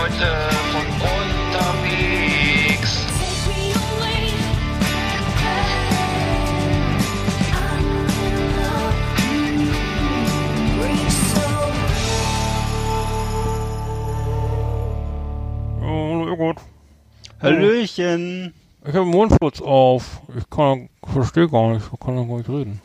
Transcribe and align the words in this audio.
Leute 0.00 0.32
von 0.72 0.86
unterwegs. 1.52 2.92
Oh, 15.82 16.36
gut. 16.36 16.56
Hallöchen. 17.42 18.54
Ich 18.82 18.88
habe 18.88 19.00
einen 19.00 19.10
Mundschutz 19.10 19.60
auf. 19.60 20.22
Ich 20.34 20.48
kann, 20.48 20.88
verstehe 21.12 21.46
gar 21.46 21.74
nicht. 21.74 21.84
Ich 21.92 22.00
kann 22.00 22.16
gar 22.16 22.38
nicht 22.38 22.48
reden. 22.48 22.80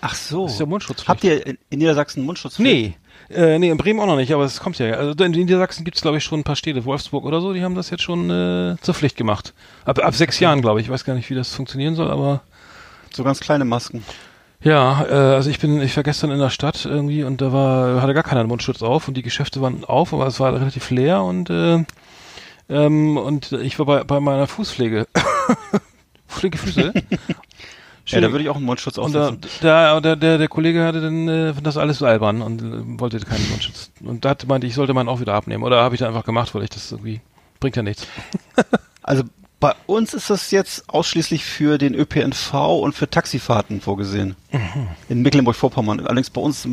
Ach 0.00 0.14
so. 0.14 0.46
Ist 0.46 0.60
ja 0.60 0.66
Mundschutz. 0.66 1.08
Habt 1.08 1.24
ihr 1.24 1.44
in 1.44 1.58
in 1.70 1.80
Niedersachsen 1.80 2.22
Mundschutz? 2.24 2.60
Nee. 2.60 2.94
Äh, 3.34 3.58
nee, 3.58 3.70
in 3.70 3.76
Bremen 3.76 4.00
auch 4.00 4.06
noch 4.06 4.16
nicht, 4.16 4.32
aber 4.32 4.44
es 4.44 4.60
kommt 4.60 4.78
ja. 4.78 4.92
Also 4.92 5.12
in 5.24 5.32
Niedersachsen 5.32 5.84
gibt 5.84 5.96
es, 5.96 6.02
glaube 6.02 6.18
ich, 6.18 6.24
schon 6.24 6.40
ein 6.40 6.44
paar 6.44 6.56
Städte, 6.56 6.84
Wolfsburg 6.84 7.24
oder 7.24 7.40
so, 7.40 7.52
die 7.52 7.62
haben 7.62 7.74
das 7.74 7.90
jetzt 7.90 8.02
schon 8.02 8.30
äh, 8.30 8.76
zur 8.80 8.94
Pflicht 8.94 9.16
gemacht. 9.16 9.52
Ab, 9.84 9.98
ab 9.98 10.14
sechs 10.14 10.38
Jahren, 10.40 10.60
glaube 10.62 10.80
ich. 10.80 10.86
Ich 10.86 10.92
weiß 10.92 11.04
gar 11.04 11.14
nicht, 11.14 11.28
wie 11.30 11.34
das 11.34 11.52
funktionieren 11.54 11.94
soll, 11.94 12.10
aber 12.10 12.42
So 13.12 13.24
ganz 13.24 13.40
kleine 13.40 13.64
Masken. 13.64 14.04
ja, 14.62 15.04
äh, 15.08 15.34
also 15.34 15.50
ich 15.50 15.58
bin, 15.58 15.80
ich 15.82 15.96
war 15.96 16.02
gestern 16.04 16.30
in 16.30 16.38
der 16.38 16.50
Stadt 16.50 16.84
irgendwie 16.84 17.24
und 17.24 17.40
da 17.40 17.52
war, 17.52 18.00
hatte 18.02 18.14
gar 18.14 18.22
keiner 18.22 18.40
einen 18.40 18.48
Mundschutz 18.48 18.82
auf 18.82 19.08
und 19.08 19.16
die 19.16 19.22
Geschäfte 19.22 19.60
waren 19.60 19.84
auf, 19.84 20.12
aber 20.14 20.26
es 20.26 20.40
war 20.40 20.52
relativ 20.54 20.90
leer 20.90 21.22
und 21.22 21.50
äh, 21.50 21.84
ähm, 22.70 23.16
und 23.18 23.52
ich 23.52 23.78
war 23.78 23.86
bei, 23.86 24.04
bei 24.04 24.20
meiner 24.20 24.46
Fußpflege. 24.46 25.06
Flinke 26.26 26.58
Füße. 26.58 26.92
Ja, 28.06 28.20
da 28.20 28.30
würde 28.30 28.44
ich 28.44 28.50
auch 28.50 28.56
einen 28.56 28.66
Mundschutz 28.66 28.98
Und 28.98 29.14
da, 29.14 29.28
aufsetzen. 29.30 29.50
da, 29.62 30.00
der, 30.00 30.16
der, 30.16 30.38
der 30.38 30.48
Kollege 30.48 30.84
hatte 30.84 31.00
dann 31.00 31.26
äh, 31.28 31.54
das 31.62 31.76
alles 31.76 31.98
so 31.98 32.06
albern 32.06 32.42
und 32.42 32.60
äh, 32.62 33.00
wollte 33.00 33.18
keinen 33.20 33.48
Mundschutz. 33.50 33.90
Und 34.04 34.24
da 34.24 34.30
hat- 34.30 34.46
meinte, 34.46 34.66
ich 34.66 34.74
sollte 34.74 34.92
meinen 34.94 35.08
auch 35.08 35.20
wieder 35.20 35.34
abnehmen. 35.34 35.62
Oder 35.64 35.82
habe 35.82 35.94
ich 35.94 36.00
dann 36.00 36.08
einfach 36.08 36.24
gemacht, 36.24 36.54
weil 36.54 36.64
ich 36.64 36.70
das 36.70 36.92
irgendwie 36.92 37.20
bringt 37.60 37.76
ja 37.76 37.82
nichts. 37.82 38.06
Also 39.02 39.24
bei 39.60 39.72
uns 39.86 40.12
ist 40.12 40.28
das 40.28 40.50
jetzt 40.50 40.84
ausschließlich 40.90 41.42
für 41.44 41.78
den 41.78 41.94
ÖPNV 41.94 42.52
und 42.80 42.94
für 42.94 43.08
Taxifahrten 43.08 43.80
vorgesehen. 43.80 44.36
Mhm. 44.52 44.88
In 45.08 45.22
Mecklenburg-Vorpommern. 45.22 46.00
Allerdings 46.00 46.28
bei 46.28 46.40
uns 46.42 46.68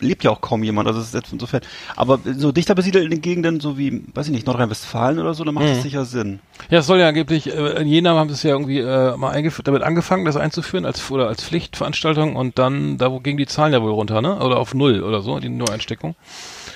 lebt 0.00 0.24
ja 0.24 0.30
auch 0.30 0.42
kaum 0.42 0.62
jemand, 0.62 0.86
also 0.86 0.98
das 1.00 1.08
ist 1.08 1.14
jetzt 1.14 1.32
insofern. 1.32 1.62
Aber 1.96 2.18
so 2.36 2.52
dichter 2.52 2.74
besiedelt 2.74 3.04
in 3.04 3.10
den 3.10 3.22
Gegenden, 3.22 3.60
so 3.60 3.78
wie, 3.78 4.04
weiß 4.12 4.26
ich 4.26 4.32
nicht, 4.32 4.46
Nordrhein-Westfalen 4.46 5.18
oder 5.20 5.32
so, 5.32 5.42
da 5.44 5.52
macht 5.52 5.64
das 5.66 5.78
Mhm. 5.78 5.82
sicher 5.82 6.04
Sinn. 6.04 6.40
Ja, 6.68 6.80
es 6.80 6.86
soll 6.86 6.98
ja 6.98 7.08
angeblich, 7.08 7.46
äh, 7.52 7.80
in 7.80 7.88
Jena 7.88 8.14
haben 8.14 8.28
sie 8.28 8.34
es 8.34 8.42
ja 8.42 8.50
irgendwie 8.50 8.80
äh, 8.80 9.16
mal 9.16 9.42
damit 9.64 9.82
angefangen, 9.82 10.26
das 10.26 10.36
einzuführen 10.36 10.84
als 10.84 11.10
oder 11.10 11.28
als 11.28 11.42
Pflichtveranstaltung 11.44 12.36
und 12.36 12.58
dann, 12.58 12.98
da 12.98 13.10
wo 13.10 13.20
gingen 13.20 13.38
die 13.38 13.46
Zahlen 13.46 13.72
ja 13.72 13.80
wohl 13.80 13.92
runter, 13.92 14.20
ne? 14.20 14.36
Oder 14.40 14.58
auf 14.58 14.74
null 14.74 15.02
oder 15.02 15.22
so, 15.22 15.40
die 15.40 15.48
Neueinsteckung. 15.48 16.14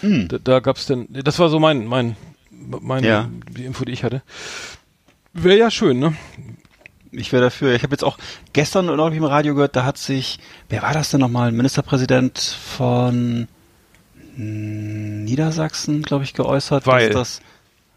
Mhm. 0.01 0.29
Da, 0.29 0.39
da 0.43 0.61
gab's 0.61 0.87
denn, 0.87 1.09
das 1.11 1.39
war 1.39 1.51
so 1.51 1.59
mein, 1.61 1.87
mein, 1.87 2.17
mein, 2.51 3.05
Ja. 3.05 3.29
die 3.51 3.65
Info, 3.65 3.85
die 3.85 3.93
ich 3.93 4.03
hatte. 4.05 4.23
Wäre 5.33 5.59
ja 5.59 5.71
schön, 5.71 5.99
ne? 5.99 6.17
Ich 7.11 7.33
wäre 7.33 7.43
dafür. 7.43 7.75
Ich 7.75 7.83
habe 7.83 7.93
jetzt 7.93 8.05
auch 8.05 8.19
gestern 8.53 8.87
noch 8.87 9.13
im 9.13 9.25
Radio 9.25 9.55
gehört, 9.55 9.77
da 9.77 9.85
hat 9.85 9.99
sich, 9.99 10.39
wer 10.69 10.83
war 10.83 10.93
das 10.93 11.11
denn 11.11 11.21
nochmal? 11.21 11.53
Ministerpräsident 11.53 12.39
von 12.39 13.49
hm, 14.37 15.25
Niedersachsen, 15.25 16.03
glaube 16.03 16.25
ich, 16.25 16.35
geäußert, 16.35 16.87
Weil. 16.87 17.11
dass 17.11 17.39
das 17.39 17.43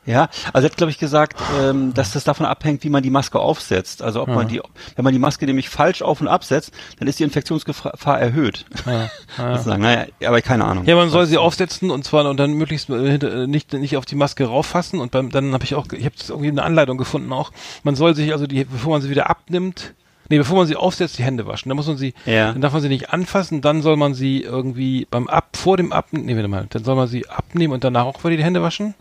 ja, 0.05 0.29
also 0.51 0.65
er 0.65 0.71
hat, 0.71 0.77
glaube 0.77 0.89
ich, 0.89 0.97
gesagt, 0.97 1.39
ähm, 1.61 1.93
dass 1.93 2.13
das 2.13 2.23
davon 2.23 2.47
abhängt, 2.47 2.83
wie 2.83 2.89
man 2.89 3.03
die 3.03 3.11
Maske 3.11 3.39
aufsetzt. 3.39 4.01
Also 4.01 4.21
ob 4.23 4.29
man 4.29 4.47
die, 4.47 4.59
wenn 4.95 5.03
man 5.03 5.13
die 5.13 5.19
Maske 5.19 5.45
nämlich 5.45 5.69
falsch 5.69 6.01
auf 6.01 6.21
und 6.21 6.27
absetzt, 6.27 6.73
dann 6.97 7.07
ist 7.07 7.19
die 7.19 7.23
Infektionsgefahr 7.23 8.19
erhöht. 8.19 8.65
Ja, 8.87 9.09
ja. 9.37 9.53
Sozusagen. 9.57 9.83
Naja, 9.83 10.05
aber 10.25 10.41
keine 10.41 10.65
Ahnung. 10.65 10.85
Ja, 10.85 10.95
man 10.95 11.09
soll 11.11 11.27
sie 11.27 11.37
aufsetzen 11.37 11.91
und 11.91 12.03
zwar 12.03 12.27
und 12.27 12.37
dann 12.37 12.53
möglichst 12.53 12.89
äh, 12.89 13.15
äh, 13.15 13.47
nicht 13.47 13.73
nicht 13.73 13.95
auf 13.95 14.05
die 14.05 14.15
Maske 14.15 14.45
rauffassen 14.45 14.99
und 14.99 15.11
beim 15.11 15.29
dann 15.29 15.53
habe 15.53 15.63
ich 15.65 15.75
auch 15.75 15.85
ich 15.91 16.05
habe 16.05 16.15
irgendwie 16.29 16.49
eine 16.49 16.63
Anleitung 16.63 16.97
gefunden 16.97 17.31
auch. 17.31 17.51
Man 17.83 17.95
soll 17.95 18.15
sich 18.15 18.31
also 18.31 18.47
die 18.47 18.63
bevor 18.63 18.93
man 18.93 19.01
sie 19.03 19.09
wieder 19.11 19.29
abnimmt, 19.29 19.93
nee, 20.29 20.39
bevor 20.39 20.57
man 20.57 20.65
sie 20.65 20.75
aufsetzt, 20.77 21.19
die 21.19 21.23
Hände 21.23 21.45
waschen. 21.45 21.69
Dann 21.69 21.75
muss 21.75 21.87
man 21.87 21.97
sie 21.97 22.15
Ja. 22.25 22.53
dann 22.53 22.61
darf 22.61 22.73
man 22.73 22.81
sie 22.81 22.89
nicht 22.89 23.11
anfassen, 23.11 23.61
dann 23.61 23.83
soll 23.83 23.97
man 23.97 24.15
sie 24.15 24.41
irgendwie 24.41 25.05
beim 25.11 25.27
ab 25.27 25.55
vor 25.57 25.77
dem 25.77 25.93
Abnehmen, 25.93 26.25
nee, 26.25 26.35
warte 26.35 26.47
mal, 26.47 26.65
dann 26.69 26.83
soll 26.83 26.95
man 26.95 27.07
sie 27.07 27.29
abnehmen 27.29 27.73
und 27.73 27.83
danach 27.83 28.05
auch 28.05 28.23
wieder 28.23 28.37
die 28.37 28.43
Hände 28.43 28.63
waschen 28.63 28.95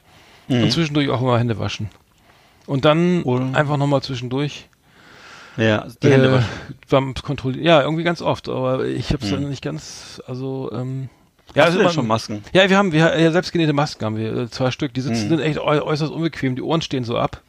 Mhm. 0.50 0.64
und 0.64 0.72
zwischendurch 0.72 1.08
auch 1.08 1.20
immer 1.22 1.38
Hände 1.38 1.58
waschen. 1.58 1.88
Und 2.66 2.84
dann 2.84 3.22
Oder- 3.22 3.54
einfach 3.54 3.76
nochmal 3.76 4.02
zwischendurch 4.02 4.68
Ja, 5.56 5.86
die 6.02 6.10
Hände 6.10 6.28
äh, 6.28 6.32
waschen. 6.32 6.48
beim 6.88 7.14
Kontrollieren. 7.14 7.64
Ja, 7.64 7.82
irgendwie 7.82 8.02
ganz 8.04 8.20
oft, 8.22 8.48
aber 8.48 8.84
ich 8.84 9.12
habe 9.12 9.24
es 9.24 9.30
dann 9.30 9.48
nicht 9.48 9.62
ganz, 9.62 10.20
also 10.26 10.70
ähm, 10.72 11.08
ja, 11.54 11.62
Hast 11.64 11.70
also 11.72 11.82
man- 11.84 11.92
schon 11.92 12.06
Masken? 12.06 12.44
ja, 12.52 12.68
wir 12.70 12.76
haben 12.76 12.92
wir 12.92 13.18
ja, 13.18 13.32
selbstgenähte 13.32 13.72
Masken 13.72 14.04
haben 14.04 14.16
wir, 14.16 14.36
äh, 14.36 14.50
zwei 14.50 14.70
Stück. 14.70 14.94
Die 14.94 15.00
sitzen 15.00 15.24
Mhm. 15.24 15.28
sind 15.30 15.40
echt 15.40 15.58
äu 15.58 15.80
äußerst 15.80 16.12
unbequem, 16.12 16.54
die 16.54 16.62
Ohren 16.62 16.80
stehen 16.82 17.02
so 17.04 17.16
ab. 17.18 17.42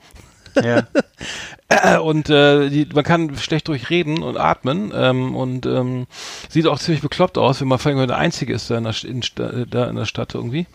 Ja. 0.56 0.88
Und 2.02 2.30
äh, 2.30 2.70
die, 2.70 2.88
man 2.94 3.04
kann 3.04 3.38
schlecht 3.38 3.68
durchreden 3.68 4.24
und 4.24 4.38
atmen 4.38 4.92
ähm, 4.94 5.36
und 5.36 5.66
ähm, 5.66 6.08
sieht 6.50 6.68
auch 6.68 6.80
ziemlich 6.80 7.02
bekloppt 7.02 7.38
aus, 7.38 7.62
wenn 7.62 7.68
man 7.68 7.80
vor 7.80 7.92
allem 7.92 8.08
der 8.08 8.18
Einzige 8.18 8.54
ist 8.54 8.70
da 8.70 8.78
in 8.78 8.84
der, 8.84 8.96
in, 9.04 9.22
äh, 9.22 9.66
da 9.68 9.90
in 9.90 9.96
der 9.96 10.06
Stadt 10.06 10.36
irgendwie. 10.36 10.68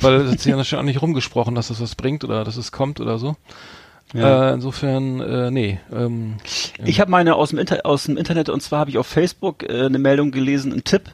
Weil 0.00 0.16
es 0.16 0.32
hat 0.32 0.40
sich 0.40 0.70
ja 0.70 0.78
auch 0.78 0.82
nicht 0.82 1.00
rumgesprochen, 1.00 1.54
dass 1.54 1.68
das 1.68 1.80
was 1.80 1.94
bringt 1.94 2.24
oder 2.24 2.44
dass 2.44 2.56
es 2.56 2.72
kommt 2.72 3.00
oder 3.00 3.18
so. 3.18 3.36
Ja. 4.14 4.50
Äh, 4.50 4.54
insofern, 4.54 5.20
äh, 5.20 5.50
nee. 5.50 5.80
Ähm, 5.90 6.34
Ich 6.84 7.00
habe 7.00 7.10
meine 7.10 7.34
aus 7.34 7.50
dem, 7.50 7.58
Inter 7.58 7.86
aus 7.86 8.04
dem 8.04 8.18
Internet 8.18 8.48
und 8.50 8.62
zwar 8.62 8.80
habe 8.80 8.90
ich 8.90 8.98
auf 8.98 9.06
Facebook 9.06 9.62
äh, 9.62 9.86
eine 9.86 9.98
Meldung 9.98 10.32
gelesen, 10.32 10.72
einen 10.72 10.84
Tipp, 10.84 11.10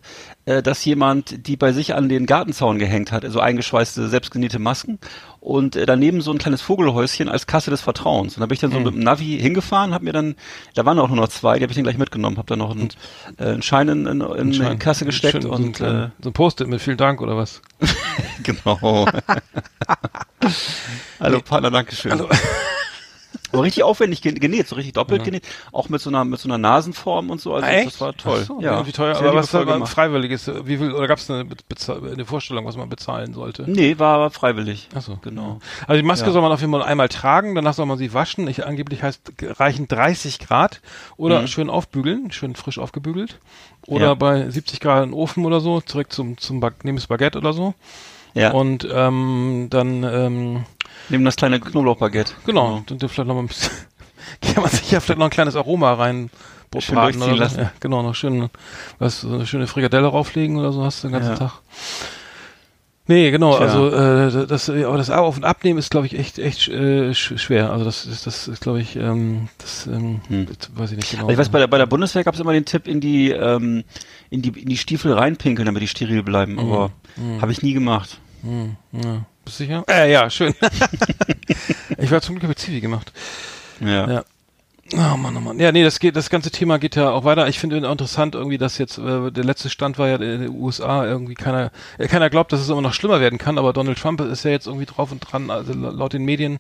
äh, 0.49 0.63
dass 0.63 0.83
jemand 0.85 1.47
die 1.47 1.57
bei 1.57 1.73
sich 1.73 1.95
an 1.95 2.09
den 2.09 2.25
Gartenzaun 2.25 2.79
gehängt 2.79 3.13
hat, 3.13 3.25
also 3.25 3.39
eingeschweißte, 3.41 4.09
selbstgenähte 4.09 4.59
Masken 4.59 4.99
und 5.41 5.77
äh, 5.77 5.85
daneben 5.85 6.23
so 6.23 6.33
ein 6.33 6.39
kleines 6.39 6.63
Vogelhäuschen 6.63 7.29
als 7.29 7.47
Kasse 7.47 7.71
des 7.71 7.83
Vertrauens. 7.83 8.37
Und 8.37 8.41
da 8.41 8.47
bin 8.47 8.55
ich 8.55 8.61
dann 8.61 8.73
so 8.73 8.81
mit 8.81 8.95
dem 8.95 9.01
Navi 9.01 9.39
hingefahren, 9.39 9.93
habe 9.93 10.05
mir 10.05 10.13
dann, 10.13 10.37
da 10.75 10.87
waren 10.87 10.99
auch 10.99 11.09
nur 11.09 11.19
noch 11.19 11.29
zwei, 11.29 11.59
die 11.59 11.65
habe 11.65 11.71
ich 11.71 11.77
dann 11.77 11.85
gleich 11.85 11.99
mitgenommen, 11.99 12.39
habe 12.39 12.47
dann 12.47 12.61
noch 12.61 12.71
einen, 12.71 12.89
äh, 13.39 13.45
einen 13.45 13.63
Schein 13.63 13.89
in, 13.89 14.07
in, 14.07 14.21
in 14.23 14.51
die 14.53 14.59
Schein. 14.59 14.79
Kasse 14.79 15.05
gesteckt 15.05 15.33
Schön, 15.33 15.43
so 15.43 15.53
ein, 15.53 15.65
und 15.65 15.81
äh, 15.81 16.09
so 16.23 16.31
ein 16.31 16.33
Post-it 16.33 16.67
mit 16.67 16.81
vielen 16.81 16.97
Dank 16.97 17.21
oder 17.21 17.37
was? 17.37 17.61
genau. 18.43 19.07
Hallo 21.21 21.41
Partner, 21.41 21.71
Dankeschön. 21.71 22.13
Hallo. 22.13 22.29
Aber 23.53 23.63
richtig 23.63 23.83
aufwendig 23.83 24.21
gen- 24.23 24.39
genäht, 24.39 24.69
so 24.69 24.77
richtig 24.77 24.95
doppelt 24.95 25.25
genäht, 25.25 25.45
auch 25.73 25.89
mit 25.89 26.01
so 26.01 26.11
einer 26.11 26.25
mit 26.25 26.39
so 26.39 26.49
einer 26.49 26.59
Nasenform 26.59 27.31
und 27.31 27.41
so. 27.41 27.55
Also 27.55 27.67
das 27.67 28.01
war 28.01 28.15
toll. 28.17 28.45
So, 28.45 28.61
ja, 28.61 28.87
Wie 28.87 28.93
teuer, 28.93 29.15
sehr 29.15 29.29
aber 29.29 29.39
was 29.39 29.53
war 29.55 29.87
freiwillig 29.87 30.31
ist, 30.33 30.49
wie 30.67 30.77
viel, 30.77 30.93
oder 30.93 31.07
gab 31.07 31.19
es 31.19 31.31
eine, 31.31 31.47
eine 32.13 32.25
Vorstellung, 32.27 32.67
was 32.67 32.77
man 32.77 32.89
bezahlen 32.89 33.33
sollte? 33.33 33.65
Nee, 33.71 33.99
war 33.99 34.17
aber 34.17 34.31
freiwillig. 34.31 34.89
Ach 34.95 35.03
so. 35.03 35.19
Genau. 35.23 35.61
Also 35.87 36.01
die 36.01 36.07
Maske 36.07 36.27
Ja. 36.27 36.33
soll 36.33 36.43
man 36.43 36.53
auf 36.53 36.61
jeden 36.61 36.73
Fall 36.73 36.83
einmal 36.83 37.09
tragen, 37.09 37.55
danach 37.55 37.75
soll 37.75 37.87
man 37.87 37.97
sie 37.99 38.13
waschen. 38.13 38.49
Ich, 38.49 38.67
angeblich 38.67 39.03
heißt, 39.03 39.33
reichen 39.43 39.89
30 39.89 40.39
Grad 40.41 40.81
oder 41.17 41.43
Mhm. 41.43 41.47
schön 41.47 41.71
aufbügeln, 41.71 42.31
schön 42.31 42.55
frisch 42.55 42.79
aufgebügelt. 42.79 43.39
Oder 43.87 44.07
Ja. 44.09 44.15
bei 44.15 44.51
70 44.51 44.81
Grad 44.81 45.05
in 45.05 45.11
den 45.11 45.15
Ofen 45.15 45.47
oder 45.47 45.61
so, 45.61 45.81
zurück 45.81 46.13
zum, 46.13 46.37
zum 46.37 46.61
Bag 46.61 46.85
nehmen 46.85 46.99
das 46.99 47.07
Baguette 47.07 47.39
oder 47.39 47.53
so. 47.55 47.75
Ja, 48.35 48.53
Und 48.53 48.87
ähm, 48.93 49.67
dann, 49.71 50.05
ähm, 50.05 50.65
neben 51.09 51.25
das 51.25 51.37
kleine 51.37 51.61
Knoblauchbaguette. 51.61 52.35
genau, 52.47 52.83
dann, 52.87 52.99
dann 52.99 53.09
vielleicht 53.09 53.27
noch 53.29 53.35
mal 53.35 53.41
ein 53.43 53.49
bisschen, 53.49 53.73
kann 54.55 54.63
man 54.63 54.71
sich 54.71 54.91
ja 54.91 55.01
vielleicht 55.01 55.19
noch 55.19 55.27
ein 55.27 55.31
kleines 55.31 55.57
Aroma 55.57 55.95
rein 55.95 56.31
Schön 56.81 56.95
braten 56.97 57.13
durchziehen 57.19 57.33
oder 57.33 57.45
lassen. 57.45 57.61
Ja, 57.61 57.73
genau, 57.81 58.03
noch 58.03 58.15
schön, 58.15 58.51
was, 58.99 59.25
eine 59.25 59.47
schöne 59.47 59.67
Frikadelle 59.67 60.07
rauflegen 60.07 60.59
oder 60.59 60.71
so 60.73 60.85
hast 60.85 61.03
du 61.03 61.09
den 61.09 61.13
ganzen 61.15 61.31
Ja. 61.33 61.37
Tag. 61.39 61.53
Nee, 63.11 63.31
genau, 63.31 63.57
Tja. 63.57 63.67
also 63.67 63.89
äh, 63.89 64.47
das, 64.47 64.69
aber 64.69 64.99
das 64.99 65.09
Auf- 65.09 65.39
und 65.39 65.45
Abnehmen 65.45 65.79
ist, 65.79 65.91
glaube 65.91 66.07
ich, 66.07 66.19
echt, 66.19 66.39
echt 66.39 66.69
äh, 66.69 67.15
sch 67.15 67.33
schwer. 67.37 67.73
Also 67.73 67.85
das 67.87 68.05
ist, 68.05 68.27
das 68.27 68.47
ist, 68.49 68.61
glaube 68.61 68.83
ich, 68.83 68.97
ähm, 68.97 69.49
das, 69.57 69.87
ähm, 69.87 70.21
Hm. 70.29 70.47
weiß 70.75 70.91
ich 70.91 70.99
nicht 70.99 71.11
genau. 71.13 71.23
Aber 71.23 71.33
ich 71.33 71.39
weiß, 71.39 71.49
bei 71.49 71.59
der, 71.59 71.69
bei 71.69 71.79
der 71.79 71.87
Bundeswehr 71.87 72.23
gab 72.23 72.35
es 72.35 72.41
immer 72.41 72.53
den 72.53 72.67
Tipp, 72.67 72.87
in 72.87 73.01
die, 73.01 73.31
ähm, 73.31 73.85
in 74.29 74.43
die, 74.43 74.51
in 74.51 74.69
die 74.69 74.77
Stiefel 74.77 75.15
reinpinkeln, 75.15 75.65
damit 75.65 75.81
die 75.83 75.89
steril 75.89 76.23
bleiben. 76.23 76.53
Mhm. 76.53 76.59
Aber 76.59 76.91
habe 77.41 77.51
ich 77.51 77.63
nie 77.63 77.73
gemacht. 77.73 78.19
Hm, 78.43 78.77
ja. 78.93 79.25
Bist 79.45 79.59
du 79.61 79.65
sicher? 79.65 79.85
Äh, 79.89 80.13
ja, 80.13 80.29
schön. 80.29 80.55
ich 81.99 82.11
war 82.11 82.21
zum 82.21 82.39
Glück 82.39 82.51
mit 82.51 82.59
Zivi 82.59 82.81
gemacht. 82.81 83.11
Ja. 83.81 84.11
Ja. 84.11 84.25
Oh 84.95 85.17
Mann, 85.19 85.37
oh 85.37 85.41
Mann. 85.41 85.59
Ja, 85.59 85.71
nee, 85.71 85.85
das 85.85 86.01
geht, 86.01 86.17
das 86.17 86.31
ganze 86.31 86.51
Thema 86.51 86.79
geht 86.79 86.97
ja 86.97 87.11
auch 87.11 87.25
weiter. 87.25 87.47
Ich 87.47 87.59
finde 87.59 87.77
interessant 87.77 88.35
irgendwie, 88.35 88.57
dass 88.57 88.79
jetzt, 88.79 88.97
äh, 88.97 89.31
der 89.31 89.45
letzte 89.45 89.69
Stand 89.69 89.99
war 89.99 90.09
ja 90.09 90.15
in 90.15 90.41
den 90.41 90.49
USA 90.59 91.05
irgendwie 91.05 91.35
keiner, 91.35 91.71
äh, 91.99 92.09
keiner 92.09 92.31
glaubt, 92.31 92.53
dass 92.53 92.61
es 92.61 92.71
immer 92.71 92.81
noch 92.81 92.95
schlimmer 92.95 93.21
werden 93.21 93.39
kann, 93.39 93.59
aber 93.59 93.75
Donald 93.75 93.99
Trump 93.99 94.23
ist 94.23 94.45
ja 94.45 94.51
jetzt 94.51 94.67
irgendwie 94.67 94.87
drauf 94.87 95.13
und 95.13 95.21
dran, 95.21 95.51
also 95.51 95.75
la- 95.75 95.91
laut 95.91 96.15
den 96.15 96.25
Medien, 96.25 96.59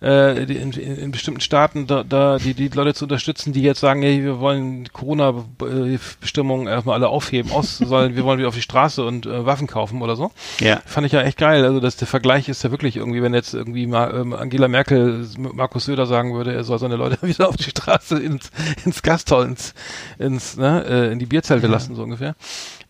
äh, 0.00 0.44
die 0.46 0.56
in, 0.56 0.72
in, 0.72 0.96
in 0.96 1.10
bestimmten 1.12 1.40
Staaten 1.40 1.86
da, 1.86 2.02
da 2.02 2.38
die, 2.38 2.54
die 2.54 2.66
Leute 2.66 2.94
zu 2.94 3.04
unterstützen, 3.04 3.52
die 3.52 3.62
jetzt 3.62 3.78
sagen, 3.78 4.02
hey, 4.02 4.24
wir 4.24 4.40
wollen 4.40 4.88
Corona-Bestimmungen 4.92 6.66
erstmal 6.66 6.96
alle 6.96 7.08
aufheben, 7.08 7.52
aus 7.52 7.78
sollen, 7.78 8.16
wir 8.16 8.24
wollen 8.24 8.38
wieder 8.40 8.48
auf 8.48 8.56
die 8.56 8.62
Straße 8.62 9.04
und 9.04 9.26
äh, 9.26 9.46
Waffen 9.46 9.68
kaufen 9.68 10.02
oder 10.02 10.16
so. 10.16 10.32
Ja. 10.58 10.80
Fand 10.84 11.06
ich 11.06 11.12
ja 11.12 11.22
echt 11.22 11.38
geil. 11.38 11.64
Also 11.64 11.78
dass 11.78 11.96
der 11.96 12.08
Vergleich 12.08 12.48
ist 12.48 12.64
ja 12.64 12.72
wirklich 12.72 12.96
irgendwie, 12.96 13.22
wenn 13.22 13.34
jetzt 13.34 13.54
irgendwie 13.54 13.86
mal 13.86 14.12
ähm, 14.14 14.32
Angela 14.32 14.66
Merkel 14.66 15.26
Markus 15.38 15.84
Söder 15.84 16.06
sagen 16.06 16.34
würde, 16.34 16.52
er 16.52 16.64
soll 16.64 16.80
seine 16.80 16.96
Leute 16.96 17.18
wieder 17.26 17.48
auf 17.48 17.56
die 17.56 17.67
Straße 17.68 18.18
ins, 18.18 18.50
ins 18.84 19.02
Gasthaus, 19.02 19.44
ins, 19.44 19.74
ins, 20.18 20.56
ne, 20.56 20.84
äh, 20.84 21.12
in 21.12 21.18
die 21.18 21.26
Bierzelte 21.26 21.66
ja. 21.66 21.72
lassen, 21.72 21.94
so 21.94 22.02
ungefähr. 22.02 22.34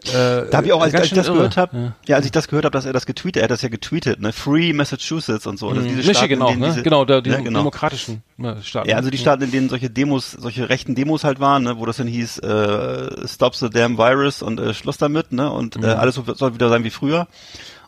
Äh, 0.07 0.49
da 0.51 0.59
habe 0.59 0.67
ich 0.69 0.73
auch, 0.73 0.81
als, 0.81 0.95
als 0.95 1.07
ich 1.07 1.13
das 1.13 1.27
irre. 1.27 1.37
gehört 1.37 1.57
habe, 1.57 1.77
ja. 1.77 1.93
ja. 2.07 2.17
als 2.17 2.25
ich 2.25 2.31
das 2.31 2.47
gehört 2.47 2.65
habe, 2.65 2.73
dass 2.73 2.85
er 2.85 2.93
das 2.93 3.05
getweetet, 3.05 3.39
er 3.39 3.45
hat 3.45 3.51
das 3.51 3.63
ja 3.63 3.69
getweetet, 3.69 4.21
ne, 4.21 4.33
Free 4.33 4.73
Massachusetts 4.73 5.47
und 5.47 5.59
so. 5.59 5.71
Mhm. 5.71 5.85
diese 5.85 6.09
Michigan 6.09 6.41
auch, 6.43 6.55
ne? 6.55 6.69
Diese, 6.69 6.83
genau, 6.83 7.05
da, 7.05 7.21
die 7.21 7.31
ne, 7.31 7.43
genau. 7.43 7.61
demokratischen 7.61 8.23
ne, 8.37 8.59
Staaten. 8.63 8.89
Ja, 8.89 8.97
also 8.97 9.11
die 9.11 9.19
Staaten, 9.19 9.43
in 9.43 9.51
denen 9.51 9.69
solche 9.69 9.91
Demos, 9.91 10.33
solche 10.33 10.69
rechten 10.69 10.95
Demos 10.95 11.25
halt 11.25 11.41
waren, 11.41 11.65
ne, 11.65 11.79
wo 11.79 11.87
das 11.87 11.97
dann 11.97 12.07
hieß, 12.07 12.39
äh, 12.39 13.27
Stop 13.27 13.57
the 13.57 13.69
damn 13.71 13.99
virus 13.99 14.41
und 14.41 14.61
äh, 14.61 14.73
Schluss 14.73 14.99
damit, 14.99 15.33
ne, 15.33 15.51
und 15.51 15.77
äh, 15.77 15.79
mhm. 15.81 15.85
äh, 15.85 15.89
alles 15.89 16.15
soll 16.15 16.55
wieder 16.55 16.69
sein 16.69 16.85
wie 16.85 16.91
früher 16.91 17.27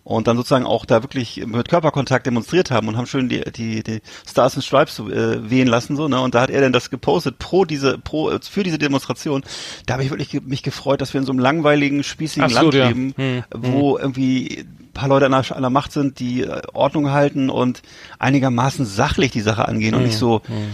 und 0.05 0.27
dann 0.27 0.37
sozusagen 0.37 0.65
auch 0.65 0.85
da 0.85 1.03
wirklich 1.03 1.45
mit 1.47 1.69
Körperkontakt 1.69 2.27
demonstriert 2.27 2.71
haben 2.71 2.89
und 2.89 2.97
haben 2.97 3.07
schön 3.07 3.29
die 3.29 3.43
die, 3.53 3.83
die 3.83 4.01
Stars 4.27 4.55
and 4.55 4.65
Stripes 4.65 4.99
äh, 4.99 5.51
wehen 5.51 5.69
lassen 5.69 5.97
so 5.97 6.09
ne 6.09 6.21
und 6.21 6.35
da 6.35 6.43
hat 6.43 6.51
er 6.51 6.61
dann 6.61 6.73
das 6.73 6.91
gepostet 6.91 7.39
pro 7.39 7.65
diese 7.65 7.99
pro 7.99 8.31
für 8.41 8.63
diese 8.63 8.79
Demonstration 8.79 9.43
da 9.87 9.95
habe 9.95 10.05
ich 10.05 10.11
wirklich 10.11 10.43
mich 10.43 10.63
gefreut 10.63 11.01
dass 11.01 11.13
wir 11.13 11.21
in 11.21 11.27
so 11.27 11.33
einem 11.33 11.41
langweiligen 11.41 12.03
spießigen 12.03 12.49
so, 12.49 12.55
Land 12.55 12.75
ja. 12.75 12.89
leben 12.89 13.15
hm, 13.17 13.45
wo 13.55 13.97
hm. 13.97 14.03
irgendwie 14.03 14.67
ein 14.67 14.93
paar 14.93 15.09
Leute 15.09 15.27
an 15.27 15.33
der, 15.33 15.57
an 15.57 15.63
der 15.63 15.71
Macht 15.71 15.93
sind 15.93 16.19
die 16.19 16.43
äh, 16.43 16.63
Ordnung 16.73 17.11
halten 17.11 17.51
und 17.51 17.83
einigermaßen 18.19 18.87
sachlich 18.87 19.31
die 19.31 19.41
Sache 19.41 19.69
angehen 19.69 19.93
hm, 19.93 19.99
und 20.01 20.07
nicht 20.07 20.19
so 20.19 20.43
hm. 20.47 20.73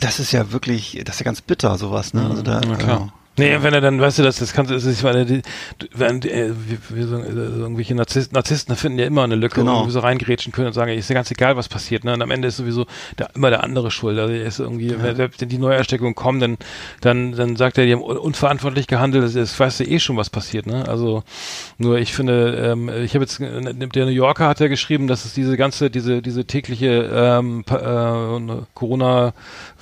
das 0.00 0.20
ist 0.20 0.32
ja 0.32 0.52
wirklich 0.52 1.02
das 1.04 1.16
ist 1.16 1.20
ja 1.20 1.24
ganz 1.24 1.40
bitter 1.40 1.76
sowas 1.76 2.14
ne 2.14 2.26
also 2.28 2.42
da 2.42 2.60
ja, 2.60 2.76
klar. 2.76 3.12
Äh, 3.36 3.40
Nee, 3.40 3.62
wenn 3.62 3.72
er 3.72 3.80
dann, 3.80 4.00
weißt 4.00 4.18
du, 4.18 4.22
das, 4.22 4.38
das 4.38 4.52
kannst 4.52 4.70
du, 4.70 4.74
das 4.74 4.84
ist, 4.84 5.02
weil 5.02 5.24
die, 5.24 5.42
wenn, 5.94 6.22
äh, 6.22 6.50
wie, 6.50 6.78
wie 6.90 7.02
so, 7.02 7.16
äh, 7.16 7.28
irgendwelche 7.28 7.94
Narzissten, 7.94 8.34
Narzissten 8.34 8.76
finden 8.76 8.98
ja 8.98 9.06
immer 9.06 9.24
eine 9.24 9.36
Lücke, 9.36 9.60
genau. 9.60 9.82
wo 9.82 9.84
sie 9.86 9.92
so 9.92 10.00
reingrätschen 10.00 10.52
können 10.52 10.68
und 10.68 10.72
sagen, 10.72 10.92
ist 10.92 11.08
ja 11.08 11.14
ganz 11.14 11.30
egal, 11.30 11.56
was 11.56 11.68
passiert, 11.68 12.04
ne? 12.04 12.12
Und 12.12 12.22
am 12.22 12.30
Ende 12.30 12.48
ist 12.48 12.56
sowieso 12.56 12.86
der, 13.18 13.30
immer 13.34 13.50
der 13.50 13.62
andere 13.64 13.90
schuld. 13.90 14.18
Also 14.18 14.32
ist 14.34 14.58
irgendwie, 14.58 14.88
ja. 14.88 15.02
wenn, 15.02 15.30
wenn 15.38 15.48
die 15.48 15.58
Neuersteckungen 15.58 16.14
kommen, 16.14 16.40
dann, 16.40 16.58
dann, 17.00 17.32
dann 17.32 17.56
sagt 17.56 17.78
er, 17.78 17.86
die 17.86 17.92
haben 17.92 18.02
unverantwortlich 18.02 18.86
gehandelt, 18.86 19.24
das, 19.24 19.34
das 19.34 19.58
weißt 19.58 19.80
du 19.80 19.84
eh 19.84 20.00
schon, 20.00 20.16
was 20.16 20.30
passiert, 20.30 20.66
ne? 20.66 20.88
Also, 20.88 21.22
nur 21.78 21.98
ich 21.98 22.12
finde, 22.12 22.72
ähm, 22.72 22.88
ich 22.88 23.14
habe 23.14 23.24
jetzt, 23.24 23.40
äh, 23.40 23.74
der 23.74 24.06
New 24.06 24.12
Yorker 24.12 24.48
hat 24.48 24.60
ja 24.60 24.68
geschrieben, 24.68 25.06
dass 25.06 25.24
es 25.24 25.34
diese 25.34 25.56
ganze, 25.56 25.90
diese, 25.90 26.20
diese 26.20 26.44
tägliche 26.44 27.10
ähm, 27.12 27.64
äh, 27.70 28.64
Corona 28.74 29.32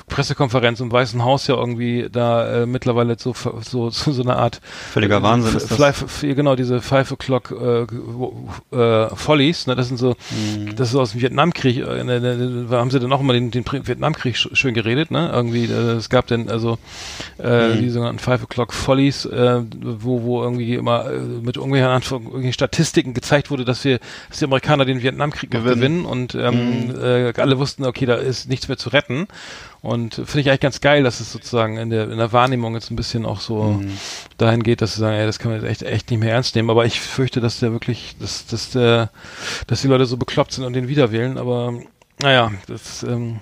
Pressekonferenz 0.08 0.80
im 0.80 0.90
Weißen 0.90 1.24
Haus 1.24 1.46
ja 1.46 1.54
irgendwie 1.56 2.08
da 2.10 2.62
äh, 2.62 2.66
mittlerweile 2.66 3.16
so, 3.18 3.34
so, 3.60 3.90
so, 3.90 4.12
so 4.12 4.22
eine 4.22 4.36
Art 4.36 4.60
völliger 4.92 5.22
Wahnsinn 5.22 5.56
ist 5.56 5.70
das. 5.70 6.20
genau, 6.20 6.56
diese 6.56 6.80
Five 6.80 7.12
O'Clock 7.12 7.86
äh, 8.72 8.76
äh, 8.76 9.14
Follies, 9.14 9.66
ne, 9.66 9.76
das 9.76 9.88
sind 9.88 9.98
so, 9.98 10.16
mhm. 10.30 10.76
das 10.76 10.90
ist 10.90 10.96
aus 10.96 11.12
dem 11.12 11.22
Vietnamkrieg, 11.22 11.78
äh, 11.78 12.04
ne, 12.04 12.20
ne, 12.20 12.66
haben 12.70 12.90
sie 12.90 13.00
dann 13.00 13.10
noch 13.10 13.22
mal 13.22 13.32
den, 13.32 13.50
den 13.50 13.64
Vietnamkrieg 13.64 14.36
schön 14.36 14.74
geredet, 14.74 15.10
ne, 15.10 15.30
irgendwie, 15.32 15.64
äh, 15.64 15.96
es 15.96 16.08
gab 16.08 16.26
dann 16.26 16.48
also 16.48 16.78
äh, 17.42 17.68
mhm. 17.68 17.80
die 17.80 17.90
sogenannten 17.90 18.18
Five 18.18 18.42
O'Clock 18.44 18.72
Follies, 18.72 19.24
äh, 19.24 19.62
wo, 19.80 20.22
wo 20.22 20.42
irgendwie 20.42 20.74
immer 20.74 21.10
äh, 21.10 21.18
mit 21.18 21.56
irgendwelchen, 21.56 21.88
irgendwelchen 21.88 22.52
Statistiken 22.52 23.14
gezeigt 23.14 23.50
wurde, 23.50 23.64
dass 23.64 23.84
wir, 23.84 24.00
dass 24.28 24.38
die 24.38 24.44
Amerikaner 24.44 24.84
den 24.84 25.02
Vietnamkrieg 25.02 25.50
gewinnen, 25.50 25.78
gewinnen 25.78 26.04
und 26.04 26.34
ähm, 26.34 26.88
mhm. 26.88 27.02
äh, 27.02 27.32
alle 27.36 27.58
wussten, 27.58 27.84
okay, 27.84 28.06
da 28.06 28.14
ist 28.14 28.48
nichts 28.48 28.68
mehr 28.68 28.76
zu 28.76 28.90
retten 28.90 29.28
und 29.80 30.14
finde 30.14 30.40
ich 30.40 30.48
eigentlich 30.48 30.60
ganz 30.60 30.80
geil, 30.80 31.02
dass 31.04 31.20
es 31.20 31.30
sozusagen 31.30 31.76
in 31.76 31.90
der, 31.90 32.10
in 32.10 32.18
der 32.18 32.32
Wahrnehmung 32.32 32.74
jetzt 32.74 32.90
ein 32.90 32.96
bisschen 32.96 33.24
auch 33.24 33.40
so 33.40 33.62
mhm. 33.62 33.96
dahin 34.36 34.62
geht, 34.62 34.82
dass 34.82 34.94
sie 34.94 35.00
sagen, 35.00 35.16
ey, 35.16 35.26
das 35.26 35.38
kann 35.38 35.52
man 35.52 35.60
jetzt 35.60 35.70
echt, 35.70 35.82
echt 35.82 36.10
nicht 36.10 36.20
mehr 36.20 36.32
ernst 36.32 36.56
nehmen. 36.56 36.70
Aber 36.70 36.84
ich 36.84 37.00
fürchte, 37.00 37.40
dass 37.40 37.60
der 37.60 37.72
wirklich, 37.72 38.16
dass, 38.18 38.46
dass 38.46 38.70
der, 38.70 39.10
dass 39.68 39.82
die 39.82 39.88
Leute 39.88 40.06
so 40.06 40.16
bekloppt 40.16 40.52
sind 40.52 40.64
und 40.64 40.72
den 40.72 40.88
wieder 40.88 41.12
wählen. 41.12 41.38
Aber 41.38 41.74
naja, 42.20 42.50
das 42.66 43.04
ähm, 43.04 43.40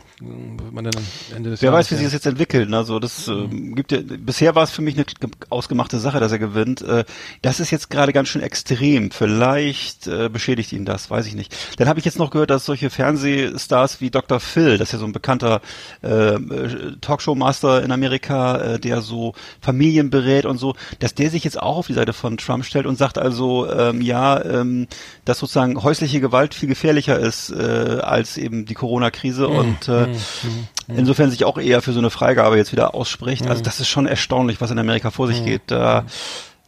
Wer 1.60 1.72
weiß, 1.72 1.90
wie 1.90 1.96
sich 1.96 2.04
das 2.04 2.14
jetzt 2.14 2.26
entwickelt. 2.26 2.72
Also 2.72 2.98
das 2.98 3.28
äh, 3.28 3.48
gibt 3.48 3.92
ja, 3.92 3.98
bisher 4.00 4.54
war 4.54 4.62
es 4.62 4.70
für 4.70 4.80
mich 4.80 4.96
eine 4.96 5.04
ausgemachte 5.50 5.98
Sache, 5.98 6.20
dass 6.20 6.32
er 6.32 6.38
gewinnt. 6.38 6.80
Äh, 6.80 7.04
das 7.42 7.60
ist 7.60 7.70
jetzt 7.70 7.90
gerade 7.90 8.14
ganz 8.14 8.28
schön 8.28 8.40
extrem. 8.40 9.10
Vielleicht 9.10 10.06
äh, 10.06 10.30
beschädigt 10.30 10.72
ihn 10.72 10.86
das, 10.86 11.10
weiß 11.10 11.26
ich 11.26 11.34
nicht. 11.34 11.54
Dann 11.76 11.86
habe 11.86 11.98
ich 11.98 12.06
jetzt 12.06 12.18
noch 12.18 12.30
gehört, 12.30 12.48
dass 12.48 12.64
solche 12.64 12.88
Fernsehstars 12.88 14.00
wie 14.00 14.10
Dr. 14.10 14.40
Phil, 14.40 14.78
das 14.78 14.88
ist 14.88 14.92
ja 14.92 14.98
so 15.00 15.04
ein 15.04 15.12
bekannter 15.12 15.60
äh, 16.00 16.38
Talkshow-Master 17.02 17.82
in 17.82 17.92
Amerika, 17.92 18.56
äh, 18.56 18.80
der 18.80 19.02
so 19.02 19.34
Familien 19.60 20.08
berät 20.08 20.46
und 20.46 20.56
so, 20.56 20.76
dass 20.98 21.14
der 21.14 21.28
sich 21.28 21.44
jetzt 21.44 21.60
auch 21.60 21.76
auf 21.76 21.88
die 21.88 21.92
Seite 21.92 22.14
von 22.14 22.38
Trump 22.38 22.64
stellt 22.64 22.86
und 22.86 22.96
sagt 22.96 23.18
also, 23.18 23.70
ähm, 23.70 24.00
ja, 24.00 24.42
ähm, 24.42 24.86
dass 25.26 25.40
sozusagen 25.40 25.82
häusliche 25.82 26.20
Gewalt 26.20 26.54
viel 26.54 26.70
gefährlicher 26.70 27.18
ist 27.18 27.50
äh, 27.50 28.00
als 28.00 28.38
eben 28.38 28.64
die 28.64 28.74
Corona-Krise 28.74 29.46
mhm. 29.48 29.56
und 29.56 29.88
äh, 29.88 30.05
Mhm. 30.12 30.68
insofern 30.96 31.30
sich 31.30 31.44
auch 31.44 31.58
eher 31.58 31.82
für 31.82 31.92
so 31.92 31.98
eine 31.98 32.10
Freigabe 32.10 32.56
jetzt 32.56 32.72
wieder 32.72 32.94
ausspricht. 32.94 33.46
Also 33.46 33.60
mhm. 33.60 33.64
das 33.64 33.80
ist 33.80 33.88
schon 33.88 34.06
erstaunlich, 34.06 34.60
was 34.60 34.70
in 34.70 34.78
Amerika 34.78 35.10
vor 35.10 35.26
sich 35.26 35.40
mhm. 35.40 35.46
geht. 35.46 35.62
Da, 35.66 36.04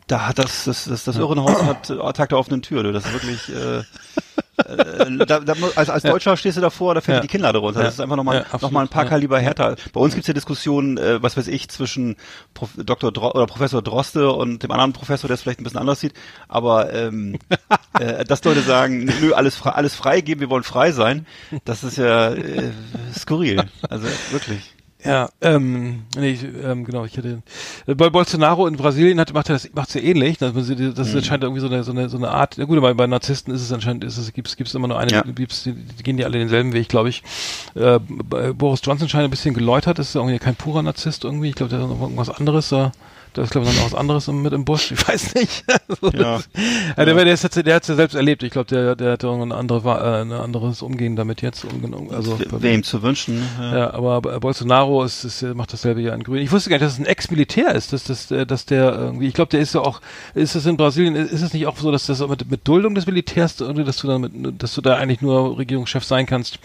da 0.08 0.26
hat 0.26 0.38
das, 0.38 0.64
das, 0.64 0.86
das, 0.86 1.04
das 1.04 1.16
Irrenhaus 1.16 1.62
hat 1.62 1.90
äh, 1.90 2.12
Tag 2.12 2.30
der 2.30 2.38
offenen 2.38 2.62
Tür. 2.62 2.82
Das 2.92 3.04
ist 3.04 3.12
wirklich, 3.12 3.48
äh, 3.50 3.78
äh, 3.78 5.26
da, 5.26 5.40
da, 5.40 5.54
als, 5.76 5.90
als 5.90 6.02
Deutscher 6.02 6.36
stehst 6.36 6.56
du 6.56 6.62
davor, 6.62 6.94
da 6.94 7.02
fällt 7.02 7.16
ja. 7.16 7.20
die 7.20 7.28
Kinder 7.28 7.52
darunter. 7.52 7.82
Das 7.82 7.94
ist 7.94 8.00
einfach 8.00 8.16
nochmal 8.16 8.46
ja, 8.50 8.58
noch 8.58 8.70
mal 8.70 8.80
ein 8.80 8.88
paar 8.88 9.04
ja. 9.04 9.10
Kaliber 9.10 9.38
härter. 9.38 9.76
Bei 9.92 10.00
uns 10.00 10.14
gibt's 10.14 10.26
ja 10.26 10.34
Diskussionen, 10.34 10.96
äh, 10.96 11.22
was 11.22 11.36
weiß 11.36 11.46
ich, 11.48 11.68
zwischen 11.68 12.16
Prof, 12.54 12.70
Dr. 12.76 13.12
Dro 13.12 13.32
oder 13.32 13.46
Professor 13.46 13.82
Droste 13.82 14.30
und 14.32 14.62
dem 14.62 14.70
anderen 14.70 14.94
Professor, 14.94 15.28
der 15.28 15.34
es 15.34 15.42
vielleicht 15.42 15.60
ein 15.60 15.64
bisschen 15.64 15.78
anders 15.78 16.00
sieht. 16.00 16.14
Aber 16.48 16.92
ähm, 16.92 17.38
äh, 18.00 18.24
dass 18.24 18.42
Leute 18.44 18.62
sagen, 18.62 19.04
nö, 19.20 19.34
alles 19.34 19.56
frei, 19.56 19.70
alles 19.70 19.94
freigeben, 19.94 20.40
wir 20.40 20.50
wollen 20.50 20.64
frei 20.64 20.92
sein, 20.92 21.26
das 21.66 21.84
ist 21.84 21.98
ja 21.98 22.32
äh, 22.32 22.72
skurril. 23.14 23.62
Also 23.88 24.06
wirklich. 24.30 24.77
Ja, 25.04 25.28
ähm, 25.40 26.02
nee, 26.16 26.30
ich, 26.30 26.42
ähm, 26.42 26.84
genau, 26.84 27.04
ich 27.04 27.16
hatte 27.16 27.42
äh, 27.86 27.94
bei 27.94 28.10
Bolsonaro 28.10 28.66
in 28.66 28.76
Brasilien 28.76 29.20
hat, 29.20 29.32
macht 29.32 29.48
er 29.48 29.54
das 29.54 29.72
macht 29.72 29.94
ja 29.94 30.00
ähnlich, 30.00 30.38
dass 30.38 30.54
man 30.54 30.64
sie, 30.64 30.74
das 30.92 31.12
mhm. 31.12 31.18
anscheinend 31.18 31.44
irgendwie 31.44 31.60
so 31.60 31.68
eine 31.68 31.84
so 31.84 31.92
eine 31.92 32.08
so 32.08 32.16
eine 32.16 32.30
Art, 32.30 32.56
ja 32.56 32.64
gut, 32.64 32.80
bei, 32.80 32.94
bei 32.94 33.06
Narzissten 33.06 33.54
ist 33.54 33.62
es 33.62 33.72
anscheinend 33.72 34.02
ist 34.02 34.18
es 34.18 34.32
gibt's 34.32 34.56
gibt's 34.56 34.74
immer 34.74 34.88
nur 34.88 34.98
eine, 34.98 35.12
ja. 35.12 35.22
gibt's, 35.22 35.62
die, 35.62 35.72
die 35.72 36.02
gehen 36.02 36.16
die 36.16 36.24
alle 36.24 36.38
denselben 36.38 36.72
Weg, 36.72 36.88
glaube 36.88 37.10
ich. 37.10 37.22
Äh, 37.76 38.00
Boris 38.00 38.80
Johnson 38.82 39.08
scheint 39.08 39.24
ein 39.24 39.30
bisschen 39.30 39.54
geläutert, 39.54 40.00
ist 40.00 40.16
irgendwie 40.16 40.38
kein 40.40 40.56
purer 40.56 40.82
Narzisst 40.82 41.22
irgendwie, 41.22 41.50
ich 41.50 41.54
glaube, 41.54 41.70
der 41.70 41.80
hat 41.80 41.88
noch 41.88 42.00
irgendwas 42.00 42.30
anderes 42.30 42.68
da. 42.70 42.86
Äh, 42.86 42.90
da 43.34 43.42
ist, 43.42 43.50
glaube 43.50 43.68
ich, 43.68 43.76
noch 43.76 43.84
was 43.84 43.94
anderes 43.94 44.26
mit 44.28 44.52
im 44.52 44.64
Busch. 44.64 44.90
Ich 44.90 45.08
weiß 45.08 45.34
nicht. 45.34 45.64
also, 45.88 46.16
ja. 46.16 46.40
ja. 46.96 47.04
Der, 47.04 47.14
der, 47.14 47.24
der 47.62 47.74
hat 47.74 47.82
es 47.82 47.88
ja 47.88 47.94
selbst 47.94 48.14
erlebt. 48.14 48.42
Ich 48.42 48.50
glaube, 48.50 48.66
der, 48.66 48.96
der 48.96 49.12
hat 49.12 49.24
ein, 49.24 49.52
andere, 49.52 49.88
äh, 49.88 50.22
ein 50.22 50.32
anderes 50.32 50.82
Umgehen 50.82 51.16
damit 51.16 51.42
jetzt. 51.42 51.66
Also, 52.10 52.38
Wem 52.50 52.82
zu 52.82 53.02
wünschen. 53.02 53.42
Ja, 53.60 53.78
ja 53.78 53.94
aber 53.94 54.20
Bolsonaro 54.40 54.87
ist, 55.04 55.24
ist, 55.24 55.42
macht 55.54 55.72
dasselbe 55.72 56.00
ja 56.00 56.14
in 56.14 56.22
Grün. 56.22 56.42
Ich 56.42 56.52
wusste 56.52 56.70
gar 56.70 56.76
nicht, 56.76 56.84
dass 56.84 56.94
es 56.94 56.98
ein 56.98 57.06
Ex-Militär 57.06 57.74
ist. 57.74 57.92
Dass, 57.92 58.04
dass, 58.04 58.28
dass 58.28 58.66
der 58.66 58.92
irgendwie, 58.92 59.28
ich 59.28 59.34
glaube, 59.34 59.50
der 59.50 59.60
ist 59.60 59.74
ja 59.74 59.80
auch, 59.80 60.00
ist 60.34 60.54
es 60.54 60.66
in 60.66 60.76
Brasilien, 60.76 61.14
ist 61.14 61.42
es 61.42 61.52
nicht 61.52 61.66
auch 61.66 61.76
so, 61.76 61.92
dass 61.92 62.06
das 62.06 62.26
mit, 62.26 62.50
mit 62.50 62.66
Duldung 62.66 62.94
des 62.94 63.06
Militärs, 63.06 63.56
dass 63.56 63.96
du 63.96 64.06
da 64.06 64.18
mit, 64.18 64.32
dass 64.62 64.74
du 64.74 64.80
da 64.80 64.96
eigentlich 64.96 65.20
nur 65.20 65.58
Regierungschef 65.58 66.04
sein 66.04 66.26
kannst, 66.26 66.58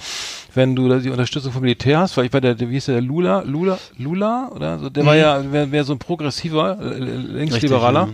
wenn 0.53 0.75
du 0.75 0.87
da 0.87 0.99
die 0.99 1.09
Unterstützung 1.09 1.51
vom 1.51 1.61
Militär 1.61 1.99
hast, 1.99 2.17
weil 2.17 2.25
ich 2.25 2.33
war 2.33 2.41
der, 2.41 2.59
wie 2.59 2.73
hieß 2.73 2.85
der, 2.85 3.01
Lula, 3.01 3.41
Lula, 3.41 3.77
Lula, 3.97 4.49
oder 4.53 4.79
so, 4.79 4.89
der 4.89 5.03
mhm. 5.03 5.07
war 5.07 5.15
ja, 5.15 5.51
wäre 5.51 5.71
wär 5.71 5.83
so 5.83 5.93
ein 5.93 5.99
progressiver, 5.99 6.77
äh, 6.79 6.99
linksliberaler, 6.99 8.09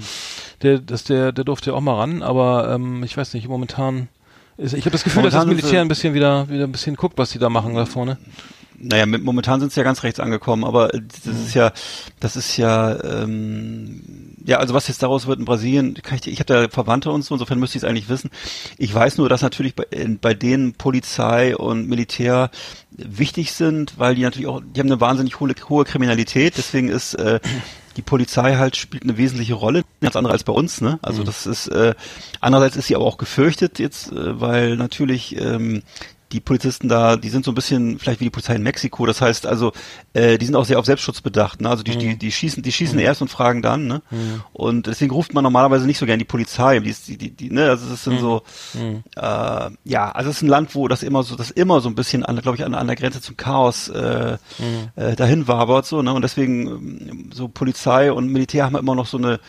der, 0.62 0.80
das, 0.80 1.04
der, 1.04 1.32
der 1.32 1.44
durfte 1.44 1.72
ja 1.72 1.76
auch 1.76 1.82
mal 1.82 1.96
ran, 1.96 2.22
aber 2.22 2.74
ähm, 2.74 3.04
ich 3.04 3.16
weiß 3.16 3.34
nicht, 3.34 3.48
momentan 3.48 4.08
ist, 4.58 4.74
ich 4.74 4.82
habe 4.82 4.92
das 4.92 5.04
Gefühl, 5.04 5.22
momentan 5.22 5.48
dass 5.48 5.56
das 5.56 5.64
Militär 5.64 5.82
ein 5.82 5.88
bisschen 5.88 6.14
wieder, 6.14 6.50
wieder 6.50 6.66
ein 6.66 6.72
bisschen 6.72 6.96
guckt, 6.96 7.18
was 7.18 7.32
die 7.32 7.40
da 7.40 7.50
machen 7.50 7.76
da 7.76 7.86
vorne. 7.86 8.18
Naja, 8.82 9.06
mit, 9.06 9.24
momentan 9.24 9.60
sind 9.60 9.72
sie 9.72 9.80
ja 9.80 9.84
ganz 9.84 10.04
rechts 10.04 10.20
angekommen, 10.20 10.64
aber 10.64 10.88
das 10.90 11.26
mhm. 11.26 11.32
ist 11.32 11.54
ja, 11.54 11.72
das 12.20 12.36
ist 12.36 12.58
ja, 12.58 13.02
ähm, 13.04 14.36
ja, 14.46 14.58
also 14.58 14.74
was 14.74 14.88
jetzt 14.88 15.04
daraus 15.04 15.28
wird 15.28 15.40
in 15.40 15.46
Brasilien, 15.46 15.96
kann 15.96 16.18
ich, 16.18 16.28
ich 16.28 16.40
habe 16.40 16.46
da 16.46 16.70
Verwandte 16.70 17.12
und 17.12 17.24
so, 17.24 17.36
insofern 17.36 17.60
müsste 17.60 17.78
ich 17.78 17.84
es 17.84 17.90
eigentlich 17.90 18.10
wissen. 18.10 18.30
Ich 18.78 18.94
weiß 18.94 19.18
nur, 19.18 19.28
dass 19.28 19.42
natürlich 19.42 19.76
bei, 19.76 19.86
bei 20.22 20.34
denen 20.34 20.74
Polizei 20.74 21.56
und 21.56 21.88
Militär 21.88 22.52
wichtig 22.92 23.52
sind, 23.52 24.00
weil 24.00 24.16
die 24.16 24.24
natürlich 24.24 24.48
auch, 24.48 24.62
die 24.62 24.80
haben 24.80 24.88
eine 24.88 25.02
wahnsinnig 25.02 25.40
hohe, 25.40 25.54
hohe 25.68 25.86
Kriminalität, 25.86 26.58
deswegen 26.58 26.88
ist 26.88 27.16
äh, 27.16 27.40
die 27.98 28.02
Polizei 28.02 28.56
halt 28.56 28.78
spielt 28.78 29.04
eine 29.04 29.18
wesentliche 29.18 29.56
Rolle, 29.56 29.84
ganz 30.00 30.16
andere 30.16 30.34
als 30.34 30.46
bei 30.46 30.54
uns, 30.54 30.80
ne? 30.80 31.00
Also 31.02 31.22
mhm. 31.22 31.26
das 31.26 31.46
ist 31.46 31.68
äh, 31.68 31.96
andererseits 32.40 32.78
ist 32.78 32.88
sie 32.88 32.96
aber 32.96 33.06
auch 33.06 33.18
gefürchtet 33.18 33.78
jetzt, 33.78 34.12
äh, 34.12 34.40
weil 34.40 34.78
natürlich 34.78 35.36
ähm, 35.40 35.84
die 36.32 36.40
Polizisten 36.40 36.88
da, 36.90 37.16
die 37.18 37.30
sind 37.30 37.44
so 37.44 37.52
ein 37.52 37.56
bisschen 37.56 37.98
vielleicht 37.98 38.20
wie 38.20 38.26
die 38.26 38.30
Polizei 38.30 38.56
in 38.56 38.64
Mexiko. 38.64 39.06
Das 39.06 39.22
heißt 39.22 39.48
also, 39.48 39.72
äh, 40.14 40.38
die 40.38 40.46
sind 40.46 40.56
auch 40.56 40.66
sehr 40.66 40.78
auf 40.78 40.86
Selbstschutz 40.86 41.22
bedacht. 41.22 41.62
Ne? 41.62 41.70
Also 41.70 41.82
die, 41.82 41.94
mhm. 41.94 42.00
die, 42.00 42.18
die 42.18 42.32
schießen, 42.32 42.62
die 42.62 42.72
schießen 42.72 42.98
mhm. 42.98 43.04
erst 43.04 43.22
und 43.22 43.30
fragen 43.30 43.62
dann. 43.62 43.88
Ne? 43.88 44.02
Mhm. 44.12 44.44
Und 44.54 44.88
deswegen 44.88 45.12
ruft 45.12 45.34
man 45.34 45.44
normalerweise 45.44 45.88
nicht 45.88 45.98
so 45.98 46.06
gern 46.06 46.20
die 46.20 46.26
Polizei. 46.26 46.80
Die, 46.80 46.94
die, 46.94 47.18
die, 47.18 47.32
die, 47.32 47.50
ne? 47.50 47.70
Also 47.70 47.92
es 47.92 48.04
sind 48.04 48.16
mhm. 48.16 48.20
so, 48.20 48.44
mhm. 48.76 49.04
äh, 49.16 49.70
ja, 49.86 50.12
also 50.12 50.30
es 50.30 50.38
ist 50.38 50.42
ein 50.44 50.50
Land, 50.50 50.76
wo 50.76 50.88
das 50.88 51.02
immer 51.02 51.24
so, 51.24 51.36
das 51.36 51.50
immer 51.50 51.82
so 51.82 51.90
ein 51.90 51.96
bisschen 51.96 52.24
an, 52.24 52.40
glaube 52.42 52.58
ich, 52.58 52.66
an, 52.66 52.76
an 52.76 52.88
der 52.88 52.96
Grenze 52.96 53.22
zum 53.22 53.36
Chaos 53.36 53.90
äh, 53.90 54.38
mhm. 54.60 54.90
äh, 55.02 55.16
dahin 55.16 55.48
wabert 55.48 55.88
so. 55.88 56.02
Ne? 56.04 56.14
Und 56.14 56.22
deswegen 56.22 56.68
ähm, 56.68 57.30
so 57.34 57.48
Polizei 57.48 58.12
und 58.12 58.28
Militär 58.28 58.66
haben 58.66 58.76
immer 58.76 58.96
noch 58.96 59.08
so 59.08 59.18
eine 59.18 59.40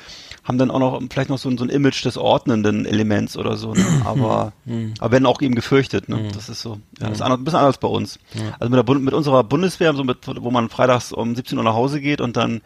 haben 0.51 0.59
dann 0.59 0.73
auch 0.73 0.81
noch 0.81 1.01
vielleicht 1.09 1.31
noch 1.31 1.39
so, 1.39 1.49
ein, 1.49 1.57
so 1.57 1.65
ein 1.65 1.71
Image 1.71 2.05
des 2.05 2.19
ordnenden 2.19 2.85
Elements 2.85 3.37
oder 3.37 3.57
so, 3.57 3.73
ne? 3.73 3.87
aber, 4.05 4.53
mhm. 4.65 4.95
aber 4.99 5.13
werden 5.13 5.27
auch 5.27 5.41
eben 5.41 5.55
gefürchtet, 5.55 6.09
ne? 6.09 6.17
Mhm. 6.17 6.33
Das 6.33 6.49
ist 6.49 6.61
so, 6.61 6.81
ja, 6.99 7.07
das 7.07 7.19
ist 7.19 7.23
anders, 7.23 7.39
ein 7.39 7.45
bisschen 7.45 7.61
anders 7.61 7.79
bei 7.79 7.87
uns. 7.87 8.19
Also 8.59 8.75
mit, 8.75 8.89
der, 8.89 8.95
mit 8.97 9.15
unserer 9.15 9.45
Bundeswehr, 9.45 9.95
so 9.95 10.03
mit, 10.03 10.19
wo 10.27 10.51
man 10.51 10.69
freitags 10.69 11.13
um 11.13 11.37
17 11.37 11.57
Uhr 11.57 11.63
nach 11.63 11.75
Hause 11.75 12.01
geht 12.01 12.21
und 12.21 12.37
dann 12.37 12.63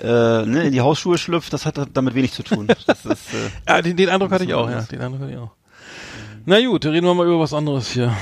äh, 0.00 0.06
ne, 0.46 0.62
in 0.64 0.72
die 0.72 0.80
Hausschuhe 0.80 1.18
schlüpft, 1.18 1.52
das 1.52 1.66
hat 1.66 1.78
damit 1.92 2.14
wenig 2.14 2.32
zu 2.32 2.42
tun. 2.42 2.68
Das 2.86 3.04
ist, 3.04 3.34
äh, 3.34 3.50
ja, 3.68 3.82
den, 3.82 3.96
den 3.96 4.08
Eindruck 4.08 4.32
hatte 4.32 4.44
ich 4.44 4.54
auch, 4.54 4.68
ja, 4.68 4.80
den 4.80 5.00
Eindruck 5.00 5.20
hatte 5.20 5.32
ich 5.32 5.38
auch. 5.38 5.50
Na 6.46 6.58
gut, 6.64 6.86
reden 6.86 7.06
wir 7.06 7.14
mal 7.14 7.26
über 7.26 7.38
was 7.38 7.52
anderes 7.52 7.90
hier. 7.90 8.16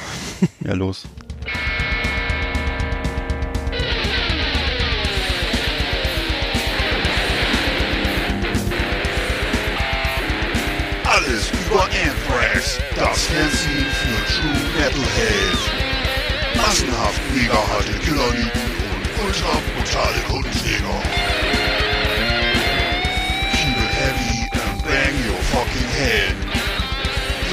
Ja, 0.65 0.75
los. 0.75 1.07
Anthrax, 12.69 12.79
das 12.97 13.23
Fernsehen 13.25 13.87
für 13.87 14.21
True 14.33 14.61
Metalhead. 14.77 15.59
Massenhaft 16.57 17.21
mega 17.35 17.55
harte 17.55 17.93
Killerlieben 18.01 18.51
und 18.93 19.25
ultra 19.25 19.61
brutale 19.75 20.21
Kundenjäger. 20.29 21.03
Keep 23.53 23.77
it 23.77 23.93
heavy 24.01 24.49
and 24.53 24.83
bang 24.83 25.15
your 25.27 25.41
fucking 25.53 25.89
head. 25.97 26.35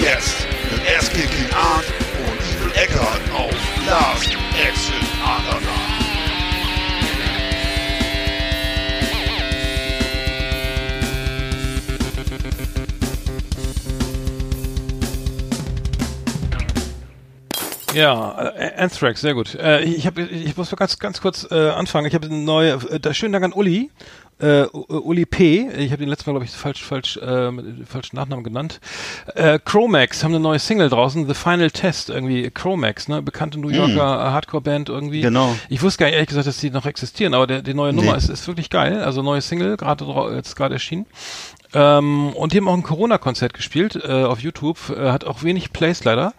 Jetzt 0.01 0.47
mit 0.71 0.81
Ass-Kicking 0.97 1.51
Art 1.53 1.85
und 2.27 2.39
Evil 2.51 2.71
Eckert 2.75 3.21
auf 3.33 3.55
Last 3.87 4.37
Exit 4.59 5.07
Underground. 5.23 5.84
Ja, 17.95 18.53
äh, 18.57 18.73
Anthrax, 18.77 19.21
sehr 19.21 19.33
gut. 19.33 19.55
Äh, 19.55 19.83
ich, 19.83 20.05
hab, 20.05 20.17
ich 20.17 20.55
muss 20.57 20.69
ganz, 20.75 20.99
ganz 20.99 21.21
kurz 21.21 21.47
äh, 21.49 21.69
anfangen. 21.69 22.07
Ich 22.07 22.13
habe 22.13 22.27
eine 22.27 22.35
neue, 22.35 22.73
äh, 22.73 23.13
schönen 23.13 23.31
Dank 23.31 23.45
an 23.45 23.53
Uli, 23.53 23.89
äh, 24.39 24.63
Uli 24.65 25.25
P. 25.25 25.69
Ich 25.77 25.91
habe 25.91 25.99
den 25.99 26.09
letzten 26.09 26.29
Mal, 26.29 26.33
glaube 26.33 26.45
ich, 26.45 26.51
falsch, 26.51 26.83
falsch, 26.83 27.17
äh, 27.17 27.51
mit 27.51 27.87
falschen 27.87 28.17
Nachnamen 28.17 28.43
genannt. 28.43 28.81
Äh, 29.33 29.59
Chromax 29.63 30.25
haben 30.25 30.31
eine 30.31 30.41
neue 30.41 30.59
Single 30.59 30.89
draußen, 30.89 31.25
The 31.25 31.33
Final 31.33 31.71
Test, 31.71 32.09
irgendwie 32.09 32.51
Chromax, 32.51 33.07
ne, 33.07 33.21
bekannte 33.21 33.59
New 33.59 33.69
Yorker 33.69 34.17
mm. 34.17 34.33
Hardcore-Band 34.33 34.89
irgendwie. 34.89 35.21
Genau. 35.21 35.55
Ich 35.69 35.81
wusste 35.81 35.99
gar 35.99 36.07
nicht 36.07 36.15
ehrlich 36.15 36.29
gesagt, 36.29 36.47
dass 36.47 36.57
die 36.57 36.69
noch 36.69 36.85
existieren, 36.85 37.33
aber 37.33 37.47
der, 37.47 37.61
die 37.61 37.73
neue 37.73 37.93
Nummer 37.93 38.11
nee. 38.11 38.17
ist, 38.17 38.29
ist 38.29 38.45
wirklich 38.47 38.69
geil. 38.69 39.01
Also 39.01 39.21
neue 39.21 39.39
Single, 39.39 39.77
gerade 39.77 40.05
jetzt 40.35 40.55
gerade 40.57 40.73
erschienen. 40.73 41.05
Ähm, 41.75 42.29
und 42.29 42.53
die 42.53 42.57
haben 42.57 42.69
auch 42.69 42.73
ein 42.73 42.83
Corona-Konzert 42.83 43.53
gespielt 43.53 43.99
äh, 44.01 44.23
auf 44.23 44.39
YouTube. 44.39 44.77
Äh, 44.89 45.11
hat 45.11 45.25
auch 45.25 45.43
wenig 45.43 45.73
Plays 45.73 46.05
leider. 46.05 46.33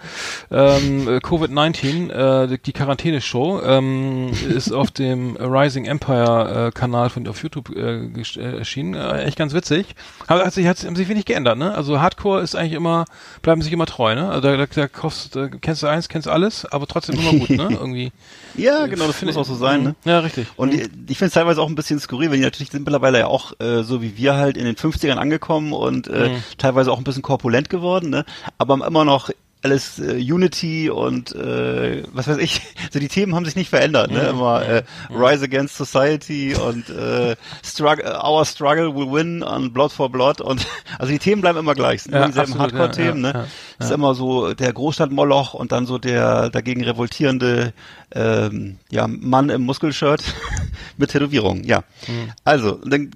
Ähm, 0.51 1.07
äh, 1.07 1.19
Covid-19, 1.19 2.11
äh, 2.11 2.59
die 2.59 2.73
Quarantäne-Show, 2.73 3.61
ähm, 3.63 4.31
ist 4.49 4.73
auf 4.73 4.91
dem 4.91 5.37
Rising 5.37 5.85
Empire-Kanal 5.85 7.11
von 7.11 7.29
auf 7.29 7.43
YouTube 7.43 7.69
äh, 7.77 8.07
äh, 8.07 8.59
erschienen. 8.59 8.95
Äh, 8.95 9.25
echt 9.25 9.37
ganz 9.37 9.53
witzig. 9.53 9.95
Aber 10.27 10.45
hat 10.47 10.55
sich, 10.55 10.67
hat, 10.67 10.83
haben 10.85 10.97
sich 10.97 11.09
wenig 11.09 11.27
geändert, 11.27 11.59
ne? 11.59 11.75
Also 11.75 12.01
Hardcore 12.01 12.41
ist 12.41 12.57
eigentlich 12.57 12.73
immer, 12.73 13.05
bleiben 13.43 13.61
sich 13.61 13.73
immer 13.73 13.87
treu, 13.87 14.15
ne? 14.15 14.31
Also 14.31 14.41
da, 14.41 14.57
da, 14.57 14.67
da 14.67 14.89
kaufst, 14.89 15.37
da 15.37 15.49
kennst 15.49 15.83
du 15.83 15.87
eins, 15.87 16.09
kennst 16.09 16.27
du 16.27 16.31
alles, 16.31 16.65
aber 16.65 16.87
trotzdem 16.87 17.19
immer 17.19 17.33
gut, 17.33 17.51
ne? 17.51 17.69
Irgendwie. 17.77 18.13
ja, 18.57 18.87
genau, 18.87 19.07
das 19.07 19.21
muss 19.21 19.37
auch 19.37 19.45
so 19.45 19.55
sein, 19.55 19.83
ne? 19.83 19.95
Ja, 20.05 20.21
richtig. 20.21 20.47
Und 20.57 20.73
mhm. 20.73 20.81
ich, 20.81 20.89
ich 21.09 21.19
finde 21.19 21.27
es 21.27 21.35
teilweise 21.35 21.61
auch 21.61 21.69
ein 21.69 21.75
bisschen 21.75 22.01
skurril, 22.01 22.31
wenn 22.31 22.39
die 22.39 22.45
natürlich 22.45 22.71
sind 22.71 22.85
mittlerweile 22.85 23.19
ja 23.19 23.27
auch, 23.27 23.53
äh, 23.61 23.83
so 23.83 24.01
wie 24.01 24.17
wir 24.17 24.37
halt 24.37 24.57
in 24.57 24.65
den 24.65 24.77
50ern 24.77 25.19
angekommen 25.27 25.73
und 25.73 26.09
äh, 26.09 26.31
mhm. 26.31 26.43
teilweise 26.59 26.93
auch 26.93 26.99
ein 26.99 27.05
bisschen 27.05 27.23
korpulent 27.23 27.69
geworden, 27.69 28.11
ne? 28.11 28.25
aber 28.59 28.75
immer 28.87 29.05
noch 29.05 29.31
alles 29.67 29.99
äh, 29.99 30.15
Unity 30.15 30.91
und 30.91 31.35
äh, 31.35 32.05
was 32.13 32.29
weiß 32.29 32.37
ich, 32.39 32.61
so 32.93 33.01
die 33.01 33.09
Themen 33.09 33.35
haben 33.35 33.45
sich 33.45 33.57
nicht 33.57 33.71
verändert, 33.71 34.11
ne? 34.11 34.23
Mhm. 34.23 34.29
Immer 34.29 34.63
äh. 34.63 34.83
Rise 35.11 35.45
Against 35.45 35.77
Society 35.77 36.55
und 36.55 36.89
äh, 36.89 37.35
struggle, 37.65 38.05
Our 38.23 38.45
Struggle 38.45 38.95
Will 38.95 39.11
Win 39.11 39.43
und 39.43 39.73
Blood 39.73 39.91
for 39.91 40.09
Blood 40.11 40.41
und 40.41 40.67
also 40.99 41.13
die 41.13 41.19
Themen 41.19 41.41
bleiben 41.41 41.59
immer 41.59 41.75
gleich, 41.75 42.03
sind 42.03 42.15
ja, 42.15 42.27
dieselben 42.27 42.59
Hardcore-Themen, 42.59 43.25
ja, 43.25 43.31
ja, 43.31 43.39
ne? 43.39 43.47
Ja, 43.81 43.87
ist 43.87 43.93
immer 43.93 44.15
so 44.15 44.55
der 44.55 44.73
Großstadt-Moloch 44.73 45.55
und 45.55 45.73
dann 45.73 45.87
so 45.87 45.99
der 45.99 46.51
dagegen 46.51 46.85
revoltierende 46.85 47.73
ähm, 48.15 48.79
ja, 48.91 49.09
Mann 49.09 49.49
im 49.49 49.63
Muskelshirt 49.63 50.23
mit 50.97 51.11
Tätowierung, 51.11 51.65
ja. 51.65 51.83
Mhm. 52.07 52.33
Also, 52.45 52.79
dann 52.85 53.11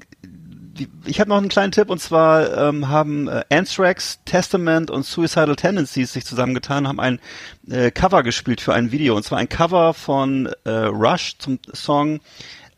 ich 1.04 1.20
habe 1.20 1.30
noch 1.30 1.38
einen 1.38 1.48
kleinen 1.48 1.72
Tipp 1.72 1.90
und 1.90 2.00
zwar 2.00 2.56
ähm, 2.56 2.88
haben 2.88 3.28
äh, 3.28 3.44
Anthrax, 3.50 4.20
Testament 4.24 4.90
und 4.90 5.04
Suicidal 5.04 5.56
Tendencies 5.56 6.12
sich 6.12 6.24
zusammengetan, 6.24 6.88
haben 6.88 7.00
ein 7.00 7.20
äh, 7.68 7.90
Cover 7.90 8.22
gespielt 8.22 8.60
für 8.60 8.74
ein 8.74 8.92
Video 8.92 9.16
und 9.16 9.22
zwar 9.22 9.38
ein 9.38 9.48
Cover 9.48 9.94
von 9.94 10.48
äh, 10.64 10.70
Rush 10.70 11.36
zum 11.38 11.58
Song 11.72 12.20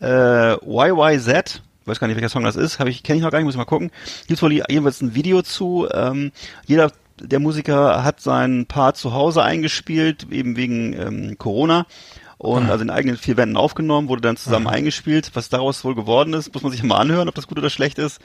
äh, 0.00 0.54
YYZ. 0.54 1.62
Ich 1.82 1.88
weiß 1.88 1.98
gar 1.98 2.06
nicht, 2.06 2.16
welcher 2.16 2.28
Song 2.28 2.44
das 2.44 2.56
ist, 2.56 2.78
habe 2.78 2.90
ich 2.90 3.02
kenne 3.02 3.18
ich 3.18 3.22
noch 3.22 3.30
gar 3.30 3.38
nicht, 3.38 3.46
muss 3.46 3.54
ich 3.54 3.58
mal 3.58 3.64
gucken. 3.64 3.90
Gibt 4.26 4.42
wohl 4.42 4.52
jeweils 4.52 5.00
ein 5.00 5.14
Video 5.14 5.42
zu. 5.42 5.88
Ähm, 5.92 6.32
jeder 6.66 6.92
der 7.20 7.38
Musiker 7.38 8.02
hat 8.04 8.20
seinen 8.20 8.66
Part 8.66 8.96
zu 8.96 9.12
Hause 9.12 9.42
eingespielt, 9.42 10.26
eben 10.30 10.56
wegen 10.56 10.92
ähm, 10.94 11.38
Corona 11.38 11.86
und 12.42 12.70
also 12.70 12.82
in 12.82 12.90
eigenen 12.90 13.16
vier 13.16 13.36
Wänden 13.36 13.56
aufgenommen, 13.56 14.08
wurde 14.08 14.20
dann 14.20 14.36
zusammen 14.36 14.66
Aha. 14.66 14.74
eingespielt. 14.74 15.30
Was 15.34 15.48
daraus 15.48 15.84
wohl 15.84 15.94
geworden 15.94 16.34
ist, 16.34 16.52
muss 16.52 16.64
man 16.64 16.72
sich 16.72 16.82
mal 16.82 16.96
anhören, 16.96 17.28
ob 17.28 17.36
das 17.36 17.46
gut 17.46 17.56
oder 17.56 17.70
schlecht 17.70 17.98
ist. 17.98 18.20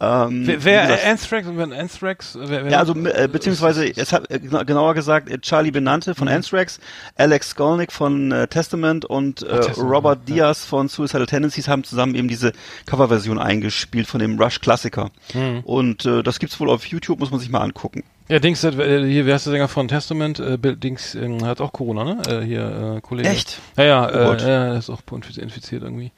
Ähm, 0.00 0.44
wer, 0.46 0.64
wer 0.64 0.82
gesagt, 0.86 1.06
Anthrax 1.06 1.48
wenn 1.48 1.72
Anthrax? 1.72 2.38
Wer, 2.40 2.64
wer 2.64 2.70
ja, 2.70 2.78
also 2.78 2.94
äh, 2.94 3.26
beziehungsweise 3.26 3.84
es 3.84 4.12
hat 4.12 4.30
äh, 4.30 4.38
genauer 4.38 4.94
gesagt 4.94 5.28
äh, 5.28 5.40
Charlie 5.40 5.72
Benante 5.72 6.14
von 6.14 6.28
mhm. 6.28 6.34
Anthrax, 6.34 6.78
Alex 7.16 7.50
Skolnick 7.50 7.90
von 7.90 8.30
äh, 8.30 8.46
Testament 8.46 9.04
und 9.04 9.42
äh, 9.42 9.60
Testament, 9.60 9.92
Robert 9.92 10.28
ja. 10.28 10.34
Diaz 10.36 10.64
von 10.64 10.88
Suicidal 10.88 11.26
Tendencies 11.26 11.66
haben 11.66 11.82
zusammen 11.82 12.14
eben 12.14 12.28
diese 12.28 12.52
Coverversion 12.86 13.40
eingespielt 13.40 14.06
von 14.06 14.20
dem 14.20 14.40
Rush 14.40 14.60
Klassiker. 14.60 15.10
Mhm. 15.34 15.60
Und 15.64 16.06
äh, 16.06 16.22
das 16.22 16.38
gibt's 16.38 16.60
wohl 16.60 16.70
auf 16.70 16.86
YouTube, 16.86 17.18
muss 17.18 17.32
man 17.32 17.40
sich 17.40 17.50
mal 17.50 17.62
angucken. 17.62 18.04
Ja, 18.28 18.38
Dings, 18.38 18.62
äh, 18.62 18.72
hier, 18.72 19.24
wer 19.24 19.36
ist 19.36 19.46
der 19.46 19.52
Sänger 19.52 19.68
von 19.68 19.88
Testament? 19.88 20.38
Äh, 20.38 20.58
Dings 20.76 21.14
äh, 21.14 21.38
hat 21.42 21.62
auch 21.62 21.72
Corona, 21.72 22.04
ne? 22.04 22.22
Äh, 22.28 22.40
hier, 22.42 22.96
äh, 22.96 23.00
Kollege. 23.00 23.28
Echt? 23.28 23.58
Ja, 23.76 23.84
ja, 23.84 24.28
oh 24.28 24.32
äh, 24.34 24.48
ja, 24.48 24.74
ist 24.76 24.90
auch 24.90 25.00
infiziert 25.10 25.82
irgendwie. 25.82 26.12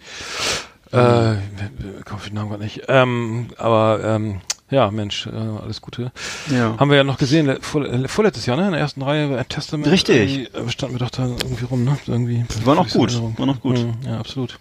Mhm. 0.90 0.98
Äh, 0.98 1.34
ich 1.34 2.12
hoffe 2.12 2.30
den 2.30 2.34
Namen 2.34 2.50
gar 2.50 2.58
nicht. 2.58 2.82
Ähm, 2.88 3.48
aber, 3.58 4.00
ähm, 4.02 4.40
ja, 4.70 4.90
Mensch, 4.90 5.26
äh, 5.26 5.30
alles 5.30 5.80
Gute. 5.80 6.10
Ja. 6.50 6.76
Haben 6.78 6.90
wir 6.90 6.96
ja 6.96 7.04
noch 7.04 7.18
gesehen, 7.18 7.58
vor, 7.60 7.86
vorletztes 8.08 8.46
Jahr, 8.46 8.56
ne? 8.56 8.66
In 8.66 8.72
der 8.72 8.80
ersten 8.80 9.02
Reihe 9.02 9.36
äh, 9.36 9.44
Testament. 9.44 9.88
Richtig. 9.88 10.50
Standen 10.68 10.96
wir 10.96 11.00
doch 11.00 11.10
da 11.10 11.26
irgendwie 11.26 11.64
rum, 11.64 11.84
ne? 11.84 11.96
Irgendwie. 12.06 12.44
War 12.64 12.74
noch 12.74 12.88
gut. 12.88 13.20
War 13.38 13.46
noch 13.46 13.60
gut. 13.60 13.78
Mhm, 13.78 13.94
ja, 14.04 14.18
absolut. 14.18 14.58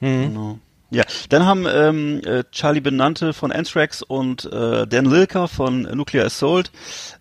Mhm. 0.00 0.22
Genau. 0.28 0.58
Ja, 0.92 1.04
dann 1.30 1.46
haben 1.46 1.64
ähm, 1.66 2.20
äh, 2.22 2.44
Charlie 2.52 2.82
Benante 2.82 3.32
von 3.32 3.50
Anthrax 3.50 4.02
und 4.02 4.44
äh, 4.52 4.86
Dan 4.86 5.06
Lilker 5.06 5.48
von 5.48 5.84
Nuclear 5.84 6.26
Assault 6.26 6.70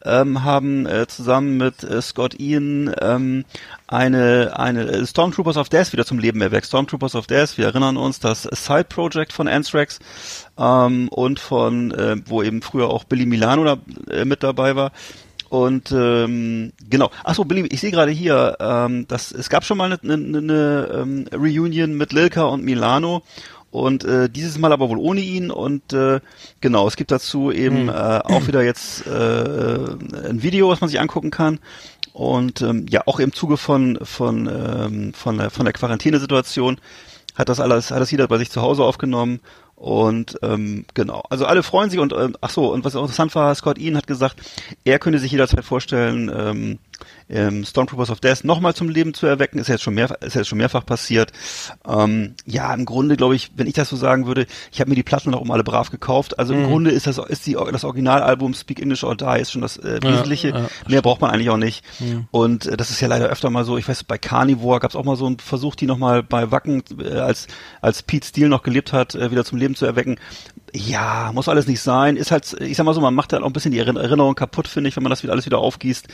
ähm, 0.03 0.43
haben 0.43 0.85
äh, 0.85 1.07
zusammen 1.07 1.55
mit 1.55 1.81
äh, 1.81 2.01
Scott 2.01 2.37
Ian 2.37 2.93
ähm, 2.99 3.45
eine 3.87 4.59
eine 4.59 4.89
äh, 4.89 5.05
Stormtroopers 5.05 5.55
of 5.55 5.69
Death 5.69 5.93
wieder 5.93 6.05
zum 6.05 6.19
Leben 6.19 6.41
erweckt. 6.41 6.65
Stormtroopers 6.65 7.15
of 7.15 7.27
Death, 7.27 7.57
wir 7.57 7.67
erinnern 7.67 7.95
uns, 7.95 8.19
das 8.19 8.43
Side 8.43 8.87
Project 8.89 9.31
von 9.31 9.47
Anthrax 9.47 9.99
ähm, 10.57 11.07
und 11.07 11.39
von 11.39 11.91
äh, 11.91 12.17
wo 12.25 12.43
eben 12.43 12.61
früher 12.61 12.89
auch 12.89 13.05
Billy 13.05 13.25
Milano 13.25 13.63
da, 13.63 13.77
äh, 14.09 14.25
mit 14.25 14.43
dabei 14.43 14.75
war. 14.75 14.91
Und 15.51 15.91
ähm, 15.91 16.71
genau. 16.89 17.11
Achso, 17.25 17.43
Billy, 17.43 17.67
ich 17.67 17.81
sehe 17.81 17.91
gerade 17.91 18.11
hier, 18.11 18.55
ähm, 18.61 19.05
dass 19.09 19.33
es 19.33 19.49
gab 19.49 19.65
schon 19.65 19.77
mal 19.77 19.91
eine, 20.01 20.13
eine, 20.13 20.37
eine 20.37 20.89
ähm, 20.93 21.25
Reunion 21.33 21.93
mit 21.95 22.13
Lilka 22.13 22.43
und 22.43 22.63
Milano 22.63 23.21
und 23.71 24.03
äh, 24.03 24.29
dieses 24.29 24.57
Mal 24.57 24.73
aber 24.73 24.89
wohl 24.89 24.97
ohne 24.97 25.21
ihn. 25.21 25.49
Und 25.49 25.93
äh, 25.93 26.19
genau, 26.59 26.87
es 26.87 26.97
gibt 26.97 27.11
dazu 27.11 27.51
eben 27.51 27.87
hm. 27.87 27.89
äh, 27.89 27.91
auch 27.91 28.47
wieder 28.47 28.63
jetzt 28.63 29.07
äh, 29.07 29.09
ein 29.09 30.43
Video, 30.43 30.69
was 30.69 30.81
man 30.81 30.89
sich 30.89 30.99
angucken 30.99 31.31
kann. 31.31 31.59
Und 32.13 32.61
ähm, 32.61 32.85
ja 32.89 33.03
auch 33.05 33.19
im 33.19 33.33
Zuge 33.33 33.55
von 33.55 33.97
von 34.03 34.47
ähm, 34.47 35.13
von 35.13 35.37
der 35.37 35.49
von 35.49 35.63
der 35.63 35.73
Quarantänesituation 35.73 36.77
hat 37.35 37.47
das 37.47 37.61
alles 37.61 37.91
hat 37.91 38.01
das 38.01 38.11
jeder 38.11 38.27
bei 38.27 38.37
sich 38.37 38.51
zu 38.51 38.61
Hause 38.61 38.83
aufgenommen. 38.83 39.39
Und 39.75 40.37
ähm, 40.43 40.85
genau, 40.93 41.23
also 41.29 41.45
alle 41.45 41.63
freuen 41.63 41.89
sich. 41.89 41.99
Und 41.99 42.11
ähm, 42.11 42.35
ach 42.41 42.49
so 42.49 42.71
und 42.73 42.83
was 42.83 42.97
auch 42.97 43.01
interessant 43.01 43.33
war, 43.33 43.55
Scott 43.55 43.77
Ian 43.79 43.95
hat 43.95 44.07
gesagt, 44.07 44.35
er 44.83 44.99
könnte 44.99 45.19
sich 45.19 45.31
jederzeit 45.31 45.63
vorstellen 45.63 46.29
ähm, 46.35 46.79
ähm, 47.31 47.65
Stormtroopers 47.65 48.11
of 48.11 48.19
Death 48.19 48.43
nochmal 48.43 48.75
zum 48.75 48.89
Leben 48.89 49.15
zu 49.15 49.25
erwecken, 49.25 49.57
ist 49.57 49.67
jetzt 49.67 49.81
schon 49.81 49.95
mehr, 49.95 50.15
ist 50.21 50.35
jetzt 50.35 50.47
schon 50.47 50.59
mehrfach 50.59 50.85
passiert. 50.85 51.31
Ähm, 51.88 52.35
ja, 52.45 52.71
im 52.73 52.85
Grunde 52.85 53.17
glaube 53.17 53.35
ich, 53.35 53.51
wenn 53.55 53.65
ich 53.65 53.73
das 53.73 53.89
so 53.89 53.95
sagen 53.95 54.27
würde, 54.27 54.45
ich 54.71 54.79
habe 54.79 54.89
mir 54.89 54.95
die 54.95 55.03
Platten 55.03 55.31
noch 55.31 55.41
um 55.41 55.50
alle 55.50 55.63
brav 55.63 55.89
gekauft. 55.89 56.38
Also 56.38 56.53
im 56.53 56.63
mhm. 56.63 56.67
Grunde 56.67 56.91
ist 56.91 57.07
das 57.07 57.17
ist 57.17 57.47
die 57.47 57.57
das 57.71 57.83
Originalalbum 57.83 58.53
Speak 58.53 58.79
English 58.79 59.03
or 59.03 59.15
Die 59.15 59.41
ist 59.41 59.51
schon 59.51 59.61
das 59.61 59.77
äh, 59.77 60.00
Wesentliche. 60.03 60.50
Ja, 60.50 60.59
ja. 60.59 60.69
Mehr 60.88 61.01
braucht 61.01 61.21
man 61.21 61.31
eigentlich 61.31 61.50
auch 61.50 61.57
nicht. 61.57 61.83
Mhm. 62.00 62.27
Und 62.29 62.67
äh, 62.67 62.77
das 62.77 62.91
ist 62.91 63.01
ja 63.01 63.07
leider 63.07 63.27
öfter 63.27 63.50
mal 63.50 63.65
so. 63.65 63.77
Ich 63.77 63.88
weiß, 63.88 64.03
bei 64.03 64.19
Carnivore 64.19 64.79
gab 64.79 64.91
es 64.91 64.95
auch 64.95 65.05
mal 65.05 65.15
so 65.15 65.25
einen 65.25 65.39
Versuch, 65.39 65.75
die 65.75 65.88
nochmal 65.88 66.21
bei 66.21 66.51
Wacken, 66.51 66.83
äh, 67.03 67.17
als 67.17 67.47
als 67.81 68.03
Pete 68.03 68.27
Steele 68.27 68.50
noch 68.50 68.61
gelebt 68.61 68.93
hat, 68.93 69.15
äh, 69.15 69.31
wieder 69.31 69.43
zum 69.43 69.57
Leben 69.57 69.71
Leben 69.71 69.75
zu 69.75 69.85
erwecken. 69.85 70.17
Ja, 70.73 71.31
muss 71.33 71.50
alles 71.50 71.67
nicht 71.67 71.81
sein. 71.81 72.15
Ist 72.15 72.31
halt, 72.31 72.55
ich 72.61 72.77
sag 72.77 72.85
mal 72.85 72.93
so, 72.93 73.01
man 73.01 73.13
macht 73.13 73.33
halt 73.33 73.43
auch 73.43 73.47
ein 73.47 73.53
bisschen 73.53 73.71
die 73.71 73.79
Erinnerung 73.79 74.35
kaputt, 74.35 74.67
finde 74.67 74.88
ich, 74.88 74.95
wenn 74.95 75.03
man 75.03 75.09
das 75.09 75.23
wieder 75.23 75.33
alles 75.33 75.45
wieder 75.45 75.57
aufgießt. 75.57 76.07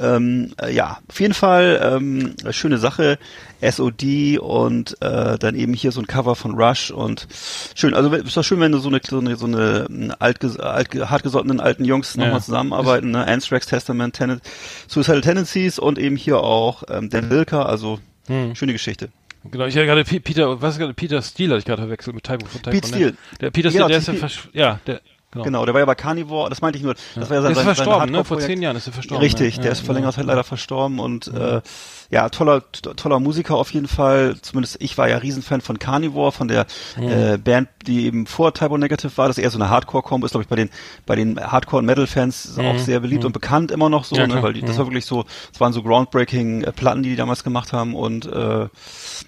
Ähm, 0.00 0.52
äh, 0.62 0.72
ja, 0.74 0.98
auf 1.08 1.20
jeden 1.20 1.34
Fall 1.34 1.80
ähm, 1.82 2.34
schöne 2.50 2.78
Sache. 2.78 3.18
SOD 3.60 4.38
und 4.38 4.96
äh, 5.02 5.36
dann 5.36 5.56
eben 5.56 5.74
hier 5.74 5.90
so 5.90 6.00
ein 6.00 6.06
Cover 6.06 6.36
von 6.36 6.54
Rush 6.54 6.92
und 6.92 7.26
schön. 7.74 7.92
Also 7.92 8.12
ist 8.12 8.36
doch 8.36 8.44
schön, 8.44 8.60
wenn 8.60 8.70
du 8.70 8.78
so 8.78 8.88
eine 8.88 9.00
so 9.04 9.18
eine, 9.18 9.36
so 9.36 9.46
eine 9.46 9.86
ähm, 9.90 10.12
alt, 10.18 10.44
alt 10.60 10.94
hartgesottenen 10.94 11.58
alten 11.58 11.84
Jungs 11.84 12.16
nochmal 12.16 12.34
ja. 12.34 12.40
zusammenarbeiten. 12.40 13.10
Ne? 13.10 13.26
Anthrax 13.26 13.66
Testament, 13.66 14.14
Ten 14.14 14.40
Suicidal 14.86 15.22
Tendencies 15.22 15.78
und 15.78 15.98
eben 15.98 16.16
hier 16.16 16.38
auch 16.38 16.84
ähm, 16.88 17.10
Dan 17.10 17.30
Wilker. 17.30 17.68
Also 17.68 17.98
hm. 18.28 18.54
schöne 18.54 18.72
Geschichte. 18.72 19.08
Genau, 19.50 19.66
ich 19.66 19.76
hatte 19.76 19.86
gerade 19.86 20.04
Peter, 20.04 20.60
was 20.60 20.74
ist 20.74 20.80
gerade 20.80 20.94
Peter 20.94 21.22
Steele, 21.22 21.54
hatte 21.54 21.60
ich 21.60 21.64
gerade 21.64 21.82
verwechselt 21.82 22.14
mit 22.14 22.24
Typo 22.24 22.46
von 22.46 22.62
Typo. 22.62 22.70
Pete 22.70 22.88
Steele. 22.88 23.14
Der 23.40 23.50
Peter 23.50 23.70
Steele, 23.70 23.88
der 23.88 23.98
ist 23.98 24.08
ja, 24.08 24.28
ja, 24.52 24.80
der, 24.86 25.00
Genau. 25.30 25.44
genau, 25.44 25.64
der 25.66 25.74
war 25.74 25.80
ja 25.80 25.84
bei 25.84 25.94
Carnivore, 25.94 26.48
das 26.48 26.62
meinte 26.62 26.78
ich 26.78 26.84
nur. 26.84 26.94
Das 27.14 27.28
war 27.28 27.36
ja 27.36 27.42
sein, 27.42 27.52
der 27.52 27.60
ist 27.60 27.76
verstorben, 27.76 28.10
ne? 28.10 28.24
Vor 28.24 28.38
zehn 28.38 28.62
Jahren 28.62 28.76
ist 28.76 28.86
er 28.86 28.94
verstorben. 28.94 29.22
Richtig, 29.22 29.58
ne? 29.58 29.64
der 29.64 29.72
ist 29.72 29.80
vor 29.80 29.94
längerer 29.94 30.12
Zeit 30.12 30.24
leider 30.24 30.42
verstorben 30.42 30.98
und 31.00 31.26
äh, 31.28 31.60
ja, 32.08 32.30
toller, 32.30 32.62
toller 32.72 33.20
Musiker 33.20 33.56
auf 33.56 33.70
jeden 33.74 33.88
Fall. 33.88 34.38
Zumindest 34.40 34.78
ich 34.80 34.96
war 34.96 35.06
ja 35.06 35.18
Riesenfan 35.18 35.60
von 35.60 35.78
Carnivore, 35.78 36.32
von 36.32 36.48
der 36.48 36.64
äh, 36.96 37.36
Band, 37.36 37.68
die 37.86 38.06
eben 38.06 38.26
vor 38.26 38.54
Typo 38.54 38.78
Negative 38.78 39.14
war. 39.16 39.28
Das 39.28 39.36
ist 39.36 39.44
eher 39.44 39.50
so 39.50 39.58
eine 39.58 39.68
Hardcore-Combo, 39.68 40.24
ist 40.24 40.30
glaube 40.30 40.44
ich 40.44 40.48
bei 40.48 40.56
den 40.56 40.70
bei 41.04 41.14
den 41.14 41.38
Hardcore- 41.38 41.80
und 41.80 41.84
Metal-Fans 41.84 42.56
mhm. 42.56 42.64
auch 42.64 42.78
sehr 42.78 43.00
beliebt 43.00 43.26
und 43.26 43.32
bekannt 43.32 43.70
immer 43.70 43.90
noch 43.90 44.04
so, 44.04 44.16
ja, 44.16 44.26
ne? 44.26 44.42
weil 44.42 44.54
die, 44.54 44.62
das 44.62 44.78
war 44.78 44.86
wirklich 44.86 45.04
so, 45.04 45.26
es 45.52 45.60
waren 45.60 45.74
so 45.74 45.82
groundbreaking 45.82 46.62
äh, 46.62 46.72
Platten, 46.72 47.02
die 47.02 47.10
die 47.10 47.16
damals 47.16 47.44
gemacht 47.44 47.74
haben 47.74 47.94
und 47.94 48.24
äh, 48.24 48.68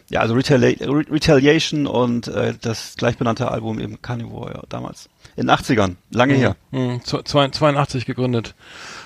ja, 0.09 0.21
also 0.21 0.33
Retali 0.33 0.79
Retaliation 0.81 1.87
und 1.87 2.29
äh, 2.29 2.55
das 2.59 2.95
gleichbenannte 2.97 3.51
Album 3.51 3.79
eben 3.79 4.01
Carnivore 4.01 4.55
ja, 4.55 4.63
damals. 4.71 5.11
In 5.41 5.47
den 5.47 5.57
80ern, 5.57 5.97
lange 6.11 6.35
mhm. 6.35 6.39
her. 6.39 6.57
Mhm. 6.71 7.01
82 7.03 8.05
gegründet. 8.05 8.55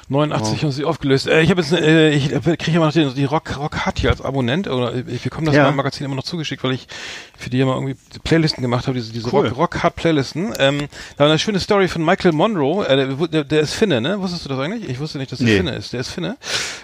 89 0.08 0.58
oh. 0.58 0.62
haben 0.62 0.72
sie 0.72 0.84
aufgelöst. 0.84 1.26
Äh, 1.26 1.42
ich 1.42 1.50
habe 1.50 1.60
jetzt, 1.60 1.72
äh, 1.72 2.10
ich 2.10 2.28
kriege 2.28 2.76
immer 2.76 2.86
noch 2.86 2.92
den, 2.92 3.14
die 3.14 3.24
Rock, 3.24 3.56
Rock 3.58 3.86
Hard 3.86 3.98
hier 3.98 4.10
als 4.10 4.20
Abonnent 4.20 4.68
oder 4.68 4.94
ich 4.94 5.22
bekomme 5.22 5.46
das 5.46 5.56
ja. 5.56 5.64
meinem 5.64 5.76
Magazin 5.76 6.04
immer 6.04 6.16
noch 6.16 6.24
zugeschickt, 6.24 6.62
weil 6.62 6.72
ich 6.72 6.86
für 7.38 7.50
die 7.50 7.60
immer 7.60 7.74
irgendwie 7.74 7.96
Playlisten 8.22 8.62
gemacht 8.62 8.86
habe, 8.86 8.96
diese, 8.96 9.12
diese 9.12 9.32
cool. 9.34 9.48
Rock, 9.48 9.56
Rock 9.56 9.82
Hard 9.82 9.96
Playlisten. 9.96 10.52
Ähm, 10.58 10.88
da 11.16 11.24
war 11.24 11.30
eine 11.30 11.38
schöne 11.38 11.60
Story 11.60 11.88
von 11.88 12.04
Michael 12.04 12.32
Monroe, 12.32 12.86
äh, 12.86 12.96
der, 12.96 13.28
der, 13.28 13.44
der, 13.44 13.60
ist 13.60 13.74
Finne, 13.74 14.00
ne? 14.00 14.20
Wusstest 14.20 14.44
du 14.44 14.48
das 14.50 14.58
eigentlich? 14.58 14.88
Ich 14.88 15.00
wusste 15.00 15.18
nicht, 15.18 15.32
dass 15.32 15.40
er 15.40 15.46
nee. 15.46 15.56
Finne 15.56 15.74
ist. 15.74 15.92
Der 15.92 16.00
ist 16.00 16.10
Finne 16.10 16.36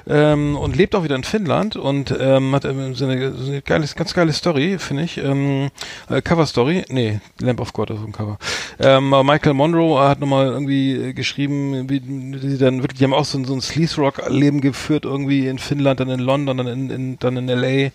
ähm, 0.06 0.56
und 0.56 0.76
lebt 0.76 0.94
auch 0.94 1.04
wieder 1.04 1.16
in 1.16 1.24
Finnland 1.24 1.76
und 1.76 2.14
ähm, 2.18 2.54
hat 2.54 2.64
ähm, 2.64 2.94
so, 2.94 3.06
eine, 3.06 3.32
so 3.32 3.50
eine 3.50 3.62
geile, 3.62 3.86
ganz 3.94 4.14
geile 4.14 4.32
Story, 4.32 4.78
finde 4.78 5.04
ich. 5.04 5.18
Ähm, 5.18 5.70
äh, 6.08 6.22
Cover 6.22 6.46
Story, 6.46 6.84
nee, 6.88 7.20
Lamp 7.40 7.60
of 7.60 7.72
God 7.72 7.90
ist 7.90 7.98
ein 7.98 8.12
Cover. 8.12 8.38
Ähm, 8.78 9.10
Michael 9.10 9.54
Monroe 9.54 10.00
hat 10.00 10.20
nochmal 10.20 10.46
irgendwie 10.46 11.12
geschrieben, 11.14 11.88
wie, 11.88 12.02
wie 12.06 12.48
sie 12.48 12.58
dann 12.58 12.82
wirklich, 12.82 12.98
die 12.98 13.09
haben 13.10 13.20
auch 13.20 13.24
so 13.24 13.38
ein, 13.38 13.44
so 13.44 13.54
ein 13.54 13.60
Sleaze-Rock-Leben 13.60 14.60
geführt, 14.60 15.04
irgendwie 15.04 15.48
in 15.48 15.58
Finnland, 15.58 16.00
dann 16.00 16.10
in 16.10 16.20
London, 16.20 16.58
dann 16.58 16.66
in, 16.66 16.90
in, 16.90 17.18
dann 17.18 17.36
in 17.36 17.48
L.A., 17.48 17.90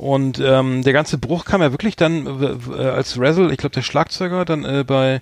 und 0.00 0.40
ähm, 0.42 0.82
der 0.82 0.94
ganze 0.94 1.18
Bruch 1.18 1.44
kam 1.44 1.60
ja 1.60 1.72
wirklich 1.72 1.94
dann 1.94 2.26
äh, 2.72 2.82
als 2.82 3.20
Razzle, 3.20 3.52
ich 3.52 3.58
glaube 3.58 3.74
der 3.74 3.82
Schlagzeuger, 3.82 4.46
dann 4.46 4.64
äh, 4.64 4.82
bei 4.82 5.20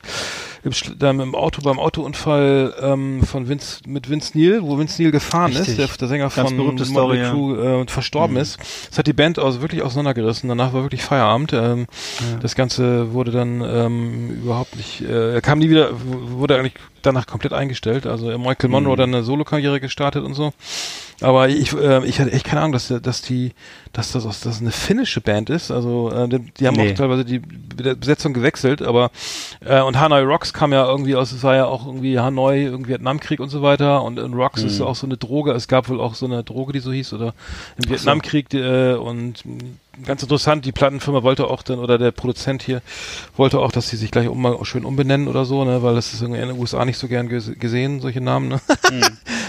im, 0.62 0.72
dann 0.96 1.18
im 1.18 1.34
Auto 1.34 1.62
beim 1.62 1.80
Autounfall 1.80 2.74
ähm, 2.80 3.24
von 3.24 3.48
Vince 3.48 3.80
mit 3.88 4.08
Vince 4.08 4.38
Neil, 4.38 4.62
wo 4.62 4.78
Vince 4.78 5.02
Neil 5.02 5.10
gefahren 5.10 5.50
Richtig. 5.50 5.70
ist, 5.70 5.78
der, 5.78 5.88
der 5.88 6.06
Sänger 6.06 6.30
Ganz 6.30 6.50
von 6.50 6.56
Motley 6.56 7.24
Crue 7.24 7.82
äh, 7.82 7.90
verstorben 7.90 8.36
mhm. 8.36 8.42
ist. 8.42 8.58
Das 8.90 8.98
hat 8.98 9.08
die 9.08 9.12
Band 9.12 9.40
aus 9.40 9.60
wirklich 9.60 9.82
auseinandergerissen. 9.82 10.48
Danach 10.48 10.72
war 10.72 10.82
wirklich 10.82 11.02
Feierabend. 11.02 11.52
Ähm, 11.54 11.86
ja. 12.20 12.38
Das 12.40 12.54
Ganze 12.54 13.12
wurde 13.12 13.32
dann 13.32 13.60
ähm, 13.60 14.30
überhaupt 14.44 14.76
nicht, 14.76 15.00
äh, 15.00 15.34
er 15.34 15.40
kam 15.40 15.58
nie 15.58 15.70
wieder, 15.70 15.90
wurde 16.04 16.56
eigentlich 16.56 16.74
danach 17.02 17.26
komplett 17.26 17.52
eingestellt. 17.52 18.06
Also 18.06 18.26
Michael 18.38 18.70
Monroe 18.70 18.94
mhm. 18.94 18.98
dann 18.98 19.14
eine 19.14 19.24
Solokarriere 19.24 19.80
gestartet 19.80 20.24
und 20.24 20.34
so. 20.34 20.52
Aber 21.20 21.48
ich, 21.48 21.72
äh, 21.72 22.04
ich 22.06 22.20
hatte 22.20 22.32
echt 22.32 22.44
keine 22.44 22.60
Ahnung, 22.60 22.72
dass, 22.72 22.88
dass 22.88 23.22
die, 23.22 23.52
dass 23.92 24.12
das, 24.12 24.24
dass 24.24 24.40
das 24.40 24.60
eine 24.60 24.70
finnische 24.70 25.20
Band 25.20 25.50
ist. 25.50 25.70
Also 25.70 26.12
äh, 26.12 26.28
die, 26.28 26.38
die 26.38 26.66
haben 26.66 26.76
nee. 26.76 26.92
auch 26.92 26.96
teilweise 26.96 27.24
die 27.24 27.40
Besetzung 27.40 28.34
gewechselt, 28.34 28.82
aber 28.82 29.10
äh, 29.64 29.80
und 29.80 29.98
Hanoi 29.98 30.22
Rocks 30.22 30.52
kam 30.52 30.72
ja 30.72 30.86
irgendwie 30.86 31.16
aus, 31.16 31.32
es 31.32 31.42
war 31.42 31.56
ja 31.56 31.66
auch 31.66 31.86
irgendwie 31.86 32.20
Hanoi, 32.20 32.64
irgendwie 32.64 32.92
Vietnamkrieg 32.92 33.40
und 33.40 33.48
so 33.48 33.62
weiter. 33.62 34.02
Und, 34.02 34.18
und 34.18 34.34
Rocks 34.34 34.62
mhm. 34.62 34.68
ist 34.68 34.80
auch 34.80 34.94
so 34.94 35.06
eine 35.06 35.16
Droge. 35.16 35.52
Es 35.52 35.66
gab 35.66 35.88
wohl 35.88 36.00
auch 36.00 36.14
so 36.14 36.26
eine 36.26 36.44
Droge, 36.44 36.72
die 36.72 36.80
so 36.80 36.92
hieß, 36.92 37.12
oder 37.14 37.34
im 37.82 37.90
Vietnamkrieg 37.90 38.54
äh, 38.54 38.94
und 38.94 39.44
ganz 40.04 40.22
interessant, 40.22 40.64
die 40.64 40.72
Plattenfirma 40.72 41.22
wollte 41.22 41.46
auch 41.48 41.62
dann, 41.62 41.78
oder 41.78 41.98
der 41.98 42.10
Produzent 42.10 42.62
hier 42.62 42.82
wollte 43.36 43.58
auch, 43.58 43.72
dass 43.72 43.88
sie 43.88 43.96
sich 43.96 44.10
gleich 44.10 44.28
um, 44.28 44.40
mal 44.40 44.64
schön 44.64 44.84
umbenennen 44.84 45.28
oder 45.28 45.44
so, 45.44 45.64
ne, 45.64 45.82
weil 45.82 45.94
das 45.94 46.12
ist 46.12 46.22
irgendwie 46.22 46.40
in 46.40 46.48
den 46.48 46.58
USA 46.58 46.84
nicht 46.84 46.98
so 46.98 47.08
gern 47.08 47.28
gesehen, 47.28 48.00
solche 48.00 48.20
Namen, 48.20 48.48
ne? 48.48 48.60
Hm. 48.88 49.00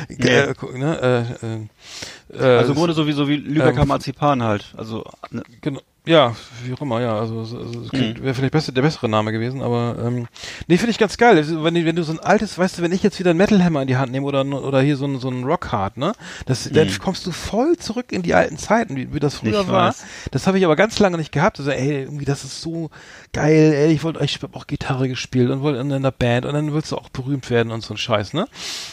nee. 0.18 0.28
äh, 0.28 0.54
ne 0.76 1.28
äh, 1.42 2.38
äh, 2.38 2.58
also 2.58 2.74
im 2.74 2.78
Grunde 2.78 2.94
sowieso 2.94 3.28
wie 3.28 3.36
Lübecker 3.36 3.82
ähm, 3.82 3.88
Marzipan 3.88 4.44
halt, 4.44 4.74
also 4.78 5.04
ne? 5.32 5.44
genau, 5.62 5.82
ja, 6.06 6.36
wie 6.64 6.74
auch 6.74 6.82
immer, 6.82 7.02
ja. 7.02 7.20
Also, 7.20 7.40
also 7.40 7.58
mhm. 7.92 8.22
wäre 8.22 8.34
vielleicht 8.34 8.54
besser, 8.54 8.72
der 8.72 8.82
bessere 8.82 9.10
Name 9.10 9.32
gewesen, 9.32 9.62
aber 9.62 9.96
ähm, 10.04 10.28
nee, 10.68 10.78
finde 10.78 10.92
ich 10.92 10.98
ganz 10.98 11.18
geil. 11.18 11.38
Also, 11.38 11.64
wenn, 11.64 11.76
wenn 11.76 11.96
du 11.96 12.04
so 12.04 12.12
ein 12.14 12.20
altes, 12.20 12.58
weißt 12.58 12.78
du, 12.78 12.82
wenn 12.82 12.92
ich 12.92 13.04
jetzt 13.04 13.20
wieder 13.20 13.32
ein 13.32 13.38
Metal 13.38 13.64
Hammer 13.64 13.82
in 13.82 13.88
die 13.88 13.98
Hand 13.98 14.12
nehme 14.12 14.26
oder 14.26 14.46
oder 14.46 14.82
hier 14.82 14.98
so 14.98 15.06
ein 15.06 15.20
so 15.20 15.30
ein 15.30 15.44
Rockhard, 15.44 15.98
ne, 15.98 16.14
das, 16.46 16.70
mhm. 16.70 16.74
dann 16.74 17.00
kommst 17.00 17.26
du 17.28 17.32
voll 17.32 17.78
zurück 17.78 18.12
in 18.12 18.22
die 18.22 18.34
alten 18.34 18.58
Zeiten, 18.58 18.96
wie, 18.96 19.14
wie 19.14 19.20
das 19.20 19.36
früher 19.36 19.62
ich 19.62 19.68
war. 19.68 19.90
Weiß. 19.90 20.04
Das 20.32 20.48
habe 20.48 20.58
ich 20.58 20.66
aber 20.66 20.76
ganz 20.76 20.98
lange 21.00 21.18
nicht 21.18 21.32
gehabt. 21.32 21.60
Also, 21.60 21.72
ey, 21.72 22.04
irgendwie, 22.04 22.26
das 22.26 22.44
ist 22.44 22.62
so 22.62 22.90
geil. 23.34 23.74
Ey, 23.74 23.92
ich 23.92 24.04
wollte, 24.04 24.24
ich 24.24 24.42
habe 24.42 24.56
auch 24.58 24.68
Gitarre 24.68 25.10
gespielt 25.10 25.50
und 25.50 25.62
wollte 25.62 25.80
in 25.80 25.92
einer 25.92 26.12
Band 26.12 26.46
und 26.46 26.54
dann 26.54 26.74
willst 26.74 26.92
du 26.92 26.98
auch 26.98 27.10
berühmt 27.10 27.50
werden 27.50 27.72
und 27.72 27.82
so 27.84 27.94
ein 27.94 27.98
Scheiß, 27.98 28.34
ne? 28.34 28.48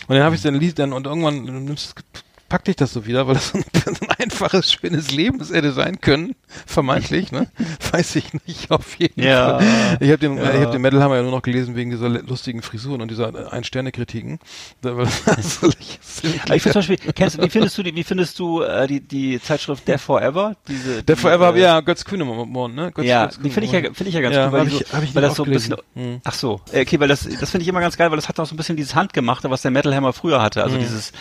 Und 0.09 0.17
dann 0.17 0.23
habe 0.23 0.35
ich 0.35 0.43
dann 0.43 0.55
Lied 0.55 0.79
dann 0.79 0.93
und 0.93 1.07
irgendwann 1.07 1.65
nimmst 1.65 1.95
packt 2.49 2.69
dich 2.69 2.77
das 2.77 2.93
so 2.93 3.07
wieder, 3.07 3.27
weil 3.27 3.35
das 3.35 3.49
so 3.49 3.59
ein, 3.87 3.97
einfaches, 4.19 4.73
schönes 4.73 5.11
Leben 5.11 5.45
hätte 5.45 5.73
sein 5.73 6.01
können, 6.01 6.35
vermeintlich, 6.67 7.33
ne? 7.33 7.49
Weiß 7.93 8.17
ich 8.17 8.33
nicht, 8.47 8.71
auf 8.71 8.99
jeden 8.99 9.23
ja, 9.23 9.59
Fall. 9.59 9.99
Ich 10.01 10.11
habe 10.11 10.19
den, 10.19 10.37
ja. 10.37 10.55
ich 10.55 10.61
hab 10.61 10.73
den 10.73 10.83
Metal 10.83 11.03
Hammer 11.03 11.17
ja 11.17 11.23
nur 11.23 11.31
noch 11.31 11.43
gelesen 11.43 11.77
wegen 11.77 11.91
dieser 11.91 12.09
lustigen 12.09 12.63
Frisuren 12.63 13.03
und 13.03 13.11
dieser 13.11 13.53
Ein-Sterne-Kritiken. 13.53 14.39
ich 14.83 14.93
finde 16.23 16.61
zum 16.61 16.73
Beispiel, 16.73 16.99
kennst, 17.15 17.41
wie 17.41 17.49
findest 17.49 17.79
du 17.79 17.83
die, 17.83 17.95
wie 17.95 18.05
findest 18.05 18.39
du 18.39 18.63
äh, 18.63 18.87
die, 18.87 19.01
die 19.01 19.41
Zeitschrift 19.41 19.87
Death 19.87 20.01
Forever? 20.01 20.57
Diese, 20.69 21.03
Death 21.03 21.19
Forever, 21.19 21.55
äh, 21.55 21.61
ja, 21.61 21.81
Götz 21.81 22.05
Kühnemund, 22.05 22.75
ne? 22.75 22.93
Götz, 22.93 23.07
ja, 23.07 23.27
Götz 23.27 23.39
die 23.43 23.51
finde 23.51 23.67
ich 23.67 23.73
ja, 23.73 23.81
finde 23.93 24.09
ich 24.09 24.15
ja 24.15 24.21
ganz 24.21 24.37
ja, 24.37 24.47
cool, 24.47 24.53
weil, 24.53 24.69
ich, 24.69 24.87
so, 24.87 25.15
weil 25.15 25.23
das 25.23 25.35
so 25.35 25.45
ein 25.45 25.51
bisschen, 25.51 25.77
hm. 25.95 26.21
ach 26.25 26.35
so, 26.35 26.61
okay, 26.73 27.01
weil 27.01 27.09
das, 27.09 27.29
das 27.41 27.51
finde 27.51 27.63
ich 27.63 27.69
immer 27.69 27.81
ganz 27.81 27.97
geil, 27.97 28.11
weil 28.11 28.17
das 28.17 28.29
hat 28.29 28.39
auch 28.41 28.47
so 28.47 28.55
ein 28.55 28.57
bisschen 28.57 28.77
dieses 28.77 28.95
Handgemachte, 28.95 29.51
was 29.51 29.63
der 29.63 29.71
Metal 29.71 29.95
Hammer 29.95 30.13
früher 30.13 30.43
hatte, 30.43 30.63
also 30.63 30.77
hm. 30.77 30.83
dieses, 30.83 31.13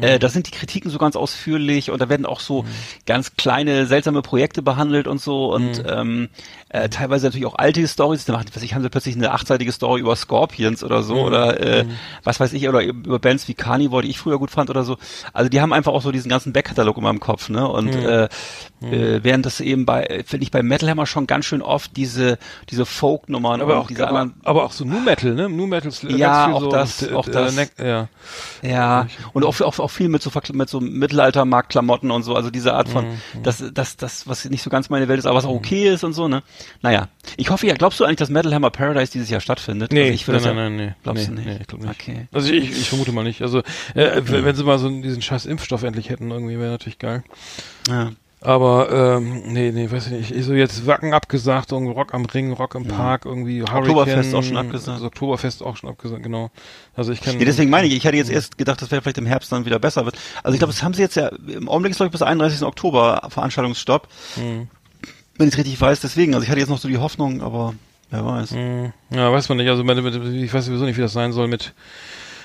äh, 0.00 0.18
das 0.18 0.32
sind 0.32 0.46
die 0.46 0.50
Kritiken 0.50 0.73
Kritiken 0.74 0.90
so 0.90 0.98
ganz 0.98 1.14
ausführlich 1.14 1.92
und 1.92 2.00
da 2.00 2.08
werden 2.08 2.26
auch 2.26 2.40
so 2.40 2.62
mhm. 2.62 2.68
ganz 3.06 3.36
kleine, 3.36 3.86
seltsame 3.86 4.22
Projekte 4.22 4.60
behandelt 4.60 5.06
und 5.06 5.20
so 5.20 5.54
und 5.54 5.78
mhm. 5.78 5.88
ähm, 5.88 6.28
äh, 6.70 6.88
teilweise 6.88 7.26
natürlich 7.26 7.46
auch 7.46 7.54
alte 7.54 7.86
Stories. 7.86 8.24
Da 8.24 8.32
machen, 8.32 8.46
was 8.52 8.62
ich, 8.64 8.74
haben 8.74 8.82
sie 8.82 8.90
plötzlich 8.90 9.14
eine 9.14 9.30
achtseitige 9.30 9.70
Story 9.70 10.00
über 10.00 10.16
Scorpions 10.16 10.82
oder 10.82 11.04
so 11.04 11.14
mhm. 11.14 11.20
oder 11.20 11.60
äh, 11.60 11.84
mhm. 11.84 11.90
was 12.24 12.40
weiß 12.40 12.52
ich, 12.54 12.68
oder 12.68 12.82
über 12.82 13.20
Bands 13.20 13.46
wie 13.46 13.54
Carnivore, 13.54 14.02
die 14.02 14.10
ich 14.10 14.18
früher 14.18 14.38
gut 14.40 14.50
fand 14.50 14.68
oder 14.68 14.82
so. 14.82 14.96
Also 15.32 15.48
die 15.48 15.60
haben 15.60 15.72
einfach 15.72 15.92
auch 15.92 16.02
so 16.02 16.10
diesen 16.10 16.28
ganzen 16.28 16.52
Backkatalog 16.52 16.96
in 16.96 17.04
meinem 17.04 17.20
Kopf, 17.20 17.48
ne? 17.48 17.68
Und 17.68 17.94
mhm. 17.94 18.06
äh, 18.08 18.28
mhm. 18.80 18.92
äh, 18.92 19.22
während 19.22 19.46
das 19.46 19.60
eben 19.60 19.86
bei, 19.86 20.24
finde 20.26 20.42
ich 20.42 20.50
bei 20.50 20.64
Metal 20.64 20.90
Hammer 20.90 21.06
schon 21.06 21.28
ganz 21.28 21.44
schön 21.44 21.62
oft 21.62 21.96
diese, 21.96 22.38
diese 22.70 22.84
Folk-Nummern 22.84 23.60
aber 23.60 23.78
auch, 23.78 23.86
diese 23.86 24.08
aber, 24.08 24.30
aber 24.42 24.64
auch 24.64 24.72
so 24.72 24.84
New 24.84 25.00
Metal, 25.00 25.34
ne? 25.34 25.48
New 25.48 25.68
Metal 25.68 25.92
ja, 26.08 26.52
auch 26.52 26.60
so 26.60 26.68
das, 26.70 27.02
und, 27.04 27.14
auch 27.14 27.28
das. 27.28 27.54
Ne, 27.54 27.68
ja. 27.78 28.08
ja. 28.62 29.06
Und 29.32 29.44
auch, 29.44 29.60
auch, 29.60 29.78
auch 29.78 29.90
viel 29.90 30.08
mit 30.08 30.22
so, 30.22 30.32
mit 30.52 30.63
so 30.70 30.80
Mittelaltermarktklamotten 30.80 32.10
und 32.10 32.22
so, 32.22 32.34
also 32.34 32.50
diese 32.50 32.74
Art 32.74 32.88
von, 32.88 33.06
mhm. 33.06 33.42
das, 33.42 33.64
das, 33.72 33.96
das, 33.96 34.26
was 34.26 34.44
nicht 34.44 34.62
so 34.62 34.70
ganz 34.70 34.90
meine 34.90 35.08
Welt 35.08 35.18
ist, 35.18 35.26
aber 35.26 35.36
was 35.36 35.44
auch 35.44 35.54
okay 35.54 35.92
ist 35.92 36.04
und 36.04 36.12
so, 36.12 36.28
ne? 36.28 36.42
Naja. 36.82 37.08
Ich 37.36 37.50
hoffe 37.50 37.66
ja, 37.66 37.74
glaubst 37.74 38.00
du 38.00 38.04
eigentlich, 38.04 38.18
dass 38.18 38.30
Metal 38.30 38.54
Hammer 38.54 38.70
Paradise 38.70 39.12
dieses 39.12 39.30
Jahr 39.30 39.40
stattfindet? 39.40 39.92
Nee, 39.92 40.10
also 40.10 40.14
ich 40.14 40.26
nein, 40.26 40.42
nein, 40.42 40.54
nein, 40.54 40.76
nee. 40.76 40.94
Glaubst 41.02 41.22
nee, 41.22 41.28
du 41.28 41.34
nicht? 41.34 41.46
Nee, 41.46 41.58
ich 41.60 41.66
glaube 41.66 41.86
nicht. 41.86 42.00
Okay. 42.00 42.28
Also 42.32 42.52
ich, 42.52 42.70
ich 42.70 42.88
vermute 42.88 43.12
mal 43.12 43.24
nicht. 43.24 43.42
Also, 43.42 43.62
äh, 43.94 44.20
mhm. 44.20 44.44
wenn 44.44 44.54
sie 44.54 44.64
mal 44.64 44.78
so 44.78 44.88
diesen 44.88 45.22
scheiß 45.22 45.46
Impfstoff 45.46 45.82
endlich 45.82 46.10
hätten, 46.10 46.30
irgendwie 46.30 46.58
wäre 46.58 46.70
natürlich 46.70 46.98
geil. 46.98 47.24
Ja. 47.88 48.12
Aber 48.44 49.16
ähm, 49.16 49.42
nee, 49.46 49.72
nee, 49.72 49.90
weiß 49.90 50.08
ich 50.08 50.12
nicht. 50.12 50.30
Ich 50.30 50.44
so 50.44 50.52
jetzt 50.52 50.86
Wacken 50.86 51.14
abgesagt, 51.14 51.72
irgendwie 51.72 51.94
Rock 51.94 52.12
am 52.12 52.26
Ring, 52.26 52.52
Rock 52.52 52.74
im 52.74 52.86
Park, 52.86 53.24
irgendwie 53.24 53.62
Hurricane. 53.62 53.78
Oktoberfest 53.78 54.34
auch 54.34 54.42
schon 54.42 54.58
abgesagt. 54.58 54.96
Also 54.96 55.06
Oktoberfest 55.06 55.62
auch 55.62 55.78
schon 55.78 55.88
abgesagt, 55.88 56.22
genau. 56.22 56.50
Also 56.94 57.12
ich 57.12 57.22
kann. 57.22 57.38
Nee, 57.38 57.46
deswegen 57.46 57.70
meine 57.70 57.86
ich, 57.86 57.94
ich 57.94 58.06
hatte 58.06 58.18
jetzt 58.18 58.30
erst 58.30 58.58
gedacht, 58.58 58.82
dass 58.82 58.90
wäre 58.90 59.00
vielleicht 59.00 59.16
im 59.16 59.24
Herbst 59.24 59.50
dann 59.50 59.64
wieder 59.64 59.78
besser 59.78 60.04
wird. 60.04 60.18
Also 60.42 60.54
ich 60.54 60.58
glaube, 60.58 60.74
das 60.74 60.82
haben 60.82 60.92
sie 60.92 61.00
jetzt 61.00 61.16
ja, 61.16 61.28
im 61.28 61.70
Augenblick 61.70 61.92
ist 61.92 61.96
glaube 61.96 62.08
ich 62.08 62.12
bis 62.12 62.20
31. 62.20 62.62
Oktober 62.62 63.26
Veranstaltungsstopp. 63.30 64.08
Mhm. 64.36 64.68
Wenn 65.38 65.48
ich 65.48 65.56
richtig 65.56 65.80
weiß, 65.80 66.00
deswegen. 66.00 66.34
Also 66.34 66.44
ich 66.44 66.50
hatte 66.50 66.60
jetzt 66.60 66.68
noch 66.68 66.78
so 66.78 66.88
die 66.88 66.98
Hoffnung, 66.98 67.40
aber 67.40 67.72
wer 68.10 68.26
weiß. 68.26 68.50
Mhm. 68.50 68.92
Ja, 69.08 69.32
weiß 69.32 69.48
man 69.48 69.56
nicht. 69.56 69.70
Also 69.70 69.82
ich 69.84 70.52
weiß 70.52 70.66
sowieso 70.66 70.84
nicht, 70.84 70.98
wie 70.98 71.02
das 71.02 71.14
sein 71.14 71.32
soll 71.32 71.48
mit 71.48 71.72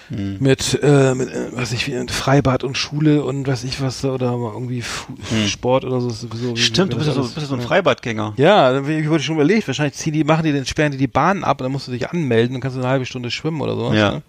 Hm. 0.09 0.37
mit, 0.39 0.79
äh, 0.81 1.13
mit 1.13 1.29
äh, 1.29 1.47
was 1.51 1.71
ich 1.71 1.85
wie 1.87 2.07
Freibad 2.11 2.63
und 2.63 2.75
Schule 2.77 3.23
und 3.23 3.47
weiß 3.47 3.63
ich 3.63 3.79
was 3.81 4.03
oder 4.03 4.31
irgendwie 4.31 4.81
Fu 4.81 5.13
Sport 5.47 5.85
oder 5.85 6.01
so. 6.01 6.09
so 6.09 6.27
Hm. 6.29 6.55
Stimmt, 6.55 6.93
du 6.93 6.97
bist 6.97 7.07
ja 7.07 7.13
so, 7.13 7.21
bist 7.21 7.37
ja 7.37 7.45
so 7.45 7.55
ein 7.55 7.61
Freibadgänger. 7.61 8.33
Ja, 8.37 8.71
dann- 8.73 8.89
ich 8.89 9.07
wurde 9.07 9.21
schon 9.23 9.35
überlegt, 9.35 9.67
wahrscheinlich 9.67 9.93
ziehen 9.95 10.13
die, 10.13 10.23
machen 10.23 10.43
die 10.43 10.51
den, 10.51 10.65
sperren 10.65 10.91
die 10.91 10.97
die 10.97 11.07
Bahn 11.07 11.43
ab 11.43 11.61
und 11.61 11.65
dann 11.65 11.71
musst 11.71 11.87
du 11.87 11.91
dich 11.91 12.09
anmelden 12.09 12.55
und 12.55 12.61
kannst 12.61 12.75
du 12.77 12.81
eine 12.81 12.89
halbe 12.89 13.05
Stunde 13.05 13.29
schwimmen 13.29 13.61
oder 13.61 13.75
so. 13.75 13.93
Ja. 13.93 14.11
Ne? 14.13 14.21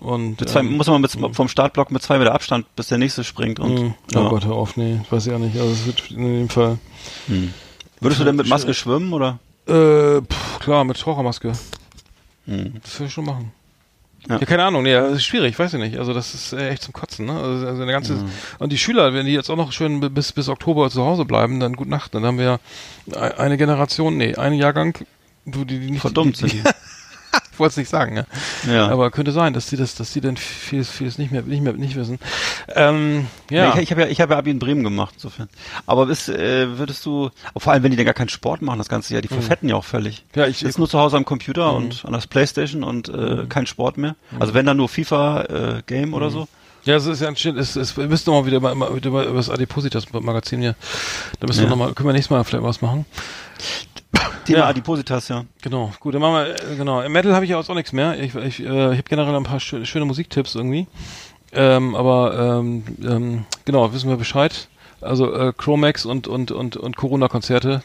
Und 0.00 0.40
Mit 0.40 0.48
zwei, 0.48 0.60
ähm, 0.60 0.76
muss 0.76 0.88
man 0.88 1.00
mit, 1.00 1.12
vom 1.12 1.46
Startblock 1.48 1.92
mit 1.92 2.02
zwei 2.02 2.18
Meter 2.18 2.34
Abstand, 2.34 2.66
bis 2.74 2.88
der 2.88 2.98
nächste 2.98 3.22
springt. 3.22 3.60
Und, 3.60 3.74
mh, 3.74 3.94
ja. 4.12 4.20
Oh 4.26 4.28
Gott, 4.30 4.44
hör 4.44 4.54
auf, 4.54 4.76
nee, 4.76 5.00
weiß 5.10 5.28
ich 5.28 5.32
auch 5.32 5.38
nicht. 5.38 5.56
Also 5.56 5.70
es 5.70 5.86
wird 5.86 6.10
in 6.10 6.24
dem 6.40 6.48
Fall. 6.48 6.78
Würdest 8.00 8.20
du 8.20 8.24
denn 8.24 8.34
mit 8.34 8.48
Maske 8.48 8.74
schwimmen 8.74 9.12
oder? 9.12 9.38
Äh, 9.68 10.20
pff, 10.22 10.58
klar, 10.58 10.82
mit 10.84 11.06
Rauchermaske. 11.06 11.52
Hm. 12.46 12.74
Das 12.82 12.98
will 12.98 13.06
ich 13.06 13.12
schon 13.12 13.24
machen. 13.24 13.52
Ja. 14.28 14.38
Ja. 14.38 14.46
keine 14.46 14.64
Ahnung, 14.64 14.82
nee, 14.84 14.92
das 14.94 15.12
ist 15.14 15.24
schwierig, 15.24 15.58
weiß 15.58 15.74
ich 15.74 15.80
nicht. 15.80 15.98
Also 15.98 16.14
das 16.14 16.32
ist 16.34 16.52
äh, 16.54 16.70
echt 16.70 16.82
zum 16.82 16.92
Kotzen, 16.94 17.26
ne? 17.26 17.32
Also, 17.34 17.66
also 17.66 17.82
eine 17.82 17.92
ganze 17.92 18.14
Mhm. 18.14 18.30
und 18.58 18.72
die 18.72 18.78
Schüler, 18.78 19.12
wenn 19.12 19.26
die 19.26 19.32
jetzt 19.32 19.50
auch 19.50 19.56
noch 19.56 19.70
schön 19.72 20.00
bi- 20.00 20.08
bis 20.08 20.32
bis 20.32 20.48
Oktober 20.48 20.88
zu 20.90 21.04
Hause 21.04 21.24
bleiben, 21.26 21.60
dann 21.60 21.74
gute 21.76 21.90
Nacht. 21.90 22.14
Dann 22.14 22.24
haben 22.24 22.38
wir 22.38 22.44
ja 22.44 22.58
e- 23.12 23.34
eine 23.38 23.56
Generation, 23.58 24.16
nee, 24.16 24.34
einen 24.36 24.56
Jahrgang, 24.56 24.96
wo 25.44 25.64
die, 25.64 25.78
die 25.78 25.90
nicht 25.90 26.00
Verdummt 26.00 26.36
sind 26.38 26.52
die, 26.52 26.62
wollte 27.58 27.72
es 27.72 27.76
nicht 27.76 27.88
sagen, 27.88 28.16
ja. 28.16 28.24
Ja. 28.72 28.88
Aber 28.88 29.10
könnte 29.10 29.32
sein, 29.32 29.52
dass 29.54 29.66
die 29.66 29.76
das, 29.76 29.94
dass 29.94 30.12
die 30.12 30.20
dann 30.20 30.36
vieles, 30.36 30.88
vieles 30.90 31.18
nicht 31.18 31.32
mehr, 31.32 31.42
nicht 31.42 31.62
mehr, 31.62 31.72
nicht 31.74 31.96
wissen. 31.96 32.18
Ähm, 32.74 33.26
Ja. 33.50 33.64
ja. 33.64 33.74
Ich, 33.76 33.82
ich 33.82 33.90
habe 33.90 34.02
ja, 34.02 34.06
ich 34.08 34.20
habe 34.20 34.32
ja 34.34 34.38
Abi 34.38 34.50
in 34.50 34.58
Bremen 34.58 34.82
gemacht, 34.84 35.14
insofern. 35.16 35.48
Aber 35.86 36.08
ist, 36.08 36.28
äh, 36.28 36.78
würdest 36.78 37.04
du, 37.06 37.30
vor 37.56 37.72
allem 37.72 37.82
wenn 37.82 37.90
die 37.90 37.96
dann 37.96 38.06
gar 38.06 38.14
keinen 38.14 38.28
Sport 38.28 38.62
machen, 38.62 38.78
das 38.78 38.88
ganze 38.88 39.12
Jahr, 39.12 39.22
die 39.22 39.28
verfetten 39.28 39.68
ja 39.68 39.76
auch 39.76 39.84
völlig. 39.84 40.24
Ja, 40.34 40.46
ich- 40.46 40.62
ist 40.64 40.78
nur 40.78 40.88
zu 40.88 40.98
Hause 40.98 41.16
am 41.16 41.24
Computer 41.24 41.72
und 41.74 42.04
an 42.04 42.12
das 42.12 42.26
Playstation 42.26 42.84
und 42.84 43.08
äh, 43.08 43.46
kein 43.48 43.66
Sport 43.66 43.98
mehr. 43.98 44.16
Also 44.40 44.54
wenn 44.54 44.66
dann 44.66 44.76
nur 44.76 44.88
FIFA 44.88 45.42
äh, 45.42 45.82
Game 45.86 46.14
oder 46.14 46.30
so. 46.30 46.48
Ja, 46.84 46.96
es 46.96 47.06
ist 47.06 47.22
ja 47.22 47.28
ein 47.28 47.36
Schild, 47.36 47.56
es, 47.56 47.76
es, 47.76 47.96
wir 47.96 48.06
müssen 48.08 48.28
noch 48.30 48.42
mal 48.42 48.46
wieder 48.46 48.60
mal, 48.60 48.74
mal 48.74 48.94
wieder 48.94 49.08
mal 49.10 49.24
über 49.24 49.36
das 49.38 49.48
Adipositas 49.48 50.12
Magazin 50.12 50.60
hier. 50.60 50.74
Da 51.40 51.46
müssen 51.46 51.60
Ja. 51.62 51.66
wir 51.66 51.70
noch 51.70 51.76
mal, 51.76 51.94
können 51.94 52.10
wir 52.10 52.12
nächstes 52.12 52.30
Mal 52.30 52.44
vielleicht 52.44 52.62
was 52.62 52.82
machen. 52.82 53.06
Thema 54.44 54.58
Ja. 54.58 54.66
Adipositas, 54.66 55.28
ja. 55.28 55.44
Genau, 55.62 55.92
gut, 56.00 56.14
dann 56.14 56.20
machen 56.20 56.34
wir, 56.34 56.72
äh, 56.72 56.76
genau. 56.76 57.00
Im 57.00 57.12
Metal 57.12 57.34
habe 57.34 57.44
ich 57.44 57.50
jetzt 57.50 57.70
auch 57.70 57.74
nichts 57.74 57.92
mehr. 57.92 58.18
Ich, 58.20 58.34
ich, 58.34 58.60
äh, 58.60 58.92
ich 58.92 58.98
habe 58.98 59.02
generell 59.02 59.34
ein 59.34 59.42
paar 59.44 59.60
schö 59.60 59.84
schöne 59.84 60.04
Musiktipps 60.04 60.54
irgendwie. 60.54 60.86
Ähm, 61.52 61.94
aber 61.94 62.58
ähm, 62.58 62.84
ähm, 63.02 63.44
genau, 63.64 63.92
wissen 63.92 64.10
wir 64.10 64.16
Bescheid. 64.16 64.68
Also 65.00 65.32
äh, 65.32 65.52
Chromax 65.56 66.04
und 66.04 66.26
und 66.28 66.50
und 66.50 66.76
und 66.76 66.96
Corona-Konzerte 66.96 67.82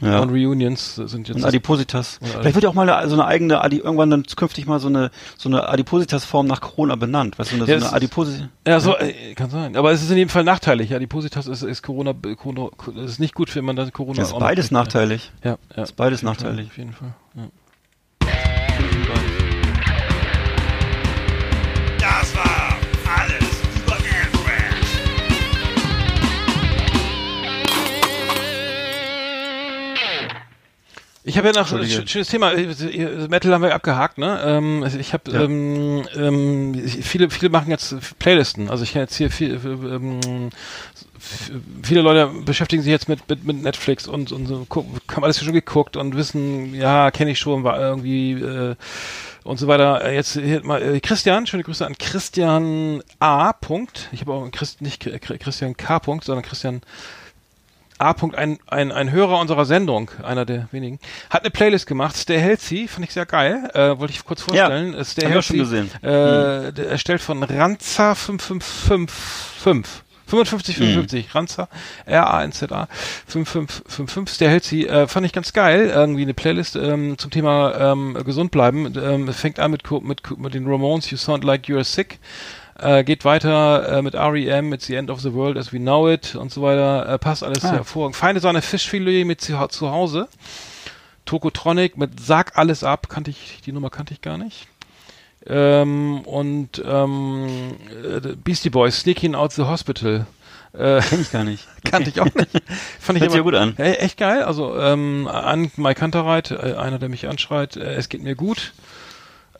ja. 0.00 0.20
und 0.20 0.30
Reunions 0.30 0.96
sind 0.96 1.28
jetzt. 1.28 1.36
Und 1.36 1.44
Adipositas. 1.44 2.18
Und 2.20 2.28
Vielleicht 2.28 2.54
wird 2.54 2.64
ja 2.64 2.70
auch 2.70 2.74
mal 2.74 2.88
eine, 2.88 3.08
so 3.08 3.14
eine 3.14 3.26
eigene 3.26 3.62
Adi 3.62 3.78
irgendwann 3.78 4.10
dann 4.10 4.24
zukünftig 4.24 4.66
mal 4.66 4.78
so 4.80 4.88
eine 4.88 5.10
so 5.36 5.48
eine 5.48 5.68
Adipositas-Form 5.68 6.46
nach 6.46 6.60
Corona 6.60 6.96
benannt. 6.96 7.38
Weißt 7.38 7.52
du, 7.52 7.56
so 7.56 7.64
eine, 7.64 7.72
Ja, 7.72 7.80
so 7.80 7.86
eine 7.86 7.94
Adipositas. 7.94 8.48
ja, 8.66 8.80
so 8.80 8.96
äh, 8.96 9.34
kann 9.34 9.50
sein. 9.50 9.76
Aber 9.76 9.92
es 9.92 10.02
ist 10.02 10.10
in 10.10 10.16
jedem 10.16 10.30
Fall 10.30 10.44
nachteilig. 10.44 10.94
Adipositas 10.94 11.46
ist, 11.46 11.62
ist 11.62 11.82
Corona, 11.82 12.14
Corona, 12.36 12.68
es 13.04 13.12
ist 13.12 13.20
nicht 13.20 13.34
gut, 13.34 13.54
wenn 13.54 13.64
man 13.64 13.76
dann 13.76 13.92
Corona. 13.92 14.18
Das 14.18 14.28
ist 14.32 14.38
beides 14.38 14.66
kriegt. 14.66 14.72
nachteilig. 14.72 15.32
Ja, 15.44 15.58
ja. 15.76 15.82
ist 15.82 15.96
beides 15.96 16.24
Auf 16.24 16.30
jeden 16.30 16.34
Fall, 16.34 16.48
nachteilig. 16.50 16.70
Auf 16.70 16.78
jeden 16.78 16.92
Fall. 16.92 17.14
Ja. 17.34 17.42
Ich 31.28 31.36
habe 31.36 31.48
ja 31.48 31.52
noch 31.60 31.70
ein 31.70 32.08
schönes 32.08 32.28
Thema. 32.28 32.52
Äh, 32.52 33.28
Metal 33.28 33.52
haben 33.52 33.62
wir 33.62 33.74
abgehakt, 33.74 34.16
ne? 34.16 34.40
Ähm, 34.44 34.84
ich 34.98 35.12
habe 35.12 35.30
Ja. 35.30 35.42
ähm, 35.42 36.04
ähm, 36.16 36.74
viele 37.02 37.28
viele 37.28 37.50
machen 37.50 37.70
jetzt 37.70 37.94
Playlisten. 38.18 38.70
Also 38.70 38.82
ich 38.84 38.92
kenne 38.92 39.04
jetzt 39.04 39.16
hier 39.16 39.30
viel, 39.30 39.60
ähm, 39.64 40.48
viele 41.82 42.00
Leute 42.00 42.30
beschäftigen 42.46 42.82
sich 42.82 42.90
jetzt 42.90 43.08
mit 43.10 43.28
mit, 43.28 43.44
mit 43.44 43.62
Netflix 43.62 44.08
und 44.08 44.32
und 44.32 44.46
so, 44.46 44.66
haben 45.14 45.22
alles 45.24 45.38
schon 45.42 45.52
geguckt 45.52 45.98
und 45.98 46.16
wissen, 46.16 46.74
ja, 46.74 47.10
kenne 47.10 47.32
ich 47.32 47.38
schon, 47.38 47.62
war 47.62 47.78
irgendwie 47.78 48.32
äh, 48.32 48.74
und 49.44 49.58
so 49.58 49.66
weiter. 49.66 50.02
Äh, 50.04 50.14
Jetzt 50.14 50.32
hier 50.32 50.64
mal 50.64 50.80
äh, 50.82 51.00
Christian, 51.00 51.46
schöne 51.46 51.62
Grüße 51.62 51.84
an 51.86 51.96
Christian 51.98 53.02
A. 53.20 53.52
Punkt. 53.52 54.08
Ich 54.12 54.22
habe 54.22 54.32
auch 54.32 54.50
Christ, 54.50 54.80
nicht 54.80 55.02
Chri- 55.02 55.38
Christian 55.38 55.76
K. 55.76 55.98
Punkt, 55.98 56.24
sondern 56.24 56.42
Christian 56.44 56.80
A. 57.98 58.14
ein, 58.36 58.58
ein, 58.66 58.92
ein 58.92 59.10
Hörer 59.10 59.40
unserer 59.40 59.64
Sendung, 59.64 60.10
einer 60.22 60.44
der 60.44 60.68
wenigen, 60.70 60.98
hat 61.30 61.42
eine 61.42 61.50
Playlist 61.50 61.86
gemacht, 61.86 62.16
Stay 62.16 62.38
Healthy, 62.38 62.88
fand 62.88 63.04
ich 63.06 63.12
sehr 63.12 63.26
geil, 63.26 63.70
äh, 63.74 63.98
wollte 63.98 64.12
ich 64.12 64.24
kurz 64.24 64.42
vorstellen. 64.42 64.94
Äh, 64.94 65.04
Stay 65.04 65.36
auch 65.36 65.42
schon 65.42 65.58
gesehen. 65.58 65.90
Äh, 66.02 66.72
der 66.72 66.90
erstellt 66.90 67.20
von 67.20 67.42
Ranza 67.42 68.14
5555. 68.14 70.04
55, 70.28 70.76
55, 70.76 71.34
Ranza, 71.34 71.68
R-A-N-Z-A, 72.04 72.86
5555, 73.26 74.34
Stay 74.34 74.48
Healthy, 74.48 74.86
äh, 74.86 75.08
fand 75.08 75.24
ich 75.24 75.32
ganz 75.32 75.54
geil, 75.54 75.90
irgendwie 75.92 76.22
eine 76.22 76.34
Playlist 76.34 76.76
ähm, 76.76 77.16
zum 77.16 77.30
Thema 77.30 77.92
ähm, 77.92 78.18
gesund 78.24 78.50
bleiben. 78.50 78.92
Ähm, 78.94 79.26
es 79.28 79.40
fängt 79.40 79.58
an 79.58 79.70
mit, 79.70 79.90
mit, 80.02 80.38
mit 80.38 80.54
den 80.54 80.66
Ramones, 80.66 81.10
You 81.10 81.16
Sound 81.16 81.44
Like 81.44 81.64
You're 81.64 81.82
Sick, 81.82 82.18
äh, 82.78 83.04
geht 83.04 83.24
weiter 83.24 83.98
äh, 83.98 84.02
mit 84.02 84.14
R.E.M., 84.14 84.68
mit 84.68 84.82
The 84.82 84.94
End 84.94 85.10
of 85.10 85.20
the 85.20 85.32
World 85.34 85.56
as 85.58 85.72
We 85.72 85.78
Know 85.78 86.08
It 86.10 86.34
und 86.34 86.52
so 86.52 86.62
weiter. 86.62 87.08
Äh, 87.08 87.18
passt 87.18 87.42
alles 87.44 87.64
Ah. 87.64 87.72
hervorragend. 87.72 88.16
Feine 88.16 88.40
Sonne 88.40 88.62
Fischfilet 88.62 89.24
mit 89.24 89.40
zu, 89.40 89.54
zu 89.68 89.90
Hause. 89.90 90.28
Tokotronic 91.24 91.96
mit 91.98 92.20
Sag 92.20 92.56
alles 92.56 92.84
ab. 92.84 93.08
Kannte 93.08 93.30
ich, 93.30 93.60
die 93.64 93.72
Nummer 93.72 93.90
kannte 93.90 94.14
ich 94.14 94.20
gar 94.22 94.38
nicht. 94.38 94.66
Ähm, 95.46 96.20
und 96.22 96.82
ähm, 96.84 97.76
äh, 98.04 98.20
Beastie 98.36 98.70
Boys, 98.70 99.00
Sneaking 99.00 99.34
Out 99.34 99.52
the 99.52 99.62
Hospital. 99.62 100.26
Äh, 100.74 101.00
Kenn 101.00 101.20
ich 101.22 101.30
gar 101.32 101.44
nicht. 101.44 101.66
kannte 101.84 102.10
ich 102.10 102.20
auch 102.20 102.26
nicht. 102.34 102.50
Fand 103.00 103.16
ich 103.16 103.22
Hört 103.22 103.32
aber- 103.34 103.42
gut 103.42 103.54
an. 103.54 103.74
Ey, 103.78 103.94
echt 103.94 104.18
geil. 104.18 104.42
Also 104.42 104.76
ähm, 104.78 105.26
an 105.30 105.70
Mike 105.76 106.00
Kantereit, 106.00 106.50
äh, 106.50 106.74
einer, 106.74 106.98
der 106.98 107.08
mich 107.08 107.26
anschreit, 107.28 107.76
äh, 107.76 107.94
es 107.94 108.08
geht 108.08 108.22
mir 108.22 108.34
gut. 108.34 108.72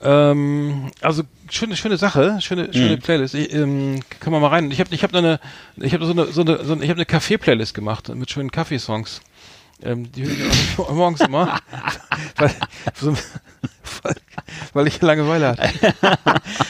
Ähm, 0.00 0.90
also 1.00 1.22
schöne, 1.50 1.76
schöne 1.76 1.96
Sache, 1.96 2.38
schöne, 2.40 2.72
schöne 2.72 2.96
Mhm. 2.96 3.00
Playlist. 3.00 3.34
Ich, 3.34 3.52
ähm, 3.52 4.00
kann 4.20 4.32
man 4.32 4.40
mal 4.40 4.48
rein. 4.48 4.70
Ich 4.70 4.78
habe, 4.80 4.94
ich 4.94 5.02
habe 5.02 5.18
eine, 5.18 5.40
ich 5.76 5.92
habe 5.94 6.04
so 6.06 6.12
eine, 6.12 6.26
so 6.26 6.42
eine, 6.42 6.64
so 6.64 6.72
eine 6.72 6.84
ich 6.84 6.90
habe 6.90 6.98
eine 6.98 7.06
Kaffee-Playlist 7.06 7.74
gemacht 7.74 8.08
mit 8.14 8.30
schönen 8.30 8.50
Kaffeesongs. 8.52 9.20
Ähm, 9.82 10.10
die 10.12 10.24
höre 10.24 10.32
ich 10.32 10.78
auch 10.78 10.90
morgens 10.94 11.20
immer, 11.20 11.58
weil, 12.36 12.50
so, 12.94 13.12
weil, 14.02 14.14
weil 14.72 14.86
ich 14.88 15.00
Langeweile 15.00 15.48
hatte. 15.48 15.70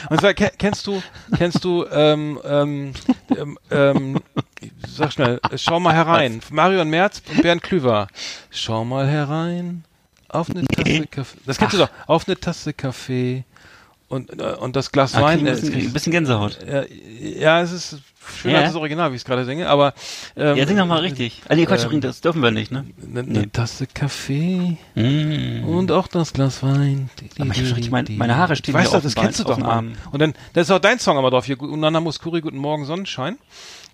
Und 0.09 0.19
zwar 0.19 0.33
ke- 0.35 0.51
kennst 0.57 0.85
du, 0.87 1.01
kennst 1.37 1.63
du, 1.63 1.85
ähm, 1.91 2.39
ähm, 2.43 2.93
ähm, 3.35 3.57
ähm, 3.71 4.19
sag 4.87 5.13
schnell, 5.13 5.39
schau 5.55 5.79
mal 5.79 5.93
herein. 5.93 6.41
Marion 6.51 6.89
Merz 6.89 7.21
und 7.29 7.41
Bernd 7.41 7.63
Klüver. 7.63 8.07
Schau 8.51 8.85
mal 8.85 9.07
herein. 9.07 9.83
Auf 10.29 10.49
eine 10.49 10.65
Tasse 10.65 11.07
Kaffee. 11.07 11.37
Das 11.45 11.57
kennst 11.57 11.73
du 11.73 11.77
doch. 11.79 11.89
Auf 12.07 12.27
eine 12.27 12.39
Tasse 12.39 12.73
Kaffee 12.73 13.43
und, 14.07 14.39
äh, 14.39 14.53
und 14.59 14.75
das 14.75 14.91
Glas 14.91 15.13
Ah, 15.15 15.21
Wein. 15.23 15.45
äh, 15.45 15.49
ein, 15.51 15.55
bisschen, 15.61 15.73
ein 15.73 15.93
bisschen 15.93 16.11
Gänsehaut. 16.11 16.59
ja, 16.67 16.83
ja, 17.19 17.61
es 17.61 17.71
ist 17.71 17.97
schöner 18.41 18.55
Ja? 18.55 18.59
als 18.61 18.69
das 18.69 18.75
Original, 18.75 19.11
wie 19.11 19.15
ich 19.15 19.21
es 19.21 19.25
gerade 19.25 19.43
singe, 19.45 19.67
aber 19.67 19.93
ähm, 20.35 20.55
Ja, 20.57 20.67
sing 20.67 20.77
doch 20.77 20.85
mal 20.85 20.99
richtig. 20.99 21.41
Ah, 21.49 21.55
nee, 21.55 21.65
Quatsch, 21.65 21.85
ähm, 21.91 21.99
das 22.01 22.21
dürfen 22.21 22.41
wir 22.43 22.51
nicht, 22.51 22.71
ne? 22.71 22.85
Eine, 23.03 23.19
eine 23.21 23.51
Tasse 23.51 23.87
Kaffee 23.87 24.77
Mm. 24.95 25.63
und 25.67 25.91
auch 25.91 26.07
das 26.07 26.33
Glas 26.33 26.61
Wein. 26.61 27.09
Aber 27.39 27.51
ich 27.51 27.59
hab 27.59 27.65
schon 27.65 27.65
richtig- 27.75 27.89
mein- 27.91 28.05
meine 28.17 28.35
Haare 28.37 28.55
stehen 28.55 28.73
weißt 28.75 28.93
du, 28.93 28.99
das 28.99 29.15
kennst 29.15 29.39
du 29.39 29.43
doch. 29.45 29.59
Arm. 29.61 29.93
Und 30.11 30.19
dann, 30.21 30.33
da 30.53 30.61
ist 30.61 30.69
auch 30.71 30.79
dein 30.79 30.99
Song 30.99 31.17
aber 31.17 31.31
drauf 31.31 31.45
hier. 31.45 31.59
Unana 31.61 31.99
Muskuri, 31.99 32.41
Guten 32.41 32.57
Morgen, 32.57 32.85
Sonnenschein. 32.85 33.37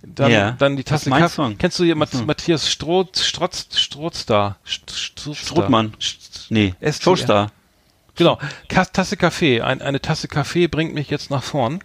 Dann, 0.08 0.30
Ja, 0.32 0.52
dann 0.52 0.76
die 0.76 0.84
das 0.84 1.02
Tasse 1.04 1.10
Kaffee. 1.10 1.30
Song. 1.36 1.58
Kennst 1.58 1.80
du 1.80 1.84
hier 1.84 1.96
Mat 1.96 2.10
Ach 2.14 2.20
so. 2.20 2.26
Matthias 2.26 2.70
Stroth, 2.70 3.18
Strotz, 3.18 3.66
Strotzstar? 3.76 4.58
St- 4.68 4.92
Strotzstar. 4.94 5.36
Strothmann. 5.36 5.94
St- 6.00 6.18
Nee, 6.50 6.74
STR. 6.82 7.04
Showstar. 7.04 7.52
Genau. 8.16 8.40
Tasse 8.70 9.18
Kaffee. 9.18 9.62
Ein, 9.62 9.82
eine 9.82 10.00
Tasse 10.02 10.28
Kaffee 10.28 10.68
bringt 10.68 10.94
mich 10.94 11.10
jetzt 11.10 11.30
nach 11.30 11.44
vorn. 11.44 11.80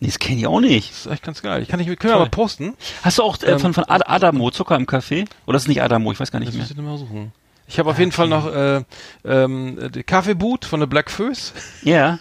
Nee, 0.00 0.06
das 0.06 0.18
kenne 0.20 0.38
ich 0.38 0.46
auch 0.46 0.60
nicht. 0.60 0.90
Das 0.92 1.06
ist 1.06 1.12
echt 1.12 1.22
ganz 1.24 1.42
geil. 1.42 1.60
Ich 1.62 1.68
kann 1.68 1.80
nicht, 1.80 1.88
können 1.98 2.12
wir 2.14 2.18
mal 2.20 2.28
posten. 2.30 2.74
Hast 3.02 3.18
du 3.18 3.24
auch 3.24 3.42
äh, 3.42 3.50
Ähm, 3.52 3.58
von, 3.58 3.74
von 3.74 3.84
Ad 3.84 4.04
Adamo 4.06 4.50
Zucker 4.52 4.76
im 4.76 4.86
Kaffee? 4.86 5.24
Oder 5.46 5.56
ist 5.56 5.62
es 5.62 5.68
nicht 5.68 5.82
Adamo? 5.82 6.12
Ich 6.12 6.20
weiß 6.20 6.30
gar 6.30 6.38
nicht 6.38 6.48
Das 6.48 6.54
mehr. 6.54 6.62
muss 6.64 6.70
ich 6.70 6.76
mal 6.76 6.98
suchen. 6.98 7.32
Ich 7.66 7.78
habe 7.80 7.90
auf 7.90 7.98
jeden 7.98 8.12
Fall 8.12 8.28
noch 8.28 8.46
äh, 8.54 8.82
ähm, 9.24 9.90
die 9.92 10.04
Kaffeeboot 10.04 10.64
von 10.64 10.80
der 10.80 10.86
Black 10.86 11.10
Föß. 11.10 11.52
Ja. 11.82 12.18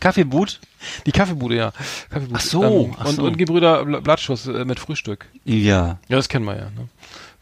Kaffeeboot? 0.00 0.58
Die 1.06 1.12
Kaffeebude, 1.12 1.54
ja. 1.56 1.72
Kaffeebude. 2.10 2.34
Ach 2.38 2.40
so, 2.40 2.90
ach 2.98 3.04
und, 3.06 3.16
so. 3.16 3.22
und 3.24 3.38
Gebrüder 3.38 3.82
Bl- 3.82 4.00
Blattschuss 4.00 4.46
äh, 4.46 4.64
mit 4.64 4.80
Frühstück. 4.80 5.26
Ja. 5.44 5.98
Ja, 6.08 6.16
das 6.16 6.28
kennen 6.28 6.44
wir 6.46 6.56
ja. 6.56 6.64
Ne? 6.64 6.88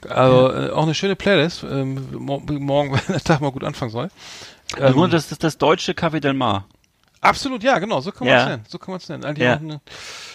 Also 0.08 0.52
äh, 0.52 0.70
auch 0.70 0.82
eine 0.84 0.94
schöne 0.94 1.16
Playlist. 1.16 1.64
Ähm, 1.64 2.08
mor 2.12 2.40
morgen, 2.46 2.92
wenn 3.06 3.14
der 3.14 3.20
Tag 3.22 3.40
mal 3.40 3.50
gut 3.52 3.64
anfangen 3.64 3.90
soll. 3.90 4.08
Ähm, 4.76 4.94
Ähm, 5.02 5.10
das 5.10 5.32
ist 5.32 5.42
das 5.42 5.58
deutsche 5.58 5.92
Café 5.92 6.20
Del 6.20 6.34
Mar. 6.34 6.66
Absolut, 7.20 7.64
ja, 7.64 7.80
genau, 7.80 8.00
so 8.00 8.12
kann 8.12 8.28
man 8.28 8.36
es 8.36 8.42
Ja. 8.44 8.48
nennen. 8.48 8.64
So 8.68 8.78
kann 8.78 8.92
man 8.92 8.98
es 9.00 9.08
nennen. 9.08 9.24
Eigentlich 9.24 9.44
Ja. 9.44 9.56
eine- 9.56 9.80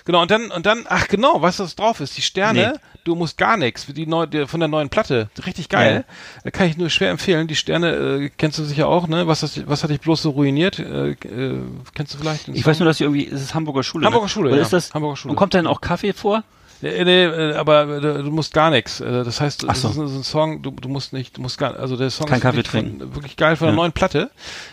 Genau, 0.04 0.21
und 0.21 0.30
dann, 0.32 0.52
und 0.52 0.65
dann, 0.65 0.84
ach 0.89 1.08
genau, 1.08 1.41
weißt 1.41 1.60
du, 1.60 1.63
was 1.63 1.76
drauf 1.78 2.02
ist? 2.02 2.17
Die 2.17 2.21
Sterne, 2.21 2.78
du 3.06 3.15
musst 3.15 3.38
gar 3.38 3.56
nichts, 3.56 3.86
die 3.88 4.06
neu, 4.06 4.26
die, 4.26 4.47
von 4.47 4.60
der 4.60 4.67
neuen 4.67 4.89
Platte. 4.89 5.30
Richtig 5.45 5.69
geil. 5.69 6.04
Da 6.43 6.52
kann 6.52 6.67
ich 6.67 6.76
nur 6.76 6.89
schwer 6.89 7.10
empfehlen. 7.12 7.47
Die 7.47 7.56
Sterne, 7.56 7.91
äh, 8.26 8.30
kennst 8.38 8.60
du 8.60 8.65
sicher 8.65 8.89
auch, 8.89 9.08
ne? 9.08 9.28
Was, 9.28 9.65
was 9.65 9.84
hat 9.84 9.91
dich 9.91 10.02
bloß 10.02 10.23
so 10.23 10.32
ruiniert? 10.32 10.78
Äh, 10.80 11.12
äh, 11.12 11.62
kennst 11.95 12.13
du 12.13 12.17
vielleicht? 12.17 12.49
Ich 12.49 12.63
Song? 12.63 12.71
weiß 12.71 12.80
nur, 12.80 12.88
dass 12.88 12.97
sie 12.97 13.06
irgendwie, 13.06 13.28
es 13.30 13.41
ist 13.41 13.54
Hamburger 13.54 13.84
Schule. 13.84 14.06
Hamburger 14.06 14.26
ne? 14.26 14.30
Schule, 14.30 14.47
Oder 14.49 14.58
ja. 14.58 14.63
ist 14.63 14.73
das, 14.73 14.93
Hamburger 14.93 15.15
Schule. 15.15 15.32
Und 15.32 15.38
kommt 15.38 15.54
dann 15.54 15.67
auch 15.67 15.80
Kaffee 15.80 16.12
vor? 16.12 16.43
Nee, 16.84 17.04
nee, 17.06 17.24
äh, 17.24 17.54
aber 17.56 17.88
äh, 17.88 18.02
du 18.02 18.30
musst 18.32 18.54
gar 18.54 18.69
nichts. 18.69 19.00
Äh, 19.00 19.24
Das 19.24 19.39
heißt, 19.39 19.63
Ach 19.63 19.67
das 19.69 19.82
so. 19.82 19.88
ist 19.89 19.96
so 19.96 20.02
ein 20.04 20.24
Song, 20.24 20.62
du, 20.62 20.72
du 20.72 20.89
musst 20.89 21.13
nicht, 21.13 21.38
du 21.38 21.41
musst 21.41 21.58
gar, 21.58 21.80
also 21.80 21.96
der 21.96 22.10
Song 22.10 22.28
Kein 22.28 22.39
ist 22.39 22.43
wirklich. 22.43 22.67
Von, 22.67 23.15
wirklich 23.15 23.38
geil 23.38 23.56
von 23.56 23.69
Ja. 23.69 23.74
neuen 23.74 23.93
Platte. 23.93 24.30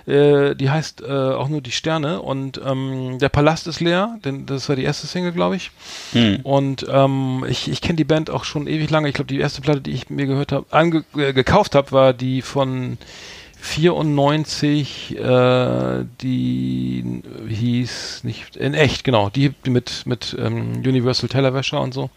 Äh, 0.07 0.57
die 0.57 0.70
heißt 0.70 1.03
äh, 1.03 1.07
auch 1.09 1.49
nur 1.49 1.61
die 1.61 1.70
Sterne 1.70 2.20
und 2.20 2.61
ähm, 2.64 3.18
der 3.20 3.29
Palast 3.29 3.68
ist 3.68 3.81
leer, 3.81 4.18
denn 4.25 4.44
das 4.44 4.68
war 4.68 4.75
die 4.75 4.83
erste 4.85 5.07
Single, 5.07 5.31
glaube 5.33 5.55
ich. 5.57 5.70
Hm. 6.12 6.40
Und 6.42 6.85
ähm, 6.90 7.44
ich, 7.49 7.70
ich 7.70 7.81
kenne 7.81 7.96
die 7.96 8.05
Band 8.05 8.29
auch 8.29 8.42
schon 8.44 8.66
ewig 8.66 8.90
lange. 8.90 9.09
Ich 9.09 9.14
glaube, 9.14 9.29
die 9.29 9.38
erste 9.38 9.61
Platte, 9.61 9.81
die 9.81 9.92
ich 9.92 10.11
mir 10.11 10.27
gehört 10.27 10.51
habe, 10.53 10.66
äh, 11.16 11.33
gekauft 11.33 11.77
habe, 11.77 11.92
war 11.92 12.12
die 12.12 12.42
von 12.42 12.99
94, 13.61 15.16
äh, 15.18 16.05
die 16.20 17.23
hieß 17.49 18.25
nicht 18.25 18.57
in 18.57 18.75
echt, 18.75 19.05
genau, 19.05 19.31
die 19.31 19.55
mit 19.66 20.07
mit 20.07 20.37
ähm, 20.38 20.83
Universal 20.85 21.29
Tellerwäscher 21.29 21.81
und 21.81 21.94
so. 21.94 22.11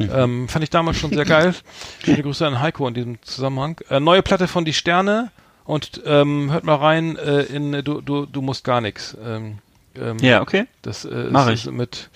Ähm, 0.00 0.48
fand 0.48 0.62
ich 0.62 0.70
damals 0.70 0.96
schon 0.96 1.12
sehr 1.12 1.24
geil. 1.24 1.54
Schöne 2.04 2.22
Grüße 2.22 2.46
an 2.46 2.60
Heiko 2.60 2.86
in 2.86 2.94
diesem 2.94 3.22
Zusammenhang. 3.22 3.80
Äh, 3.90 3.98
neue 3.98 4.22
Platte 4.22 4.46
von 4.46 4.64
Die 4.64 4.72
Sterne 4.72 5.32
und 5.64 6.00
ähm, 6.06 6.52
hört 6.52 6.62
mal 6.64 6.76
rein 6.76 7.16
äh, 7.16 7.42
in 7.42 7.72
du, 7.84 8.00
du, 8.00 8.24
du 8.26 8.40
musst 8.40 8.62
gar 8.64 8.80
nichts. 8.80 9.16
Ähm, 9.24 9.58
ähm, 9.96 10.18
Ja, 10.20 10.40
okay. 10.40 10.66
das 10.82 11.04
äh, 11.04 11.26
Mach 11.30 11.48
ist, 11.48 11.66
ist 11.66 11.72
mit, 11.72 12.10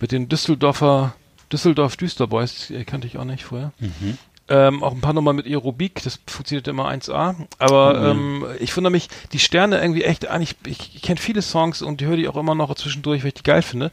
mit 0.00 0.12
den 0.12 0.28
Düsseldorfer, 0.28 1.14
Düsseldorf 1.52 1.96
Düsterboys, 1.96 2.72
kannte 2.86 3.06
ich 3.08 3.18
auch 3.18 3.24
nicht 3.24 3.44
vorher. 3.44 3.72
Mhm. 3.80 4.16
Ähm, 4.50 4.82
auch 4.82 4.92
ein 4.92 5.00
paar 5.02 5.12
Nummern 5.12 5.36
mit 5.36 5.46
Aerobik, 5.46 6.02
das 6.04 6.20
funktioniert 6.26 6.68
immer 6.68 6.88
1A. 6.88 7.34
Aber 7.58 8.00
Oh, 8.00 8.06
ähm, 8.10 8.46
ich 8.60 8.74
wundere 8.76 8.90
mich, 8.90 9.08
die 9.32 9.38
Sterne 9.38 9.78
irgendwie 9.80 10.04
echt, 10.04 10.26
eigentlich, 10.26 10.56
ich, 10.66 10.96
ich 10.96 11.02
kenne 11.02 11.20
viele 11.20 11.42
Songs 11.42 11.82
und 11.82 12.00
die 12.00 12.06
höre 12.06 12.16
die 12.16 12.28
auch 12.28 12.36
immer 12.36 12.54
noch 12.54 12.74
zwischendurch, 12.74 13.22
weil 13.22 13.28
ich 13.28 13.34
die 13.34 13.42
geil 13.42 13.60
finde. 13.62 13.90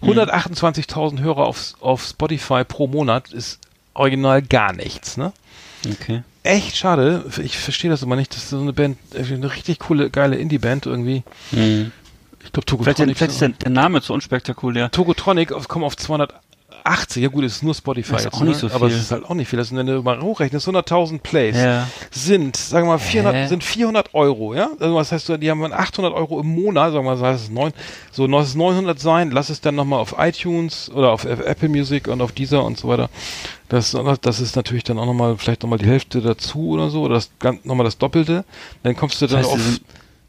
Mhm. 0.00 0.10
128.000 0.10 1.20
Hörer 1.20 1.46
auf, 1.46 1.74
auf 1.80 2.04
Spotify 2.04 2.62
pro 2.64 2.86
Monat 2.86 3.32
ist 3.32 3.58
original 3.94 4.42
gar 4.42 4.72
nichts, 4.72 5.16
ne? 5.16 5.32
Okay. 5.90 6.22
Echt 6.44 6.76
schade. 6.76 7.24
Ich 7.42 7.58
verstehe 7.58 7.90
das 7.90 8.02
immer 8.02 8.14
nicht. 8.16 8.30
Das 8.32 8.44
ist 8.44 8.50
so 8.50 8.60
eine 8.60 8.72
Band, 8.72 8.98
irgendwie 9.12 9.34
eine 9.34 9.52
richtig 9.52 9.80
coole, 9.80 10.10
geile 10.10 10.36
Indie-Band 10.36 10.86
irgendwie. 10.86 11.24
Mhm. 11.50 11.90
Ich 12.44 12.52
glaube, 12.52 12.64
Vielleicht, 12.66 12.68
Togotronic. 12.68 13.16
vielleicht 13.18 13.32
ist 13.32 13.40
der, 13.40 13.48
der 13.48 13.70
Name 13.70 14.00
zu 14.02 14.12
unspektakulär. 14.12 14.90
Togotronic 14.92 15.50
auf, 15.52 15.66
kommen 15.66 15.84
auf 15.84 15.96
280. 16.86 17.22
Ja 17.22 17.28
gut, 17.28 17.44
es 17.44 17.56
ist 17.56 17.62
nur 17.62 17.74
Spotify 17.74 18.12
Das 18.12 18.20
ist 18.20 18.24
jetzt, 18.26 18.34
auch 18.34 18.40
nicht 18.42 18.62
ne? 18.62 18.68
so 18.68 18.74
aber 18.74 18.86
es 18.86 18.92
viel. 18.92 19.02
ist 19.02 19.10
halt 19.12 19.24
auch 19.24 19.34
nicht 19.34 19.48
viel. 19.48 19.58
Das 19.58 19.68
sind, 19.68 19.78
wenn 19.78 19.86
du 19.86 20.02
mal 20.02 20.20
hochrechnest, 20.20 20.68
100.000 20.68 21.18
Plays 21.20 21.56
Ja. 21.56 21.88
sind, 22.10 22.56
sagen 22.56 22.86
wir 22.86 22.92
mal, 22.92 22.98
400, 22.98 23.34
Hä? 23.34 23.46
sind 23.48 23.64
400 23.64 24.14
Euro, 24.14 24.54
ja? 24.54 24.70
Also 24.78 24.94
was 24.94 25.12
heißt, 25.12 25.32
die 25.40 25.50
haben 25.50 25.60
dann 25.60 25.72
800 25.72 26.14
Euro 26.14 26.40
im 26.40 26.54
Monat, 26.54 26.92
sagen 26.92 27.04
wir 27.06 27.16
mal, 27.16 27.20
das 27.32 27.42
ist 27.42 27.52
neun, 27.52 27.72
so 28.12 28.26
lass 28.26 28.48
es 28.48 28.54
900 28.54 28.98
sein, 28.98 29.30
lass 29.30 29.50
es 29.50 29.60
dann 29.60 29.74
nochmal 29.74 30.00
auf 30.00 30.14
iTunes 30.18 30.90
oder 30.90 31.10
auf 31.12 31.24
Apple 31.24 31.68
Music 31.68 32.08
und 32.08 32.20
auf 32.20 32.32
Deezer 32.32 32.64
und 32.64 32.78
so 32.78 32.88
weiter. 32.88 33.10
Das, 33.68 33.96
das 34.20 34.40
ist 34.40 34.54
natürlich 34.54 34.84
dann 34.84 34.98
auch 34.98 35.06
nochmal, 35.06 35.36
vielleicht 35.38 35.62
nochmal 35.62 35.78
die 35.80 35.86
Hälfte 35.86 36.20
dazu 36.20 36.68
oder 36.70 36.88
so, 36.88 37.02
oder 37.02 37.14
das, 37.14 37.30
nochmal 37.64 37.84
das 37.84 37.98
Doppelte. 37.98 38.44
Dann 38.84 38.94
kommst 38.94 39.20
du 39.20 39.26
dann 39.26 39.38
heißt, 39.40 39.50
sie 39.50 39.54
auf, 39.56 39.80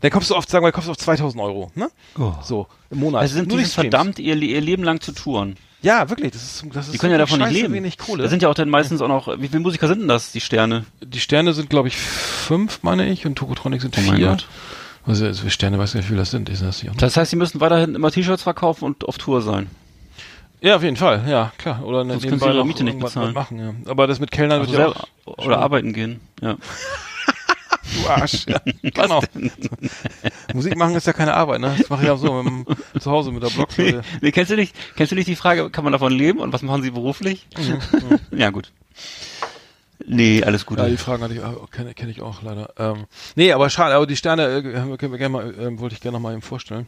dann 0.02 0.12
kommst 0.12 0.30
du 0.32 0.36
auf, 0.36 0.46
sagen 0.48 0.66
wir, 0.66 0.72
kommst 0.72 0.88
du 0.88 0.92
auf 0.92 0.98
2000 0.98 1.42
Euro, 1.44 1.72
ne? 1.76 1.90
Oh. 2.20 2.32
So, 2.44 2.66
im 2.90 3.00
Monat. 3.00 3.22
Also 3.22 3.36
sind 3.36 3.50
Nur 3.50 3.60
die 3.60 3.66
verdammt, 3.66 4.18
ihr, 4.18 4.36
ihr 4.36 4.62
Leben 4.62 4.84
lang 4.84 5.02
zu 5.02 5.12
touren. 5.12 5.56
Ja, 5.82 6.10
wirklich, 6.10 6.32
das 6.32 6.42
ist, 6.44 6.66
das 6.74 6.88
ist 6.88 6.94
Die 6.94 6.98
können 6.98 7.12
ja 7.12 7.18
davon 7.20 7.40
nicht 7.40 7.52
leben. 7.52 7.74
wenig 7.74 7.98
Kohle. 7.98 8.24
Da 8.24 8.30
sind 8.30 8.42
ja 8.42 8.50
auch 8.50 8.56
dann 8.56 8.70
meistens 8.70 9.02
auch 9.02 9.08
noch, 9.08 9.28
wie 9.40 9.48
viele 9.48 9.60
Musiker 9.60 9.88
sind 9.88 10.00
denn 10.00 10.08
das, 10.08 10.32
die 10.32 10.42
Sterne? 10.42 10.86
die 11.04 11.20
Sterne 11.20 11.54
sind, 11.54 11.70
glaube 11.70 11.88
ich, 11.88 11.98
fünf, 11.98 12.80
meine 12.82 13.08
ich, 13.10 13.26
und 13.26 13.36
Tokotronic 13.36 13.82
sind 13.82 13.96
Oh 13.98 14.02
mein 14.02 14.16
vier. 14.18 14.28
Gott. 14.30 14.48
Also, 15.06 15.26
also 15.26 15.48
Sterne, 15.50 15.78
weiß 15.78 15.94
gar 15.94 16.00
nicht, 16.00 16.08
wie 16.08 16.14
viel 16.14 16.18
das 16.18 16.32
sind. 16.32 16.50
Ist 16.50 16.62
das 16.64 16.82
nicht 16.84 16.92
noch? 16.92 16.98
Das 17.00 17.16
heißt, 17.16 17.30
sie 17.30 17.38
müssen 17.38 17.62
weiterhin 17.62 17.96
immer 17.96 18.12
T-Shirts 18.12 18.44
verkaufen 18.44 18.86
und 18.86 19.08
auf 19.08 19.18
Tour 19.18 19.42
sein. 19.42 19.68
Ja, 20.60 20.76
auf 20.76 20.84
jeden 20.84 20.98
Fall, 20.98 21.24
ja, 21.30 21.52
klar. 21.60 21.84
Oder 21.86 22.04
Sonst 22.04 22.24
können 22.28 22.40
sie 22.40 22.46
ihre 22.48 22.66
Miete 22.66 22.84
nicht 22.84 23.00
bezahlen. 23.00 23.34
Machen, 23.36 23.60
ja. 23.60 23.74
Aber 23.92 24.08
das 24.08 24.20
mit 24.20 24.32
Kellnern 24.32 24.62
Also 24.62 24.72
wird 24.74 24.82
ja 24.82 24.88
auch, 25.26 25.38
oder 25.46 25.60
arbeiten 25.60 25.94
gehen. 25.94 26.20
Ja. 26.42 26.58
du 27.96 28.10
Arsch. 28.10 28.46
Ja, 28.48 28.60
genau. 28.82 29.22
Musik 30.54 30.76
machen 30.78 30.96
ist 30.96 31.08
ja 31.08 31.14
keine 31.14 31.34
Arbeit, 31.34 31.62
ne? 31.62 31.76
Das 31.78 31.90
mache 31.90 32.04
ich 32.04 32.10
auch 32.10 32.18
so 32.18 32.42
mit 32.44 32.46
dem, 32.68 33.00
zu 33.00 33.12
Hause 33.12 33.32
mit 33.32 33.44
der 33.44 33.50
Nee, 33.52 33.56
Blockflöte. 33.56 34.02
nee, 34.22 34.32
kennst 34.32 34.52
du 34.52 34.56
nicht, 34.56 34.76
kennst 34.96 35.12
du 35.12 35.16
nicht 35.16 35.28
die 35.28 35.36
Frage, 35.36 35.70
kann 35.70 35.84
man 35.84 35.94
davon 35.94 36.12
leben 36.12 36.40
und 36.40 36.54
was 36.54 36.62
machen 36.62 36.84
sie 36.84 36.92
beruflich? 36.92 37.48
ja, 38.32 38.50
gut. 38.50 38.72
Nee, 40.06 40.44
alles 40.44 40.66
gut. 40.66 40.78
Ja, 40.78 40.88
die 40.88 40.96
Fragen 40.98 41.24
hatte 41.24 41.34
ich 41.34 41.42
auch, 41.42 41.70
kenne 41.70 41.94
kenn 41.94 42.10
ich 42.10 42.22
auch 42.22 42.42
leider. 42.42 42.70
Ähm, 42.78 43.06
nee, 43.36 43.52
aber 43.52 43.70
schade, 43.70 43.96
aber 43.96 44.08
die 44.08 44.16
Sterne 44.16 44.44
äh, 44.58 44.62
können 44.62 45.12
wir 45.12 45.18
gerne 45.18 45.30
mal, 45.30 45.54
ähm, 45.60 45.80
wollte 45.80 45.96
ich 45.96 46.02
gerne 46.02 46.16
noch 46.18 46.22
mal 46.22 46.32
eben 46.34 46.42
vorstellen. 46.42 46.88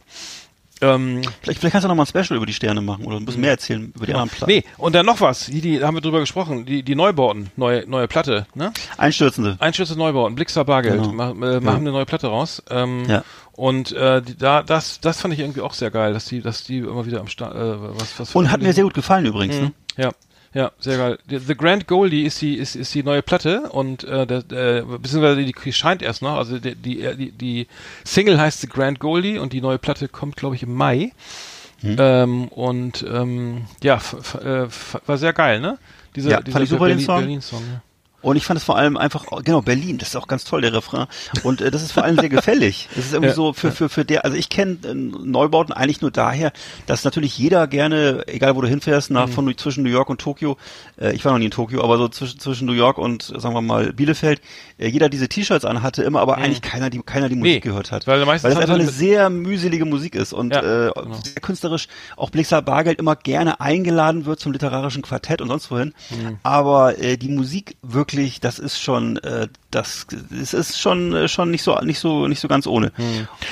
Ähm, 0.82 1.20
vielleicht, 1.42 1.60
vielleicht 1.60 1.72
kannst 1.72 1.84
du 1.84 1.88
noch 1.88 1.94
mal 1.94 2.04
ein 2.04 2.06
Special 2.06 2.36
über 2.36 2.46
die 2.46 2.52
Sterne 2.52 2.80
machen 2.80 3.04
oder 3.04 3.16
ein 3.16 3.24
bisschen 3.26 3.42
mehr 3.42 3.50
erzählen 3.50 3.92
über 3.94 4.06
die 4.06 4.12
anderen 4.14 4.30
Platten. 4.30 4.50
nee, 4.52 4.64
und 4.78 4.94
dann 4.94 5.04
noch 5.06 5.20
was, 5.20 5.46
die, 5.46 5.60
die 5.60 5.82
haben 5.84 5.94
wir 5.96 6.00
drüber 6.00 6.20
gesprochen, 6.20 6.64
die, 6.64 6.82
die 6.82 6.94
Neubauten, 6.94 7.50
neue, 7.56 7.86
neue 7.88 8.08
Platte, 8.08 8.46
ne? 8.54 8.72
Einstürzende. 8.96 9.56
Einstürze 9.60 9.96
Neubauten, 9.96 10.34
Blickstar 10.34 10.64
Bargeld, 10.64 11.02
Genau. 11.02 11.12
machen, 11.12 11.42
äh, 11.42 11.60
machen 11.60 11.80
eine 11.80 11.92
neue 11.92 12.06
Platte 12.06 12.28
raus. 12.28 12.62
Ähm, 12.70 13.04
Ja. 13.08 13.24
Und 13.52 13.92
äh, 13.92 14.22
die, 14.22 14.38
da, 14.38 14.62
das, 14.62 15.00
das 15.00 15.20
fand 15.20 15.34
ich 15.34 15.40
irgendwie 15.40 15.60
auch 15.60 15.74
sehr 15.74 15.90
geil, 15.90 16.14
dass 16.14 16.24
die, 16.24 16.40
dass 16.40 16.64
die 16.64 16.78
immer 16.78 17.04
wieder 17.04 17.20
am 17.20 17.28
Start, 17.28 17.54
äh, 17.54 17.98
was, 17.98 18.18
was 18.18 18.34
Und 18.34 18.50
hat 18.50 18.62
mir 18.62 18.72
sehr 18.72 18.84
gut 18.84 18.94
gefallen 18.94 19.26
übrigens. 19.26 19.56
Mhm. 19.56 19.62
Ne? 19.64 19.72
Ja, 19.98 20.10
ja, 20.52 20.72
sehr 20.80 20.96
geil. 20.96 21.18
The 21.28 21.54
Grand 21.54 21.86
Goldie 21.86 22.24
ist 22.24 22.40
die, 22.42 22.56
ist, 22.56 22.74
ist 22.74 22.92
die 22.94 23.04
neue 23.04 23.22
Platte 23.22 23.70
und 23.70 24.02
äh, 24.02 24.26
der, 24.26 24.42
der, 24.42 24.82
beziehungsweise 24.82 25.44
die, 25.44 25.52
die 25.52 25.72
scheint 25.72 26.02
erst 26.02 26.22
noch. 26.22 26.36
Also 26.36 26.58
die, 26.58 26.74
die, 26.74 27.30
die, 27.30 27.68
Single 28.04 28.40
heißt 28.40 28.60
The 28.60 28.66
Grand 28.66 28.98
Goldie 28.98 29.38
und 29.38 29.52
die 29.52 29.60
neue 29.60 29.78
Platte 29.78 30.08
kommt, 30.08 30.36
glaube 30.36 30.56
ich, 30.56 30.64
im 30.64 30.74
Mai. 30.74 31.12
Mhm. 31.82 31.96
Ähm, 31.98 32.48
und 32.48 33.04
ähm, 33.08 33.66
ja, 33.82 33.96
f, 33.96 34.34
f, 34.34 34.34
äh, 34.34 35.08
war 35.08 35.18
sehr 35.18 35.32
geil, 35.32 35.60
ne? 35.60 35.78
Dieser, 36.16 36.30
Ja, 36.30 36.40
dieser 36.40 36.52
fand 36.52 36.64
ich 36.64 36.70
super, 36.70 36.88
den 36.88 36.96
Berlin, 36.96 37.06
Song. 37.06 37.18
Berlin 37.20 37.40
Song 37.40 37.62
ja. 37.72 37.82
Und 38.22 38.36
ich 38.36 38.44
fand 38.44 38.58
es 38.58 38.64
vor 38.64 38.76
allem 38.76 38.96
einfach, 38.96 39.24
genau, 39.44 39.62
Berlin, 39.62 39.98
das 39.98 40.08
ist 40.10 40.16
auch 40.16 40.26
ganz 40.28 40.44
toll, 40.44 40.60
der 40.60 40.72
Refrain. 40.72 41.06
Und 41.42 41.60
äh, 41.60 41.70
das 41.70 41.82
ist 41.82 41.92
vor 41.92 42.04
allem 42.04 42.16
sehr 42.18 42.28
gefällig. 42.28 42.88
Das 42.96 43.06
ist 43.06 43.12
irgendwie 43.12 43.28
Ja, 43.30 43.34
so 43.34 43.52
für, 43.52 43.72
für, 43.72 43.88
für 43.88 44.04
der, 44.04 44.24
also 44.24 44.36
ich 44.36 44.48
kenne 44.50 44.76
äh, 44.84 44.94
Neubauten 44.94 45.72
eigentlich 45.72 46.00
nur 46.02 46.10
daher, 46.10 46.52
dass 46.86 47.04
natürlich 47.04 47.36
jeder 47.38 47.66
gerne, 47.66 48.24
egal 48.26 48.56
wo 48.56 48.60
du 48.60 48.68
hinfährst, 48.68 49.10
nach 49.10 49.28
von 49.28 49.50
zwischen 49.56 49.82
New 49.84 49.90
York 49.90 50.10
und 50.10 50.20
Tokio, 50.20 50.56
äh, 51.00 51.12
ich 51.14 51.24
war 51.24 51.32
noch 51.32 51.38
nie 51.38 51.46
in 51.46 51.50
Tokio, 51.50 51.82
aber 51.82 51.96
so 51.98 52.08
zwischen, 52.08 52.38
zwischen 52.40 52.66
New 52.66 52.72
York 52.72 52.98
und, 52.98 53.22
sagen 53.22 53.54
wir 53.54 53.62
mal, 53.62 53.92
Bielefeld, 53.92 54.40
äh, 54.78 54.88
jeder 54.88 55.08
diese 55.08 55.28
T-Shirts 55.28 55.64
anhatte, 55.64 56.02
immer 56.02 56.20
aber 56.20 56.36
eigentlich 56.36 56.62
keiner, 56.62 56.90
die, 56.90 56.98
keiner 57.00 57.28
die 57.28 57.36
Musik 57.36 57.52
Nee, 57.54 57.60
gehört 57.60 57.90
hat. 57.92 58.06
weil 58.06 58.24
meistens 58.26 58.44
weil 58.44 58.54
das 58.54 58.62
einfach 58.62 58.74
eine 58.74 58.88
sehr 58.90 59.30
mühselige 59.30 59.84
Musik 59.86 60.14
ist 60.14 60.32
und 60.32 60.52
Ja, 60.54 60.60
äh, 60.88 60.90
genau. 60.94 61.14
sehr 61.22 61.40
künstlerisch 61.40 61.88
auch 62.16 62.30
Blixer 62.30 62.60
Bargeld 62.62 62.98
immer 62.98 63.16
gerne 63.16 63.60
eingeladen 63.60 64.24
wird 64.26 64.40
zum 64.40 64.52
literarischen 64.52 65.02
Quartett 65.02 65.40
und 65.40 65.48
sonst 65.48 65.70
wohin. 65.70 65.94
Mhm. 66.10 66.38
Aber 66.42 66.98
äh, 66.98 67.16
die 67.16 67.28
Musik 67.28 67.76
wirklich, 68.12 68.40
das 68.40 68.58
ist 68.58 68.80
schon, 68.80 69.16
äh, 69.18 69.48
das 69.70 70.06
es 70.40 70.52
ist 70.52 70.78
schon 70.80 71.14
äh, 71.14 71.28
schon 71.28 71.50
nicht 71.50 71.62
so 71.62 71.78
nicht 71.80 72.00
so 72.00 72.26
nicht 72.26 72.40
so 72.40 72.48
ganz 72.48 72.66
ohne. 72.66 72.92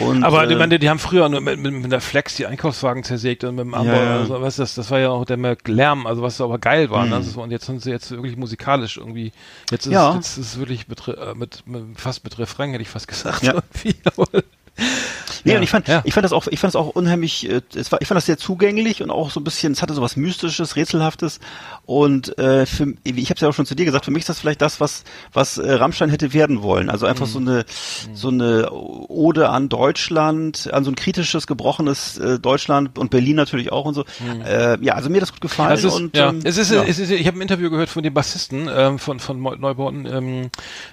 Und, 0.01 0.25
Aber 0.25 0.45
äh, 0.49 0.53
ich 0.53 0.59
meine, 0.59 0.79
die 0.79 0.91
haben 0.91 0.99
früher 0.99 1.29
nur 1.29 1.41
mit, 1.41 1.59
mit, 1.59 1.73
mit 1.73 1.93
der 1.93 2.01
Flex 2.01 2.35
die 2.35 2.47
Einkaufswagen 2.47 3.05
zersägt 3.05 3.45
und 3.45 3.55
mit 3.57 3.65
dem 3.65 3.75
Amber, 3.75 3.95
Ja, 3.97 4.05
ja. 4.05 4.17
also, 4.21 4.41
weißt 4.41 4.59
du, 4.59 4.63
das, 4.63 4.75
das 4.75 4.91
war 4.91 4.99
ja 4.99 5.11
auch 5.11 5.25
der 5.25 5.39
Lärm, 5.67 6.07
also 6.07 6.23
was 6.23 6.41
aber 6.41 6.59
geil 6.59 6.91
war. 6.91 7.05
Ne? 7.05 7.11
Das 7.11 7.37
war- 7.37 7.45
und 7.45 7.51
jetzt 7.51 7.67
sind 7.67 7.83
sie 7.83 7.91
jetzt 7.91 8.11
wirklich 8.11 8.37
musikalisch 8.37 8.97
irgendwie. 8.97 9.33
Jetzt 9.71 9.87
ist, 9.87 9.93
Ja. 9.93 10.15
jetzt 10.15 10.39
ist 10.39 10.47
es 10.55 10.59
wirklich 10.59 10.89
mit, 10.89 11.07
äh, 11.09 11.35
mit, 11.35 11.63
mit 11.67 11.83
fast 12.01 12.25
mit 12.25 12.39
Refrain 12.39 12.71
hätte 12.73 12.83
ich 12.83 12.89
fast 12.89 13.09
gesagt. 13.09 13.43
Ja. 13.43 13.55
Nee, 15.45 15.53
Ja, 15.53 15.59
und 15.59 15.63
ich 15.63 15.71
fand, 15.71 15.87
ja. 15.87 16.03
ich 16.05 16.13
fand 16.15 16.25
das 16.25 16.33
auch, 16.33 16.49
ich 16.49 16.59
fand 16.59 16.75
das 16.75 16.81
auch 16.81 16.89
unheimlich, 16.89 17.49
äh, 17.49 17.61
es 17.75 17.93
war, 17.93 18.03
ich 18.03 18.09
fand 18.09 18.17
das 18.17 18.27
sehr 18.27 18.39
zugänglich 18.39 19.03
und 19.03 19.11
auch 19.11 19.31
so 19.31 19.39
ein 19.39 19.45
bisschen, 19.45 19.73
es 19.73 19.83
hatte 19.83 19.95
so 19.95 20.03
was 20.03 20.17
Mystisches, 20.17 20.75
Rätselhaftes. 20.75 21.39
Und 21.87 22.37
äh, 22.39 22.67
für, 22.67 22.95
ich 23.05 23.31
habe 23.31 23.35
es 23.37 23.41
ja 23.41 23.49
auch 23.49 23.55
schon 23.55 23.65
zu 23.65 23.77
dir 23.77 23.85
gesagt, 23.85 24.05
für 24.05 24.11
mich 24.11 24.23
ist 24.23 24.29
das 24.29 24.41
vielleicht 24.41 24.61
das, 24.63 24.81
was, 24.81 25.05
was 25.33 25.57
äh, 25.59 25.73
Rammstein 25.75 26.11
hätte 26.11 26.33
werden 26.33 26.63
wollen. 26.63 26.91
Also 26.91 27.07
einfach 27.07 27.27
Mhm. 27.27 27.31
so 27.31 27.39
eine, 27.39 27.65
so 28.13 28.29
eine 28.29 28.71
Ode 28.73 29.49
an 29.49 29.69
Deutschland, 29.69 30.69
an 30.73 30.85
so 30.85 30.91
ein 30.91 30.97
kritisches, 30.97 31.47
gebrochenes 31.47 32.19
äh, 32.19 32.39
Deutschland 32.39 32.99
und 32.99 33.11
Berlin 33.11 33.37
natürlich 33.37 33.71
auch 33.73 33.85
und 33.85 33.95
so. 33.95 34.05
Äh, 34.45 34.79
ja, 34.85 34.95
also 34.95 35.09
mir 35.09 35.17
hat 35.17 35.23
das 35.23 35.33
gut 35.33 35.41
gefallen. 35.41 35.71
Also 35.71 35.89
es 35.89 35.95
ist, 35.95 36.01
und, 36.01 36.17
ja, 36.17 36.31
ähm, 36.31 36.41
es 36.45 36.57
ist, 36.59 36.71
ja. 36.73 36.83
es 36.83 36.99
ist, 36.99 37.11
ich 37.11 37.27
habe 37.27 37.39
ein 37.39 37.43
Interview 37.43 37.71
gehört 37.71 37.89
von 37.89 38.03
dem 38.03 38.13
Bassisten 38.15 38.69
ähm, 38.73 38.99
von 38.99 39.21
von 39.21 39.41
Neubauten, 39.41 40.07
ähm, 40.07 40.51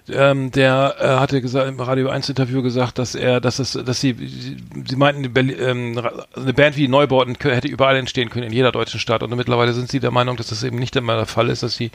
ähm, 0.09 0.51
der 0.51 0.95
äh, 0.99 1.07
hatte 1.19 1.41
gesagt 1.41 1.67
im 1.67 1.79
Radio 1.79 2.09
1 2.09 2.29
Interview 2.29 2.61
gesagt, 2.61 2.99
dass 2.99 3.15
er, 3.15 3.41
dass 3.41 3.59
es, 3.59 3.74
dass 3.83 4.01
sie, 4.01 4.13
sie, 4.13 4.57
sie 4.87 4.95
meinten, 4.95 5.23
die 5.23 5.53
ähm, 5.53 6.01
eine 6.35 6.53
Band 6.53 6.77
wie 6.77 6.87
Neubauten 6.87 7.35
hätte 7.41 7.67
überall 7.67 7.95
entstehen 7.97 8.29
können 8.29 8.47
in 8.47 8.53
jeder 8.53 8.71
deutschen 8.71 8.99
Stadt 8.99 9.23
und 9.23 9.35
mittlerweile 9.35 9.73
sind 9.73 9.89
sie 9.89 9.99
der 9.99 10.11
Meinung, 10.11 10.37
dass 10.37 10.47
das 10.47 10.63
eben 10.63 10.77
nicht 10.79 10.95
immer 10.95 11.15
der 11.15 11.25
Fall 11.25 11.49
ist, 11.49 11.63
dass 11.63 11.75
sie, 11.75 11.91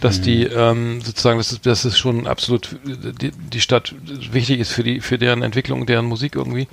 dass 0.00 0.20
die 0.20 0.44
ähm, 0.44 1.00
sozusagen, 1.00 1.38
dass 1.38 1.60
dass 1.60 1.84
es 1.84 1.98
schon 1.98 2.26
absolut 2.26 2.76
die, 2.84 3.30
die 3.30 3.60
Stadt 3.60 3.94
wichtig 4.32 4.60
ist 4.60 4.72
für 4.72 4.82
die 4.82 5.00
für 5.00 5.18
deren 5.18 5.42
Entwicklung, 5.42 5.86
deren 5.86 6.06
Musik 6.06 6.36
irgendwie. 6.36 6.68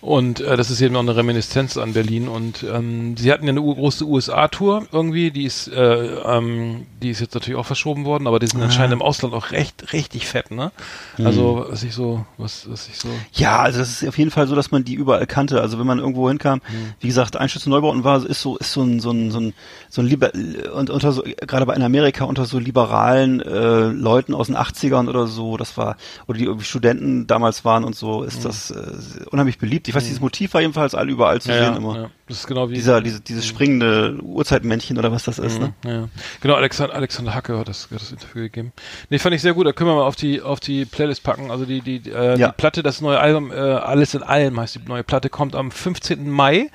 Und 0.00 0.40
äh, 0.40 0.56
das 0.56 0.70
ist 0.70 0.80
eben 0.80 0.94
noch 0.94 1.00
eine 1.00 1.16
Reminiszenz 1.16 1.76
an 1.76 1.92
Berlin. 1.92 2.28
Und 2.28 2.62
ähm, 2.62 3.16
sie 3.16 3.32
hatten 3.32 3.44
ja 3.44 3.50
eine 3.50 3.60
große 3.60 4.04
USA-Tour 4.04 4.86
irgendwie, 4.92 5.30
die 5.30 5.44
ist, 5.44 5.68
äh, 5.68 6.14
ähm, 6.24 6.86
die 7.02 7.10
ist 7.10 7.20
jetzt 7.20 7.34
natürlich 7.34 7.58
auch 7.58 7.66
verschoben 7.66 8.04
worden, 8.04 8.26
aber 8.26 8.38
die 8.38 8.46
sind 8.46 8.62
anscheinend 8.62 8.92
im 8.92 9.02
Ausland 9.02 9.34
auch 9.34 9.50
recht, 9.50 9.92
richtig 9.92 10.26
fett, 10.26 10.50
ne? 10.50 10.70
Also 11.18 11.66
was 11.68 11.82
ich 11.82 11.94
so, 11.94 12.24
was, 12.36 12.70
was 12.70 12.88
ich 12.88 12.96
so. 12.96 13.08
Ja, 13.32 13.58
also 13.58 13.80
das 13.80 14.02
ist 14.02 14.08
auf 14.08 14.16
jeden 14.18 14.30
Fall 14.30 14.46
so, 14.46 14.54
dass 14.54 14.70
man 14.70 14.84
die 14.84 14.94
überall 14.94 15.26
kannte. 15.26 15.60
Also 15.60 15.78
wenn 15.80 15.86
man 15.86 15.98
irgendwo 15.98 16.28
hinkam, 16.28 16.60
wie 17.00 17.08
gesagt, 17.08 17.36
Einschütz 17.36 17.66
und 17.66 17.70
Neubauten 17.70 18.04
war, 18.04 18.24
ist 18.24 18.40
so, 18.40 18.56
ist 18.56 18.72
so 18.72 18.82
ein, 18.82 19.00
so 19.00 19.10
ein, 19.10 19.30
so 19.32 19.40
ein, 19.40 19.54
so 19.88 20.00
ein 20.02 20.06
Liber 20.06 20.30
und 20.74 20.90
unter 20.90 21.12
so, 21.12 21.22
gerade 21.22 21.66
bei 21.66 21.74
in 21.74 21.82
Amerika 21.82 22.24
unter 22.24 22.44
so 22.44 22.58
liberalen 22.58 23.40
äh, 23.40 23.88
Leuten 23.88 24.34
aus 24.34 24.46
den 24.46 24.56
80ern 24.56 25.08
oder 25.08 25.26
so, 25.26 25.56
das 25.56 25.76
war, 25.76 25.96
oder 26.26 26.38
die 26.38 26.44
irgendwie 26.44 26.64
Studenten 26.64 27.26
damals 27.26 27.64
waren 27.64 27.84
und 27.84 27.96
so, 27.96 28.22
ist 28.22 28.44
das 28.44 28.70
äh, 28.70 29.24
unheimlich 29.30 29.58
beliebt. 29.58 29.87
Ich 29.88 29.94
weiß, 29.94 30.04
dieses 30.04 30.20
Motiv 30.20 30.54
war 30.54 30.60
jedenfalls 30.60 30.94
all 30.94 31.08
überall 31.08 31.40
zu 31.40 31.52
sehen 31.52 31.76
immer. 31.76 31.96
ja. 31.96 32.10
Das 32.28 32.38
ist 32.40 32.46
genau 32.46 32.68
wie 32.68 32.74
Dieser, 32.74 33.00
diese, 33.00 33.20
dieses 33.20 33.46
springende 33.46 34.18
Uhrzeitmännchen 34.22 34.98
oder 34.98 35.10
was 35.10 35.24
das 35.24 35.38
ist, 35.38 35.58
ne? 35.58 35.72
Ja, 35.84 35.90
ja. 35.90 36.08
Genau, 36.42 36.54
Alexander, 36.54 36.94
Alexander 36.94 37.34
Hacke 37.34 37.58
hat 37.58 37.68
das, 37.68 37.88
hat 37.90 38.00
das 38.00 38.12
Interview 38.12 38.42
gegeben. 38.42 38.72
Nee, 39.08 39.18
fand 39.18 39.34
ich 39.34 39.40
sehr 39.42 39.54
gut. 39.54 39.66
Da 39.66 39.72
können 39.72 39.88
wir 39.90 39.94
mal 39.96 40.02
auf 40.04 40.16
die, 40.16 40.42
auf 40.42 40.60
die 40.60 40.84
Playlist 40.84 41.22
packen. 41.22 41.50
Also 41.50 41.64
die, 41.64 41.80
die, 41.80 42.10
äh, 42.10 42.38
Ja. 42.38 42.48
die 42.48 42.52
Platte, 42.56 42.82
das 42.82 43.00
neue 43.00 43.18
Album, 43.18 43.50
äh, 43.50 43.54
Alles 43.54 44.14
in 44.14 44.22
allem 44.22 44.60
heißt 44.60 44.74
die 44.76 44.80
neue 44.88 45.04
Platte, 45.04 45.30
kommt 45.30 45.54
am 45.56 45.70
15. 45.70 46.28
Mai. 46.30 46.70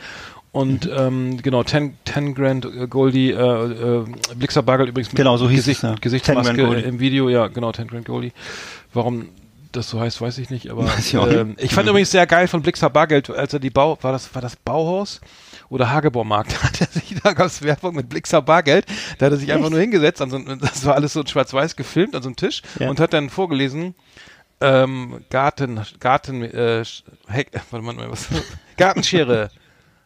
Und 0.52 0.88
ähm, 0.96 1.42
genau, 1.42 1.64
10, 1.64 1.98
10 2.06 2.36
Grand 2.36 2.68
Goldie, 2.92 3.32
äh, 3.32 3.36
äh, 3.38 4.06
Blixer 4.36 4.62
Bargeld 4.62 4.90
übrigens 4.90 5.12
mit 5.12 5.18
Genau, 5.18 5.36
so 5.38 5.50
hieß 5.50 5.58
Gesicht, 5.66 5.78
es, 5.80 5.82
ja. 5.84 5.90
10 5.96 6.02
Gesichtsmaske 6.02 6.62
im 6.62 7.00
Video, 7.00 7.28
ja, 7.28 7.48
genau, 7.48 7.72
10 7.72 7.88
Grand 7.88 8.06
Goldie. 8.06 8.34
Warum 8.94 9.30
das 9.74 9.90
so 9.90 10.00
heißt, 10.00 10.22
weiß 10.22 10.38
ich 10.38 10.50
nicht, 10.50 10.70
aber 10.70 10.86
ich 10.98 11.14
ähm, 11.14 11.56
ich 11.58 11.74
fand 11.74 11.90
übrigens 11.90 12.12
sehr 12.12 12.26
geil 12.28 12.48
von 12.48 12.62
Blixer 12.62 12.90
Bargeld, 12.90 13.30
als 13.30 13.54
er 13.54 13.60
die 13.60 13.70
Bau, 13.70 13.98
war 14.02 14.12
das, 14.12 14.34
war 14.34 14.42
das 14.42 14.56
Bauhaus 14.56 15.20
oder 15.70 15.92
Hagebaumarkt, 15.92 16.54
da 16.56 16.64
hat 16.64 16.82
er 16.82 16.88
sich, 16.88 17.16
da 17.22 17.34
gab 17.34 17.48
es 17.48 17.62
Werbung 17.62 17.96
mit 17.96 18.10
Blixer 18.10 18.42
Bargeld, 18.42 18.86
da 19.18 19.26
hat 19.28 19.34
er 19.34 19.38
sich 19.38 19.52
einfach 19.52 19.70
nur 19.70 19.80
hingesetzt, 19.80 20.22
an 20.22 20.30
so, 20.30 20.40
das 20.40 20.86
war 20.86 20.96
alles 20.96 21.14
so 21.14 21.22
in 21.22 21.28
schwarz-weiß 21.28 21.76
gefilmt 21.76 22.16
an 22.16 22.24
so 22.24 22.30
einem 22.30 22.36
Tisch 22.36 22.62
Ja. 22.80 22.90
und 22.90 23.00
hat 23.00 23.14
dann 23.14 23.30
vorgelesen, 23.30 23.96
ähm, 24.62 25.26
Garten, 25.30 25.82
Garten, 26.00 26.42
äh, 26.44 26.84
Heck, 27.28 27.52
warte 27.72 27.86
mal, 27.86 28.10
was, 28.10 28.28
Gartenschere. 28.78 29.50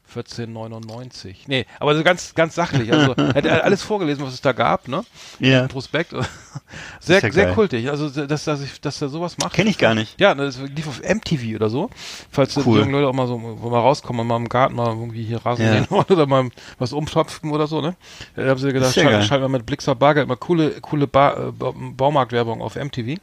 1499. 0.08 1.48
Nee, 1.48 1.66
aber 1.80 1.96
so 1.96 2.04
ganz, 2.04 2.34
ganz 2.36 2.56
sachlich. 2.56 2.92
Also, 2.92 3.14
er 3.18 3.34
hat 3.36 3.46
alles 3.48 3.84
vorgelesen, 3.84 4.26
was 4.26 4.34
es 4.34 4.42
da 4.42 4.52
gab, 4.54 4.88
ne? 4.88 5.04
Ja. 5.40 5.64
Ein 5.64 5.68
Prospekt. 5.68 6.14
Sehr, 7.00 7.22
ja 7.22 7.32
sehr 7.32 7.46
geil. 7.46 7.54
kultig. 7.56 7.90
Also, 7.90 8.10
dass, 8.10 8.44
dass, 8.44 8.62
ich, 8.62 8.82
dass 8.82 9.02
er 9.02 9.08
sowas 9.10 9.38
macht. 9.38 9.54
Kenn 9.54 9.68
ich 9.68 9.78
gar 9.78 9.94
nicht. 9.96 10.20
Ja, 10.20 10.36
das 10.36 10.60
lief 10.60 10.88
auf 10.88 11.02
MTV 11.02 11.56
oder 11.56 11.70
so. 11.70 11.90
Falls 12.32 12.58
Cool. 12.58 12.80
jungen 12.80 12.92
Leute 12.92 13.08
auch 13.08 13.14
mal 13.14 13.28
so 13.28 13.40
wo 13.42 13.70
mal 13.70 13.80
rauskommen 13.80 14.22
und 14.22 14.28
mal 14.28 14.36
im 14.38 14.50
Garten 14.50 14.76
mal 14.76 14.88
irgendwie 14.88 15.24
hier 15.24 15.46
Rasen 15.46 15.66
Ja. 15.66 15.74
gehen 15.76 15.86
wollen 15.90 16.06
oder 16.10 16.26
mal 16.26 16.50
was 16.78 16.92
umtopfen 16.92 17.52
oder 17.52 17.68
so, 17.68 17.80
ne? 17.82 17.96
Da 18.36 18.48
haben 18.48 18.60
sie 18.60 18.74
gedacht, 18.74 18.94
schalten 18.94 19.30
wir 19.42 19.48
mit 19.50 19.66
Blixer 19.66 19.96
Bargeld 19.96 20.28
mal 20.28 20.36
coole, 20.36 20.72
coole 20.82 21.08
ba 21.08 21.48
äh, 21.48 21.52
Ba- 21.52 21.74
Baumarktwerbung 21.76 22.62
auf 22.62 22.76
MTV. 22.76 23.18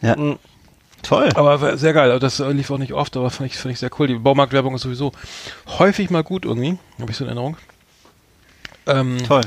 Ja. 0.00 0.16
Mhm. 0.16 0.38
Toll. 1.02 1.28
Aber 1.34 1.76
sehr 1.76 1.92
geil. 1.92 2.10
Also 2.10 2.18
Das 2.20 2.38
lief 2.54 2.70
auch 2.70 2.78
nicht 2.78 2.92
oft, 2.92 3.16
aber 3.16 3.30
fand 3.30 3.50
ich, 3.50 3.58
fand 3.58 3.72
ich 3.72 3.78
sehr 3.80 3.90
cool. 3.98 4.06
Die 4.06 4.14
Baumarktwerbung 4.14 4.74
ist 4.74 4.82
sowieso 4.82 5.12
häufig 5.78 6.10
mal 6.10 6.22
gut 6.22 6.44
irgendwie. 6.44 6.78
Habe 7.00 7.10
ich 7.10 7.16
so 7.16 7.24
in 7.24 7.28
Erinnerung. 7.28 7.56
Ähm, 8.86 9.18
Toll. 9.26 9.42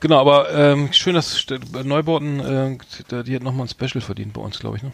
Genau, 0.00 0.20
aber 0.20 0.52
ähm, 0.52 0.92
schön, 0.92 1.14
dass 1.14 1.44
Neubauten, 1.84 2.40
äh, 2.40 3.22
die- 3.24 3.36
hat 3.36 3.42
nochmal 3.42 3.66
ein 3.66 3.68
Special 3.68 4.00
verdient 4.00 4.32
bei 4.32 4.40
uns, 4.40 4.58
glaube 4.58 4.76
ich, 4.76 4.82
ne? 4.82 4.92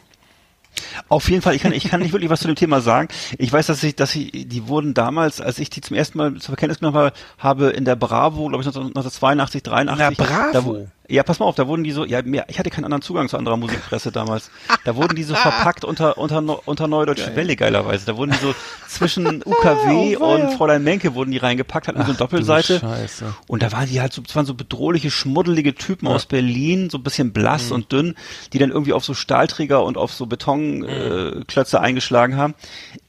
Auf 1.08 1.28
jeden 1.30 1.42
Fall, 1.42 1.54
ich 1.56 1.62
kann, 1.62 1.72
ich 1.72 1.88
kann 1.88 2.00
nicht 2.00 2.12
wirklich 2.12 2.30
was 2.30 2.40
zu 2.40 2.46
dem 2.46 2.54
Thema 2.54 2.80
sagen. 2.80 3.08
Ich 3.38 3.52
weiß, 3.52 3.66
dass 3.66 3.82
ich, 3.82 3.96
dass 3.96 4.14
ich, 4.14 4.30
die 4.48 4.68
wurden 4.68 4.94
damals, 4.94 5.40
als 5.40 5.58
ich 5.58 5.70
die 5.70 5.80
zum 5.80 5.96
ersten 5.96 6.18
Mal 6.18 6.36
zur 6.36 6.54
Kenntnis 6.56 6.78
genommen 6.78 7.10
habe, 7.38 7.70
in 7.70 7.84
der 7.84 7.96
Bravo, 7.96 8.46
glaube 8.48 8.62
ich, 8.62 8.66
1982, 8.68 9.62
83. 9.62 10.18
Na, 10.18 10.24
Bravo? 10.52 10.74
Da, 10.74 10.86
ja, 11.08 11.22
pass 11.22 11.38
mal 11.38 11.46
auf, 11.46 11.54
da 11.54 11.66
wurden 11.66 11.84
die 11.84 11.90
so, 11.92 12.04
ja, 12.04 12.20
mehr, 12.22 12.44
ich 12.48 12.58
hatte 12.58 12.70
keinen 12.70 12.84
anderen 12.84 13.00
Zugang 13.02 13.28
zu 13.28 13.38
anderer 13.38 13.56
Musikpresse 13.56 14.12
damals. 14.12 14.50
Da 14.84 14.94
wurden 14.94 15.16
die 15.16 15.22
so 15.22 15.34
verpackt 15.34 15.84
unter, 15.84 16.18
unter, 16.18 16.68
unter 16.68 16.86
Neudeutsche 16.86 17.34
Welle, 17.34 17.56
geilerweise. 17.56 18.04
Da 18.06 18.16
wurden 18.16 18.32
die 18.32 18.38
so 18.38 18.54
zwischen 18.88 19.42
UKW 19.44 20.16
Oh, 20.18 20.34
und 20.34 20.52
Fräulein 20.52 20.84
Menke 20.84 21.14
wurden 21.14 21.30
die 21.30 21.38
reingepackt, 21.38 21.88
hatten 21.88 22.00
so 22.02 22.08
eine 22.08 22.14
Doppelseite. 22.14 22.78
Scheiße. 22.80 23.34
Und 23.46 23.62
da 23.62 23.72
waren 23.72 23.88
die 23.88 24.00
halt 24.00 24.12
so, 24.12 24.20
das 24.22 24.36
waren 24.36 24.44
so 24.46 24.54
bedrohliche, 24.54 25.10
schmuddelige 25.10 25.74
Typen 25.74 26.08
aus 26.08 26.26
Berlin, 26.26 26.90
so 26.90 26.98
ein 26.98 27.02
bisschen 27.02 27.32
blass 27.32 27.68
Mhm. 27.70 27.74
und 27.74 27.92
dünn, 27.92 28.14
die 28.52 28.58
dann 28.58 28.70
irgendwie 28.70 28.92
auf 28.92 29.04
so 29.04 29.14
Stahlträger 29.14 29.82
und 29.84 29.96
auf 29.96 30.12
so 30.12 30.26
Betonklötze 30.26 31.38
äh, 31.40 31.44
Klötze 31.46 31.80
eingeschlagen 31.80 32.36
haben, 32.36 32.54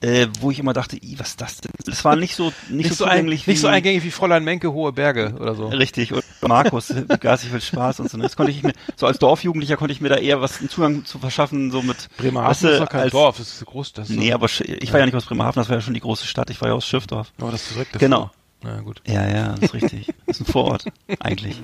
äh, 0.02 0.28
wo 0.40 0.52
ich 0.52 0.60
immer 0.60 0.74
dachte, 0.74 0.96
"Ih, 0.98 1.16
was 1.18 1.30
ist 1.30 1.42
das 1.42 1.58
denn? 1.62 1.72
Das 1.86 2.06
war 2.06 2.16
nicht 2.16 2.36
so, 2.36 2.46
nicht, 2.70 2.70
Nicht, 2.70 2.90
so 2.90 2.96
so, 2.96 3.04
ein, 3.06 3.12
zugänglich 3.12 3.48
nicht 3.48 3.60
so 3.60 3.68
wie- 3.68 3.72
eingängig 3.72 4.04
wie 4.04 4.12
Fräulein 4.12 4.44
Menke, 4.44 4.72
Hohe 4.72 4.94
Berge 4.94 5.34
oder 5.40 5.56
so. 5.56 5.68
Richtig, 5.68 6.14
und 6.14 6.24
Markus, 6.48 6.90
wie 6.96 7.18
garstig 7.18 7.52
viel 7.52 7.62
Spaß 7.62 7.89
und 7.98 8.12
so. 8.12 8.18
ne? 8.18 8.24
Das 8.24 8.36
konnte 8.36 8.52
ich 8.52 8.62
mir, 8.62 8.74
so 8.98 9.06
als 9.08 9.20
Dorfjugendlicher 9.20 9.78
konnte 9.78 9.94
ich 9.94 10.02
mir 10.02 10.10
da 10.10 10.18
eher 10.18 10.42
was, 10.42 10.60
einen 10.60 10.70
Zugang 10.70 11.06
zu 11.06 11.18
verschaffen, 11.20 11.72
so 11.72 11.82
mit, 11.82 12.10
Bremerhaven 12.18 12.50
weißt 12.52 12.64
du, 12.64 12.68
ist 12.72 12.80
doch 12.82 12.90
kein 12.90 13.02
als- 13.04 13.12
Dorf, 13.14 13.38
das 13.38 13.48
ist 13.54 13.66
groß. 13.66 13.94
Das 13.94 14.10
ist 14.10 14.16
Nee, 14.18 14.34
aber 14.34 14.48
ich 14.48 14.92
war 14.92 15.00
ja 15.00 15.06
nicht 15.06 15.16
aus 15.16 15.26
Bremerhaven, 15.26 15.62
das 15.62 15.70
war 15.70 15.78
ja 15.78 15.82
schon 15.82 15.94
die 15.94 16.02
große 16.02 16.28
Stadt, 16.28 16.50
ich 16.50 16.60
war 16.60 16.68
ja 16.68 16.74
aus 16.76 16.86
Schiffdorf. 16.86 17.32
aber 17.40 17.52
das 17.52 17.62
ist 17.64 17.74
direkt 17.76 17.94
Genau. 17.98 18.18
davor. 18.18 18.32
Na 18.62 18.82
gut. 18.82 19.02
Ja, 19.08 19.26
ja, 19.26 19.48
das 19.54 19.60
ist 19.62 19.74
richtig. 19.74 20.08
Das 20.28 20.40
ist 20.42 20.48
ein 20.48 20.52
Vorort, 20.52 20.84
eigentlich. 21.22 21.62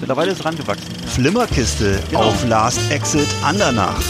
Mittlerweile 0.00 0.30
ist 0.32 0.38
es 0.40 0.44
rangewachsen. 0.46 0.86
Flimmerkiste 1.06 2.00
auf 2.14 2.46
Last 2.48 2.80
Exit 2.90 3.28
Andernach. 3.42 4.00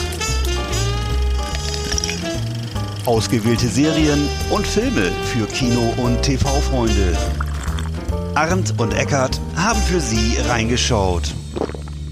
Ausgewählte 3.05 3.67
Serien 3.69 4.29
und 4.51 4.67
Filme 4.67 5.11
für 5.33 5.47
Kino- 5.47 5.95
und 5.97 6.23
TV-Freunde. 6.23 7.17
Arndt 8.35 8.75
und 8.79 8.93
Eckart 8.95 9.41
haben 9.57 9.81
für 9.81 10.01
Sie 10.01 10.37
reingeschaut. 10.49 11.35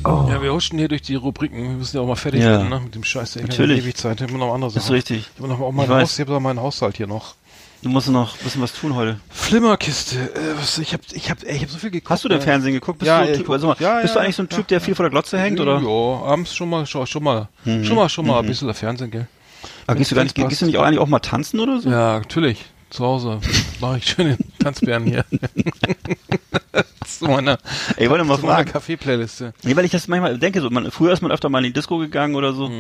Ja, 0.04 0.40
wir 0.40 0.52
huschen 0.52 0.78
hier 0.78 0.88
durch 0.88 1.02
die 1.02 1.16
Rubriken. 1.16 1.62
Wir 1.62 1.70
müssen 1.70 1.96
ja 1.96 2.02
auch 2.02 2.06
mal 2.06 2.14
fertig 2.16 2.42
Ja. 2.42 2.50
werden, 2.50 2.68
ne? 2.68 2.80
Mit 2.80 2.94
dem 2.94 3.02
Scheiß. 3.02 3.36
Ich 3.36 3.42
Natürlich. 3.42 3.82
Ewig 3.82 3.96
Zeit. 3.96 4.20
Ich 4.20 4.22
habe 4.26 4.38
noch 4.38 4.54
andere 4.54 4.70
Sachen. 4.70 4.76
Das 4.78 4.84
ist 4.84 4.90
richtig. 4.92 5.30
Ich 5.34 5.42
habe 5.42 5.48
noch 5.52 5.60
auch 5.60 5.76
weiß. 5.76 5.88
Haus, 5.88 6.18
ich 6.18 6.26
meinen 6.28 6.60
Haushalt 6.60 6.96
hier 6.96 7.06
noch. 7.06 7.34
Du 7.82 7.88
musst 7.88 8.08
noch 8.08 8.34
ein 8.34 8.44
bisschen 8.44 8.62
was 8.62 8.72
tun 8.72 8.94
heute. 8.94 9.20
Flimmerkiste. 9.30 10.16
Äh, 10.16 10.58
was, 10.58 10.78
ich 10.78 10.92
habe 10.92 11.02
ich 11.12 11.30
hab, 11.30 11.42
ich 11.42 11.62
hab 11.62 11.70
so 11.70 11.78
viel 11.78 11.90
geguckt. 11.90 12.10
Hast 12.10 12.24
du 12.24 12.28
denn 12.28 12.38
äh, 12.38 12.42
Fernsehen 12.42 12.72
geguckt? 12.72 13.00
Bist 13.00 13.08
Ja, 13.08 13.24
du, 13.24 13.36
typ, 13.36 13.50
also 13.50 13.68
mal, 13.68 13.76
ja, 13.78 14.00
bist 14.00 14.14
ja, 14.14 14.20
du 14.20 14.24
eigentlich 14.24 14.36
so 14.36 14.42
ein 14.42 14.48
ja. 14.50 14.56
Typ, 14.56 14.68
der 14.68 14.80
viel 14.80 14.94
vor 14.94 15.04
der 15.04 15.10
Glotze 15.10 15.38
hängt, 15.38 15.60
oder? 15.60 15.80
Mhm. 15.80 15.86
Ja, 15.86 16.26
abends 16.26 16.54
schon 16.54 16.70
mal, 16.70 16.86
schon, 16.86 17.06
schon 17.06 17.22
mal, 17.22 17.48
schon 17.64 17.94
mal, 17.94 18.08
schon 18.08 18.26
mal 18.26 18.40
ein 18.40 18.46
bisschen 18.46 18.72
Fernsehen, 18.74 19.10
gell? 19.10 19.26
Aber 19.86 19.96
gehst 19.96 20.10
du, 20.10 20.14
gar 20.14 20.22
nicht, 20.22 20.34
gehst 20.34 20.62
du 20.62 20.66
nicht 20.66 20.78
auch 20.78 20.84
eigentlich 20.84 21.00
auch 21.00 21.06
mal 21.06 21.18
tanzen 21.20 21.60
oder 21.60 21.80
so? 21.80 21.88
Ja, 21.90 22.18
natürlich. 22.18 22.64
Zu 22.90 23.04
Hause 23.04 23.40
mache 23.80 23.98
ich 23.98 24.06
schön 24.06 24.28
den 24.28 24.38
Tanzbären 24.58 25.04
hier. 25.04 25.24
zu 27.06 27.24
meiner, 27.26 27.58
Ey, 27.96 28.04
ich 28.04 28.10
wollte 28.10 28.24
mal 28.24 28.36
zu 28.38 28.46
fragen. 28.46 28.70
Kaffee-Playliste. 28.70 29.54
Nee, 29.62 29.74
weil 29.76 29.84
ich 29.84 29.90
das 29.90 30.06
manchmal 30.08 30.38
denke, 30.38 30.60
so, 30.60 30.70
man, 30.70 30.90
früher 30.90 31.12
ist 31.12 31.20
man 31.22 31.30
öfter 31.32 31.48
mal 31.48 31.58
in 31.58 31.64
die 31.64 31.72
Disco 31.72 31.98
gegangen 31.98 32.34
oder 32.34 32.52
so. 32.52 32.70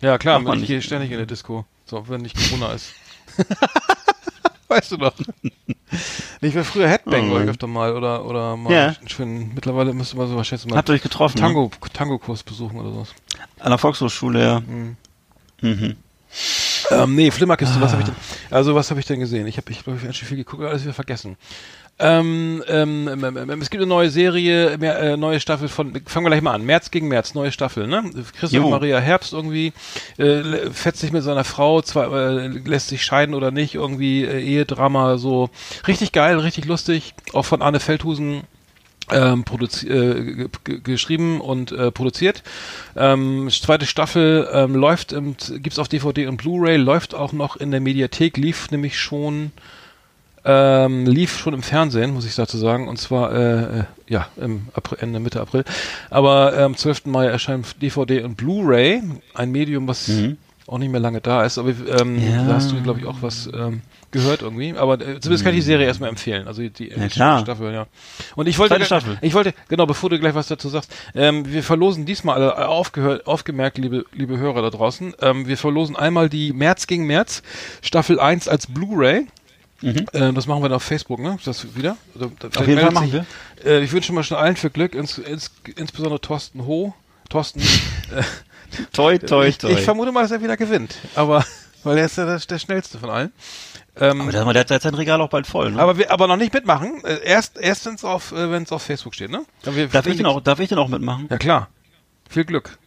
Ja, 0.00 0.18
klar, 0.18 0.38
man 0.40 0.54
ich 0.54 0.60
nicht. 0.60 0.68
gehe 0.68 0.82
ständig 0.82 1.10
in 1.10 1.16
der 1.18 1.26
Disco. 1.26 1.64
So, 1.86 2.08
wenn 2.08 2.22
nicht 2.22 2.36
Corona 2.36 2.72
ist. 2.72 2.92
weißt 4.68 4.92
du 4.92 4.96
doch. 4.96 5.14
Ich 6.40 6.54
war 6.54 6.64
früher 6.64 6.88
Headbang, 6.88 7.30
Oh 7.32 7.40
ich 7.40 7.48
öfter 7.48 7.66
mal, 7.66 7.94
oder, 7.94 8.24
oder 8.24 8.56
mal 8.56 8.72
Ja. 8.72 8.94
schön, 9.06 9.52
mittlerweile 9.54 9.92
müsste 9.92 10.16
man 10.16 10.28
so 10.28 10.36
wahrscheinlich 10.36 10.66
mal 10.68 10.76
Habt 10.76 10.88
ihr 10.88 10.94
euch 10.94 11.02
getroffen? 11.02 11.36
ne? 11.38 11.40
Tango, 11.42 11.70
Tango-Kurs 11.92 12.44
besuchen 12.44 12.78
oder 12.78 12.92
so. 12.92 13.06
An 13.58 13.70
der 13.70 13.78
Volkshochschule, 13.78 14.40
ja. 14.42 14.60
Mhm. 14.60 15.96
Ähm, 16.90 17.14
nee, 17.14 17.30
Flimmerkiste, 17.30 17.80
was 17.80 17.90
Ah. 17.90 17.92
habe 17.92 18.02
ich 18.02 18.08
denn? 18.08 18.16
Also, 18.50 18.74
was 18.74 18.90
habe 18.90 19.00
ich 19.00 19.06
denn 19.06 19.20
gesehen? 19.20 19.46
Ich 19.46 19.56
habe, 19.56 19.70
ich 19.70 19.84
glaube, 19.84 19.98
ich 19.98 20.04
habe 20.04 20.14
schon 20.14 20.28
viel 20.28 20.36
geguckt, 20.38 20.62
alles 20.64 20.82
wieder 20.82 20.94
vergessen. 20.94 21.36
Ähm, 22.02 22.64
ähm, 22.66 23.08
ähm, 23.08 23.36
ähm, 23.36 23.60
es 23.60 23.68
gibt 23.68 23.82
eine 23.82 23.88
neue 23.88 24.08
Serie, 24.08 24.78
mehr, 24.78 24.98
äh, 25.00 25.16
neue 25.18 25.38
Staffel 25.38 25.68
von, 25.68 25.92
fangen 26.06 26.24
wir 26.24 26.30
gleich 26.30 26.40
mal 26.40 26.54
an, 26.54 26.64
März 26.64 26.90
gegen 26.90 27.08
März, 27.08 27.34
neue 27.34 27.52
Staffel, 27.52 27.86
ne? 27.86 28.02
Christoph. 28.38 28.70
Maria 28.70 28.98
Herbst 28.98 29.34
irgendwie, 29.34 29.74
äh, 30.16 30.70
fetzt 30.72 31.00
sich 31.00 31.12
mit 31.12 31.22
seiner 31.22 31.44
Frau, 31.44 31.82
zwar, 31.82 32.10
äh, 32.10 32.46
lässt 32.46 32.88
sich 32.88 33.04
scheiden 33.04 33.34
oder 33.34 33.50
nicht, 33.50 33.74
irgendwie 33.74 34.24
äh, 34.24 34.40
Ehedrama, 34.42 35.18
so 35.18 35.50
richtig 35.86 36.12
geil, 36.12 36.38
richtig 36.38 36.64
lustig, 36.64 37.12
auch 37.34 37.44
von 37.44 37.60
Arne 37.60 37.80
Feldhusen 37.80 38.44
ähm, 39.12 39.44
äh, 39.50 39.86
ge- 39.86 40.48
ge- 40.64 40.80
geschrieben 40.82 41.40
und 41.40 41.72
äh, 41.72 41.90
produziert. 41.90 42.42
Ähm, 42.96 43.48
zweite 43.50 43.86
Staffel 43.86 44.48
ähm, 44.52 44.74
läuft, 44.74 45.12
im, 45.12 45.36
gibt's 45.58 45.78
auf 45.78 45.88
DVD 45.88 46.26
und 46.26 46.36
Blu-ray, 46.36 46.76
läuft 46.76 47.14
auch 47.14 47.32
noch 47.32 47.56
in 47.56 47.70
der 47.70 47.80
Mediathek, 47.80 48.36
lief 48.36 48.70
nämlich 48.70 48.98
schon, 48.98 49.52
ähm, 50.44 51.06
lief 51.06 51.38
schon 51.38 51.54
im 51.54 51.62
Fernsehen, 51.62 52.12
muss 52.14 52.24
ich 52.24 52.34
dazu 52.34 52.56
sagen, 52.56 52.88
und 52.88 52.96
zwar 52.98 53.32
äh, 53.32 53.80
äh, 53.80 53.84
ja 54.08 54.28
im 54.36 54.68
April, 54.74 54.98
Ende 55.00 55.20
Mitte 55.20 55.40
April. 55.40 55.64
Aber 56.08 56.56
am 56.56 56.76
12. 56.76 57.06
Mai 57.06 57.26
erscheint 57.26 57.82
DVD 57.82 58.22
und 58.22 58.36
Blu-ray, 58.36 59.02
ein 59.34 59.50
Medium, 59.52 59.86
was 59.86 60.08
Mhm. 60.08 60.36
Auch 60.70 60.78
nicht 60.78 60.90
mehr 60.90 61.00
lange 61.00 61.20
da 61.20 61.44
ist. 61.44 61.58
Aber 61.58 61.70
ähm, 61.70 62.18
Ja. 62.18 62.44
da 62.46 62.54
hast 62.54 62.70
du, 62.70 62.80
glaube 62.80 63.00
ich, 63.00 63.06
auch 63.06 63.16
was 63.22 63.48
ähm, 63.52 63.82
gehört 64.12 64.42
irgendwie. 64.42 64.74
Aber 64.76 64.94
äh, 64.94 65.20
zumindest 65.20 65.42
kann 65.44 65.52
ich 65.52 65.58
die 65.60 65.66
Serie 65.66 65.86
erstmal 65.86 66.08
empfehlen. 66.10 66.46
Also 66.46 66.62
die, 66.62 66.70
die 66.70 66.92
Ja. 67.14 67.40
Staffel, 67.40 67.72
ja. 67.72 67.86
Und 68.36 68.46
ich 68.46 68.58
wollte, 68.58 68.76
ich 69.20 69.34
wollte, 69.34 69.52
genau, 69.68 69.86
bevor 69.86 70.10
du 70.10 70.18
gleich 70.18 70.34
was 70.34 70.46
dazu 70.48 70.68
sagst, 70.68 70.92
ähm, 71.14 71.50
wir 71.52 71.62
verlosen 71.62 72.06
diesmal 72.06 72.36
alle 72.36 72.50
äh, 72.52 72.64
aufgehört, 72.66 73.26
aufgemerkt, 73.26 73.78
liebe, 73.78 74.04
liebe 74.12 74.38
Hörer 74.38 74.62
da 74.62 74.70
draußen, 74.70 75.14
ähm, 75.20 75.46
wir 75.48 75.56
verlosen 75.58 75.96
einmal 75.96 76.28
die 76.28 76.52
März 76.52 76.86
gegen 76.86 77.06
März 77.06 77.42
Staffel 77.82 78.20
1 78.20 78.48
als 78.48 78.66
Blu-ray. 78.68 79.26
Ähm, 79.82 80.34
das 80.34 80.46
machen 80.46 80.62
wir 80.62 80.68
dann 80.68 80.76
auf 80.76 80.82
Facebook, 80.82 81.20
ne? 81.20 81.38
Das 81.44 81.74
wieder? 81.74 81.96
Also, 82.14 82.30
da- 82.38 82.48
Mhm. 82.60 82.68
jeden 82.68 82.80
Fall 82.80 82.90
machen 82.92 83.10
sich- 83.10 83.22
Äh, 83.64 83.80
ich 83.82 83.92
wünsche 83.92 84.12
mal 84.12 84.22
schon 84.22 84.36
allen 84.36 84.54
viel 84.56 84.68
Glück, 84.70 84.94
ins, 84.94 85.16
ins, 85.18 85.50
insbesondere 85.76 86.20
Thorsten 86.20 86.66
Ho. 86.66 86.94
Thorsten, 87.30 87.60
äh, 88.14 88.22
Toi, 88.92 89.18
toi, 89.18 89.46
ich, 89.46 89.58
toi. 89.58 89.70
ich 89.70 89.80
vermute 89.80 90.12
mal, 90.12 90.22
dass 90.22 90.30
er 90.30 90.42
wieder 90.42 90.56
gewinnt. 90.56 90.96
Aber, 91.14 91.44
weil 91.84 91.98
er 91.98 92.06
ist 92.06 92.16
ja 92.16 92.26
der, 92.26 92.38
der 92.38 92.58
schnellste 92.58 92.98
von 92.98 93.10
allen. 93.10 93.32
Ähm, 93.96 94.28
aber 94.34 94.52
der, 94.52 94.64
der 94.64 94.76
hat 94.76 94.82
sein 94.82 94.94
Regal 94.94 95.20
auch 95.20 95.28
bald 95.28 95.46
voll. 95.46 95.72
Ne? 95.72 95.80
aber 95.80 95.98
wir, 95.98 96.10
aber 96.10 96.26
noch 96.26 96.36
nicht 96.36 96.54
mitmachen. 96.54 97.04
Äh, 97.04 97.20
erst, 97.24 97.58
erst 97.58 97.86
wenn's 97.86 98.04
auf, 98.04 98.32
äh, 98.32 98.50
wenn's 98.50 98.72
auf 98.72 98.82
Facebook 98.82 99.14
steht, 99.14 99.30
ne? 99.30 99.44
Dann 99.62 99.76
wir, 99.76 99.88
darf 99.88 100.06
ich 100.06 100.16
denn 100.16 100.26
auch, 100.26 100.40
darf 100.40 100.60
ich 100.60 100.68
denn 100.68 100.78
auch 100.78 100.88
mitmachen? 100.88 101.26
Ja 101.28 101.38
klar. 101.38 101.68
Viel 102.28 102.44
Glück. 102.44 102.78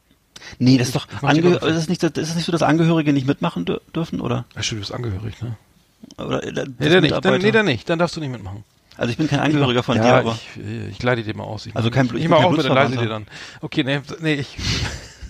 Nee, 0.59 0.77
das 0.77 0.89
ist 0.89 0.95
doch, 0.95 1.07
ist 1.07 1.75
es 1.75 1.89
nicht, 1.89 2.03
ist 2.03 2.17
es 2.17 2.36
nicht 2.36 2.45
so, 2.45 2.51
dass 2.51 2.63
Angehörige 2.63 3.13
nicht 3.13 3.27
mitmachen 3.27 3.65
dür 3.65 3.81
dürfen, 3.95 4.19
oder? 4.19 4.45
Ja, 4.55 4.63
stimmt, 4.63 4.79
du 4.79 4.81
bist 4.81 4.93
angehörig, 4.93 5.41
ne? 5.41 5.55
oder 6.17 6.43
äh, 6.43 6.53
das 6.53 6.67
Nee, 6.79 6.89
der 6.89 7.01
nicht. 7.01 7.25
Dann, 7.25 7.41
nee, 7.41 7.51
der 7.51 7.63
nicht. 7.63 7.89
Dann 7.89 7.99
darfst 7.99 8.15
du 8.15 8.19
nicht 8.19 8.31
mitmachen. 8.31 8.63
Also 8.97 9.11
ich 9.11 9.17
bin 9.17 9.27
kein 9.27 9.39
Angehöriger 9.39 9.84
von 9.84 9.97
ja, 9.97 10.03
dir, 10.03 10.13
aber. 10.15 10.39
Ich, 10.55 10.63
äh, 10.63 10.88
ich 10.89 11.01
leite 11.01 11.23
dir 11.23 11.36
mal 11.36 11.43
aus. 11.43 11.65
Ich 11.65 11.75
Also 11.75 11.89
kein 11.89 12.07
Blut- 12.07 12.19
ich 12.19 12.25
ich 12.25 12.29
mach 12.29 12.39
bin 12.39 12.45
auch 12.47 12.51
mit, 12.51 12.65
dann 12.65 12.73
leise 12.73 12.97
dir 12.97 13.09
dann. 13.09 13.25
Okay, 13.61 13.84
nee, 13.84 14.01
nee, 14.19 14.36
ich, 14.36 14.57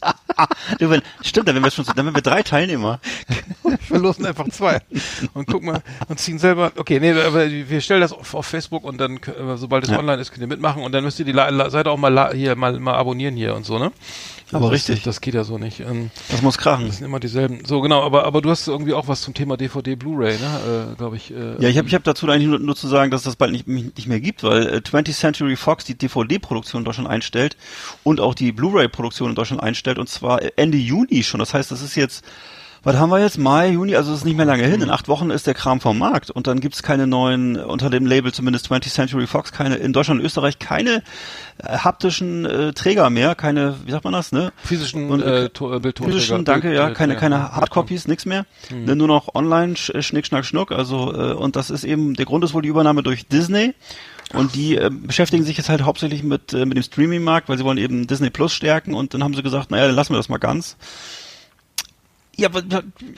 Du, 0.78 0.88
stimmt, 1.22 1.48
dann 1.48 1.56
wären 1.56 1.64
wir 1.64 1.70
schon, 1.70 1.84
dann 1.96 2.14
wir 2.14 2.22
drei 2.22 2.42
Teilnehmer. 2.42 3.00
wir 3.64 3.78
verlosen 3.78 4.24
einfach 4.26 4.48
zwei. 4.50 4.80
Und 5.34 5.46
guck 5.48 5.64
mal, 5.64 5.82
und 6.08 6.20
ziehen 6.20 6.38
selber, 6.38 6.70
okay, 6.76 7.00
nee, 7.00 7.10
aber 7.12 7.50
wir 7.50 7.80
stellen 7.80 8.02
das 8.02 8.12
auf, 8.12 8.34
auf 8.34 8.46
Facebook 8.46 8.84
und 8.84 8.98
dann, 8.98 9.18
sobald 9.56 9.84
es 9.84 9.90
Ja. 9.90 9.98
online 9.98 10.20
ist, 10.20 10.30
könnt 10.30 10.42
ihr 10.42 10.46
mitmachen 10.46 10.82
und 10.82 10.92
dann 10.92 11.02
müsst 11.02 11.18
ihr 11.18 11.24
die 11.24 11.32
Seite 11.32 11.90
auch 11.90 11.96
mal 11.96 12.32
hier, 12.34 12.54
mal, 12.54 12.78
mal 12.78 12.94
abonnieren 12.94 13.34
hier 13.34 13.54
und 13.56 13.66
so, 13.66 13.78
ne? 13.78 13.90
Aber 14.52 14.66
das, 14.66 14.88
richtig. 14.88 15.02
Das 15.02 15.20
geht 15.20 15.34
ja 15.34 15.44
so 15.44 15.58
nicht. 15.58 15.80
Ähm, 15.80 16.10
Das 16.30 16.40
muss 16.40 16.56
krachen. 16.56 16.86
Das 16.86 16.98
sind 16.98 17.06
immer 17.06 17.20
dieselben. 17.20 17.64
So, 17.66 17.80
genau, 17.80 18.02
aber, 18.02 18.24
aber 18.24 18.40
du 18.40 18.50
hast 18.50 18.66
irgendwie 18.66 18.94
auch 18.94 19.06
was 19.08 19.20
zum 19.20 19.34
Thema 19.34 19.56
DVD, 19.56 19.94
Blu-ray, 19.94 20.38
ne? 20.38 20.92
Äh, 20.92 20.96
Glaube 20.96 21.16
ich. 21.16 21.30
Äh, 21.30 21.56
Ja, 21.60 21.68
ich 21.68 21.76
habe 21.76 21.88
ich 21.88 21.94
hab 21.94 22.04
dazu 22.04 22.26
eigentlich 22.28 22.48
nur, 22.48 22.58
nur 22.58 22.76
zu 22.76 22.88
sagen, 22.88 23.10
dass 23.10 23.22
das 23.24 23.36
bald 23.36 23.52
nicht, 23.52 23.66
nicht 23.66 24.06
mehr 24.06 24.20
gibt, 24.20 24.42
weil 24.44 24.66
äh, 24.66 24.76
20th 24.78 25.12
Century 25.12 25.56
Fox 25.56 25.84
die 25.84 25.96
DVD-Produktion 25.96 26.80
in 26.80 26.84
Deutschland 26.84 27.10
einstellt 27.10 27.56
und 28.04 28.20
auch 28.20 28.34
die 28.34 28.52
Blu-ray-Produktion 28.52 29.30
in 29.30 29.34
Deutschland 29.34 29.62
einstellt 29.62 29.87
und 29.96 30.10
zwar 30.10 30.40
Ende 30.56 30.76
Juni 30.76 31.22
schon. 31.22 31.40
Das 31.40 31.54
heißt, 31.54 31.70
das 31.70 31.80
ist 31.80 31.94
jetzt, 31.94 32.22
was 32.82 32.96
haben 32.96 33.10
wir 33.10 33.20
jetzt? 33.20 33.38
Mai, 33.38 33.70
Juni, 33.70 33.94
also 33.96 34.12
es 34.12 34.18
ist 34.18 34.24
nicht 34.24 34.36
mehr 34.36 34.46
lange 34.46 34.64
hin. 34.64 34.80
In 34.80 34.90
acht 34.90 35.08
Wochen 35.08 35.30
ist 35.30 35.46
der 35.46 35.54
Kram 35.54 35.80
vom 35.80 35.98
Markt 35.98 36.30
und 36.30 36.46
dann 36.46 36.60
gibt's 36.60 36.82
keine 36.82 37.06
neuen, 37.06 37.56
unter 37.56 37.90
dem 37.90 38.06
Label 38.06 38.32
zumindest 38.32 38.70
20th 38.70 38.92
Century 38.92 39.26
Fox, 39.26 39.52
keine, 39.52 39.76
in 39.76 39.92
Deutschland 39.92 40.20
und 40.20 40.26
Österreich 40.26 40.58
keine 40.58 41.02
äh, 41.62 41.78
haptischen 41.78 42.44
äh, 42.46 42.72
Träger 42.72 43.10
mehr, 43.10 43.34
keine, 43.34 43.76
wie 43.84 43.90
sagt 43.90 44.04
man 44.04 44.12
das, 44.12 44.32
ne? 44.32 44.52
physischen 44.62 45.10
Und, 45.10 45.22
äh, 45.22 45.48
to 45.50 45.74
äh, 45.74 45.80
Bildtonträger. 45.80 46.18
Physischen, 46.18 46.44
danke, 46.44 46.72
ja, 46.74 46.86
Bild- 46.86 46.96
keine, 46.98 47.14
äh, 47.14 47.18
keine 47.18 47.52
Hardcopies, 47.52 48.06
nix 48.08 48.24
mehr. 48.26 48.46
Ne, 48.70 48.94
Nur 48.96 49.08
noch 49.08 49.34
online, 49.34 49.76
sch, 49.76 49.90
äh, 49.90 50.02
Schnick, 50.02 50.26
Schnack, 50.26 50.44
Schnuck. 50.44 50.72
Also, 50.72 51.12
äh, 51.12 51.32
und 51.34 51.56
das 51.56 51.70
ist 51.70 51.84
eben, 51.84 52.14
der 52.14 52.26
Grund 52.26 52.44
ist 52.44 52.54
wohl 52.54 52.62
die 52.62 52.68
Übernahme 52.68 53.02
durch 53.02 53.26
Disney. 53.26 53.74
Und 54.34 54.54
die 54.54 54.76
äh, 54.76 54.90
beschäftigen 54.92 55.42
sich 55.42 55.56
jetzt 55.56 55.70
halt 55.70 55.82
hauptsächlich 55.82 56.22
mit, 56.22 56.52
äh, 56.52 56.66
mit 56.66 56.76
dem 56.76 56.82
Streaming-Markt, 56.82 57.48
weil 57.48 57.56
sie 57.56 57.64
wollen 57.64 57.78
eben 57.78 58.06
Disney 58.06 58.28
Plus 58.30 58.52
stärken 58.52 58.92
und 58.92 59.14
dann 59.14 59.24
haben 59.24 59.34
sie 59.34 59.42
gesagt, 59.42 59.70
naja, 59.70 59.86
dann 59.86 59.94
lassen 59.96 60.12
wir 60.12 60.18
das 60.18 60.28
mal 60.28 60.36
ganz. 60.38 60.76
Ja, 62.38 62.48
aber 62.48 62.62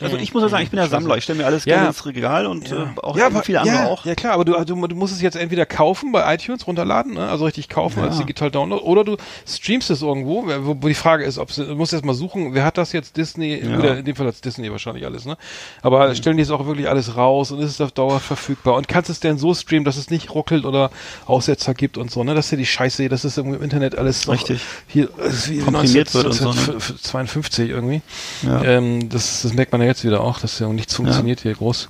also 0.00 0.16
ich 0.16 0.32
muss 0.32 0.42
ja 0.42 0.48
sagen, 0.48 0.62
ich 0.64 0.70
bin 0.70 0.78
ja 0.78 0.86
Sammler, 0.86 1.16
ich 1.18 1.24
stelle 1.24 1.38
mir 1.40 1.46
alles 1.46 1.66
Ja. 1.66 1.74
gerne 1.76 1.88
ins 1.88 2.06
Regal 2.06 2.46
und 2.46 2.72
äh, 2.72 2.86
auch 3.02 3.18
ja, 3.18 3.26
aber, 3.26 3.42
viele 3.42 3.60
andere 3.60 3.76
ja, 3.76 3.86
auch. 3.86 4.06
Ja 4.06 4.14
klar, 4.14 4.32
aber 4.32 4.46
du, 4.46 4.52
du, 4.64 4.86
du 4.86 4.96
musst 4.96 5.12
es 5.12 5.20
jetzt 5.20 5.36
entweder 5.36 5.66
kaufen 5.66 6.10
bei 6.10 6.34
iTunes, 6.34 6.66
runterladen, 6.66 7.14
ne? 7.14 7.28
also 7.28 7.44
richtig 7.44 7.68
kaufen 7.68 8.00
Ja. 8.00 8.06
als 8.06 8.16
digital 8.16 8.50
Download, 8.50 8.82
oder 8.82 9.04
du 9.04 9.18
streamst 9.46 9.90
es 9.90 10.00
irgendwo, 10.00 10.46
wo, 10.62 10.76
wo 10.80 10.88
die 10.88 10.94
Frage 10.94 11.24
ist, 11.24 11.36
ob 11.36 11.54
du 11.54 11.62
musst 11.74 11.92
erst 11.92 12.04
mal 12.06 12.14
suchen, 12.14 12.54
wer 12.54 12.64
hat 12.64 12.78
das 12.78 12.92
jetzt, 12.92 13.18
Disney, 13.18 13.56
Ja. 13.62 13.78
oder 13.78 13.98
in 13.98 14.06
dem 14.06 14.16
Fall 14.16 14.26
hat 14.26 14.42
Disney 14.42 14.70
wahrscheinlich 14.72 15.04
alles, 15.04 15.26
ne? 15.26 15.36
Aber 15.82 16.14
stellen 16.14 16.38
die 16.38 16.42
es 16.42 16.50
auch 16.50 16.64
wirklich 16.64 16.88
alles 16.88 17.14
raus 17.14 17.50
und 17.50 17.60
ist 17.60 17.72
es 17.72 17.80
auf 17.82 17.92
Dauer 17.92 18.20
verfügbar 18.20 18.74
und 18.76 18.88
kannst 18.88 19.10
es 19.10 19.20
denn 19.20 19.36
so 19.36 19.52
streamen, 19.52 19.84
dass 19.84 19.98
es 19.98 20.08
nicht 20.08 20.34
ruckelt 20.34 20.64
oder 20.64 20.90
Aussetzer 21.26 21.74
gibt 21.74 21.98
und 21.98 22.10
so, 22.10 22.24
ne? 22.24 22.34
Das 22.34 22.46
ist 22.46 22.52
ja 22.52 22.56
die 22.56 22.64
Scheiße, 22.64 23.06
das 23.10 23.26
ist 23.26 23.36
irgendwie 23.36 23.58
im 23.58 23.62
Internet 23.62 23.98
alles 23.98 24.26
Richtig. 24.30 24.62
hier 24.88 25.10
ist 25.18 25.50
wie 25.50 25.58
Komprimiert 25.58 26.14
wird 26.14 26.24
und 26.24 26.32
so, 26.32 26.44
ne? 26.44 26.50
1952 26.52 27.68
irgendwie. 27.68 28.00
Ja. 28.42 28.62
Ähm, 28.64 29.09
das, 29.10 29.42
das 29.42 29.52
merkt 29.52 29.72
man 29.72 29.80
ja 29.80 29.88
jetzt 29.88 30.04
wieder 30.04 30.20
auch, 30.20 30.38
dass 30.38 30.58
ja 30.58 30.68
nichts 30.68 30.94
funktioniert 30.94 31.40
hier 31.40 31.54
groß. 31.54 31.88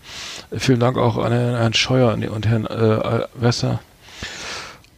Vielen 0.56 0.80
Dank 0.80 0.96
auch 0.98 1.16
an 1.18 1.32
Herrn, 1.32 1.74
Scheuer 1.74 2.12
und- 2.12 2.28
und 2.28 2.46
Herrn 2.46 2.66
äh, 2.66 3.26
Wesser. 3.34 3.80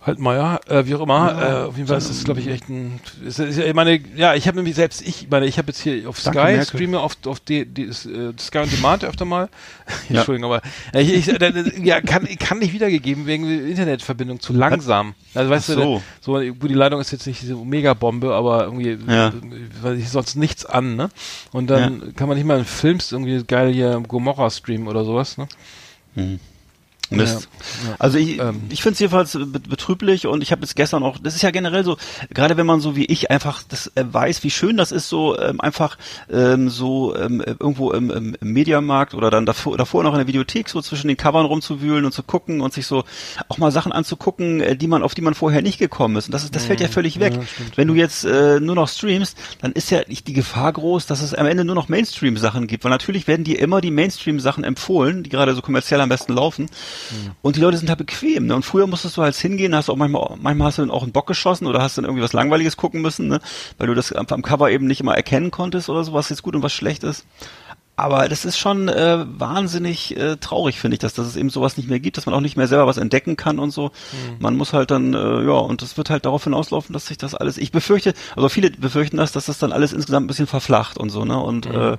Haltmeier, 0.03 0.61
äh, 0.69 0.85
wie 0.87 0.95
auch 0.97 1.01
immer, 1.01 1.41
äh, 1.41 1.67
auf 1.69 1.77
jeden 1.77 1.87
Fall 1.87 1.99
ist 1.99 2.11
das, 2.11 2.25
glaube 2.25 2.41
ich, 2.41 2.49
echt 2.49 2.69
ein, 2.69 2.99
ist, 3.25 3.39
ist, 3.39 3.57
ich 3.57 3.73
meine, 3.75 4.01
ja, 4.17 4.35
ich 4.35 4.49
habe 4.49 4.57
nämlich 4.57 4.75
selbst, 4.75 5.01
ich 5.01 5.29
meine, 5.31 5.47
ich 5.47 5.59
habe 5.59 5.69
jetzt 5.69 5.81
hier 5.81 6.09
auf 6.09 6.21
Danke, 6.23 6.41
Sky, 6.41 6.53
Merkel. 6.57 6.65
streame 6.67 6.99
auf, 7.01 7.17
auf 7.27 7.39
die, 7.41 7.65
die, 7.67 7.87
das, 7.87 8.05
äh, 8.07 8.33
Sky 8.39 8.59
on 8.59 8.69
Demand 8.71 9.05
öfter 9.05 9.25
mal, 9.25 9.49
Ja. 10.09 10.17
Entschuldigung, 10.17 10.53
aber, 10.53 10.63
äh, 10.93 11.03
ich, 11.03 11.29
ich, 11.29 11.41
äh, 11.41 11.73
ja, 11.85 12.01
kann, 12.01 12.27
kann 12.39 12.59
nicht 12.59 12.73
wiedergegeben 12.73 13.27
wegen 13.27 13.49
Internetverbindung 13.69 14.41
zu 14.41 14.53
langsam. 14.53 15.15
Also, 15.35 15.51
weißt 15.51 15.71
Ach 15.71 15.75
du, 15.77 15.81
so. 15.83 16.03
so, 16.21 16.33
gut, 16.55 16.69
die 16.71 16.75
Leitung 16.75 17.01
ist 17.01 17.13
jetzt 17.13 17.27
nicht 17.27 17.41
diese 17.41 17.55
Megabombe, 17.55 18.35
aber 18.35 18.65
irgendwie, 18.65 18.99
Ja. 19.09 19.33
weil 19.83 19.99
ich 19.99 20.09
sonst 20.11 20.35
nichts 20.35 20.67
an, 20.67 20.97
ne? 20.97 21.11
Und 21.53 21.69
dann 21.69 22.15
kann 22.17 22.27
man 22.29 22.37
nicht 22.37 22.47
mal 22.47 22.59
in 22.59 22.65
Films 22.65 23.13
irgendwie 23.13 23.43
geil 23.45 23.73
hier 23.73 24.03
Gomorra 24.09 24.51
streamen 24.51 24.89
oder 24.89 25.05
sowas, 25.05 25.39
ne? 25.39 25.47
Mist. 27.17 27.49
Ja, 27.85 27.91
ja. 27.91 27.97
Also 27.99 28.19
ich, 28.19 28.39
Ähm. 28.39 28.63
ich 28.71 28.83
finde 28.83 28.95
es 28.95 29.01
jedenfalls 29.01 29.33
be- 29.33 29.61
betrüblich 29.61 30.27
und 30.27 30.43
ich 30.43 30.53
habe 30.53 30.63
jetzt 30.63 30.77
gestern 30.77 31.03
auch, 31.03 31.19
das 31.19 31.35
ist 31.35 31.43
ja 31.43 31.51
generell 31.51 31.85
so, 31.85 31.97
gerade 32.31 32.57
wenn 32.57 32.67
man 32.67 32.81
so 32.81 32.97
wie 32.97 33.05
ich 33.05 33.31
einfach 33.31 33.63
das 33.69 33.89
äh, 33.95 34.05
weiß, 34.11 34.45
wie 34.45 34.51
schön 34.51 34.77
das 34.77 34.93
ist, 34.93 35.09
so 35.09 35.39
ähm, 35.39 35.61
einfach 35.61 35.99
ähm, 36.31 36.69
so 36.69 37.15
ähm, 37.17 37.41
äh, 37.41 37.55
irgendwo 37.59 37.93
im, 37.93 38.11
im, 38.11 38.37
Mediamarkt 38.41 39.15
oder 39.15 39.31
dann 39.31 39.47
davor, 39.47 39.77
davor 39.77 40.03
noch 40.03 40.13
in 40.13 40.19
der 40.19 40.27
Videothek 40.27 40.69
so 40.69 40.81
zwischen 40.83 41.09
den 41.09 41.17
Covern 41.17 41.47
rumzuwühlen 41.47 42.05
und 42.05 42.13
zu 42.13 42.23
gucken 42.23 42.61
und 42.61 42.73
sich 42.73 42.87
so 42.87 43.05
auch 43.49 43.59
mal 43.59 43.71
Sachen 43.71 43.93
anzugucken, 43.93 44.61
äh, 44.61 44.77
die 44.77 44.87
man 44.89 45.03
auf 45.03 45.15
die 45.15 45.23
man 45.23 45.35
vorher 45.35 45.63
nicht 45.63 45.79
gekommen 45.79 46.17
ist. 46.17 46.27
Und 46.27 46.33
das 46.33 46.45
ist, 46.45 46.55
das 46.55 46.65
fällt 46.65 46.81
ja 46.81 46.89
völlig 46.89 47.21
weg. 47.21 47.35
Mhm. 47.37 47.41
Ja, 47.43 47.47
wenn 47.77 47.89
du 47.89 47.95
jetzt 47.95 48.25
äh, 48.25 48.61
nur 48.61 48.75
noch 48.75 48.89
streamst, 48.89 49.37
dann 49.61 49.73
ist 49.73 49.91
ja 49.91 50.01
nicht 50.09 50.27
die 50.29 50.33
Gefahr 50.33 50.73
groß, 50.73 51.07
dass 51.07 51.23
es 51.23 51.35
am 51.35 51.47
Ende 51.47 51.65
nur 51.65 51.75
noch 51.75 51.89
Mainstream-Sachen 51.89 52.67
gibt, 52.67 52.85
weil 52.85 52.91
natürlich 52.91 53.27
werden 53.27 53.45
dir 53.45 53.59
immer 53.59 53.81
die 53.81 53.91
Mainstream-Sachen 53.91 54.65
empfohlen, 54.65 55.23
die 55.23 55.31
gerade 55.31 55.55
so 55.55 55.63
kommerziell 55.63 56.01
am 56.01 56.09
besten 56.09 56.33
laufen. 56.35 56.67
Und 57.43 57.57
die 57.57 57.61
Leute 57.61 57.79
sind 57.79 57.89
halt 57.89 57.99
bequem. 57.99 58.47
Ne? 58.47 58.55
Und 58.55 58.65
früher 58.65 58.87
musstest 58.87 59.17
du 59.17 59.23
halt 59.23 59.35
hingehen, 59.37 59.75
hast 59.75 59.91
auch 59.91 59.97
manchmal, 59.97 60.37
manchmal 60.41 60.69
hast 60.69 60.79
du 60.79 60.83
dann 60.83 60.91
auch 60.91 61.03
einen 61.03 61.13
Bock 61.13 61.27
geschossen 61.27 61.67
oder 61.67 61.83
hast 61.83 61.99
dann 61.99 62.05
irgendwie 62.05 62.23
was 62.23 62.33
Langweiliges 62.33 62.77
gucken 62.77 63.03
müssen, 63.03 63.29
ne? 63.29 63.41
weil 63.79 63.87
du 63.87 63.95
das 63.95 64.13
am, 64.13 64.27
am 64.29 64.43
Cover 64.43 64.71
eben 64.71 64.87
nicht 64.87 65.01
immer 65.01 65.17
erkennen 65.17 65.51
konntest 65.51 65.89
oder 65.89 66.05
so, 66.05 66.13
was 66.13 66.29
jetzt 66.29 66.43
gut 66.43 66.55
und 66.55 66.63
was 66.63 66.73
schlecht 66.73 67.05
ist. 67.05 67.25
Aber 67.95 68.29
das 68.29 68.47
ist 68.47 68.57
schon 68.59 68.89
äh, 68.89 69.25
wahnsinnig 69.39 70.17
äh, 70.17 70.37
traurig, 70.37 70.81
finde 70.81 70.95
ich, 70.95 70.99
dass, 70.99 71.13
dass 71.13 71.27
es 71.27 71.37
eben 71.37 71.51
sowas 71.51 71.77
nicht 71.77 71.91
mehr 71.91 72.01
gibt, 72.01 72.17
dass 72.17 72.25
man 72.25 72.35
auch 72.35 72.41
nicht 72.41 72.57
mehr 72.57 72.67
selber 72.67 72.87
was 72.87 72.97
entdecken 72.97 73.37
kann 73.37 73.59
und 73.59 73.71
so. 73.71 73.91
Man 74.39 74.57
muss 74.57 74.73
halt 74.73 74.91
dann, 74.91 75.13
äh, 75.13 75.45
ja, 75.45 75.53
und 75.53 75.83
das 75.83 75.99
wird 75.99 76.09
halt 76.09 76.25
darauf 76.25 76.45
hinauslaufen, 76.45 76.95
dass 76.95 77.07
sich 77.07 77.19
das 77.19 77.35
alles, 77.35 77.59
ich 77.59 77.71
befürchte, 77.71 78.15
also 78.35 78.49
viele 78.49 78.71
befürchten 78.71 79.19
das, 79.19 79.33
dass 79.33 79.45
das 79.45 79.59
dann 79.59 79.73
alles 79.73 79.93
insgesamt 79.93 80.25
ein 80.25 80.27
bisschen 80.27 80.47
verflacht 80.47 80.97
und 80.97 81.11
so, 81.11 81.25
ne? 81.27 81.39
Und 81.39 81.67
äh, 81.67 81.99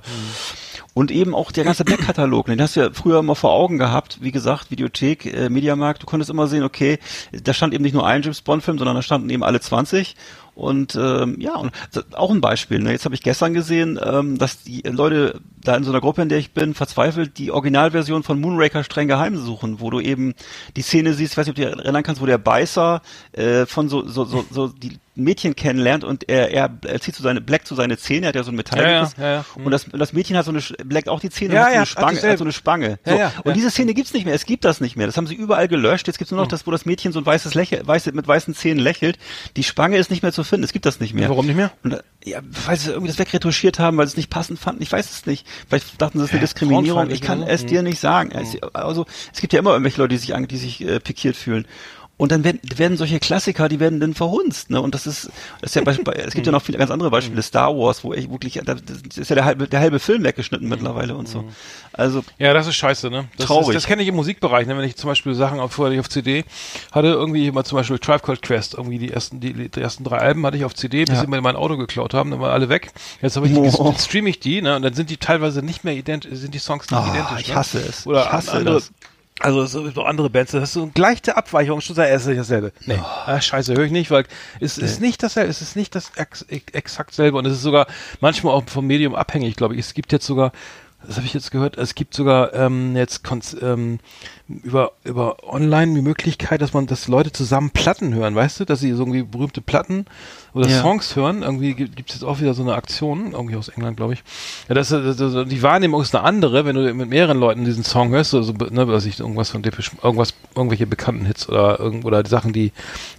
und 0.94 1.10
eben 1.10 1.34
auch 1.34 1.52
der 1.52 1.64
ganze 1.64 1.84
Backkatalog, 1.84 2.46
den 2.46 2.62
hast 2.62 2.76
du 2.76 2.80
ja 2.80 2.90
früher 2.92 3.18
immer 3.18 3.34
vor 3.34 3.52
Augen 3.52 3.78
gehabt, 3.78 4.18
wie 4.20 4.32
gesagt, 4.32 4.70
Videothek, 4.70 5.26
äh, 5.26 5.48
Mediamarkt, 5.50 6.02
du 6.02 6.06
konntest 6.06 6.30
immer 6.30 6.46
sehen, 6.46 6.62
okay, 6.62 6.98
da 7.32 7.52
stand 7.52 7.74
eben 7.74 7.82
nicht 7.82 7.94
nur 7.94 8.06
ein 8.06 8.22
James 8.22 8.40
Bond 8.40 8.62
Film, 8.62 8.78
sondern 8.78 8.96
da 8.96 9.02
standen 9.02 9.28
eben 9.30 9.42
alle 9.42 9.60
20 9.60 10.14
und 10.54 10.94
ähm, 10.94 11.36
ja, 11.40 11.56
und 11.56 11.72
auch 12.12 12.30
ein 12.30 12.40
Beispiel. 12.40 12.78
Ne? 12.78 12.92
Jetzt 12.92 13.04
habe 13.04 13.14
ich 13.14 13.22
gestern 13.22 13.54
gesehen, 13.54 13.98
ähm, 14.02 14.38
dass 14.38 14.62
die 14.62 14.82
Leute 14.82 15.40
da 15.60 15.76
in 15.76 15.82
so 15.82 15.90
einer 15.90 16.00
Gruppe, 16.00 16.22
in 16.22 16.28
der 16.28 16.38
ich 16.38 16.52
bin, 16.52 16.74
verzweifelt 16.74 17.38
die 17.38 17.50
Originalversion 17.50 18.22
von 18.22 18.40
Moonraker 18.40 18.84
streng 18.84 19.08
geheim 19.08 19.36
suchen, 19.36 19.80
wo 19.80 19.90
du 19.90 19.98
eben 19.98 20.34
die 20.76 20.82
Szene 20.82 21.14
siehst, 21.14 21.32
ich 21.32 21.38
weiß 21.38 21.46
nicht, 21.46 21.58
ob 21.58 21.64
du 21.64 21.70
dich 21.70 21.84
erinnern 21.84 22.04
kannst, 22.04 22.22
wo 22.22 22.26
der 22.26 22.38
Beißer 22.38 23.02
äh, 23.32 23.66
von 23.66 23.88
so, 23.88 24.06
so, 24.06 24.24
so, 24.24 24.44
so 24.48 24.68
die 24.68 24.98
Mädchen 25.16 25.54
kennenlernt 25.54 26.02
und 26.04 26.28
er, 26.28 26.50
er, 26.50 26.70
er 26.86 27.00
zieht 27.00 27.14
so 27.14 27.22
seine 27.22 27.40
Black 27.40 27.66
zu 27.66 27.74
seine 27.74 27.96
Zähne, 27.96 28.26
er 28.26 28.28
hat 28.30 28.34
ja 28.36 28.42
so 28.42 28.50
ein 28.50 28.56
Metall. 28.56 28.82
Ja, 28.82 29.10
ja, 29.18 29.32
ja. 29.34 29.44
Und 29.54 29.70
das, 29.70 29.86
das 29.92 30.12
Mädchen 30.12 30.36
hat 30.36 30.44
so 30.44 30.50
eine 30.50 30.60
Black 30.84 31.08
auch 31.08 31.20
die 31.20 31.30
Zähne, 31.30 31.54
Ja, 31.54 31.66
hat 31.66 31.70
so 31.72 31.76
eine 31.76 31.86
Spange, 31.86 32.22
hat 32.32 32.38
so 32.38 32.44
eine 32.44 32.52
Spange. 32.52 32.98
Ja, 33.06 33.12
So. 33.12 33.18
ja, 33.18 33.32
und 33.44 33.56
diese 33.56 33.70
Szene 33.70 33.94
gibt's 33.94 34.12
nicht 34.12 34.24
mehr. 34.24 34.34
Es 34.34 34.44
gibt 34.44 34.64
das 34.64 34.80
nicht 34.80 34.96
mehr. 34.96 35.06
Das 35.06 35.16
haben 35.16 35.26
sie 35.26 35.34
überall 35.34 35.68
gelöscht. 35.68 36.06
Jetzt 36.06 36.18
gibt's 36.18 36.30
nur 36.32 36.40
noch 36.40 36.48
das, 36.48 36.66
wo 36.66 36.70
das 36.70 36.84
Mädchen 36.84 37.12
so 37.12 37.20
ein 37.20 37.26
weißes 37.26 37.54
Lächeln, 37.54 37.86
weiße, 37.86 38.12
mit 38.12 38.26
weißen 38.26 38.54
Zähnen 38.54 38.82
lächelt. 38.82 39.18
Die 39.56 39.62
Spange 39.62 39.98
ist 39.98 40.10
nicht 40.10 40.22
mehr 40.22 40.32
zu 40.32 40.42
finden. 40.44 40.64
Es 40.64 40.72
gibt 40.72 40.86
das 40.86 41.00
nicht 41.00 41.14
mehr. 41.14 41.28
Warum 41.28 41.46
nicht 41.46 41.56
mehr? 41.56 41.70
Und, 41.84 42.02
ja, 42.24 42.40
weil 42.66 42.76
sie 42.76 42.90
irgendwie 42.90 43.08
das 43.08 43.18
wegretuschiert 43.18 43.78
haben, 43.78 43.96
weil 43.98 44.06
sie 44.06 44.12
es 44.12 44.16
nicht 44.16 44.30
passend 44.30 44.58
fanden. 44.58 44.82
Ich 44.82 44.90
weiß 44.90 45.10
es 45.10 45.26
nicht. 45.26 45.46
Vielleicht 45.68 46.00
dachten 46.00 46.18
sie, 46.18 46.24
es 46.24 46.30
ist 46.30 46.34
eine 46.34 46.40
Diskriminierung. 46.40 47.10
Ich 47.10 47.20
kann 47.20 47.42
es 47.42 47.60
so? 47.60 47.66
dir 47.66 47.82
nicht 47.82 48.00
sagen. 48.00 48.30
Es, 48.32 48.56
also, 48.72 49.06
es 49.32 49.40
gibt 49.40 49.52
ja 49.52 49.58
immer 49.58 49.70
irgendwelche 49.70 50.00
Leute, 50.00 50.14
die 50.14 50.18
sich, 50.18 50.34
die 50.48 50.56
sich 50.56 50.80
äh, 50.86 51.00
pikiert 51.00 51.36
fühlen. 51.36 51.66
Und 52.16 52.30
dann 52.30 52.44
werden, 52.44 52.60
werden 52.76 52.96
solche 52.96 53.18
Klassiker, 53.18 53.68
die 53.68 53.80
werden 53.80 53.98
dann 53.98 54.14
verhunzt, 54.14 54.70
ne? 54.70 54.80
Und 54.80 54.94
das 54.94 55.04
ist, 55.04 55.30
das 55.60 55.70
ist 55.70 55.74
ja 55.74 55.82
bei, 55.82 55.94
bei, 55.94 56.12
es 56.26 56.32
gibt 56.34 56.46
ja 56.46 56.52
noch 56.52 56.62
viele 56.62 56.78
ganz 56.78 56.92
andere 56.92 57.10
Beispiele, 57.10 57.42
Star 57.42 57.76
Wars, 57.76 58.04
wo 58.04 58.14
ich 58.14 58.30
wirklich, 58.30 58.60
das 58.64 58.76
ist 59.16 59.30
ja 59.30 59.34
der 59.34 59.44
halbe, 59.44 59.66
der 59.66 59.80
halbe 59.80 59.98
Film 59.98 60.22
weggeschnitten 60.22 60.68
mittlerweile 60.68 61.16
und 61.16 61.28
so. 61.28 61.44
Also. 61.92 62.22
Ja, 62.38 62.54
das 62.54 62.68
ist 62.68 62.76
scheiße, 62.76 63.10
ne? 63.10 63.24
Das 63.36 63.46
Traurig. 63.46 63.70
Ist, 63.70 63.74
das 63.74 63.86
kenne 63.86 64.02
ich 64.02 64.08
im 64.08 64.14
Musikbereich, 64.14 64.66
ne? 64.68 64.78
Wenn 64.78 64.84
ich 64.84 64.94
zum 64.94 65.08
Beispiel 65.10 65.34
Sachen 65.34 65.58
auf, 65.58 65.72
vorher 65.72 65.98
auf 65.98 66.08
CD 66.08 66.44
hatte, 66.92 67.08
irgendwie 67.08 67.50
mal 67.50 67.64
zum 67.64 67.78
Beispiel 67.78 67.98
Tribe 67.98 68.20
Called 68.20 68.42
Quest, 68.42 68.74
irgendwie 68.74 68.98
die 68.98 69.10
ersten, 69.10 69.40
die, 69.40 69.68
die 69.68 69.80
ersten 69.80 70.04
drei 70.04 70.18
Alben 70.18 70.46
hatte 70.46 70.56
ich 70.56 70.64
auf 70.64 70.74
CD, 70.74 71.04
bis 71.04 71.16
Ja. 71.16 71.20
sie 71.22 71.26
mir 71.26 71.40
mein 71.40 71.56
Auto 71.56 71.76
geklaut 71.76 72.14
haben, 72.14 72.30
dann 72.30 72.38
waren 72.40 72.52
alle 72.52 72.68
weg. 72.68 72.92
Jetzt 73.22 73.34
habe 73.34 73.48
ich 73.48 73.52
die, 73.52 73.58
Oh. 73.58 73.90
jetzt 73.90 74.04
streame 74.06 74.30
ich 74.30 74.38
die, 74.38 74.62
ne? 74.62 74.76
Und 74.76 74.82
dann 74.82 74.94
sind 74.94 75.10
die 75.10 75.16
teilweise 75.16 75.62
nicht 75.62 75.82
mehr 75.82 75.94
identisch, 75.94 76.30
sind 76.34 76.54
die 76.54 76.58
Songs 76.60 76.88
nicht 76.90 77.00
Ah, 77.00 77.08
identisch. 77.12 77.40
ich 77.40 77.48
ne? 77.48 77.54
hasse 77.56 77.78
es. 77.80 78.06
Oder 78.06 78.22
Ich 78.26 78.30
hasse 78.32 78.52
andere, 78.52 78.74
das. 78.76 78.92
Also 79.40 79.62
es 79.62 79.72
gibt 79.72 79.96
noch 79.96 80.06
andere 80.06 80.30
Bands, 80.30 80.52
das 80.52 80.62
ist 80.62 80.72
so 80.74 80.82
eine 80.84 80.92
leichte 80.96 81.36
Abweichung, 81.36 81.80
schon 81.80 81.96
sei 81.96 82.08
es 82.10 82.24
nicht 82.24 82.38
dasselbe. 82.38 82.72
Nee, 82.86 83.00
ah, 83.26 83.40
scheiße, 83.40 83.74
höre 83.74 83.84
ich 83.84 83.90
nicht, 83.90 84.12
weil 84.12 84.26
es 84.60 84.78
ist 84.78 85.00
nicht 85.00 85.22
dasselbe, 85.24 85.50
es 85.50 85.60
ist 85.60 85.74
nicht 85.74 85.96
das 85.96 86.12
ex 86.14 86.42
exakt 86.72 87.14
selbe 87.14 87.38
und 87.38 87.46
es 87.46 87.54
ist 87.54 87.62
sogar 87.62 87.88
manchmal 88.20 88.54
auch 88.54 88.62
vom 88.68 88.86
Medium 88.86 89.16
abhängig, 89.16 89.56
glaube 89.56 89.74
ich. 89.74 89.80
Es 89.80 89.94
gibt 89.94 90.12
jetzt 90.12 90.24
sogar, 90.24 90.52
das 91.04 91.16
habe 91.16 91.26
ich 91.26 91.34
jetzt 91.34 91.50
gehört, 91.50 91.76
es 91.78 91.96
gibt 91.96 92.14
sogar 92.14 92.54
ähm, 92.54 92.94
jetzt 92.94 93.24
Konz 93.24 93.56
ähm, 93.60 93.98
über 94.48 94.92
über 95.04 95.36
online 95.44 95.94
die 95.94 96.02
Möglichkeit, 96.02 96.60
dass 96.60 96.74
man, 96.74 96.86
dass 96.86 97.08
Leute 97.08 97.32
zusammen 97.32 97.70
Platten 97.70 98.14
hören, 98.14 98.34
weißt 98.34 98.60
du, 98.60 98.64
dass 98.64 98.80
sie 98.80 98.92
so 98.92 99.02
irgendwie 99.02 99.22
berühmte 99.22 99.60
Platten 99.62 100.06
oder 100.52 100.68
Ja. 100.68 100.80
Songs 100.82 101.16
hören. 101.16 101.42
Irgendwie 101.42 101.74
gibt 101.74 102.10
es 102.10 102.16
jetzt 102.16 102.24
auch 102.24 102.40
wieder 102.40 102.54
so 102.54 102.62
eine 102.62 102.74
Aktion, 102.74 103.32
irgendwie 103.32 103.56
aus 103.56 103.68
England, 103.68 103.96
glaube 103.96 104.12
ich. 104.12 104.22
Ja, 104.68 104.74
das, 104.74 104.90
das, 104.90 105.16
das, 105.16 105.48
die 105.48 105.62
Wahrnehmung 105.62 106.00
ist 106.00 106.14
eine 106.14 106.24
andere, 106.24 106.64
wenn 106.64 106.76
du 106.76 106.94
mit 106.94 107.08
mehreren 107.08 107.38
Leuten 107.38 107.64
diesen 107.64 107.84
Song 107.84 108.10
hörst, 108.10 108.30
so, 108.30 108.42
so 108.42 108.52
ne, 108.52 108.86
was 108.86 109.04
ich 109.04 109.18
irgendwas 109.18 109.50
von 109.50 109.62
Depeche, 109.62 109.90
irgendwas, 110.02 110.34
irgendwelche 110.54 110.86
bekannten 110.86 111.24
Hits 111.24 111.48
oder 111.48 111.80
irgend, 111.80 112.04
oder 112.04 112.22
die 112.22 112.30
Sachen, 112.30 112.52
die, 112.52 112.72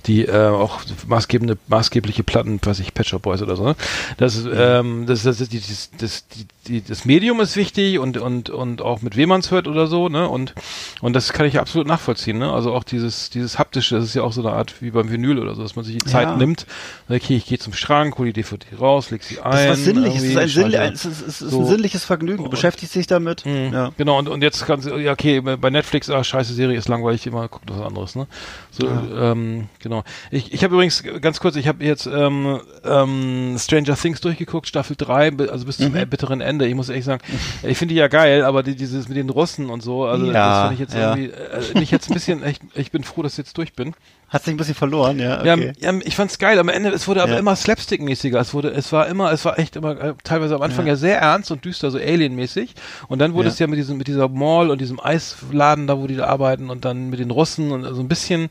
die 0.05 0.25
äh, 0.25 0.47
auch 0.47 0.79
maßgebende, 1.07 1.57
maßgebliche 1.67 2.23
Platten, 2.23 2.59
weiß 2.63 2.79
ich, 2.79 2.93
Pet 2.93 3.07
Shop 3.07 3.23
Boys 3.23 3.41
oder 3.41 3.55
so. 3.55 3.65
Ne? 3.65 3.75
Das 4.17 4.45
ähm, 4.45 5.05
das, 5.05 5.23
das, 5.23 5.39
das, 5.39 5.49
die, 5.49 5.59
das, 5.59 5.89
das, 5.97 6.27
die, 6.29 6.45
die, 6.67 6.81
das 6.83 7.03
Medium 7.03 7.41
ist 7.41 7.55
wichtig 7.57 7.99
und 7.99 8.17
und 8.17 8.49
und 8.49 8.81
auch 8.81 9.01
mit 9.01 9.17
wem 9.17 9.29
man 9.29 9.41
es 9.41 9.51
hört 9.51 9.67
oder 9.67 9.87
so, 9.87 10.07
ne? 10.07 10.29
Und 10.29 10.53
und 11.01 11.14
das 11.15 11.33
kann 11.33 11.45
ich 11.45 11.59
absolut 11.59 11.87
nachvollziehen, 11.87 12.37
ne? 12.37 12.51
Also 12.51 12.73
auch 12.73 12.83
dieses 12.83 13.29
dieses 13.29 13.57
haptische, 13.57 13.95
das 13.95 14.05
ist 14.05 14.13
ja 14.15 14.23
auch 14.23 14.33
so 14.33 14.41
eine 14.45 14.55
Art 14.55 14.75
wie 14.81 14.91
beim 14.91 15.09
Vinyl 15.11 15.39
oder 15.39 15.55
so, 15.55 15.61
dass 15.63 15.75
man 15.75 15.85
sich 15.85 15.97
die 15.97 16.05
Zeit 16.09 16.27
Ja. 16.27 16.35
nimmt. 16.35 16.65
Okay, 17.09 17.35
ich 17.37 17.45
gehe 17.45 17.57
zum 17.57 17.73
Schrank, 17.73 18.17
hole 18.17 18.31
die 18.31 18.41
DVD 18.41 18.65
raus, 18.79 19.11
leg 19.11 19.23
sie 19.23 19.39
ein. 19.41 19.51
Das 19.51 19.61
ist 19.63 19.69
was 19.69 19.83
Sinnliches, 19.85 20.23
es 20.23 20.29
ist, 20.29 20.37
ein, 20.37 20.47
Sinnli 20.49 20.71
schalte- 20.73 20.93
es 20.93 21.05
ist, 21.05 21.21
es 21.27 21.41
ist 21.41 21.51
So. 21.51 21.59
ein 21.61 21.65
sinnliches 21.67 22.03
Vergnügen. 22.03 22.43
Du 22.43 22.49
beschäftigst 22.49 22.93
dich 22.95 23.07
damit. 23.07 23.45
Mhm. 23.45 23.71
Ja. 23.73 23.91
Genau, 23.97 24.19
und, 24.19 24.27
und 24.29 24.41
jetzt 24.43 24.65
kannst 24.65 24.87
du, 24.87 24.97
ja, 24.97 25.13
okay, 25.13 25.39
bei 25.41 25.69
Netflix, 25.69 26.09
ah, 26.09 26.23
scheiße 26.23 26.53
Serie 26.53 26.77
ist 26.77 26.87
langweilig, 26.89 27.25
immer 27.27 27.47
guckt 27.47 27.69
was 27.71 27.81
anderes, 27.81 28.15
ne? 28.15 28.27
So, 28.71 28.87
ähm, 28.87 29.69
genau. 29.79 30.03
Ich, 30.31 30.53
ich 30.53 30.63
habe 30.63 30.73
übrigens, 30.75 31.03
ganz 31.21 31.39
kurz, 31.39 31.55
ich 31.55 31.67
habe 31.67 31.83
jetzt 31.83 32.07
ähm, 32.07 32.59
ähm, 32.83 33.55
Stranger 33.57 33.95
Things 33.95 34.21
durchgeguckt, 34.21 34.67
Staffel 34.67 34.95
3, 34.97 35.31
bi- 35.31 35.47
also 35.49 35.65
bis 35.65 35.77
zum 35.77 35.93
Mhm. 35.93 36.09
bitteren 36.09 36.41
Ende. 36.41 36.67
Ich 36.67 36.75
muss 36.75 36.89
ehrlich 36.89 37.05
sagen, 37.05 37.21
ich 37.63 37.77
finde 37.77 37.93
die 37.93 37.99
ja 37.99 38.07
geil, 38.07 38.43
aber 38.43 38.63
die, 38.63 38.75
dieses 38.75 39.07
mit 39.07 39.17
den 39.17 39.29
Russen 39.29 39.69
und 39.69 39.81
so, 39.81 40.05
also 40.05 40.25
Ja, 40.25 40.31
das 40.33 40.57
fand 40.63 40.73
ich 40.73 40.79
jetzt 40.79 40.93
ja. 41.05 41.15
irgendwie, 41.15 41.31
äh, 41.31 41.79
nicht 41.79 41.91
jetzt 41.91 42.09
ein 42.09 42.13
bisschen, 42.13 42.45
ich, 42.45 42.59
ich 42.73 42.91
bin 42.91 43.03
froh, 43.03 43.21
dass 43.23 43.33
ich 43.33 43.37
jetzt 43.39 43.57
durch 43.57 43.73
bin. 43.73 43.93
Hat 44.29 44.43
sich 44.43 44.53
ein 44.53 44.57
bisschen 44.57 44.73
verloren, 44.75 45.19
ja. 45.19 45.43
Ja, 45.45 45.53
Okay. 45.53 45.73
ja, 45.79 45.93
ich 46.03 46.15
fand's 46.15 46.39
geil. 46.39 46.57
Am 46.59 46.67
Ende, 46.67 46.89
es 46.89 47.07
wurde 47.07 47.21
aber 47.21 47.33
Ja. 47.33 47.39
immer 47.39 47.55
slapstick-mäßiger. 47.55 48.39
Es 48.39 48.53
wurde, 48.53 48.69
es 48.71 48.91
war 48.91 49.07
immer, 49.07 49.31
es 49.31 49.45
war 49.45 49.59
echt 49.59 49.75
immer, 49.75 49.91
äh, 50.01 50.13
teilweise 50.23 50.55
am 50.55 50.61
Anfang 50.63 50.87
ja, 50.87 50.95
sehr 50.95 51.19
ernst 51.19 51.51
und 51.51 51.63
düster, 51.63 51.91
so 51.91 51.97
Alien-mäßig. 51.99 52.73
Und 53.07 53.19
dann 53.19 53.33
wurde 53.33 53.47
Ja. 53.47 53.53
es 53.53 53.59
ja 53.59 53.67
mit 53.67 53.77
diesem, 53.77 53.97
mit 53.97 54.07
dieser 54.07 54.27
Mall 54.27 54.71
und 54.71 54.81
diesem 54.81 54.99
Eisladen 54.99 55.85
da, 55.87 55.99
wo 55.99 56.07
die 56.07 56.15
da 56.15 56.25
arbeiten 56.25 56.69
und 56.69 56.85
dann 56.85 57.09
mit 57.09 57.19
den 57.19 57.29
Russen 57.31 57.71
und 57.71 57.83
so 57.83 58.01
ein 58.01 58.07
bisschen, 58.07 58.49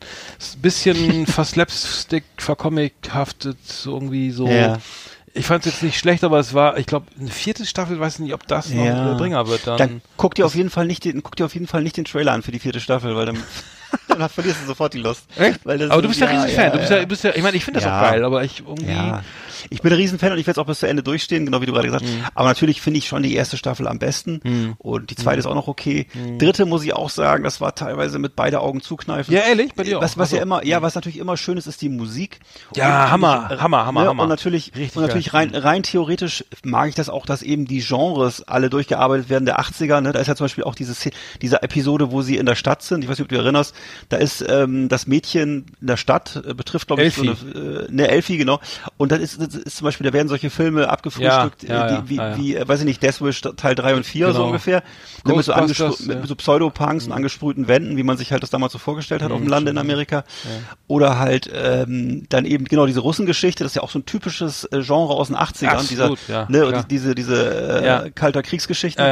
bisschen 0.63 1.27
fast 1.27 1.53
slapstick 1.53 2.25
vercomichaftet, 2.37 3.59
so 3.65 3.95
irgendwie 3.95 4.31
so. 4.31 4.49
Ja. 4.49 4.79
Ich 5.37 5.47
fand's 5.47 5.67
jetzt 5.67 5.83
nicht 5.83 5.99
schlecht, 5.99 6.23
aber 6.23 6.39
es 6.39 6.55
war, 6.55 6.79
ich 6.79 6.87
glaube, 6.87 7.07
eine 7.19 7.29
vierte 7.31 7.67
Staffel, 7.67 7.99
weiß 7.99 8.21
nicht, 8.21 8.33
ob 8.35 8.47
das 8.47 8.69
noch 8.71 8.85
Ja. 8.85 9.05
der 9.09 9.15
Bringer 9.17 9.49
wird. 9.49 9.67
Dann, 9.67 9.79
Dann 9.79 10.03
guck 10.17 10.37
dir 10.37 10.47
auf 10.47 10.55
jeden 10.55 10.71
Fall 10.71 10.87
nicht 10.87 11.05
den, 11.05 11.23
guck 11.25 11.35
dir 11.35 11.45
auf 11.45 11.55
jeden 11.55 11.67
Fall 11.67 11.83
nicht 11.83 11.97
den 11.97 12.05
Trailer 12.05 12.33
an 12.33 12.43
für 12.43 12.53
die 12.53 12.61
vierte 12.61 12.79
Staffel, 12.79 13.17
weil 13.17 13.27
dann, 13.27 13.39
dann 14.09 14.29
verlierst 14.29 14.63
du 14.63 14.67
sofort 14.67 14.95
die 14.95 14.99
Lust. 14.99 15.27
Echt? 15.37 15.61
Aber 15.65 15.77
du 15.77 15.85
ist- 15.87 16.07
bist 16.09 16.21
ja, 16.21 16.27
riesen 16.29 16.49
Fan. 16.51 16.73
Du 16.73 16.79
bist 16.79 16.91
ja, 16.91 17.01
du 17.01 17.07
bist 17.07 17.25
ja, 17.25 17.31
ich 17.35 17.43
meine, 17.43 17.57
ich 17.57 17.65
finde 17.65 17.81
das 17.81 17.87
Ja. 17.89 17.99
auch 17.99 18.03
geil, 18.11 18.25
aber 18.25 18.45
ich 18.45 18.61
irgendwie. 18.61 18.93
Ich 19.71 19.83
bin 19.83 19.93
ein 19.93 19.97
Riesenfan 19.97 20.33
und 20.33 20.39
ich 20.39 20.47
werde 20.47 20.61
es 20.61 20.63
auch 20.63 20.67
bis 20.69 20.81
zu 20.81 20.87
Ende 20.89 21.03
durchstehen, 21.03 21.45
genau 21.47 21.61
wie 21.61 21.67
du 21.67 21.73
gerade 21.73 21.87
gesagt 21.89 22.05
hast. 22.05 22.13
Mhm. 22.13 22.25
Aber 22.35 22.49
natürlich 22.49 22.81
finde 22.81 22.99
ich 22.99 23.07
schon 23.09 23.23
die 23.23 23.35
erste 23.35 23.57
Staffel 23.57 23.87
am 23.89 23.99
besten 23.99 24.75
und 24.79 25.11
die 25.11 25.15
Mhm. 25.15 25.19
zweite 25.23 25.39
ist 25.41 25.47
auch 25.47 25.55
noch 25.55 25.69
okay. 25.69 26.07
Dritte 26.39 26.67
muss 26.67 26.85
ich 26.85 26.95
auch 26.95 27.11
sagen, 27.11 27.45
das 27.45 27.61
war 27.61 27.75
teilweise 27.75 28.19
mit 28.19 28.37
beide 28.37 28.61
Augen 28.61 28.81
zukneifen. 28.81 29.33
Ja, 29.35 29.41
ehrlich? 29.43 29.75
Bei 29.75 29.83
dir 29.85 29.99
auch? 29.99 30.03
Was, 30.03 30.19
was 30.19 30.31
ja 30.31 30.39
so. 30.39 30.43
immer, 30.43 30.65
ja, 30.65 30.83
was 30.83 30.95
natürlich 30.95 31.19
immer 31.19 31.37
schön 31.37 31.57
ist, 31.59 31.67
ist 31.67 31.83
die 31.83 31.89
Musik. 31.89 32.41
Ja, 32.77 33.05
Und 33.05 33.11
Hammer, 33.13 33.37
natürlich, 33.43 33.63
Hammer, 33.63 33.87
Hammer, 33.87 34.03
ne, 34.03 34.09
Hammer. 34.09 34.23
Und 34.25 34.29
natürlich, 34.29 34.73
Richtig 34.77 34.97
und 34.97 35.03
natürlich 35.03 35.35
rein, 35.35 35.55
rein 35.55 35.83
theoretisch 35.83 36.45
mag 36.65 36.89
ich 36.89 36.95
das 36.95 37.09
auch, 37.09 37.27
dass 37.27 37.43
eben 37.43 37.67
die 37.67 37.81
Genres 37.81 38.43
alle 38.43 38.71
durchgearbeitet 38.71 39.29
werden 39.29 39.45
der 39.47 39.61
80er. 39.61 40.01
Ne? 40.01 40.13
Da 40.13 40.19
ist 40.21 40.27
ja 40.27 40.37
zum 40.37 40.45
Beispiel 40.45 40.65
auch 40.65 40.75
diese, 40.75 40.95
diese 41.43 41.63
Episode, 41.63 42.11
wo 42.13 42.23
sie 42.23 42.37
in 42.37 42.47
der 42.47 42.55
Stadt 42.55 42.83
sind. 42.83 43.03
Ich 43.05 43.09
weiß 43.11 43.19
nicht, 43.19 43.25
ob 43.25 43.29
du 43.29 43.35
dich 43.37 43.45
erinnerst. 43.45 43.75
Da 44.09 44.17
ist 44.17 44.45
ähm, 44.49 44.89
das 44.89 45.07
Mädchen 45.07 45.67
in 45.81 45.87
der 45.87 45.97
Stadt, 45.97 46.43
äh, 46.47 46.55
betrifft, 46.55 46.87
glaube 46.89 47.05
ich, 47.05 47.15
so 47.15 47.23
Elfie. 47.25 47.47
eine, 47.55 47.61
äh, 47.81 47.87
ne, 47.91 48.09
Elfie, 48.09 48.37
genau. 48.37 48.61
Und 48.97 49.13
dann 49.13 49.21
ist, 49.21 49.39
ist, 49.57 49.77
zum 49.79 49.85
Beispiel, 49.87 50.07
da 50.07 50.13
werden 50.13 50.29
solche 50.29 50.51
Filme 50.51 50.89
abgefrühstückt, 50.89 51.63
Ja, 51.65 51.69
ja, 51.69 51.87
äh, 51.87 51.93
ja, 51.93 52.01
die, 52.01 52.09
wie, 52.11 52.17
ja, 52.17 52.29
ja. 52.31 52.37
wie 52.39 52.57
äh, 52.57 52.69
weiß 52.69 52.81
ich 52.81 52.87
nicht, 52.87 53.03
Death 53.03 53.21
Wish 53.23 53.41
Teil 53.41 53.75
3 53.75 53.95
und 53.97 54.05
4 54.07 54.27
so 54.29 54.33
Genau. 54.35 54.47
ungefähr. 54.47 54.83
Ne, 55.25 55.35
mit, 55.35 55.45
so 55.45 55.55
mit, 56.07 56.27
so 56.29 56.35
Pseudopunks 56.37 57.07
und 57.07 57.13
angesprühten 57.13 57.67
Wänden, 57.69 57.97
wie 57.97 58.03
man 58.03 58.17
sich 58.17 58.31
halt 58.33 58.43
das 58.43 58.51
damals 58.51 58.73
so 58.73 58.79
vorgestellt 58.79 59.23
hat 59.23 59.31
auf 59.31 59.39
dem 59.39 59.45
Mhm, 59.45 59.51
Lande 59.51 59.71
in. 59.71 59.79
Amerika. 59.79 60.25
Oder 60.87 61.19
halt 61.19 61.51
ähm, 61.55 62.27
dann 62.29 62.45
eben 62.45 62.65
genau 62.67 62.87
diese 62.87 63.01
Russengeschichte, 63.01 63.65
das 63.65 63.73
ist 63.73 63.77
ja 63.77 63.83
auch 63.83 63.91
so 63.91 63.99
ein 63.99 64.07
typisches 64.07 64.65
äh, 64.65 64.81
Genre 64.83 65.15
aus 65.15 65.29
den 65.29 65.37
80ern, 65.37 65.69
Absolut, 65.69 66.19
dieser, 66.29 66.49
ne, 66.51 66.85
diese, 66.91 67.15
diese 67.15 67.83
äh, 68.05 68.11
kalter 68.11 68.43
Kriegsgeschichte. 68.43 69.03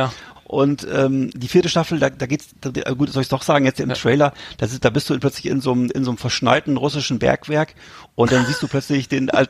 Und 0.52 0.86
ähm, 0.92 1.30
die 1.34 1.48
vierte 1.48 1.70
Staffel, 1.70 1.98
da, 1.98 2.10
da 2.10 2.26
geht's, 2.26 2.48
da, 2.60 2.70
gut, 2.92 3.10
soll 3.10 3.22
ich 3.22 3.30
doch 3.30 3.40
sagen, 3.40 3.64
jetzt 3.64 3.80
im 3.80 3.88
Ja. 3.88 3.94
Trailer, 3.94 4.34
das 4.58 4.72
ist, 4.72 4.84
da 4.84 4.90
bist 4.90 5.08
du 5.08 5.18
plötzlich 5.18 5.46
in 5.46 5.62
so 5.62 5.72
einem 5.72 5.90
in 5.90 6.04
so 6.04 6.10
einem 6.10 6.18
verschneiten 6.18 6.76
russischen 6.76 7.18
Bergwerk 7.18 7.74
und 8.16 8.32
dann 8.32 8.44
siehst 8.44 8.62
du 8.62 8.68
plötzlich 8.68 9.08
den, 9.08 9.26
dann 9.32 9.46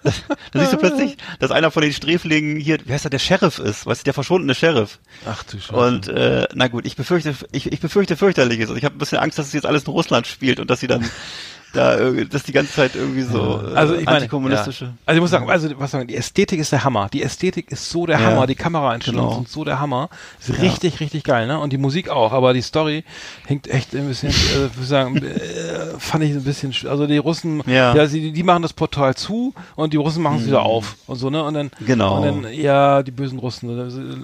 siehst 0.54 0.72
du 0.72 0.76
plötzlich, 0.76 1.16
dass 1.40 1.50
einer 1.50 1.72
von 1.72 1.82
den 1.82 1.92
Sträflingen 1.92 2.56
hier, 2.56 2.78
wie 2.86 2.92
heißt 2.92 3.04
er, 3.04 3.10
der 3.10 3.18
Sheriff 3.18 3.58
ist, 3.58 3.84
weißt 3.84 4.02
du, 4.02 4.04
der 4.04 4.14
verschwundene 4.14 4.54
Sheriff. 4.54 5.00
Ach 5.26 5.42
du 5.42 5.58
Scheiße. 5.58 5.74
Und 5.74 6.06
äh, 6.06 6.46
na 6.54 6.68
gut, 6.68 6.86
ich 6.86 6.94
befürchte, 6.94 7.34
ich, 7.50 7.72
ich 7.72 7.80
befürchte 7.80 8.16
fürchterliches. 8.16 8.70
Und 8.70 8.76
ich 8.76 8.84
habe 8.84 8.94
ein 8.94 8.98
bisschen 8.98 9.18
Angst, 9.18 9.40
dass 9.40 9.46
es 9.48 9.52
jetzt 9.54 9.66
alles 9.66 9.82
in 9.82 9.92
Russland 9.92 10.28
spielt 10.28 10.60
und 10.60 10.70
dass 10.70 10.78
sie 10.78 10.86
dann 10.86 11.04
da, 11.72 11.96
dass 12.10 12.42
die 12.42 12.52
ganze 12.52 12.72
Zeit 12.72 12.94
irgendwie 12.94 13.22
so 13.22 13.38
äh, 13.38 13.74
also 13.74 13.94
ich 13.94 14.04
meine, 14.04 14.18
antikommunistische. 14.18 14.84
ja. 14.86 14.92
also 15.06 15.16
ich 15.16 15.20
muss 15.22 15.30
sagen, 15.30 15.48
also 15.50 15.68
was 15.78 15.90
sagen, 15.90 16.06
die 16.06 16.16
Ästhetik 16.16 16.60
ist 16.60 16.72
der 16.72 16.84
Hammer. 16.84 17.08
Die 17.12 17.22
Ästhetik 17.22 17.70
ist 17.70 17.88
so 17.90 18.06
der 18.06 18.18
Ja. 18.20 18.26
Hammer, 18.26 18.46
die 18.46 18.54
Kameraeinstellungen 18.54 19.28
Genau. 19.28 19.36
sind 19.40 19.48
so 19.48 19.64
der 19.64 19.80
Hammer. 19.80 20.08
Ist 20.40 20.60
richtig, 20.60 21.00
richtig 21.00 21.24
geil, 21.24 21.46
ne? 21.46 21.58
Und 21.58 21.72
die 21.72 21.78
Musik 21.78 22.08
auch, 22.08 22.32
aber 22.32 22.52
die 22.54 22.62
Story 22.62 23.04
hängt 23.46 23.68
echt 23.68 23.94
ein 23.94 24.06
bisschen, 24.06 24.30
äh, 24.30 24.66
ich 24.66 24.76
würde 24.76 24.84
sagen, 24.86 25.16
äh, 25.16 25.98
fand 25.98 26.24
ich 26.24 26.32
ein 26.32 26.44
bisschen, 26.44 26.72
sch- 26.72 26.88
also 26.88 27.06
die 27.06 27.18
Russen, 27.18 27.62
Ja. 27.66 27.94
ja, 27.94 28.06
sie, 28.06 28.32
die 28.32 28.42
machen 28.42 28.62
das 28.62 28.72
Portal 28.72 29.14
zu 29.14 29.54
und 29.76 29.92
die 29.92 29.96
Russen 29.96 30.22
machen 30.22 30.38
es 30.38 30.46
wieder 30.46 30.62
auf 30.62 30.96
und 31.06 31.16
so, 31.16 31.30
ne? 31.30 31.42
Und 31.42 31.54
dann, 31.54 31.70
Genau. 31.86 32.16
und 32.18 32.44
dann, 32.44 32.52
ja, 32.52 33.02
die 33.02 33.10
bösen 33.12 33.38
Russen 33.38 33.70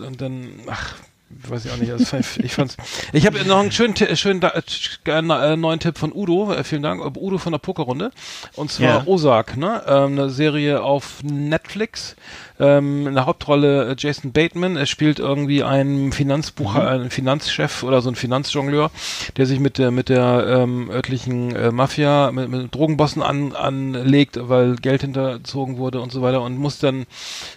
und 0.06 0.20
dann, 0.20 0.48
ach, 0.68 0.94
weiß 1.30 1.64
ich 1.66 1.70
auch 1.72 1.76
nicht. 1.76 1.90
Also 1.92 2.16
ich- 2.16 2.54
fand's. 2.54 2.76
Ich 3.12 3.26
habe 3.26 3.44
noch 3.44 3.58
einen 3.58 3.72
schönen, 3.72 3.94
Ti- 3.94 4.16
schönen 4.16 4.40
da, 4.40 4.52
äh, 4.52 5.56
neuen 5.56 5.80
Tipp 5.80 5.98
von 5.98 6.12
Udo. 6.12 6.52
Äh, 6.52 6.64
vielen 6.64 6.82
Dank. 6.82 7.00
Äh, 7.02 7.18
Udo 7.18 7.38
von 7.38 7.52
der 7.52 7.58
Pokerrunde. 7.58 8.10
Und 8.56 8.70
zwar 8.72 8.86
Ja. 8.88 9.02
Ozark, 9.06 9.56
ne? 9.56 9.82
Ähm, 9.86 10.12
eine 10.12 10.30
Serie 10.30 10.82
auf 10.82 11.22
Netflix. 11.22 12.16
Ähm, 12.60 13.06
in 13.06 13.14
der 13.14 13.26
Hauptrolle 13.26 13.90
äh, 13.90 13.94
Jason 13.98 14.32
Bateman. 14.32 14.76
Er 14.76 14.86
spielt 14.86 15.18
irgendwie 15.18 15.62
einen 15.62 16.12
Finanzbuch, 16.12 16.74
Mhm. 16.74 16.80
einen 16.80 17.10
Finanzchef 17.10 17.82
oder 17.82 18.00
so 18.02 18.08
einen 18.08 18.16
Finanzjongleur, 18.16 18.90
der 19.36 19.46
sich 19.46 19.60
mit 19.60 19.78
der 19.78 19.90
mit 19.90 20.08
der 20.08 20.46
ähm, 20.48 20.90
örtlichen 20.90 21.54
äh, 21.54 21.70
Mafia, 21.70 22.30
mit, 22.32 22.48
mit 22.50 22.74
Drogenbossen 22.74 23.22
an, 23.22 23.52
anlegt, 23.54 24.38
weil 24.48 24.76
Geld 24.76 25.02
hinterzogen 25.02 25.76
wurde 25.78 26.00
und 26.00 26.10
so 26.12 26.22
weiter 26.22 26.42
und 26.42 26.56
muss 26.56 26.78
dann 26.78 27.06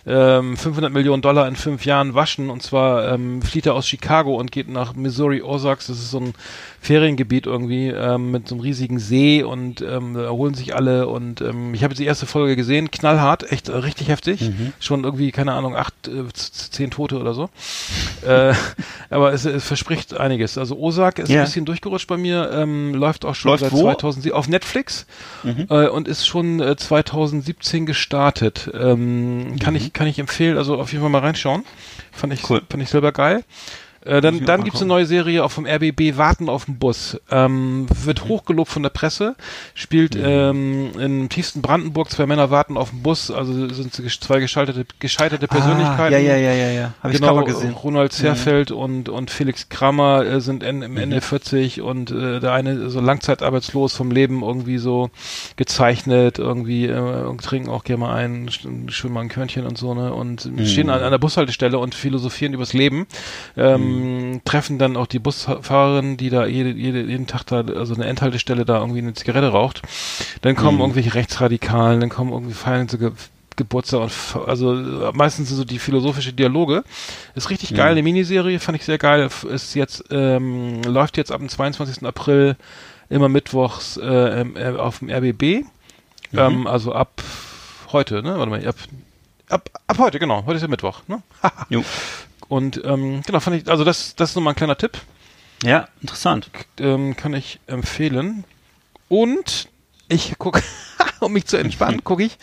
ähm, 0.05 0.57
500 0.57 0.91
Millionen 0.91 1.21
Dollar 1.21 1.47
in 1.47 1.55
fünf 1.55 1.85
Jahren 1.85 2.13
waschen. 2.13 2.49
Und 2.49 2.61
zwar 2.61 3.11
ähm, 3.13 3.41
flieht 3.41 3.65
er 3.65 3.73
aus 3.75 3.87
Chicago 3.87 4.35
und 4.35 4.51
geht 4.51 4.69
nach 4.69 4.93
Missouri 4.95 5.41
Ozarks. 5.41 5.87
Das 5.87 5.97
ist 5.97 6.11
so 6.11 6.19
ein 6.19 6.33
Feriengebiet 6.79 7.45
irgendwie 7.45 7.87
ähm, 7.87 8.31
mit 8.31 8.47
so 8.47 8.55
einem 8.55 8.61
riesigen 8.61 8.99
See 8.99 9.43
und 9.43 9.81
ähm, 9.81 10.13
da 10.13 10.23
erholen 10.23 10.53
sich 10.53 10.75
alle. 10.75 11.07
Und 11.07 11.41
ähm, 11.41 11.73
ich 11.73 11.83
habe 11.83 11.93
jetzt 11.93 11.99
die 11.99 12.05
erste 12.05 12.25
Folge 12.25 12.55
gesehen, 12.55 12.91
knallhart, 12.91 13.51
echt 13.51 13.69
äh, 13.69 13.75
richtig 13.77 14.09
heftig. 14.09 14.41
Mhm. 14.41 14.73
Schon 14.79 14.90
irgendwie, 15.03 15.31
keine 15.31 15.53
Ahnung, 15.53 15.75
acht, 15.75 15.93
äh, 16.07 16.23
zehn 16.33 16.91
Tote 16.91 17.17
oder 17.19 17.33
so. 17.33 17.49
äh, 18.25 18.53
aber 19.09 19.33
es, 19.33 19.45
es 19.45 19.63
verspricht 19.63 20.17
einiges. 20.17 20.57
Also 20.57 20.77
Ozark 20.77 21.19
ist 21.19 21.29
Ja. 21.29 21.39
ein 21.41 21.45
bisschen 21.45 21.65
durchgerutscht 21.65 22.07
bei 22.07 22.17
mir, 22.17 22.51
ähm, 22.53 22.93
läuft 22.93 23.25
auch 23.25 23.35
schon 23.35 23.51
Läuft 23.51 23.61
seit 23.63 23.71
wo? 23.71 23.81
2007 23.81 24.35
auf 24.37 24.47
Netflix 24.47 25.05
äh, 25.43 25.87
und 25.87 26.07
ist 26.07 26.27
schon 26.27 26.59
äh, 26.59 26.75
2017 26.75 27.85
gestartet. 27.85 28.69
Ähm, 28.73 29.55
Kann 29.59 29.75
ich 29.75 29.93
kann 29.93 30.07
ich 30.07 30.19
empfehlen, 30.19 30.57
also 30.57 30.77
auf 30.79 30.91
jeden 30.91 31.01
Fall 31.01 31.11
mal 31.11 31.19
reinschauen. 31.21 31.63
Fand 32.11 32.33
ich 32.33 32.49
Cool. 32.49 32.61
fand 32.69 32.83
ich 32.83 32.89
selber 32.89 33.11
geil. 33.11 33.43
Äh, 34.03 34.19
dann 34.21 34.45
dann 34.45 34.63
gibt's 34.63 34.79
eine 34.81 34.87
neue 34.87 35.05
Serie 35.05 35.43
auch 35.43 35.51
vom 35.51 35.65
RBB, 35.65 36.17
Warten 36.17 36.49
auf 36.49 36.65
den 36.65 36.79
Bus. 36.79 37.19
Ähm, 37.29 37.85
wird 38.03 38.25
hochgelobt 38.25 38.69
von 38.71 38.83
der 38.83 38.89
Presse, 38.89 39.35
spielt 39.75 40.15
Mhm. 40.15 40.21
ähm, 40.25 40.91
im 40.99 41.29
tiefsten 41.29 41.61
Brandenburg, 41.61 42.09
zwei 42.09 42.25
Männer 42.25 42.49
warten 42.49 42.77
auf 42.77 42.89
den 42.89 43.03
Bus, 43.03 43.29
also 43.29 43.69
sind 43.69 43.93
zwei 43.93 44.39
gescheiterte, 44.39 44.85
gescheiterte 44.99 45.47
Persönlichkeiten. 45.47 46.01
Ah, 46.15 46.17
ja, 46.17 46.17
ja, 46.17 46.35
ja, 46.35 46.51
ja, 46.53 46.69
ja. 46.71 46.93
Habe 47.03 47.13
ich 47.13 47.19
Genau, 47.21 47.33
Cover 47.35 47.45
gesehen. 47.45 47.73
Ronald 47.73 48.11
Zerfeld 48.13 48.71
und, 48.71 49.07
und 49.09 49.29
Felix 49.29 49.69
Kramer 49.69 50.25
äh, 50.25 50.41
sind 50.41 50.63
Mhm. 50.63 50.81
im 50.81 50.97
Ende 50.97 51.21
40 51.21 51.81
und 51.81 52.09
äh, 52.11 52.39
der 52.39 52.53
eine 52.53 52.89
so 52.89 52.99
langzeitarbeitslos 53.01 53.95
vom 53.95 54.09
Leben 54.11 54.41
irgendwie 54.41 54.77
so 54.79 55.09
gezeichnet, 55.57 56.39
irgendwie 56.39 56.87
äh, 56.87 56.97
und 56.99 57.43
trinken 57.43 57.69
auch 57.69 57.83
gerne 57.83 57.99
mal 58.01 58.15
ein, 58.15 58.49
sch- 58.49 58.89
schön 58.89 59.11
mal 59.13 59.21
ein 59.21 59.29
Körnchen 59.29 59.65
und 59.65 59.77
so, 59.77 59.93
ne? 59.93 60.13
Und 60.13 60.45
Mhm. 60.45 60.65
stehen 60.65 60.89
an, 60.89 61.01
an 61.01 61.11
der 61.11 61.17
Bushaltestelle 61.19 61.77
und 61.77 61.93
philosophieren 61.95 62.53
übers 62.53 62.73
Leben. 62.73 63.05
Ähm, 63.57 63.90
Treffen 64.45 64.77
dann 64.77 64.97
auch 64.97 65.07
die 65.07 65.19
Busfahrerin, 65.19 66.17
die 66.17 66.29
da 66.29 66.45
jede, 66.45 66.71
jede, 66.71 67.01
jeden 67.01 67.27
Tag 67.27 67.43
da, 67.45 67.61
also 67.61 67.93
eine 67.95 68.05
Endhaltestelle 68.05 68.65
da 68.65 68.79
irgendwie 68.79 68.99
eine 68.99 69.13
Zigarette 69.13 69.49
raucht. 69.49 69.81
Dann 70.41 70.55
kommen 70.55 70.79
irgendwelche 70.79 71.13
Rechtsradikalen, 71.13 71.99
dann 71.99 72.09
kommen 72.09 72.31
irgendwie 72.31 72.53
feiern 72.53 72.87
so 72.87 72.97
Ge 72.97 73.11
Geburtstag 73.57 74.01
und 74.01 74.47
also 74.47 75.11
meistens 75.13 75.49
sind 75.49 75.57
so 75.57 75.65
die 75.65 75.77
philosophische 75.77 76.31
Dialoge. 76.31 76.83
Ist 77.35 77.49
richtig 77.49 77.75
geil, 77.75 77.91
eine 77.91 78.01
Miniserie, 78.01 78.59
fand 78.59 78.77
ich 78.77 78.85
sehr 78.85 78.97
geil. 78.97 79.29
Ist 79.49 79.75
jetzt, 79.75 80.05
ähm, 80.09 80.81
läuft 80.83 81.17
jetzt 81.17 81.33
ab 81.33 81.39
dem 81.39 81.49
22. 81.49 82.05
April 82.05 82.55
immer 83.09 83.27
mittwochs 83.27 83.97
äh, 83.97 84.41
ähm, 84.41 84.55
äh, 84.55 84.69
auf 84.69 84.99
dem 84.99 85.09
RBB. 85.09 85.65
Ähm, 86.33 86.65
also 86.65 86.93
ab 86.93 87.21
heute, 87.91 88.23
ne? 88.23 88.37
Warte 88.37 88.49
mal, 88.49 88.67
ab, 88.67 88.75
ab, 89.49 89.69
ab 89.87 89.97
heute, 89.99 90.19
genau. 90.19 90.45
Heute 90.45 90.55
ist 90.55 90.61
ja 90.61 90.67
Mittwoch, 90.67 91.01
ne? 91.07 91.21
Und 92.51 92.81
ähm, 92.83 93.21
genau, 93.25 93.39
fand 93.39 93.55
ich, 93.61 93.69
also 93.69 93.85
das, 93.85 94.13
das 94.17 94.31
ist 94.31 94.35
nochmal 94.35 94.51
ein 94.51 94.57
kleiner 94.57 94.77
Tipp. 94.77 94.97
Ja, 95.63 95.87
interessant. 96.01 96.49
Ähm, 96.81 97.15
kann 97.15 97.33
ich 97.33 97.61
empfehlen. 97.65 98.43
Und 99.07 99.69
ich 100.09 100.37
gucke, 100.37 100.61
um 101.21 101.31
mich 101.31 101.45
zu 101.45 101.55
entspannen, 101.55 102.03
gucke 102.03 102.23
ich 102.25 102.37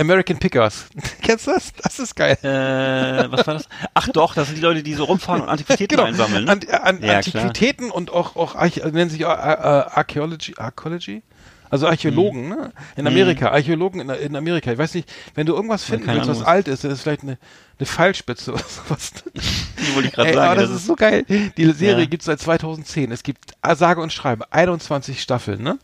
American 0.00 0.40
Pickers. 0.40 0.86
Kennst 1.22 1.46
du 1.46 1.52
das? 1.52 1.72
Das 1.80 2.00
ist 2.00 2.16
geil. 2.16 2.36
Äh, 2.42 3.30
was 3.30 3.46
war 3.46 3.54
das? 3.54 3.68
Ach 3.94 4.08
doch, 4.08 4.34
das 4.34 4.48
sind 4.48 4.56
die 4.56 4.62
Leute, 4.62 4.82
die 4.82 4.94
so 4.94 5.04
rumfahren 5.04 5.42
und 5.42 5.48
Antiquitäten 5.48 6.00
einsammeln. 6.00 6.46
Ne? 6.46 6.50
An, 6.50 6.60
an, 6.68 7.00
Ja, 7.00 7.18
Antiquitäten 7.18 7.92
und 7.92 8.10
auch, 8.10 8.34
auch 8.34 8.56
nennen 8.56 9.10
sich 9.10 9.24
auch, 9.26 9.38
äh, 9.38 9.52
äh, 9.52 9.84
Archaeology, 9.94 10.54
Archaeology? 10.58 11.22
Also 11.70 11.86
Archäologen, 11.86 12.42
Mhm. 12.42 12.48
ne? 12.48 12.72
In 12.96 13.06
Amerika, 13.06 13.48
Archäologen 13.50 14.00
in, 14.00 14.10
in 14.10 14.36
Amerika. 14.36 14.70
Ich 14.72 14.76
weiß 14.78 14.92
nicht, 14.94 15.10
wenn 15.34 15.46
du 15.46 15.54
irgendwas 15.54 15.84
finden 15.84 16.04
keine 16.04 16.18
willst, 16.18 16.28
was 16.40 16.42
alt 16.46 16.68
ist, 16.68 16.84
dann 16.84 16.90
ist 16.90 17.00
vielleicht 17.00 17.22
eine, 17.22 17.38
eine 17.82 17.86
Pfeilspitze 17.86 18.52
oder 18.52 18.62
sowas. 18.62 19.12
Die 19.34 19.94
wollte 19.94 20.08
ich 20.08 20.14
gerade 20.14 20.32
sagen. 20.34 20.46
aber 20.52 20.60
das, 20.60 20.70
ist 20.70 20.86
so 20.86 20.94
geil. 20.94 21.24
Die 21.28 21.72
Serie 21.72 22.00
Ja. 22.04 22.06
gibt's 22.06 22.26
seit 22.26 22.40
2010. 22.40 23.10
Es 23.10 23.22
gibt 23.22 23.52
äh, 23.62 23.74
sage 23.74 24.00
und 24.00 24.12
schreibe 24.12 24.52
21 24.52 25.20
Staffeln, 25.20 25.62
ne? 25.62 25.78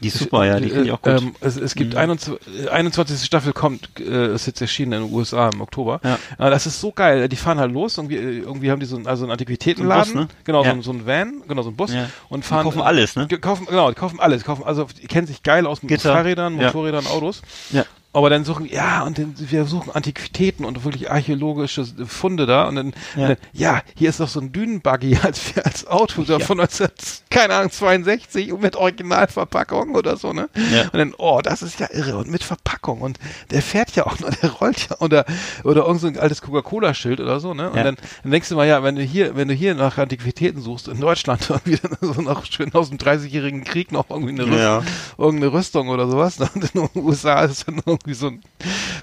die 0.00 0.08
ist 0.08 0.18
super, 0.18 0.44
ja, 0.46 0.60
die 0.60 0.68
finde 0.70 0.84
ich 0.84 0.92
auch 0.92 1.02
gut. 1.02 1.20
Mhm. 1.20 1.28
Ähm, 1.28 1.34
es, 1.40 1.56
es 1.56 1.74
gibt 1.74 1.94
21, 1.96 2.66
äh, 2.66 2.68
21. 2.68 3.24
Staffel 3.24 3.52
kommt, 3.52 3.88
äh, 4.00 4.34
ist 4.34 4.46
jetzt 4.46 4.60
erschienen 4.60 4.92
in 4.92 5.02
den 5.04 5.12
USA 5.12 5.48
im 5.48 5.60
Oktober. 5.60 6.00
Ja. 6.04 6.14
Äh, 6.38 6.50
das 6.50 6.66
ist 6.66 6.80
so 6.80 6.92
geil. 6.92 7.28
Die 7.28 7.36
fahren 7.36 7.58
halt 7.58 7.72
los. 7.72 7.98
Irgendwie, 7.98 8.16
äh, 8.16 8.38
irgendwie 8.40 8.70
haben 8.70 8.80
die 8.80 8.86
so 8.86 8.96
einen, 8.96 9.06
also 9.06 9.24
einen 9.24 9.32
Antiquitätenladen. 9.32 10.04
So 10.12 10.18
ein 10.20 10.26
Bus, 10.26 10.34
ne? 10.36 10.42
Genau, 10.44 10.64
Ja. 10.64 10.74
so, 10.76 10.82
so 10.82 10.92
ein 10.92 11.06
Van, 11.06 11.42
genau, 11.48 11.62
so 11.62 11.70
ein 11.70 11.76
Bus. 11.76 11.92
Ja. 11.92 12.08
Und 12.28 12.44
Die 12.44 12.48
fahren. 12.48 12.64
kaufen 12.64 12.82
alles, 12.82 13.16
ne? 13.16 13.26
Kaufen, 13.28 13.66
genau, 13.66 13.88
die 13.90 13.96
kaufen 13.96 14.20
alles. 14.20 14.44
Kaufen, 14.44 14.64
also, 14.64 14.86
die 15.02 15.06
kennen 15.06 15.26
sich 15.26 15.42
geil 15.42 15.66
aus 15.66 15.82
mit 15.82 15.88
Gitter. 15.88 16.12
Fahrrädern. 16.14 16.54
Motorrädern, 16.54 17.06
Autos. 17.06 17.42
Ja. 17.70 17.84
Aber 18.12 18.28
dann 18.28 18.44
suchen, 18.44 18.66
ja, 18.66 19.04
und 19.04 19.18
dann, 19.18 19.34
wir 19.38 19.64
suchen 19.66 19.92
Antiquitäten 19.92 20.64
und 20.64 20.82
wirklich 20.84 21.12
archäologische 21.12 21.84
Funde 22.06 22.44
da. 22.46 22.66
Und 22.66 22.74
dann, 22.74 22.86
Ja. 23.14 23.22
und 23.22 23.28
dann 23.28 23.36
ja, 23.52 23.82
hier 23.96 24.08
ist 24.08 24.18
doch 24.18 24.26
so 24.28 24.40
ein 24.40 24.50
Dünenbuggy 24.52 25.16
als, 25.22 25.56
als 25.62 25.86
Auto 25.86 26.24
so 26.24 26.40
von 26.40 26.56
19, 26.58 26.88
keine 27.30 27.54
Ahnung, 27.54 27.70
62 27.70 28.52
und 28.52 28.62
mit 28.62 28.74
Originalverpackung 28.74 29.94
oder 29.94 30.16
so, 30.16 30.32
ne? 30.32 30.48
Ja. 30.72 30.82
Und 30.84 30.94
dann, 30.94 31.14
oh, 31.18 31.40
das 31.40 31.62
ist 31.62 31.78
ja 31.78 31.88
irre. 31.92 32.16
Und 32.18 32.28
mit 32.30 32.42
Verpackung. 32.42 33.00
Und 33.00 33.18
der 33.50 33.62
fährt 33.62 33.94
ja 33.94 34.06
auch 34.06 34.18
noch, 34.18 34.30
der 34.42 34.50
rollt 34.54 34.88
ja. 34.90 34.96
Oder, 35.00 35.24
oder 35.62 35.86
irgend 35.86 36.00
so 36.00 36.06
ein 36.08 36.18
altes 36.18 36.42
Coca-Cola-Schild 36.42 37.20
oder 37.20 37.38
so, 37.38 37.54
ne? 37.54 37.70
Und 37.70 37.76
Ja. 37.76 37.84
dann, 37.84 37.96
dann 38.24 38.32
denkst 38.32 38.48
du 38.48 38.56
mal, 38.56 38.66
ja, 38.66 38.82
wenn 38.82 38.96
du 38.96 39.02
hier, 39.02 39.36
wenn 39.36 39.46
du 39.46 39.54
hier 39.54 39.74
nach 39.76 39.98
Antiquitäten 39.98 40.60
suchst, 40.60 40.88
in 40.88 40.98
Deutschland 41.00 41.48
irgendwie 41.50 41.76
dann 41.76 41.96
so 42.00 42.20
noch 42.22 42.44
schön 42.44 42.72
aus 42.74 42.88
dem 42.88 42.98
30-jährigen 42.98 43.62
Krieg 43.62 43.92
noch 43.92 44.10
irgendwie 44.10 44.32
eine 44.32 44.42
Rüstung, 44.46 44.58
Ja. 44.58 44.82
irgendeine 45.16 45.52
Rüstung 45.52 45.88
oder 45.90 46.08
sowas. 46.08 46.38
ne? 46.40 46.48
Und 46.54 46.74
in 46.74 46.88
den 46.88 47.02
USA 47.04 47.42
ist 47.42 47.68
dann 47.68 47.80
irgendwie 47.86 47.99
so 48.06 48.28
ein, 48.28 48.40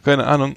keine 0.04 0.26
Ahnung. 0.26 0.56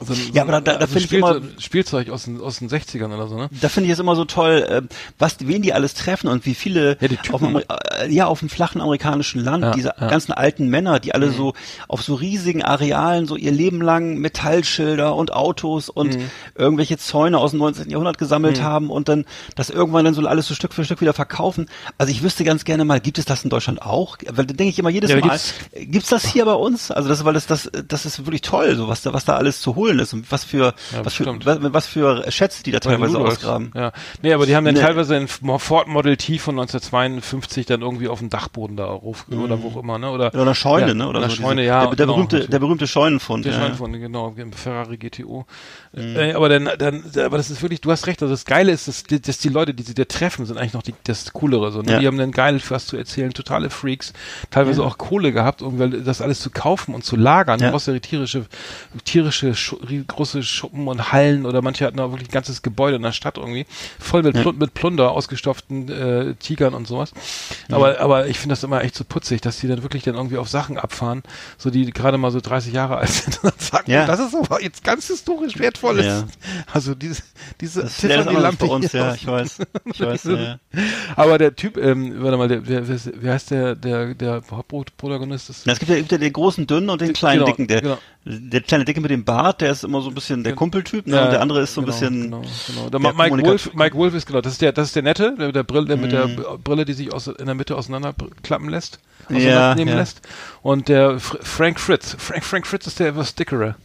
So 0.00 0.12
ein, 0.12 0.18
Ja, 0.32 0.42
aber 0.42 0.52
da- 0.52 0.60
da- 0.60 0.76
da 0.78 0.86
so 0.86 0.92
find 0.92 1.06
ich 1.06 1.12
immer- 1.12 1.40
Spielzeug 1.58 2.10
aus 2.10 2.24
den, 2.24 2.40
aus 2.40 2.58
den 2.60 2.68
60ern 2.68 3.12
oder 3.12 3.26
so, 3.26 3.36
ne? 3.36 3.48
Da 3.60 3.68
finde 3.68 3.88
ich 3.88 3.92
es 3.92 3.98
immer 3.98 4.14
so 4.14 4.24
toll, 4.24 4.64
äh, 4.68 4.82
was, 5.18 5.36
wen 5.40 5.60
die 5.62 5.72
alles 5.72 5.94
treffen 5.94 6.28
und 6.28 6.46
wie 6.46 6.54
viele 6.54 6.96
Ja, 7.00 7.08
auf 7.32 7.40
dem, 7.40 7.56
äh, 7.56 7.62
ja, 8.08 8.26
auf 8.26 8.38
dem 8.38 8.48
flachen 8.48 8.80
amerikanischen 8.80 9.42
Land, 9.42 9.64
Ja, 9.64 9.70
diese 9.72 9.88
ja. 9.98 10.04
Mhm. 10.06 10.08
ganzen 10.10 10.32
alten 10.32 10.68
Männer, 10.68 11.00
die 11.00 11.14
alle 11.14 11.30
so 11.32 11.52
auf 11.88 12.02
so 12.02 12.14
riesigen 12.14 12.62
Arealen 12.62 13.26
so 13.26 13.34
ihr 13.36 13.50
Leben 13.50 13.80
lang 13.82 14.18
Metallschilder 14.18 15.16
und 15.16 15.32
Autos 15.32 15.88
und 15.88 16.16
Mhm. 16.16 16.30
irgendwelche 16.54 16.96
Zäune 16.98 17.38
aus 17.38 17.50
dem 17.50 17.58
19. 17.58 17.90
Jahrhundert 17.90 18.18
gesammelt 18.18 18.62
haben 18.62 18.90
und 18.90 19.08
dann 19.08 19.24
das 19.56 19.68
irgendwann 19.70 20.04
dann 20.04 20.14
so 20.14 20.24
alles 20.26 20.46
so 20.46 20.54
Stück 20.54 20.74
für 20.74 20.84
Stück 20.84 21.00
wieder 21.00 21.12
verkaufen. 21.12 21.66
Also 21.98 22.12
ich 22.12 22.22
wüsste 22.22 22.44
ganz 22.44 22.64
gerne 22.64 22.84
mal, 22.84 23.00
gibt 23.00 23.18
es 23.18 23.24
das 23.24 23.42
in 23.42 23.50
Deutschland 23.50 23.82
auch? 23.82 24.16
Weil 24.30 24.46
da 24.46 24.54
denke 24.54 24.70
ich 24.70 24.78
immer 24.78 24.90
jedes 24.90 25.10
Mal, 25.10 25.22
gibt's- 25.22 25.54
gibt's 25.74 26.08
das 26.08 26.24
hier 26.24 26.44
bei 26.44 26.54
uns? 26.54 26.90
Also 26.92 27.08
das, 27.08 27.24
weil 27.24 27.34
das, 27.34 27.46
das, 27.46 27.68
das 27.88 28.06
ist 28.06 28.24
wirklich 28.24 28.42
toll, 28.42 28.76
so 28.76 28.86
was 28.88 29.02
da, 29.02 29.12
was 29.12 29.24
da 29.24 29.36
alles 29.36 29.60
zu 29.60 29.74
holen 29.74 29.87
ist 30.00 30.12
und 30.12 30.30
was 30.32 30.44
für, 30.44 30.74
Ja, 30.92 31.04
was 31.04 31.14
für, 31.14 31.26
was, 31.44 31.58
was 31.60 31.86
für 31.86 32.24
Schätze 32.30 32.62
die 32.62 32.70
da 32.70 32.80
teilweise 32.80 33.18
ausgraben. 33.18 33.70
Ja. 33.74 33.92
Nee, 34.22 34.32
aber 34.32 34.46
die 34.46 34.54
haben 34.56 34.64
dann 34.64 34.74
Nee. 34.74 34.80
teilweise 34.80 35.16
ein 35.16 35.28
Ford 35.28 35.88
Model 35.88 36.16
T 36.16 36.38
von 36.38 36.54
1952 36.58 37.66
dann 37.66 37.82
irgendwie 37.82 38.08
auf 38.08 38.18
dem 38.18 38.28
Dachboden 38.30 38.76
da 38.76 38.86
auf, 38.86 39.26
oder 39.30 39.62
wo 39.62 39.68
auch 39.68 39.76
immer, 39.82 39.98
ne? 39.98 40.10
Oder, 40.10 40.28
Oder 40.34 40.42
eine 40.42 40.54
Scheune, 40.54 40.88
ja, 40.88 40.94
ne? 40.94 41.08
Oder 41.08 41.20
eine 41.20 41.30
so 41.30 41.36
Scheune, 41.36 41.62
diese, 41.62 41.68
ja. 41.68 41.80
Der, 41.86 41.88
der 41.96 42.06
genau, 42.06 42.14
berühmte, 42.14 42.36
natürlich. 42.36 42.50
der 42.50 42.58
berühmte 42.58 42.86
Scheunenfund. 42.86 43.44
Der 43.44 43.52
ja. 43.52 43.58
Scheinfunde, 43.60 43.98
genau, 43.98 44.34
im 44.36 44.52
Ferrari 44.52 44.96
GTO. 44.96 45.46
Äh, 45.96 46.32
aber 46.32 46.48
dann, 46.48 46.68
dann, 46.78 47.04
aber 47.24 47.36
das 47.38 47.50
ist 47.50 47.62
wirklich, 47.62 47.80
du 47.80 47.90
hast 47.90 48.06
recht, 48.06 48.20
also 48.22 48.32
das 48.34 48.44
Geile 48.44 48.72
ist, 48.72 48.88
dass, 48.88 49.04
die- 49.04 49.20
dass 49.22 49.38
die 49.38 49.48
Leute, 49.48 49.74
die 49.74 49.82
sie 49.82 49.94
da 49.94 50.04
treffen, 50.04 50.44
sind 50.46 50.58
eigentlich 50.58 50.74
noch 50.74 50.82
die, 50.82 50.94
das 51.04 51.32
Coolere, 51.32 51.72
so, 51.72 51.82
ne? 51.82 51.92
Ja. 51.92 51.98
Die 52.00 52.06
haben 52.06 52.18
dann 52.18 52.32
geil 52.32 52.60
was 52.68 52.86
zu 52.86 52.96
erzählen, 52.96 53.32
totale 53.32 53.70
Freaks, 53.70 54.12
teilweise 54.50 54.82
auch 54.84 54.98
Kohle 54.98 55.32
gehabt, 55.32 55.62
um 55.62 56.04
das 56.04 56.20
alles 56.20 56.40
zu 56.40 56.50
kaufen 56.50 56.94
und 56.94 57.04
zu 57.04 57.16
lagern. 57.16 57.58
Du 57.60 57.70
brauchst 57.70 57.86
ja 57.86 57.92
die 57.94 58.00
tierische, 58.00 58.46
tierische, 59.04 59.48
rie- 59.52 59.77
große 60.06 60.42
Schuppen 60.42 60.88
und 60.88 61.12
Hallen 61.12 61.46
oder 61.46 61.62
manche 61.62 61.84
hatten 61.86 62.00
auch 62.00 62.10
wirklich 62.10 62.28
ein 62.28 62.32
ganzes 62.32 62.62
Gebäude 62.62 62.96
in 62.96 63.02
der 63.02 63.12
Stadt 63.12 63.38
irgendwie, 63.38 63.66
voll 63.98 64.22
mit, 64.22 64.34
Plun 64.34 64.58
mit 64.58 64.74
Plunder, 64.74 65.12
ausgestopften 65.12 65.88
äh, 65.88 66.34
Tigern 66.34 66.74
und 66.74 66.86
sowas. 66.86 67.12
Aber, 67.70 68.00
aber 68.00 68.26
ich 68.26 68.38
finde 68.38 68.52
das 68.54 68.64
immer 68.64 68.82
echt 68.82 68.94
so 68.94 69.04
putzig, 69.04 69.40
dass 69.40 69.58
die 69.58 69.68
dann 69.68 69.82
wirklich 69.82 70.02
dann 70.02 70.14
irgendwie 70.14 70.38
auf 70.38 70.48
Sachen 70.48 70.78
abfahren, 70.78 71.22
so 71.56 71.70
die 71.70 71.90
gerade 71.90 72.18
mal 72.18 72.30
so 72.30 72.40
30 72.40 72.72
Jahre 72.72 72.96
alt 72.98 73.08
sind 73.10 73.42
und 73.42 73.52
dann 73.52 73.58
sagen, 73.58 73.90
Ja. 73.90 74.06
das 74.06 74.20
ist 74.20 74.34
aber 74.34 74.62
jetzt 74.62 74.84
ganz 74.84 75.06
historisch 75.06 75.58
wertvoll 75.58 75.98
ist. 76.00 76.06
Ja. 76.06 76.24
Also 76.72 76.94
diese, 76.94 77.22
diese 77.60 77.82
Das 77.82 78.02
andere 78.04 78.18
Tiffany-Lampe 78.24 78.66
bei 78.66 78.72
uns, 78.72 78.92
ja, 78.92 79.14
ich 79.14 79.26
weiß. 79.26 79.58
Ich 79.86 80.00
weiß, 80.00 80.24
ja. 80.24 80.58
Aber 81.16 81.38
der 81.38 81.54
Typ, 81.56 81.76
ähm, 81.76 82.22
warte 82.22 82.36
mal, 82.36 82.48
der, 82.48 82.60
der, 82.60 82.82
wer 82.86 83.32
heißt 83.34 83.50
der, 83.50 83.74
der, 83.74 84.14
der 84.14 84.42
Hauptprotagonist? 84.50 85.50
Es 85.50 85.64
gibt 85.78 85.90
ja, 85.90 85.96
gibt 85.96 86.12
ja 86.12 86.18
den 86.18 86.32
großen 86.32 86.66
Dünnen 86.66 86.90
und 86.90 87.00
den 87.00 87.12
kleinen 87.12 87.40
Genau, 87.40 87.46
Dicken. 87.46 87.68
Der, 87.68 87.80
genau. 87.82 87.98
Der 88.30 88.60
kleine 88.60 88.84
Dicke 88.84 89.00
mit 89.00 89.10
dem 89.10 89.24
Bart, 89.24 89.60
der 89.62 89.72
ist 89.72 89.84
immer 89.84 90.02
so 90.02 90.08
ein 90.10 90.14
bisschen 90.14 90.44
der 90.44 90.54
Kumpeltyp, 90.54 91.06
ne? 91.06 91.16
Ja, 91.16 91.24
und 91.24 91.30
der 91.32 91.40
andere 91.40 91.62
ist 91.62 91.72
so 91.74 91.80
ein 91.80 91.84
genau, 91.86 91.96
bisschen. 91.96 92.22
Genau, 92.22 92.42
genau. 92.66 92.90
Der, 92.90 93.00
Mike 93.14 93.46
Wolf, 93.46 93.74
Mike 93.74 93.96
Wolf 93.96 94.14
ist 94.14 94.26
genau, 94.26 94.40
das 94.42 94.52
ist 94.52 94.60
der, 94.62 94.72
das 94.72 94.88
ist 94.88 94.96
der 94.96 95.02
Nette, 95.02 95.34
der, 95.38 95.52
der 95.52 95.62
Brille, 95.62 95.86
der 95.86 95.96
mit 95.96 96.12
der 96.12 96.26
Mhm. 96.28 96.44
Brille, 96.62 96.84
die 96.84 96.92
sich 96.92 97.12
aus, 97.12 97.26
in 97.26 97.46
der 97.46 97.54
Mitte 97.54 97.74
auseinanderklappen 97.76 98.68
lässt, 98.68 99.00
Ja, 99.30 99.36
auseinandernehmen 99.36 99.94
ja. 99.94 100.00
lässt. 100.00 100.20
Und 100.62 100.88
der 100.88 101.18
Fr 101.18 101.38
Frank 101.42 101.80
Fritz, 101.80 102.14
Frank, 102.18 102.44
Frank 102.44 102.66
Fritz 102.66 102.86
ist 102.86 103.00
der 103.00 103.08
etwas 103.08 103.34
dickere. 103.34 103.76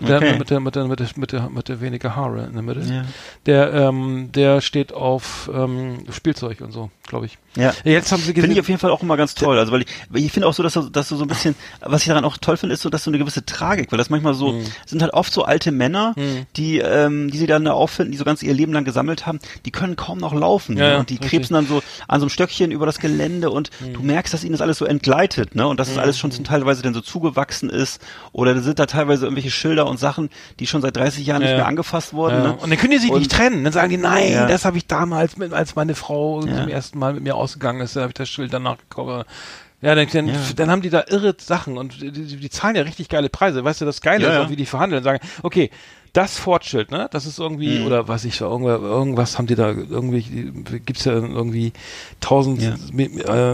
Der 0.00 0.16
Okay. 0.18 0.38
mit 0.38 0.50
der, 0.50 0.60
mit 0.60 0.74
der, 0.76 0.84
mit 0.86 1.00
der, 1.00 1.08
mit 1.16 1.32
der, 1.32 1.48
mit 1.50 1.68
der 1.68 1.80
weniger 1.80 2.14
Haare 2.16 2.44
in 2.46 2.52
der 2.52 2.62
Mitte. 2.62 2.80
Ja. 2.80 3.02
Der, 3.46 3.72
ähm, 3.74 4.30
der 4.32 4.60
steht 4.60 4.92
auf 4.92 5.50
ähm, 5.52 5.98
Spielzeug 6.10 6.60
und 6.60 6.70
so, 6.72 6.90
glaube 7.06 7.26
ich. 7.26 7.38
Ja. 7.56 7.72
Jetzt 7.82 8.12
haben 8.12 8.18
sie 8.20 8.26
Finde 8.26 8.42
gesehen. 8.42 8.52
ich 8.52 8.60
auf 8.60 8.68
jeden 8.68 8.78
Fall 8.80 8.90
auch 8.92 9.02
immer 9.02 9.16
ganz 9.16 9.34
toll. 9.34 9.58
Also 9.58 9.72
weil 9.72 9.82
ich, 9.82 9.88
weil 10.10 10.22
ich 10.22 10.30
finde 10.30 10.46
auch 10.46 10.52
so, 10.54 10.62
dass 10.62 10.74
du, 10.74 10.82
dass 10.82 11.08
du 11.08 11.16
so 11.16 11.24
ein 11.24 11.28
bisschen, 11.28 11.56
was 11.80 12.02
ich 12.02 12.08
daran 12.08 12.24
auch 12.24 12.36
toll 12.36 12.56
finde, 12.56 12.74
ist 12.74 12.82
so, 12.82 12.90
dass 12.90 13.02
du 13.04 13.10
eine 13.10 13.18
gewisse 13.18 13.44
Tragik, 13.44 13.90
weil 13.90 13.98
das 13.98 14.10
manchmal 14.10 14.34
so 14.34 14.52
Mhm. 14.52 14.64
sind 14.86 15.02
halt 15.02 15.12
oft 15.14 15.32
so 15.32 15.42
alte 15.44 15.72
Männer, 15.72 16.14
die, 16.56 16.78
ähm, 16.78 17.30
die 17.30 17.38
sie 17.38 17.46
dann 17.46 17.64
da 17.64 17.72
auffinden, 17.72 18.12
die 18.12 18.18
so 18.18 18.24
ganz 18.24 18.42
ihr 18.42 18.54
Leben 18.54 18.72
lang 18.72 18.84
gesammelt 18.84 19.26
haben, 19.26 19.40
die 19.64 19.70
können 19.72 19.96
kaum 19.96 20.18
noch 20.18 20.32
laufen 20.34 20.76
Ja, 20.76 20.90
ne? 20.90 20.98
und 20.98 21.10
die 21.10 21.14
richtig. 21.14 21.30
krebsen 21.30 21.54
dann 21.54 21.66
so 21.66 21.82
an 22.06 22.20
so 22.20 22.24
einem 22.26 22.30
Stöckchen 22.30 22.70
über 22.70 22.86
das 22.86 23.00
Gelände 23.00 23.50
und 23.50 23.70
Mhm. 23.80 23.94
du 23.94 24.02
merkst, 24.02 24.32
dass 24.32 24.44
ihnen 24.44 24.52
das 24.52 24.60
alles 24.60 24.78
so 24.78 24.84
entgleitet, 24.84 25.54
ne? 25.56 25.66
Und 25.66 25.80
dass 25.80 25.88
es 25.90 25.98
alles 25.98 26.18
schon 26.18 26.30
zum 26.30 26.44
teilweise 26.44 26.82
dann 26.82 26.94
so 26.94 27.00
zugewachsen 27.00 27.70
ist 27.70 28.00
oder 28.32 28.54
da 28.54 28.60
sind 28.60 28.78
da 28.78 28.86
teilweise 28.86 29.24
irgendwelche 29.26 29.50
Schilder 29.50 29.87
und 29.88 29.98
Sachen, 29.98 30.30
die 30.60 30.66
schon 30.66 30.82
seit 30.82 30.96
30 30.96 31.26
Jahren 31.26 31.42
Ja, 31.42 31.48
nicht 31.48 31.56
mehr 31.56 31.66
angefasst 31.66 32.12
wurden. 32.14 32.42
Ne? 32.42 32.52
Und 32.56 32.70
dann 32.70 32.78
können 32.78 32.92
die 32.92 32.98
sich 32.98 33.10
Und- 33.10 33.18
nicht 33.18 33.32
trennen. 33.32 33.64
Dann 33.64 33.72
sagen 33.72 33.90
die, 33.90 33.96
nein, 33.96 34.46
das 34.48 34.64
habe 34.64 34.76
ich 34.76 34.86
damals, 34.86 35.36
mit, 35.36 35.52
als 35.52 35.74
meine 35.76 35.94
Frau 35.94 36.40
zum 36.40 36.68
ersten 36.68 36.98
Mal 36.98 37.14
mit 37.14 37.22
mir 37.22 37.34
ausgegangen 37.36 37.80
ist, 37.80 37.96
habe 37.96 38.08
ich 38.08 38.14
das 38.14 38.28
Schild 38.28 38.52
danach 38.52 38.78
gekauft. 38.78 39.26
Ja, 39.80 39.94
dann, 39.94 40.08
dann, 40.12 40.26
Ja. 40.26 40.34
dann 40.56 40.70
haben 40.72 40.82
die 40.82 40.90
da 40.90 41.04
irre 41.08 41.36
Sachen 41.38 41.78
und 41.78 42.00
die, 42.02 42.10
die, 42.10 42.36
die 42.36 42.50
zahlen 42.50 42.74
ja 42.74 42.82
richtig 42.82 43.08
geile 43.08 43.28
Preise. 43.28 43.62
Weißt 43.62 43.80
du, 43.80 43.84
das 43.84 44.00
Geile 44.00 44.24
Ja, 44.26 44.32
ist 44.32 44.38
auch, 44.46 44.50
wie 44.50 44.56
die 44.56 44.66
verhandeln 44.66 44.98
und 44.98 45.04
sagen, 45.04 45.20
okay, 45.44 45.70
das 46.12 46.38
Fortschild, 46.38 46.90
ne? 46.90 47.08
Das 47.12 47.26
ist 47.26 47.38
irgendwie, 47.38 47.78
Mhm. 47.78 47.86
oder 47.86 48.08
was 48.08 48.24
ich, 48.24 48.40
irgendwas, 48.40 48.80
irgendwas 48.80 49.38
haben 49.38 49.46
die 49.46 49.54
da, 49.54 49.68
irgendwie, 49.70 50.22
gibt's 50.84 51.04
ja 51.04 51.12
irgendwie 51.12 51.72
tausend, 52.20 52.60
Ja. 52.62 52.74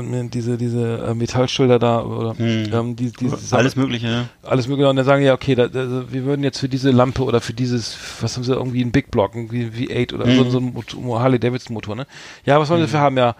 Äh, 0.01 0.29
diese, 0.29 0.57
diese 0.57 0.99
äh, 1.09 1.15
Metallschilder 1.15 1.79
da, 1.79 2.03
oder, 2.03 2.35
Mhm. 2.35 2.65
ähm, 2.73 2.97
die, 2.97 3.13
die, 3.13 3.31
Alles 3.51 3.77
Mögliche, 3.77 4.07
ne? 4.07 4.29
alles 4.43 4.69
mögliche. 4.69 4.89
Und 4.89 4.97
dann 4.97 5.05
sagen 5.05 5.21
die, 5.21 5.27
ja, 5.27 5.35
okay, 5.35 5.55
da, 5.55 5.69
da, 5.69 6.05
wir 6.11 6.25
würden 6.25 6.43
jetzt 6.45 6.59
für 6.59 6.69
diese 6.69 6.91
Lampe 6.91 7.25
oder 7.25 7.41
für 7.41 7.53
dieses, 7.55 7.97
was 8.21 8.37
haben 8.37 8.45
sie, 8.45 8.53
irgendwie 8.53 8.83
einen 8.83 8.93
Big 8.93 9.11
Block, 9.11 9.35
irgendwie 9.35 9.67
V8 9.67 10.15
oder 10.15 10.25
so, 10.35 10.45
Mhm. 10.45 10.51
so 10.51 10.59
ein 10.59 10.73
Motor, 10.73 11.21
Harley 11.21 11.39
Davidson 11.39 11.75
Motor, 11.75 11.97
ne? 11.97 12.07
Ja, 12.45 12.59
was 12.61 12.69
wollen 12.71 12.81
wir 12.81 12.87
dafür 12.87 13.01
haben? 13.01 13.17
Ja, 13.17 13.35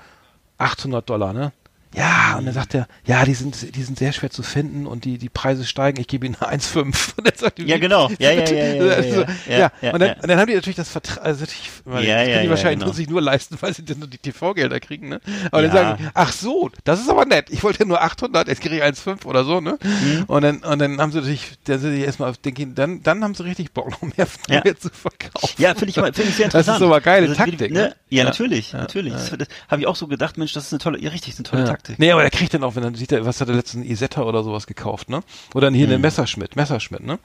800 0.59 1.09
Dollar, 1.09 1.33
ne? 1.33 1.53
Ja, 1.95 2.37
und 2.39 2.47
dann 2.47 2.55
sagt 2.55 2.75
er, 2.75 2.89
ja, 3.05 3.25
die 3.25 3.35
sind, 3.35 3.77
die 3.77 3.83
sind 3.83 3.99
sehr 3.99 4.13
schwer 4.13 4.31
zu 4.31 4.43
finden 4.43 4.87
und 4.87 5.05
die, 5.05 5.17
die 5.19 5.29
Preise 5.29 5.65
steigen, 5.65 6.01
ich 6.01 6.09
gebe 6.09 6.27
ihnen 6.27 6.35
1,5. 6.37 6.77
Und 7.17 7.27
dann 7.27 7.37
sagt 7.37 7.59
die, 7.59 7.65
Ja, 7.65 7.79
genau. 7.79 8.11
Ja, 8.19 8.33
ja, 8.33 8.45
ja, 8.49 9.71
ja, 9.81 9.93
und, 9.93 10.01
dann, 10.01 10.15
und 10.15 10.29
dann 10.29 10.39
haben 10.39 10.47
die 10.49 10.55
natürlich 10.55 10.77
das 10.77 10.89
Vertrag, 10.89 11.25
also 11.25 11.41
natürlich, 11.43 11.71
weil 11.85 12.05
Ja, 12.05 12.17
das 12.17 12.27
können 12.29 12.43
die 12.45 12.51
wahrscheinlich 12.51 12.79
genau. 12.81 12.87
nur 12.87 12.95
sich 12.95 13.09
nur 13.09 13.23
leisten, 13.23 13.57
weil 13.61 13.73
sie 13.75 13.85
dann 13.85 13.99
nur 14.01 14.09
die 14.09 14.19
TV-Gelder 14.19 14.81
kriegen, 14.81 15.09
ne? 15.09 15.21
Aber 15.51 15.63
dann 15.63 15.73
sagen 15.73 15.97
die, 16.01 16.09
ach 16.15 16.33
so, 16.33 16.71
das 16.85 17.01
ist 17.01 17.09
aber 17.09 17.25
nett, 17.27 17.47
ich 17.51 17.63
wollte 17.63 17.87
nur 17.87 18.03
800, 18.03 18.49
jetzt 18.49 18.61
kriege 18.61 18.77
ich 18.77 18.83
1,5 18.83 19.25
oder 19.27 19.45
so, 19.45 19.61
ne? 19.61 19.79
Mhm. 19.83 20.25
Und 20.27 20.43
dann, 20.43 20.59
und 20.59 20.79
dann 20.79 21.01
haben 21.01 21.13
sie 21.13 21.19
natürlich, 21.19 21.53
dann 21.65 21.79
sind 21.79 21.95
die 21.95 22.03
erstmal 22.03 22.31
auf 22.31 22.39
den 22.39 22.75
dann, 22.75 23.03
dann 23.03 23.23
haben 23.23 23.35
sie 23.35 23.45
richtig 23.45 23.73
Bock, 23.73 23.91
noch 23.91 24.03
mehr, 24.03 24.27
Ja. 24.49 24.63
mehr 24.65 24.79
zu 24.79 24.89
verkaufen. 24.91 25.55
Ja, 25.59 25.75
finde 25.75 25.89
ich, 25.91 25.95
finde 25.95 26.23
ich 26.23 26.35
sehr 26.35 26.49
Das 26.49 26.63
ist 26.63 26.69
interessant. 26.69 26.83
aber 26.83 27.01
geile 27.01 27.29
Also, 27.29 27.37
Taktik, 27.37 27.71
Ne? 27.71 27.79
ne? 27.81 27.97
Ja, 28.11 28.25
natürlich, 28.25 28.73
natürlich. 28.73 29.13
Das, 29.13 29.31
das 29.31 29.49
habe 29.69 29.81
ich 29.83 29.87
auch 29.87 29.97
so 29.97 30.07
gedacht, 30.07 30.39
Mensch, 30.39 30.53
das 30.53 30.65
ist 30.67 30.73
eine 30.73 30.79
tolle, 30.79 31.01
ja, 31.01 31.11
richtig, 31.11 31.35
eine 31.37 31.43
tolle 31.45 31.63
Ja. 31.63 31.69
Taktik. 31.85 31.99
Nee, 31.99 32.11
aber 32.13 32.23
der 32.23 32.31
kriegt 32.31 32.53
dann 32.55 32.65
auch, 32.65 32.75
wenn 32.77 32.83
dann 32.83 32.95
sieht 32.95 33.13
er, 33.13 33.25
was 33.27 33.41
hat 33.41 33.49
er 33.49 33.55
letztens 33.55 33.87
Isetta 33.87 34.23
oder 34.23 34.43
sowas 34.43 34.67
gekauft, 34.67 35.09
ne? 35.11 35.21
Oder 35.55 35.71
hier 35.71 35.87
Mhm. 35.87 35.93
eine 35.93 35.99
Messerschmitt, 36.01 36.57
Messerschmitt, 36.57 37.05
ne? 37.05 37.19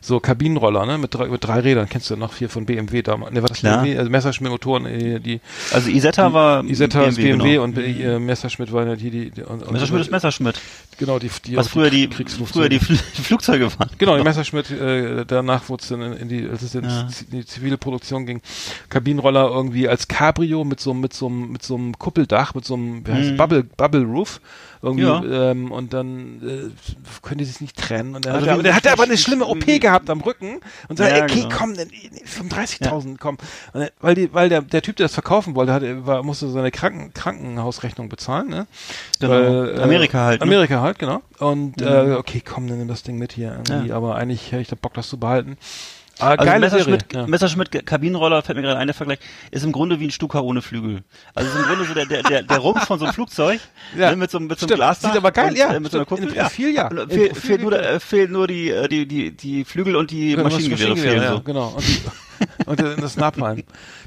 So 0.00 0.20
Kabinenroller, 0.20 0.86
ne? 0.86 0.98
Mit 0.98 1.14
drei, 1.14 1.26
mit 1.26 1.44
drei 1.44 1.60
Rädern, 1.60 1.88
kennst 1.88 2.10
du 2.10 2.16
noch 2.16 2.34
hier 2.36 2.48
von 2.48 2.66
BMW 2.66 3.02
damals. 3.02 3.32
Ne, 3.32 3.42
war 3.42 3.48
das 3.48 3.58
Klar. 3.58 3.82
BMW? 3.82 3.98
Also 3.98 4.10
Messerschmitt-Motoren, 4.10 4.86
äh, 4.86 5.20
die 5.20 5.40
Also 5.72 5.90
Isetta 5.90 6.32
war 6.32 6.64
Isetta 6.64 7.02
ist 7.04 7.16
BMW 7.16 7.52
genau. 7.52 7.62
und 7.64 7.78
äh, 7.78 8.18
Messerschmitt 8.18 8.72
war 8.72 8.86
ja 8.86 8.96
die, 8.96 9.10
die, 9.10 9.30
die 9.30 9.42
und, 9.42 9.62
und 9.62 9.72
Messerschmitt 9.72 10.00
ist 10.02 10.10
Messerschmitt. 10.10 10.60
Genau, 10.98 11.18
die, 11.18 11.30
die 11.44 11.56
Was 11.56 11.68
früher 11.68 11.90
die, 11.90 12.08
früher 12.08 12.68
die 12.68 12.78
Fl 12.78 12.96
Flugzeuge 13.22 13.70
waren. 13.78 13.90
Genau, 13.98 14.16
die 14.16 14.22
Messerschmitt, 14.24 14.70
äh, 14.70 15.24
danach 15.26 15.68
wurde 15.68 15.82
es 15.82 15.88
dann 15.88 16.00
in, 16.00 16.12
in 16.14 16.28
die, 16.28 16.48
als 16.48 16.62
es 16.62 16.74
in 16.74 16.84
Ja. 16.84 17.06
die 17.32 17.44
zivile 17.44 17.76
Produktion 17.76 18.24
ging, 18.26 18.40
Kabinenroller 18.88 19.48
irgendwie 19.50 19.88
als 19.88 20.08
Cabrio 20.08 20.64
mit 20.64 20.80
so, 20.80 20.94
mit 20.94 21.12
so, 21.12 21.28
mit 21.28 21.62
so 21.62 21.74
einem 21.76 21.98
Kuppeldach, 21.98 22.54
mit 22.54 22.64
so 22.64 22.74
einem, 22.74 23.06
wie 23.06 23.12
heißt 23.12 23.30
Mhm. 23.32 23.36
Bubble, 23.36 23.64
Bubble 23.64 24.05
Roof. 24.10 24.40
Irgendwie, 24.82 25.04
Ja. 25.04 25.22
ähm, 25.50 25.72
und 25.72 25.92
dann 25.94 26.40
äh, 26.46 26.70
können 27.22 27.38
die 27.38 27.44
sich 27.46 27.60
nicht 27.60 27.76
trennen. 27.76 28.14
Und 28.14 28.26
dann 28.26 28.34
Also 28.36 28.46
hat 28.46 28.48
er, 28.50 28.54
wie- 28.54 28.58
und 28.58 28.64
dann 28.66 28.74
hat 28.76 28.86
er 28.86 28.92
aber 28.92 29.04
eine 29.04 29.16
schlimme 29.16 29.46
OP 29.46 29.64
gehabt 29.80 30.10
am 30.10 30.20
Rücken 30.20 30.60
und 30.88 30.96
sagt, 30.98 31.16
Ja, 31.16 31.24
okay, 31.24 31.42
genau. 31.42 31.56
komm, 31.56 31.74
dann, 31.74 31.88
35.000, 31.88 33.16
komm. 33.18 33.38
Und 33.72 33.80
dann, 33.80 33.88
weil 34.00 34.14
die, 34.14 34.32
weil 34.34 34.48
der, 34.48 34.62
der 34.62 34.82
Typ, 34.82 34.96
der 34.96 35.04
das 35.04 35.14
verkaufen 35.14 35.54
wollte, 35.54 35.72
hat, 35.72 35.82
war, 36.06 36.22
musste 36.22 36.48
seine 36.50 36.70
Kranken, 36.70 37.12
Krankenhausrechnung 37.14 38.08
bezahlen, 38.08 38.48
ne? 38.48 38.66
Genau. 39.18 39.32
Weil, 39.32 39.78
äh, 39.78 39.82
Amerika 39.82 40.18
halt, 40.26 40.40
ne? 40.40 40.46
Amerika 40.46 40.80
halt, 40.80 40.98
genau. 40.98 41.22
Und 41.38 41.80
Mhm. 41.80 41.86
äh, 41.86 42.12
okay, 42.14 42.42
komm, 42.44 42.68
dann 42.68 42.78
nimm 42.78 42.88
das 42.88 43.02
Ding 43.02 43.16
mit 43.18 43.32
hier 43.32 43.52
irgendwie. 43.52 43.88
Ja. 43.88 43.96
Aber 43.96 44.16
eigentlich 44.16 44.52
hätte 44.52 44.62
ich 44.62 44.68
da 44.68 44.76
Bock, 44.80 44.94
das 44.94 45.08
zu 45.08 45.18
behalten. 45.18 45.56
Ah, 46.18 46.28
Also 46.30 46.44
geile 46.44 46.60
Messerschmitt, 46.60 47.04
Serie. 47.10 47.24
Ja. 47.24 47.30
Messerschmitt 47.30 47.86
Kabinenroller, 47.86 48.42
fällt 48.42 48.56
mir 48.56 48.62
gerade 48.62 48.78
ein, 48.78 48.86
der 48.86 48.94
Vergleich, 48.94 49.18
ist 49.50 49.64
im 49.64 49.72
Grunde 49.72 50.00
wie 50.00 50.06
ein 50.06 50.10
Stuka 50.10 50.40
ohne 50.40 50.62
Flügel. 50.62 51.02
Also 51.34 51.50
ist 51.50 51.56
im 51.56 51.62
Grunde 51.64 51.84
so 51.84 51.94
der, 51.94 52.06
der, 52.06 52.22
der, 52.22 52.42
der 52.42 52.58
Rumpf 52.58 52.84
von 52.86 52.98
so 52.98 53.04
einem 53.04 53.12
Flugzeug, 53.14 53.60
Ja. 53.96 54.10
ne, 54.10 54.16
mit 54.16 54.30
so, 54.30 54.38
einem- 54.38 54.46
mit 54.46 54.58
so 54.58 54.64
einem 54.64 54.68
Stimmt, 54.70 54.78
Glas. 54.78 55.00
sieht 55.02 55.16
aber 55.16 55.30
geil, 55.32 55.56
ja, 55.56 55.74
Äh, 55.74 55.80
mit 55.80 55.92
so 55.92 55.98
einer 55.98 56.06
Kuppel, 56.06 56.28
im 56.28 56.34
Profil, 56.34 56.70
ja. 56.74 56.88
Und, 56.88 57.12
Fehl, 57.12 57.28
Profil 57.28 57.34
fehlt 57.40 57.62
nur, 57.62 57.72
äh, 57.78 58.00
fehlen 58.00 58.32
nur 58.32 58.46
die, 58.46 58.70
äh, 58.70 58.88
die, 58.88 59.06
die, 59.06 59.36
die 59.36 59.64
Flügel 59.64 59.94
und 59.96 60.10
die 60.10 60.34
das 60.34 60.44
Maschinengewehre 60.44 60.90
Maschinengewehr, 60.90 61.12
fehlen 61.12 61.22
ja, 61.22 61.32
so. 61.36 61.40
genau. 61.42 61.68
Und, 61.76 61.86
die, 61.86 62.00
und 62.66 62.80
äh, 62.80 62.96
das 62.96 63.16
Napalm. 63.16 63.62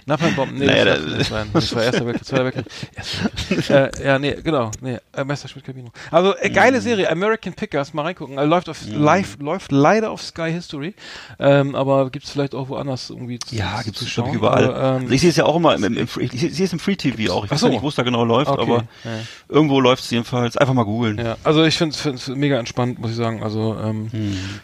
Napalmbomben. 0.06 0.58
Nee, 0.58 0.66
Naja, 0.66 0.86
das, 0.86 1.06
das- 1.06 1.32
war, 1.32 1.46
das, 1.54 1.76
war, 1.76 1.84
erster 1.84 2.06
Weltkrieg, 2.06 2.26
zweiter 2.26 2.46
Weltkrieg. 2.56 3.70
Äh, 3.70 4.06
ja, 4.06 4.20
nee, 4.20 4.36
genau. 4.44 4.72
Nee, 4.82 4.98
äh, 5.14 5.24
Messerschmitt 5.24 5.66
Kabino. 5.66 5.92
Also, 6.12 6.36
äh, 6.38 6.50
geile 6.50 6.82
Serie. 6.82 7.10
American 7.10 7.54
Pickers, 7.54 7.94
mal 7.94 8.04
reingucken. 8.04 8.38
Äh, 8.38 8.46
läuft 8.46 8.70
auf, 8.70 8.80
live, 8.88 9.38
läuft 9.40 9.72
leider 9.72 10.12
auf 10.12 10.22
Sky 10.22 10.52
History. 10.52 10.96
Ähm, 11.38 11.76
aber 11.76 12.10
gibt's 12.10 12.32
vielleicht 12.32 12.56
auch 12.56 12.70
woanders 12.70 13.10
irgendwie 13.10 13.40
zu, 13.40 13.56
Ja, 13.56 13.82
gibt's 13.84 14.02
ich 14.02 14.18
überall. 14.18 14.66
Aber, 14.66 14.78
ähm, 14.78 15.02
also 15.04 15.14
ich 15.14 15.22
sehe 15.22 15.30
es 15.30 15.36
ja 15.36 15.46
auch 15.46 15.56
immer 15.56 15.76
im, 15.76 15.84
im, 15.84 15.98
im 15.98 16.08
Free, 16.08 16.26
ich 16.32 16.40
sehe 16.40 16.66
es 16.66 16.74
im 16.74 16.80
Free 16.80 16.96
TV 16.96 17.32
auch. 17.32 17.46
Ich 17.46 17.52
weiß 17.52 17.60
so. 17.60 17.68
ja 17.68 17.74
nicht, 17.74 17.84
wo 17.84 17.90
es 17.90 17.96
da 17.96 18.04
genau 18.04 18.24
läuft, 18.24 18.52
okay. 18.52 18.62
aber 18.62 18.76
ja. 19.04 19.20
irgendwo 19.48 19.80
läuft 19.80 20.04
es 20.04 20.10
jedenfalls. 20.10 20.58
Einfach 20.58 20.74
mal 20.74 20.84
googeln. 20.84 21.18
Ja, 21.18 21.38
also 21.44 21.64
ich 21.64 21.78
finde 21.78 21.96
es 21.96 22.28
mega 22.28 22.58
entspannt, 22.58 23.00
muss 23.00 23.12
ich 23.12 23.18
sagen. 23.18 23.44
Also 23.44 23.78
ähm, 23.82 24.10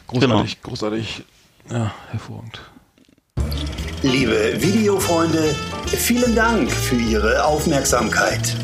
großartig, 0.07 0.61
großartig, 0.61 1.23
ja, 1.69 1.93
hervorragend. 2.11 2.61
Liebe 4.03 4.61
Videofreunde, 4.61 5.55
vielen 5.87 6.35
Dank 6.35 6.71
für 6.71 6.95
Ihre 6.95 7.43
Aufmerksamkeit. 7.43 8.55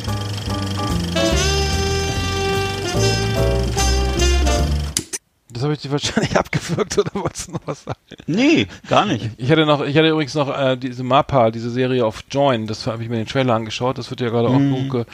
Das 5.53 5.63
habe 5.63 5.73
ich 5.73 5.79
dir 5.81 5.91
wahrscheinlich 5.91 6.35
abgewürgt 6.37 6.97
oder 6.97 7.11
wolltest 7.13 7.47
du 7.49 7.51
noch 7.53 7.61
was 7.65 7.83
sagen? 7.83 7.99
Nee, 8.25 8.67
gar 8.87 9.05
nicht. 9.05 9.29
Ich 9.37 9.51
hatte 9.51 9.65
noch, 9.65 9.81
ich 9.85 9.95
hatte 9.97 10.07
übrigens 10.09 10.33
noch 10.33 10.49
äh, 10.57 10.77
diese 10.77 11.03
Mapa, 11.03 11.51
diese 11.51 11.69
Serie 11.69 12.05
auf 12.05 12.23
Join, 12.31 12.67
das 12.67 12.87
habe 12.87 13.03
ich 13.03 13.09
mir 13.09 13.17
den 13.17 13.27
Trailer 13.27 13.53
angeschaut, 13.55 13.97
das 13.97 14.09
wird 14.09 14.21
ja 14.21 14.29
gerade 14.29 14.49
Mhm. 14.49 14.73
auch 14.73 14.77
hochge, 14.79 15.05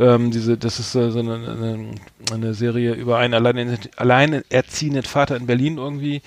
ähm, 0.00 0.30
diese, 0.30 0.56
das 0.56 0.78
ist 0.80 0.94
äh, 0.94 1.10
so 1.10 1.18
eine, 1.20 1.34
eine, 1.34 1.90
eine 2.32 2.54
Serie 2.54 2.94
über 2.94 3.18
einen 3.18 3.34
allein, 3.34 3.78
alleinerziehenden 3.96 5.02
Vater 5.04 5.36
in 5.36 5.46
Berlin 5.46 5.76
irgendwie. 5.78 6.22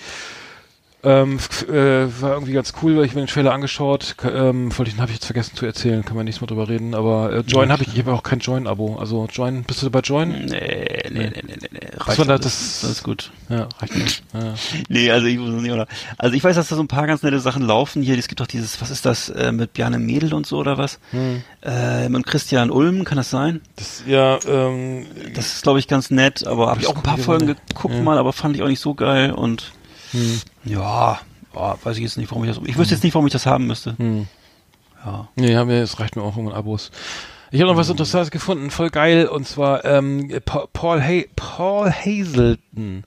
Ähm, 1.05 1.37
äh, 1.69 1.73
war 2.21 2.33
irgendwie 2.33 2.53
ganz 2.53 2.73
cool, 2.81 2.97
weil 2.97 3.05
ich 3.05 3.13
mir 3.13 3.21
den 3.21 3.27
Trailer 3.27 3.53
angeschaut. 3.53 4.15
Ähm, 4.23 4.75
wollte 4.77 4.91
ich, 4.91 4.97
habe 4.97 5.11
ich 5.11 5.17
jetzt 5.17 5.25
vergessen 5.25 5.55
zu 5.55 5.65
erzählen, 5.65 6.03
kann 6.03 6.15
man 6.15 6.25
nichts 6.25 6.41
mehr 6.41 6.47
drüber 6.47 6.67
reden. 6.67 6.95
Aber 6.95 7.31
äh, 7.31 7.39
Join 7.41 7.71
habe 7.71 7.83
ich, 7.83 7.93
ich 7.93 7.99
habe 7.99 8.11
auch 8.13 8.23
kein 8.23 8.39
Join-Abo. 8.39 8.97
Also 8.97 9.27
Join, 9.31 9.63
bist 9.63 9.83
du 9.83 9.89
bei 9.91 9.99
Join? 9.99 10.29
Nee, 10.29 11.03
nee, 11.11 11.19
nee, 11.19 11.29
nee, 11.35 11.41
nee. 11.45 11.67
nee. 11.71 11.79
Das 12.05 12.17
war 12.17 12.25
da- 12.25 12.33
alles. 12.33 12.43
das- 12.45 12.79
das 12.81 12.89
ist 12.91 13.03
gut. 13.03 13.31
Ja, 13.49 13.67
reicht 13.79 13.95
nicht. 13.95 14.23
Ja. 14.33 14.53
Nee, 14.89 15.11
also 15.11 15.27
ich 15.27 15.39
wusste 15.39 15.53
nicht, 15.61 15.71
oder? 15.71 15.87
Also 16.17 16.35
ich 16.35 16.43
weiß, 16.43 16.55
dass 16.55 16.69
da 16.69 16.75
so 16.75 16.81
ein 16.81 16.87
paar 16.87 17.05
ganz 17.05 17.21
nette 17.21 17.39
Sachen 17.39 17.61
laufen. 17.61 18.01
Hier, 18.01 18.17
es 18.17 18.27
gibt 18.27 18.39
doch 18.41 18.47
dieses, 18.47 18.81
was 18.81 18.89
ist 18.89 19.05
das, 19.05 19.29
äh, 19.29 19.51
mit 19.51 19.73
Bjarne 19.73 19.99
Mädel 19.99 20.33
und 20.33 20.47
so 20.47 20.57
oder 20.57 20.77
was? 20.79 20.99
Hm. 21.11 21.43
Äh, 21.63 22.09
mit 22.09 22.25
Christian 22.25 22.71
Ulm, 22.71 23.03
kann 23.03 23.17
das 23.17 23.29
sein? 23.29 23.61
Das, 23.75 24.03
ja, 24.07 24.39
ähm, 24.47 25.05
Das 25.35 25.53
ist, 25.53 25.63
glaube 25.63 25.77
ich, 25.79 25.87
ganz 25.87 26.09
nett, 26.09 26.47
aber 26.47 26.67
habe 26.69 26.81
ich 26.81 26.87
auch 26.87 26.95
ein 26.95 27.03
paar 27.03 27.17
Folgen 27.19 27.45
mal. 27.45 27.55
geguckt 27.67 27.93
Ja. 27.93 28.01
mal, 28.01 28.17
aber 28.17 28.33
fand 28.33 28.55
ich 28.55 28.63
auch 28.63 28.67
nicht 28.67 28.79
so 28.79 28.95
geil 28.95 29.31
und 29.31 29.71
hm, 30.11 30.41
ja, 30.65 31.19
ja, 31.53 31.77
weiß 31.83 31.97
ich 31.97 32.03
jetzt 32.03 32.17
nicht, 32.17 32.29
warum 32.31 32.43
ich 32.43 32.55
das, 32.55 32.59
ich 32.65 32.77
wüsste 32.77 32.95
jetzt 32.95 33.03
nicht, 33.03 33.13
warum 33.13 33.27
ich 33.27 33.33
das 33.33 33.45
haben 33.45 33.67
müsste. 33.67 33.97
hm. 33.97 34.27
Ja. 35.05 35.27
Nee, 35.35 35.55
haben 35.55 35.69
wir, 35.69 35.83
es 35.83 35.99
reicht 35.99 36.15
mir 36.15 36.23
auch 36.23 36.35
um 36.35 36.47
Abos. 36.49 36.89
Ich 37.51 37.61
habe 37.61 37.69
noch 37.71 37.77
was 37.77 37.89
Interessantes 37.89 38.31
gefunden, 38.31 38.71
voll 38.71 38.89
geil, 38.89 39.27
und 39.27 39.47
zwar 39.47 39.85
ähm, 39.85 40.31
Pa- 40.45 40.65
Paul, 40.73 41.01
ha 41.01 41.21
Paul 41.35 41.91
Hazelton. 41.91 43.03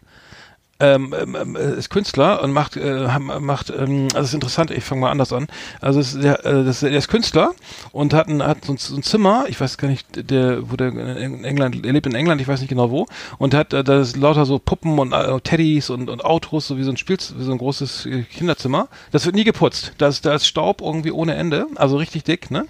Ähm, 0.80 1.12
ähm, 1.20 1.34
ähm, 1.34 1.56
ist 1.56 1.90
Künstler 1.90 2.40
und 2.40 2.52
macht, 2.52 2.76
äh, 2.76 3.08
macht, 3.18 3.70
ähm, 3.70 4.06
also 4.14 4.28
ist 4.28 4.34
interessant, 4.34 4.70
ich 4.70 4.84
fange 4.84 5.00
mal 5.00 5.10
anders 5.10 5.32
an. 5.32 5.48
Also 5.80 5.98
ist, 5.98 6.22
der, 6.22 6.46
äh, 6.46 6.64
das, 6.64 6.80
der 6.80 6.92
ist 6.92 7.08
Künstler 7.08 7.50
und 7.90 8.14
hat 8.14 8.28
ein, 8.28 8.40
hat 8.44 8.64
so 8.64 8.74
ein, 8.74 8.78
so 8.78 8.94
ein 8.94 9.02
Zimmer, 9.02 9.46
ich 9.48 9.60
weiß 9.60 9.76
gar 9.76 9.88
nicht, 9.88 10.30
der, 10.30 10.70
wo 10.70 10.76
der 10.76 10.90
in 10.90 11.42
England, 11.42 11.84
er 11.84 11.92
lebt 11.92 12.06
in 12.06 12.14
England, 12.14 12.40
ich 12.40 12.46
weiß 12.46 12.60
nicht 12.60 12.68
genau 12.68 12.92
wo, 12.92 13.08
und 13.38 13.54
hat 13.54 13.72
äh, 13.72 13.82
da 13.82 14.00
ist 14.00 14.16
lauter 14.16 14.46
so 14.46 14.60
Puppen 14.60 15.00
und 15.00 15.12
äh, 15.12 15.40
Teddys 15.40 15.90
und, 15.90 16.08
und 16.08 16.24
Autos, 16.24 16.68
so 16.68 16.78
wie 16.78 16.84
so 16.84 16.92
ein 16.92 16.96
Spiel, 16.96 17.18
wie 17.36 17.44
so 17.44 17.50
ein 17.50 17.58
großes 17.58 18.06
äh, 18.06 18.22
Kinderzimmer. 18.22 18.86
Das 19.10 19.26
wird 19.26 19.34
nie 19.34 19.44
geputzt. 19.44 19.94
Da 19.98 20.06
ist, 20.06 20.24
da 20.26 20.34
ist 20.34 20.46
Staub 20.46 20.80
irgendwie 20.80 21.10
ohne 21.10 21.34
Ende, 21.34 21.66
also 21.74 21.96
richtig 21.96 22.22
dick, 22.22 22.52
ne? 22.52 22.66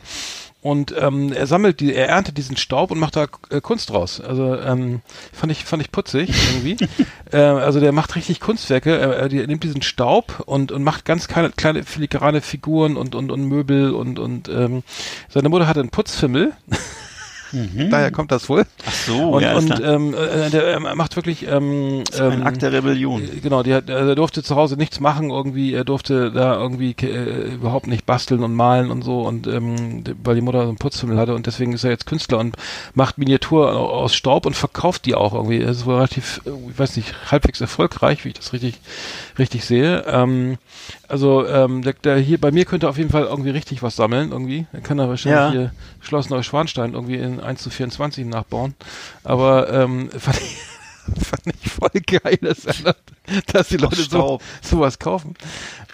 Und 0.60 0.92
ähm, 0.98 1.32
er 1.32 1.46
sammelt 1.46 1.78
die, 1.78 1.94
er 1.94 2.08
erntet 2.08 2.36
diesen 2.36 2.56
Staub 2.56 2.90
und 2.90 2.98
macht 2.98 3.14
da 3.14 3.26
äh, 3.50 3.60
Kunst 3.60 3.90
draus. 3.90 4.20
Also 4.20 4.56
ähm, 4.56 5.02
fand 5.32 5.52
ich 5.52 5.64
fand 5.64 5.82
ich 5.82 5.92
putzig 5.92 6.30
irgendwie. 6.52 6.76
äh, 7.32 7.36
also 7.36 7.78
der 7.78 7.92
macht 7.92 8.16
richtig 8.16 8.40
Kunstwerke. 8.40 8.98
Er, 8.98 9.32
er 9.32 9.46
nimmt 9.46 9.62
diesen 9.62 9.82
Staub 9.82 10.42
und 10.46 10.72
und 10.72 10.82
macht 10.82 11.04
ganz 11.04 11.28
kleine, 11.28 11.50
kleine 11.50 11.84
filigrane 11.84 12.40
Figuren 12.40 12.96
und 12.96 13.14
und 13.14 13.30
und 13.30 13.44
Möbel 13.44 13.94
und 13.94 14.18
und 14.18 14.48
ähm, 14.48 14.82
seine 15.28 15.48
Mutter 15.48 15.68
hatte 15.68 15.80
einen 15.80 15.90
Putzfimmel. 15.90 16.52
Daher 17.90 18.10
kommt 18.10 18.30
das 18.32 18.48
wohl. 18.48 18.64
Ach 18.86 18.92
so, 18.92 19.30
Und, 19.30 19.42
ja, 19.42 19.56
und 19.56 19.80
ähm, 19.84 20.14
äh, 20.14 20.50
der 20.50 20.64
er 20.64 20.80
macht 20.94 21.16
wirklich 21.16 21.46
ähm, 21.48 22.02
ein 22.18 22.32
ähm, 22.32 22.42
Akt 22.46 22.62
der 22.62 22.72
Rebellion. 22.72 23.22
äh, 23.24 23.40
Genau, 23.40 23.62
die 23.62 23.74
hat, 23.74 23.88
er 23.88 24.14
durfte 24.14 24.42
zu 24.42 24.54
Hause 24.56 24.76
nichts 24.76 25.00
machen, 25.00 25.30
irgendwie, 25.30 25.72
er 25.72 25.84
durfte 25.84 26.30
da 26.30 26.56
irgendwie 26.60 26.94
äh, 27.02 27.54
überhaupt 27.54 27.86
nicht 27.86 28.04
basteln 28.06 28.42
und 28.42 28.54
malen 28.54 28.90
und 28.90 29.02
so 29.02 29.22
und 29.22 29.46
ähm, 29.46 30.04
weil 30.22 30.34
die 30.34 30.40
Mutter 30.40 30.62
so 30.62 30.68
einen 30.68 30.78
Putzfimmel 30.78 31.18
hatte 31.18 31.34
und 31.34 31.46
deswegen 31.46 31.72
ist 31.72 31.84
er 31.84 31.90
jetzt 31.90 32.06
Künstler 32.06 32.38
und 32.38 32.56
macht 32.94 33.18
Miniatur 33.18 33.72
au- 33.74 33.86
aus 33.88 34.14
Staub 34.14 34.44
und 34.46 34.54
verkauft 34.56 35.06
die 35.06 35.14
auch 35.14 35.32
irgendwie. 35.34 35.60
Er 35.60 35.70
ist 35.70 35.86
wohl 35.86 35.94
relativ, 35.94 36.40
äh, 36.46 36.50
ich 36.70 36.78
weiß 36.78 36.96
nicht, 36.96 37.14
halbwegs 37.30 37.60
erfolgreich, 37.60 38.24
wie 38.24 38.28
ich 38.28 38.34
das 38.34 38.52
richtig, 38.52 38.74
richtig 39.38 39.64
sehe. 39.64 40.04
Ähm, 40.06 40.58
also 41.08 41.46
ähm, 41.46 41.82
der, 41.82 41.94
der 41.94 42.18
hier 42.18 42.38
bei 42.38 42.50
mir 42.50 42.64
könnte 42.64 42.88
auf 42.88 42.98
jeden 42.98 43.10
Fall 43.10 43.24
irgendwie 43.24 43.50
richtig 43.50 43.82
was 43.82 43.96
sammeln, 43.96 44.30
irgendwie. 44.32 44.66
Er 44.72 44.80
kann 44.80 44.98
da 44.98 45.08
wahrscheinlich 45.08 45.38
Ja. 45.40 45.50
hier 45.50 45.72
Schloss 46.00 46.28
Neuschwanstein 46.30 46.92
irgendwie 46.94 47.16
in 47.16 47.37
1 47.40 47.62
zu 47.62 47.70
24 47.70 48.26
nachbauen. 48.26 48.74
Aber 49.24 49.72
ähm, 49.72 50.10
fand 50.18 50.40
ich 50.40 50.56
fand 51.20 51.42
ich 51.46 51.70
voll 51.70 51.90
geil, 52.06 52.38
dass, 52.40 52.66
dass 53.52 53.68
die 53.68 53.76
Leute 53.76 54.02
so, 54.02 54.40
sowas 54.62 54.98
kaufen. 54.98 55.34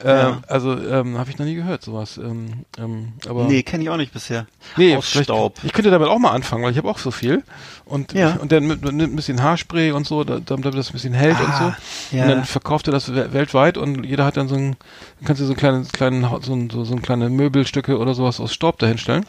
Ja. 0.05 0.31
Ähm, 0.31 0.37
also 0.49 0.77
ähm, 0.79 1.19
habe 1.19 1.31
ich 1.31 1.39
noch 1.39 1.47
nie 1.47 1.55
gehört, 1.55 1.83
sowas. 1.83 2.19
Ähm, 2.19 2.65
ähm, 2.79 3.13
aber 3.29 3.45
Nee, 3.45 3.63
kenne 3.63 3.85
ich 3.85 3.91
auch 3.91 3.97
nicht 3.97 4.13
bisher. 4.13 4.47
Nee, 4.77 4.97
Aus 4.97 5.09
Staub. 5.11 5.59
Ich 5.63 5.73
könnte 5.73 5.91
damit 5.91 6.09
auch 6.09 6.19
mal 6.19 6.33
anfangen, 6.33 6.63
weil 6.65 6.73
ich 6.73 6.79
habe 6.79 6.89
auch 6.89 6.99
so 6.99 7.11
viel. 7.11 7.43
Und, 7.85 8.13
Ja. 8.13 8.33
und 8.41 8.51
dann 8.53 8.67
mit, 8.67 8.83
mit 8.83 8.93
ein 9.11 9.17
bisschen 9.17 9.43
Haarspray 9.43 9.93
und 9.93 10.07
so, 10.07 10.25
da- 10.25 10.41
damit 10.41 10.65
das 10.75 10.89
ein 10.91 10.93
bisschen 10.95 11.15
hält 11.15 11.39
und 11.39 11.49
Ah, 11.49 11.77
so. 12.11 12.17
ja. 12.17 12.23
Und 12.25 12.29
dann 12.31 12.45
verkauft 12.45 12.89
er 12.89 12.93
das 12.93 13.15
we- 13.15 13.33
weltweit 13.33 13.77
und 13.79 14.05
jeder 14.05 14.25
hat 14.25 14.37
dann 14.37 14.49
so 14.49 14.55
ein, 14.57 14.77
dann 15.21 15.27
kannst 15.27 15.41
du 15.43 15.47
so 15.47 15.53
ein 15.53 15.57
kleines, 15.57 15.93
kleinen, 15.93 16.27
so 16.43 16.53
ein, 16.55 16.71
so, 16.71 16.85
so 16.85 16.95
ein 16.95 17.03
kleine 17.03 17.29
Möbelstücke 17.31 17.99
oder 17.99 18.15
sowas 18.15 18.41
aus 18.41 18.53
Staub 18.55 18.79
dahinstellen. 18.79 19.27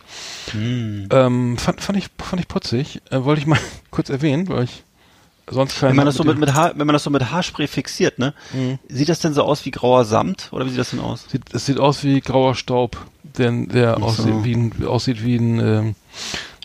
Hm. 0.51 1.09
Ähm, 1.11 1.57
fand, 1.57 1.81
fand 1.81 1.97
ich, 1.97 2.07
fand 2.17 2.41
ich 2.41 2.47
putzig. 2.47 3.01
Äh, 3.11 3.23
wollte 3.23 3.41
ich 3.41 3.47
mal 3.47 3.59
kurz 3.91 4.09
erwähnen, 4.09 4.47
weil 4.49 4.63
ich 4.63 4.83
sonst. 5.49 5.81
Wenn 5.81 5.95
man 5.95 6.05
das 6.05 6.15
so 6.15 6.23
mit, 6.23 6.37
mit 6.37 6.53
Haar, 6.53 6.71
wenn 6.75 6.87
man 6.87 6.93
das 6.93 7.03
so 7.03 7.09
mit 7.09 7.31
Haarspray 7.31 7.67
fixiert, 7.67 8.19
ne? 8.19 8.33
Mhm. 8.53 8.79
Sieht 8.89 9.09
das 9.09 9.19
denn 9.19 9.33
so 9.33 9.43
aus 9.43 9.65
wie 9.65 9.71
grauer 9.71 10.05
Samt? 10.05 10.49
Oder 10.51 10.65
wie 10.65 10.69
sieht 10.69 10.79
das 10.79 10.89
denn 10.91 10.99
aus? 10.99 11.25
Sieht, 11.29 11.53
es 11.53 11.65
sieht 11.65 11.79
aus 11.79 12.03
wie 12.03 12.19
grauer 12.21 12.55
Staub, 12.55 12.97
denn 13.23 13.67
der 13.69 13.95
so. 13.99 14.03
aussieht 14.05 14.43
wie 14.43 14.55
ein, 14.55 14.85
aussieht 14.87 15.23
wie 15.23 15.35
ein, 15.37 15.59
ähm, 15.59 15.95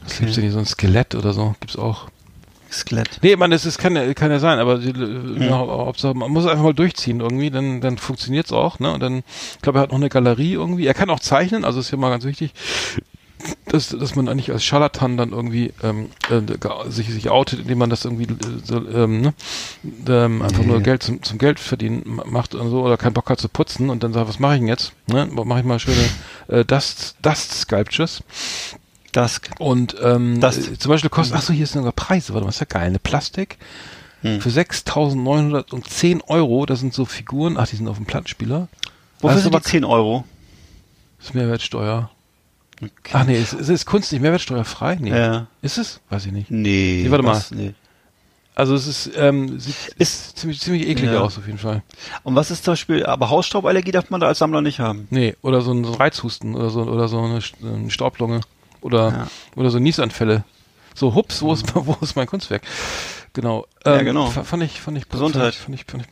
was 0.02 0.12
Okay. 0.12 0.18
gibt's 0.20 0.34
denn 0.36 0.44
hier, 0.44 0.52
so 0.52 0.58
ein 0.58 0.66
Skelett 0.66 1.14
oder 1.14 1.32
so, 1.32 1.54
gibt's 1.60 1.76
auch. 1.76 2.08
Skelett. 2.72 3.18
Nee, 3.22 3.34
man, 3.34 3.50
das 3.50 3.66
ist, 3.66 3.78
kann, 3.78 3.96
ja- 3.96 4.14
kann 4.14 4.30
ja 4.30 4.38
sein, 4.38 4.60
aber 4.60 4.78
die, 4.78 4.92
ja, 5.44 5.58
Hauptsache, 5.58 6.14
man 6.14 6.30
muss 6.30 6.46
einfach 6.46 6.62
mal 6.62 6.72
durchziehen 6.72 7.18
irgendwie, 7.20 7.50
dann, 7.50 7.80
dann 7.80 7.98
funktioniert's 7.98 8.52
auch, 8.52 8.78
ne? 8.78 8.92
Und 8.92 9.00
dann, 9.00 9.18
ich 9.56 9.60
glaube, 9.60 9.80
er 9.80 9.82
hat 9.82 9.90
noch 9.90 9.98
eine 9.98 10.08
Galerie 10.08 10.52
irgendwie. 10.52 10.86
Er 10.86 10.94
kann 10.94 11.10
auch 11.10 11.18
zeichnen, 11.18 11.64
also 11.64 11.80
ist 11.80 11.90
ja 11.90 11.98
mal 11.98 12.10
ganz 12.10 12.24
wichtig, 12.24 12.52
dass, 13.66 13.88
dass 13.88 14.14
man 14.16 14.28
eigentlich 14.28 14.50
als 14.52 14.64
Scharlatan 14.64 15.16
dann 15.16 15.30
irgendwie 15.32 15.72
ähm, 15.82 16.10
äh, 16.30 16.40
sich, 16.90 17.08
sich 17.10 17.30
outet, 17.30 17.60
indem 17.60 17.78
man 17.78 17.90
das 17.90 18.04
irgendwie 18.04 18.24
äh, 18.24 18.36
so, 18.64 18.76
ähm, 18.88 19.20
ne? 19.20 19.34
ähm, 20.08 20.42
einfach 20.42 20.64
nur. 20.64 20.80
Geld 20.80 21.02
zum, 21.02 21.22
zum 21.22 21.38
Geld 21.38 21.60
verdienen 21.60 22.02
ma- 22.04 22.24
macht 22.26 22.54
und 22.54 22.70
so 22.70 22.82
oder 22.82 22.96
keinen 22.96 23.12
Bock 23.14 23.30
hat 23.30 23.40
zu 23.40 23.48
putzen 23.48 23.90
und 23.90 24.02
dann 24.02 24.12
sagt, 24.12 24.28
was 24.28 24.38
mache 24.38 24.54
ich 24.54 24.60
denn 24.60 24.68
jetzt? 24.68 24.92
Ne? 25.06 25.26
Mache 25.26 25.60
ich 25.60 25.64
mal 25.64 25.78
schöne 25.78 26.08
äh, 26.48 26.64
Dust, 26.64 27.16
Dust 27.22 27.52
Sculptures. 27.52 28.22
Dusk. 29.12 29.50
Und 29.58 29.96
ähm, 30.02 30.40
Dust. 30.40 30.68
äh, 30.72 30.78
zum 30.78 30.90
Beispiel 30.90 31.10
kostet, 31.10 31.36
ach 31.36 31.42
so, 31.42 31.52
hier 31.52 31.64
ist 31.64 31.72
sogar 31.72 31.92
Preise, 31.92 32.32
warte 32.34 32.44
mal, 32.44 32.50
ist 32.50 32.60
ja 32.60 32.66
geil, 32.68 32.86
eine 32.86 32.98
Plastik 32.98 33.58
Hm. 34.22 34.38
für 34.42 34.50
6.910 34.50 36.20
Euro, 36.28 36.66
das 36.66 36.80
sind 36.80 36.92
so 36.92 37.06
Figuren, 37.06 37.56
ach, 37.56 37.66
die 37.68 37.76
sind 37.76 37.88
auf 37.88 37.96
dem 37.96 38.04
Plattenspieler. 38.04 38.68
Wofür 39.20 39.36
ist 39.36 39.42
sind 39.44 39.52
die 39.52 39.56
aber- 39.56 39.64
10 39.64 39.84
Euro? 39.84 40.24
Das 41.18 41.28
ist 41.28 41.34
Mehrwertsteuer. 41.34 42.10
Okay. 42.82 42.90
Ach 43.12 43.24
nee, 43.24 43.38
ist, 43.40 43.52
ist, 43.52 43.68
ist 43.68 43.84
Kunst 43.86 44.10
nicht 44.12 44.22
mehrwertsteuerfrei? 44.22 44.96
Nee. 45.00 45.10
Ja. 45.10 45.46
Ist 45.62 45.78
es? 45.78 46.00
Weiß 46.08 46.26
ich 46.26 46.32
nicht. 46.32 46.50
Nee. 46.50 47.02
Nee, 47.04 47.10
warte 47.10 47.24
mal. 47.24 47.32
was? 47.32 47.50
Nee. 47.50 47.74
Also 48.54 48.74
es 48.74 48.86
ist, 48.86 49.10
ähm, 49.16 49.58
sieht 49.60 49.74
Ist- 49.98 50.38
ziemlich, 50.38 50.60
ziemlich 50.60 50.86
eklig 50.86 51.10
Ja. 51.10 51.20
aus 51.20 51.38
auf 51.38 51.46
jeden 51.46 51.58
Fall. 51.58 51.82
Und 52.24 52.34
was 52.36 52.50
ist 52.50 52.64
zum 52.64 52.72
Beispiel, 52.72 53.06
aber 53.06 53.30
Hausstauballergie 53.30 53.90
darf 53.92 54.10
man 54.10 54.20
da 54.20 54.26
als 54.26 54.38
Sammler 54.38 54.60
nicht 54.60 54.80
haben. 54.80 55.06
Nee, 55.10 55.34
oder 55.42 55.60
so 55.62 55.72
ein, 55.72 55.84
so 55.84 55.92
ein 55.92 55.96
Reizhusten 55.96 56.54
oder 56.54 56.68
so, 56.70 56.82
oder 56.82 57.08
so 57.08 57.18
eine, 57.20 57.40
eine 57.62 57.90
Staublunge 57.90 58.40
oder, 58.80 59.08
Ja. 59.10 59.26
oder 59.56 59.70
so 59.70 59.78
Niesanfälle. 59.78 60.44
So, 60.94 61.14
hups, 61.14 61.40
wo 61.42 61.52
ist, 61.52 61.72
wo 61.74 61.96
ist 62.02 62.16
mein 62.16 62.26
Kunstwerk? 62.26 62.62
Genau. 63.32 63.66
Ja, 63.86 64.02
genau. 64.02 64.26
fa- 64.26 64.44
Fand 64.44 64.62
ich, 64.64 64.80
fand 64.80 64.98
ich, 64.98 65.08
Gesundheit. 65.08 65.54
Fand 65.54 65.74
ich, 65.76 65.84
fand 65.86 66.04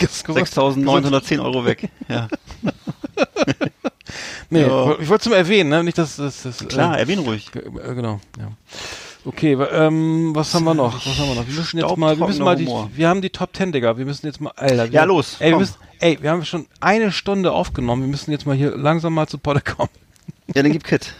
6.910 0.08 1.38
Euro 1.44 1.64
weg. 1.66 1.90
Ja. 2.08 2.28
Nee, 4.50 4.62
Ja. 4.62 4.92
ich 5.00 5.08
wollte 5.08 5.22
es 5.22 5.26
nur 5.26 5.36
erwähnen, 5.36 5.70
ne? 5.70 5.82
Nicht, 5.84 5.98
dass 5.98 6.16
das, 6.16 6.42
das 6.42 6.58
Klar, 6.68 6.96
Äh, 6.96 7.00
erwähne 7.00 7.22
ruhig. 7.22 7.50
ge- 7.52 7.62
äh, 7.62 7.94
genau, 7.94 8.20
ja. 8.38 8.48
Okay, 9.24 9.54
ähm, 9.54 10.30
was 10.36 10.54
haben 10.54 10.64
wir 10.64 10.74
noch? 10.74 10.94
Was 11.04 11.18
haben 11.18 11.28
wir 11.28 11.34
noch? 11.34 11.46
Wir 11.48 11.54
müssen 11.54 11.78
jetzt 11.78 11.96
mal, 11.96 12.16
wir 12.18 12.26
müssen 12.28 12.44
mal 12.44 12.54
die, 12.56 12.68
wir 12.94 13.08
haben 13.08 13.20
die 13.22 13.30
Top 13.30 13.56
10, 13.56 13.72
Digga. 13.72 13.98
Wir 13.98 14.04
müssen 14.04 14.24
jetzt 14.26 14.40
mal, 14.40 14.52
Alter. 14.54 14.84
Wir, 14.84 14.92
Ja, 14.92 15.04
los, 15.04 15.36
Ey, 15.40 15.50
wir 15.50 15.58
müssen, 15.58 15.74
ey, 15.98 16.18
wir 16.20 16.30
haben 16.30 16.44
schon 16.44 16.66
eine 16.80 17.10
Stunde 17.10 17.50
aufgenommen. 17.50 18.02
Wir 18.02 18.08
müssen 18.08 18.30
jetzt 18.30 18.46
mal 18.46 18.54
hier 18.54 18.76
langsam 18.76 19.14
mal 19.14 19.26
zu 19.26 19.38
Potte 19.38 19.60
kommen. 19.62 19.90
Ja, 20.54 20.62
dann 20.62 20.70
gib 20.70 20.84
Kit. 20.84 21.12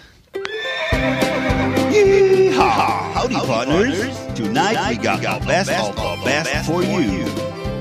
Howdy, 2.57 3.35
partners. 3.35 3.97
Tonight 4.37 4.79
we 4.89 4.97
got 4.97 5.25
our 5.27 5.41
best 5.41 5.71
of 5.71 5.99
our 5.99 6.17
best 6.25 6.65
for 6.65 6.83
you. 6.83 7.25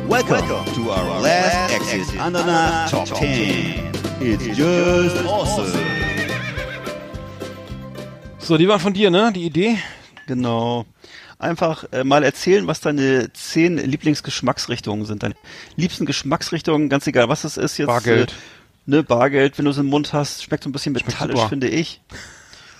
Welcome 0.07 0.47
to 0.73 0.89
our 0.91 1.21
last 1.21 1.71
Exit 1.73 2.19
Ananas 2.19 2.89
Top 2.91 3.05
10. 3.05 3.94
It's 4.21 4.45
just 4.57 5.17
awesome. 5.27 5.71
So, 8.39 8.57
die 8.57 8.67
waren 8.67 8.79
von 8.79 8.93
dir, 8.93 9.09
ne? 9.09 9.31
Die 9.33 9.43
Idee? 9.45 9.77
Genau. 10.27 10.85
Einfach 11.37 11.85
äh, 11.91 12.03
mal 12.03 12.23
erzählen, 12.23 12.65
was 12.67 12.79
deine 12.79 13.31
zehn 13.33 13.77
Lieblingsgeschmacksrichtungen 13.77 15.05
sind. 15.05 15.23
Deine 15.23 15.35
liebsten 15.75 16.05
Geschmacksrichtungen, 16.05 16.89
ganz 16.89 17.05
egal, 17.07 17.27
was 17.29 17.43
es 17.43 17.57
ist 17.57 17.77
jetzt. 17.77 17.87
Bargeld. 17.87 18.31
Äh, 18.31 18.35
ne, 18.91 19.03
Bargeld, 19.03 19.57
wenn 19.57 19.65
du 19.65 19.71
es 19.71 19.77
im 19.77 19.87
Mund 19.87 20.13
hast, 20.13 20.43
schmeckt 20.43 20.63
so 20.63 20.69
ein 20.69 20.73
bisschen 20.73 20.93
Schmeckt 20.93 21.07
metallisch, 21.07 21.37
super. 21.37 21.49
finde 21.49 21.67
ich. 21.69 22.01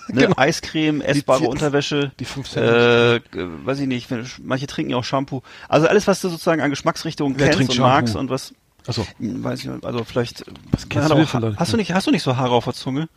Ne, 0.08 0.20
Genau. 0.20 0.34
Eiscreme, 0.36 1.00
essbare 1.00 1.40
die- 1.40 1.46
Unterwäsche. 1.48 2.12
die 2.20 2.24
fünf 2.26 2.48
Cent. 2.48 2.64
äh, 2.64 3.18
g- 3.18 3.44
weiß 3.64 3.80
ich 3.80 3.88
nicht, 3.88 4.06
manche 4.40 4.68
trinken 4.68 4.92
ja 4.92 4.98
auch 4.98 5.02
Shampoo. 5.02 5.42
Also 5.68 5.88
alles, 5.88 6.06
was 6.06 6.20
du 6.20 6.28
sozusagen 6.28 6.62
an 6.62 6.70
Geschmacksrichtungen 6.70 7.36
Wer 7.40 7.48
kennst 7.48 7.70
und 7.70 7.74
Shampoo? 7.74 7.88
magst 7.90 8.14
und 8.14 8.30
was, 8.30 8.54
Achso. 8.86 9.06
hm, 9.18 9.42
weiß 9.44 9.64
ich 9.64 9.70
also 9.84 10.04
vielleicht, 10.04 10.44
Was 10.70 10.82
hat 10.84 11.10
du 11.10 11.38
Leute? 11.38 11.56
hast 11.58 11.72
du 11.72 11.76
nicht, 11.76 11.92
hast 11.92 12.06
du 12.06 12.10
nicht 12.10 12.22
so 12.22 12.36
Haare 12.36 12.52
auf 12.54 12.64
der 12.64 12.74
Zunge? 12.74 13.08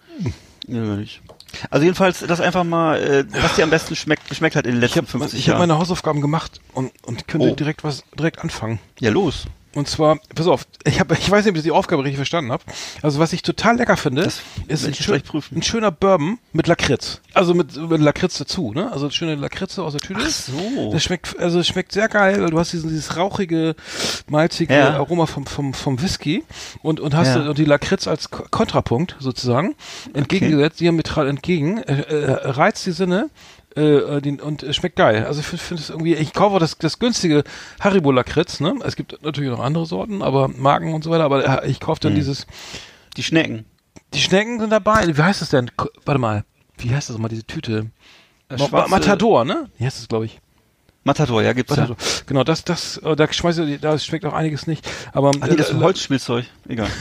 Ja, 0.68 0.82
nicht. 0.96 1.22
Also 1.72 1.84
jedenfalls, 1.84 2.20
das 2.20 2.42
einfach 2.42 2.64
mal, 2.64 2.98
äh, 3.02 3.26
was 3.42 3.56
dir 3.56 3.64
am 3.64 3.70
besten 3.72 3.96
schmeckt, 3.96 4.30
geschmeckt 4.30 4.56
hat 4.56 4.66
in 4.66 4.74
den 4.76 4.84
Ich 4.84 4.96
letzten 4.96 5.00
habe 5.00 5.08
50 5.08 5.40
ich 5.40 5.46
hab 5.50 5.54
Jahren. 5.58 5.68
meine 5.68 5.80
Hausaufgaben 5.80 6.22
gemacht 6.22 6.60
und, 6.74 6.92
und 7.06 7.28
könnte 7.28 7.52
Oh. 7.52 7.56
direkt 7.56 7.84
was 7.84 8.04
direkt 8.18 8.40
anfangen. 8.40 8.80
Ja, 9.00 9.10
los. 9.10 9.46
Und 9.76 9.88
zwar, 9.88 10.18
pass 10.34 10.48
auf, 10.48 10.66
ich 10.84 11.00
habe, 11.00 11.14
ich 11.14 11.30
weiß 11.30 11.46
nicht, 11.46 11.52
ob 11.52 11.58
ich 11.58 11.64
die 11.64 11.72
Aufgabe 11.72 12.04
richtig 12.04 12.18
verstanden 12.18 12.52
habe. 12.52 12.64
Also 13.04 13.20
was 13.20 13.34
ich 13.34 13.44
total 13.44 13.78
lecker 13.78 13.98
finde, 13.98 14.24
Das 14.24 14.42
ist 14.68 14.88
ein, 14.88 14.96
schön, 14.96 15.22
ein 15.56 15.62
schöner 15.62 15.92
Bourbon 15.92 16.40
mit 16.54 16.66
Lakritz. 16.66 17.22
Also 17.36 17.54
mit, 17.54 17.76
mit 17.78 18.02
Lakritz 18.02 18.40
dazu, 18.40 18.74
ne? 18.74 18.92
Also 18.92 19.12
schöne 19.12 19.36
Lakritze 19.36 19.84
aus 19.84 19.94
der 19.94 20.02
Tüte. 20.02 20.22
Ach 20.24 20.30
so. 20.30 20.92
Das 20.92 21.04
schmeckt, 21.04 21.38
also 21.38 21.60
es 21.60 21.68
schmeckt 21.68 21.92
sehr 21.92 22.10
geil, 22.10 22.42
weil 22.42 22.50
du 22.50 22.58
hast 22.58 22.74
diesen, 22.74 22.90
dieses 22.90 23.16
rauchige, 23.16 23.76
malzige 24.28 24.74
Ja. 24.74 24.96
Aroma 24.96 25.28
vom, 25.28 25.46
vom, 25.46 25.76
vom 25.76 26.02
Whisky 26.02 26.44
und, 26.82 27.00
und 27.00 27.14
hast 27.16 27.36
Ja. 27.36 27.50
und 27.50 27.58
die 27.60 27.66
Lakritz 27.66 28.08
als 28.08 28.32
Ko- 28.32 28.46
Kontrapunkt 28.50 29.16
sozusagen 29.20 29.76
entgegengesetzt, 30.14 30.80
diametral 30.80 31.28
entgegen, 31.28 31.78
äh, 31.84 32.02
äh, 32.02 32.32
reizt 32.50 32.86
die 32.88 32.92
Sinne, 32.92 33.30
äh, 33.76 33.82
äh, 33.82 34.22
den, 34.22 34.40
und 34.42 34.64
äh, 34.64 34.74
schmeckt 34.74 34.96
geil. 34.96 35.26
Also 35.26 35.40
ich 35.42 35.46
finde 35.46 35.64
find 35.64 35.80
es 35.80 35.90
irgendwie, 35.90 36.16
ich 36.16 36.34
kaufe 36.34 36.60
das, 36.60 36.78
das 36.78 37.00
günstige 37.00 37.44
Haribo 37.80 38.12
Lakritz, 38.12 38.60
ne? 38.60 38.76
Es 38.84 38.96
gibt 38.96 39.22
natürlich 39.24 39.50
noch 39.52 39.60
andere 39.60 39.86
Sorten, 39.86 40.22
aber 40.22 40.48
Marken 40.48 40.94
und 40.94 41.04
so 41.04 41.12
weiter, 41.12 41.24
aber 41.24 41.64
äh, 41.64 41.70
ich 41.70 41.80
kaufe 41.80 42.02
dann 42.02 42.16
dieses, 42.16 42.48
Die 43.18 43.24
Schnecken. 43.24 43.66
die 44.14 44.20
Schnecken 44.20 44.60
sind 44.60 44.72
dabei. 44.72 45.06
Wie 45.16 45.22
heißt 45.22 45.42
das 45.42 45.50
denn? 45.50 45.70
Warte 46.06 46.20
mal. 46.20 46.44
Wie 46.78 46.94
heißt 46.94 47.10
das 47.10 47.18
mal, 47.18 47.28
diese 47.30 47.44
Tüte? 47.46 47.92
Äh, 48.50 48.58
schwarze- 48.58 48.90
Matador, 48.90 49.46
ne? 49.46 49.70
Wie 49.78 49.86
heißt 49.86 50.00
das, 50.00 50.08
glaube 50.08 50.26
ich? 50.26 50.40
Matador, 51.04 51.42
ja, 51.42 51.54
gibt's 51.54 51.76
ja. 51.76 51.84
Matador. 51.84 51.98
Genau, 52.26 52.44
das, 52.44 52.64
das, 52.66 53.00
da 53.04 53.32
schmeißt 53.32 53.60
du, 53.60 53.80
da 53.80 53.98
schmeckt 54.00 54.26
auch 54.26 54.34
einiges 54.34 54.68
nicht. 54.68 54.88
Aber 55.14 55.32
Ach 55.40 55.48
nee, 55.48 55.56
das 55.56 55.68
ist 55.68 55.74
äh, 55.74 55.78
ein 55.78 55.84
Holzspielzeug. 55.84 56.46
Egal. 56.68 56.88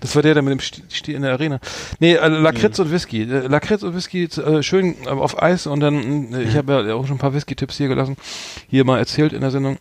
das 0.00 0.14
war 0.14 0.22
der, 0.22 0.34
der 0.34 0.42
mit 0.42 0.52
dem 0.52 0.60
Sti- 0.60 0.82
Stiel 0.92 1.14
in 1.14 1.22
der 1.22 1.32
Arena. 1.32 1.60
Nee, 2.00 2.14
äh, 2.14 2.28
Lakritz 2.28 2.78
Mhm. 2.78 2.84
und 2.86 2.92
Whisky. 2.92 3.22
Äh, 3.22 3.46
Lakritz 3.48 3.82
und 3.82 3.94
Whisky 3.94 4.24
äh, 4.24 4.62
schön 4.62 4.96
äh, 5.04 5.08
auf 5.08 5.42
Eis 5.42 5.66
und 5.66 5.80
dann, 5.80 6.32
äh, 6.34 6.42
ich 6.42 6.56
habe 6.56 6.84
ja 6.86 6.94
auch 6.94 7.06
schon 7.06 7.16
ein 7.16 7.20
paar 7.20 7.34
Whisky-Tipps 7.34 7.76
hier 7.76 7.88
gelassen, 7.88 8.16
hier 8.68 8.84
mal 8.84 8.98
erzählt 8.98 9.32
in 9.32 9.40
der 9.40 9.50
Sendung. 9.50 9.78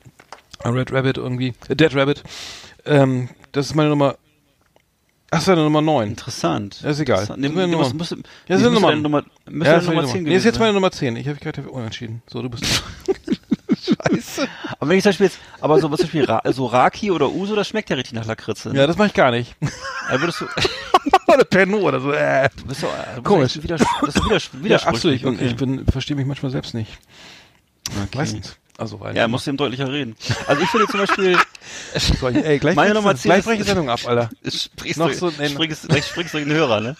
Red 0.66 0.94
Rabbit 0.94 1.18
irgendwie, 1.18 1.54
äh, 1.68 1.76
Dead 1.76 1.94
Rabbit. 1.96 2.24
Ähm, 2.86 3.30
das 3.52 3.66
ist 3.68 3.76
meine 3.76 3.90
Nummer. 3.90 4.16
Ach, 5.30 5.38
das 5.38 5.42
ist 5.44 5.48
meine 5.48 5.64
Nummer 5.64 5.82
9. 5.82 6.10
Interessant. 6.10 6.80
Ja, 6.84 6.92
ist 6.92 7.00
egal. 7.00 7.22
Nee, 7.38 7.48
Das 7.48 7.54
du 7.56 7.62
Nummer- 7.68 7.78
musst, 7.78 7.96
musst, 7.96 8.12
Ja, 8.12 8.18
das 8.48 8.62
ist 8.62 8.70
Nummer- 8.72 8.96
Nummer, 8.96 9.24
Ja, 9.50 9.76
das 9.76 9.86
Nummer 9.88 10.04
die 10.04 10.08
10 10.10 10.18
Nummer. 10.20 10.30
Nee, 10.30 10.36
ist 10.36 10.44
jetzt 10.46 10.60
meine. 10.60 10.74
Nummer 10.74 10.92
10. 10.92 11.16
Ich 11.16 11.28
habe 11.28 11.40
gerade 11.40 11.64
unentschieden. 11.70 12.22
So, 12.28 12.42
du 12.44 12.50
bist. 12.50 12.64
Scheiße. 13.86 14.48
Aber 14.80 14.90
wenn 14.90 14.98
ich 14.98 15.04
zum 15.04 15.10
Beispiel 15.10 15.26
jetzt, 15.28 15.40
aber 15.60 15.80
so 15.80 15.92
was 15.92 16.00
zum 16.00 16.08
Beispiel 16.08 16.26
Ra 16.26 16.42
so 16.52 16.66
Raki 16.68 17.12
oder 17.12 17.30
Uso, 17.30 17.56
das 17.56 17.68
schmeckt 17.68 17.90
ja 17.90 17.96
richtig 17.96 18.14
nach 18.14 18.26
Lakritze. 18.26 18.70
ne? 18.70 18.80
Ja, 18.80 18.88
das 18.88 18.98
mache 18.98 19.08
ich 19.10 19.14
gar 19.14 19.32
nicht. 19.32 19.56
Also 20.08 20.22
würdest 20.22 20.42
du, 20.42 20.46
oder 21.34 21.44
Pernod 21.44 21.82
oder 21.84 22.00
so. 22.00 22.12
Äh. 22.12 22.50
du 22.58 22.66
bist 22.66 22.84
doch, 22.84 22.90
du 22.90 23.22
bist 23.22 23.24
Komisch. 23.26 23.64
Widers 23.64 23.82
das 24.02 24.16
ist 24.16 24.26
widers 24.26 24.50
Ja, 24.54 24.64
widersprüchlich. 24.64 24.86
absolut. 24.88 25.16
Ich, 25.18 25.26
okay. 25.26 25.46
ich 25.46 25.56
bin, 25.56 25.86
verstehe 25.88 26.16
mich 26.16 26.26
manchmal 26.26 26.52
selbst 26.52 26.74
nicht. 26.74 26.92
okay. 27.90 28.18
Meistens. 28.18 28.58
Also, 28.78 29.00
weil. 29.00 29.16
Ja, 29.16 29.28
musst 29.28 29.46
du 29.46 29.52
ihm 29.52 29.58
deutlicher 29.58 29.92
reden. 29.92 30.16
Also 30.48 30.62
ich 30.64 30.70
finde 30.70 30.88
zum 30.88 31.00
Beispiel, 31.02 31.38
ich, 31.96 32.24
ey, 32.46 32.58
gleich, 32.60 32.76
Meine 32.76 32.94
Nummer 32.96 33.16
10 33.16 33.30
gleich 33.30 33.44
breche 33.46 33.64
Sendung 33.64 33.90
ab, 33.90 34.00
Alter. 34.06 34.30
springst 34.50 34.98
Noch 34.98 35.10
du, 35.10 35.14
so- 35.16 35.32
nee, 35.38 35.50
springst, 35.50 35.88
gleich 35.90 36.06
springst 36.08 36.34
du 36.34 36.40
in 36.40 36.50
den 36.50 36.58
Hörer, 36.58 36.82
ne? 36.82 36.96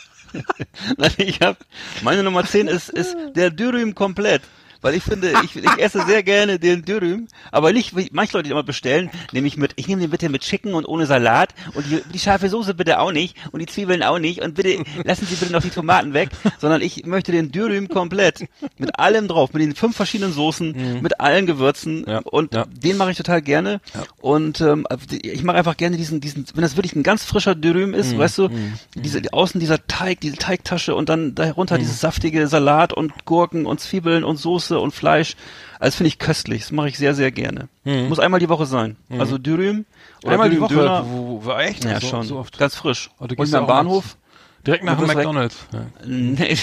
Nein, 0.98 1.12
ich 1.18 1.40
hab, 1.42 1.58
meine 2.02 2.24
Nummer 2.24 2.44
10 2.46 2.68
ist, 2.68 2.90
ist 2.90 3.16
der 3.36 3.50
Dürüm 3.52 3.94
komplett. 3.96 4.42
Weil 4.84 4.94
ich 4.94 5.02
finde, 5.04 5.34
ich, 5.44 5.56
ich 5.56 5.78
esse 5.80 6.06
sehr 6.06 6.22
gerne 6.22 6.60
den 6.60 6.86
Dürüm, 6.86 7.28
aber 7.52 7.74
nicht 7.74 7.96
wie 7.98 8.08
manche 8.12 8.38
Leute 8.38 8.44
die 8.44 8.52
immer 8.52 8.62
bestellen, 8.64 9.10
nämlich 9.32 9.58
mit, 9.58 9.74
ich 9.78 9.88
nehme 9.88 10.02
den 10.02 10.12
bitte 10.12 10.30
mit 10.30 10.44
Chicken 10.44 10.76
und 10.76 10.86
ohne 10.86 11.08
Salat 11.08 11.50
und 11.74 11.86
die, 11.90 12.02
die 12.14 12.20
scharfe 12.20 12.50
Soße 12.50 12.76
bitte 12.76 13.00
auch 13.00 13.12
nicht 13.12 13.36
und 13.52 13.60
die 13.60 13.66
Zwiebeln 13.66 14.04
auch 14.04 14.20
nicht 14.20 14.42
und 14.44 14.54
bitte 14.54 14.84
lassen 15.04 15.26
Sie 15.26 15.36
bitte 15.36 15.52
noch 15.52 15.62
die 15.64 15.70
Tomaten 15.72 16.14
weg, 16.14 16.30
sondern 16.60 16.82
ich 16.84 17.06
möchte 17.08 17.32
den 17.32 17.52
Dürüm 17.52 17.88
komplett 17.90 18.46
mit 18.78 19.00
allem 19.00 19.28
drauf, 19.28 19.52
mit 19.54 19.64
den 19.64 19.74
fünf 19.76 19.96
verschiedenen 19.96 20.34
Soßen, 20.34 21.02
mit 21.02 21.20
allen 21.20 21.48
Gewürzen 21.48 22.02
Mhm. 22.02 22.06
Ja, 22.08 22.20
und 22.26 22.54
ja. 22.54 22.66
den 22.72 22.98
mache 22.98 23.12
ich 23.12 23.18
total 23.18 23.42
gerne 23.42 23.80
und 24.20 24.62
ähm, 24.62 24.86
ich 25.22 25.44
mache 25.44 25.58
einfach 25.58 25.78
gerne 25.78 25.98
diesen, 25.98 26.20
diesen, 26.22 26.46
wenn 26.54 26.62
das 26.62 26.76
wirklich 26.76 26.96
ein 26.96 27.04
ganz 27.04 27.24
frischer 27.24 27.56
Dürüm 27.56 27.90
Mhm. 27.90 27.96
ist, 27.96 28.18
weißt 28.18 28.38
du, 28.38 28.50
diese 28.96 29.22
außen 29.32 29.60
dieser 29.60 29.86
Teig, 29.88 30.20
diese 30.22 30.36
Teigtasche 30.36 30.96
und 30.96 31.10
dann 31.10 31.36
darunter 31.36 31.78
dieses 31.78 32.00
saftige 32.02 32.48
Salat 32.48 32.94
und 32.94 33.26
Gurken 33.26 33.66
und 33.66 33.80
Zwiebeln 33.80 34.24
und 34.24 34.38
Soße 34.38 34.73
und 34.80 34.92
Fleisch. 34.92 35.36
Also 35.80 35.98
finde 35.98 36.08
ich 36.10 36.20
köstlich. 36.20 36.62
Das 36.62 36.72
mache 36.72 36.88
ich 36.90 36.98
sehr, 36.98 37.14
sehr 37.14 37.32
gerne. 37.32 37.68
Muss 37.84 38.20
einmal 38.20 38.40
die 38.40 38.50
Woche 38.50 38.66
sein. 38.66 38.96
Also 39.10 39.38
Dürüm 39.38 39.86
oder 40.24 40.34
Einmal 40.34 40.50
die 40.50 40.56
Dürüm 40.56 40.70
Woche. 40.70 40.90
Woche. 40.90 41.06
Wo, 41.08 41.28
wo, 41.28 41.46
wo, 41.46 41.52
echt? 41.58 41.84
Ja, 41.86 42.00
so, 42.00 42.08
schon. 42.08 42.24
So 42.24 42.38
oft. 42.38 42.58
Ganz 42.58 42.76
frisch. 42.76 43.10
Oh, 43.20 43.26
du 43.28 43.36
und 43.36 43.38
gehst 43.38 43.54
am 43.56 43.64
auch 43.66 43.68
Bahnhof. 43.68 44.18
Direkt 44.66 44.86
nach 44.86 44.98
dem 44.98 45.08
McDonalds. 45.08 45.68
Ja. 45.74 45.86
Nee. 46.06 46.56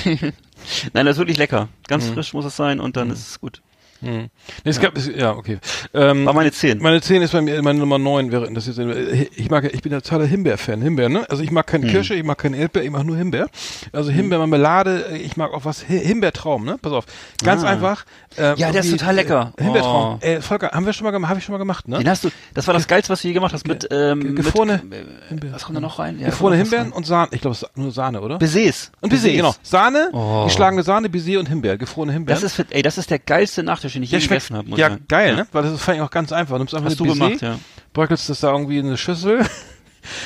Nein, 0.92 1.06
das 1.06 1.14
ist 1.16 1.18
wirklich 1.18 1.36
lecker. 1.38 1.68
Ganz 1.88 2.06
Mhm. 2.08 2.14
frisch 2.14 2.32
muss 2.34 2.44
es 2.44 2.56
sein 2.56 2.80
und 2.80 2.96
dann 2.96 3.10
ist 3.10 3.26
es 3.28 3.40
gut. 3.40 3.62
Nee, 4.02 4.30
es 4.64 4.80
gab, 4.80 4.96
es, 4.96 5.06
ja, 5.14 5.32
okay. 5.36 5.58
Ähm, 5.94 6.24
War 6.26 6.32
meine 6.32 6.52
10. 6.52 6.78
Meine 6.78 7.00
10 7.00 7.22
ist 7.22 7.32
bei 7.32 7.40
mir, 7.42 7.60
meine 7.62 7.78
Nummer 7.78 7.98
9 7.98 8.32
wäre, 8.32 8.50
das 8.52 8.66
jetzt, 8.66 8.78
ich 8.78 9.50
mag, 9.50 9.64
ich 9.72 9.82
bin 9.82 9.92
ja 9.92 10.00
totaler 10.00 10.24
Himbeer-Fan, 10.26 10.80
Himbeer, 10.82 11.08
ne? 11.08 11.26
Also 11.30 11.42
ich 11.42 11.50
mag 11.50 11.70
Hm. 11.70 11.80
keine 11.82 11.92
Kirsche, 11.92 12.14
ich 12.14 12.24
mag 12.24 12.38
keine 12.38 12.56
Erdbeer, 12.56 12.82
ich 12.84 12.90
mag 12.90 13.04
nur 13.04 13.16
Himbeer. 13.16 13.48
Also 13.92 14.10
Himbeermarmelade, 14.10 15.18
ich 15.22 15.36
mag 15.36 15.52
auch 15.52 15.64
was, 15.64 15.88
Hi- 15.88 15.98
Himbeertraum, 16.00 16.64
ne? 16.64 16.76
Pass 16.80 16.92
auf. 16.92 17.04
Ganz 17.44 17.62
Ah. 17.64 17.68
einfach. 17.68 18.04
äh, 18.36 18.54
Ja, 18.58 18.70
der 18.72 18.80
ist 18.82 18.90
total 18.90 19.14
lecker. 19.16 19.52
Äh, 19.56 19.64
Himbeertraum. 19.64 20.18
Oh. 20.22 20.24
Äh, 20.26 20.40
Volker, 20.40 20.70
haben 20.72 20.86
wir 20.86 20.92
schon 20.92 21.04
mal 21.04 21.10
gemacht, 21.10 21.30
habe 21.30 21.38
ich 21.40 21.44
schon 21.44 21.52
mal 21.52 21.58
gemacht, 21.58 21.88
ne? 21.88 21.98
Den 21.98 22.08
hast 22.08 22.24
du, 22.24 22.30
das 22.54 22.66
war 22.66 22.74
das 22.74 22.86
Geilste, 22.86 23.12
was 23.12 23.22
du 23.22 23.28
je 23.28 23.34
gemacht 23.34 23.52
hast 23.52 23.66
mit, 23.66 23.88
ähm, 23.90 24.34
gefrorene 24.36 24.82
mit, 25.30 25.44
äh, 25.44 25.52
was 25.52 25.64
kommt 25.64 25.76
da 25.76 25.80
noch 25.80 25.98
rein? 25.98 26.18
Ja, 26.18 26.26
Gefrorene 26.26 26.56
Himbeeren 26.56 26.92
und 26.92 27.06
Sahne, 27.06 27.28
ich 27.32 27.40
glaube, 27.40 27.56
nur 27.74 27.90
Sahne, 27.92 28.20
oder? 28.20 28.38
Baises. 28.38 28.92
und 29.00 29.10
Baiser, 29.10 29.30
genau. 29.30 29.54
Sahne, 29.62 30.10
Oh. 30.12 30.44
geschlagene 30.44 30.82
Sahne, 30.82 31.08
Baiser 31.08 31.38
und 31.40 31.48
Himbeer, 31.48 31.76
gefrorene 31.76 32.12
Himbeeren. 32.12 32.40
Das 32.40 32.58
ist, 32.58 32.64
ey, 32.70 32.82
das 32.82 32.98
ist 32.98 33.10
der 33.10 33.18
geilste 33.18 33.62
Nachtisch, 33.62 33.89
der 33.94 34.06
schmeckt, 34.06 34.28
gegessen 34.28 34.56
habe. 34.56 34.70
ja, 34.70 34.88
sagen. 34.90 35.04
geil, 35.08 35.36
ne? 35.36 35.46
Weil 35.52 35.62
das 35.64 35.72
ist 35.72 35.88
eigentlich 35.88 36.02
auch 36.02 36.10
ganz 36.10 36.32
einfach. 36.32 36.54
Du 36.54 36.58
nimmst 36.58 36.74
einfach 36.74 36.90
Hast 36.90 37.00
eine 37.00 37.08
du 37.12 37.18
Baiser, 37.18 37.26
gemacht, 37.28 37.42
ja. 37.42 37.58
bröckelst 37.92 38.28
das 38.28 38.40
da 38.40 38.52
irgendwie 38.52 38.78
in 38.78 38.86
eine 38.86 38.96
Schüssel, 38.96 39.44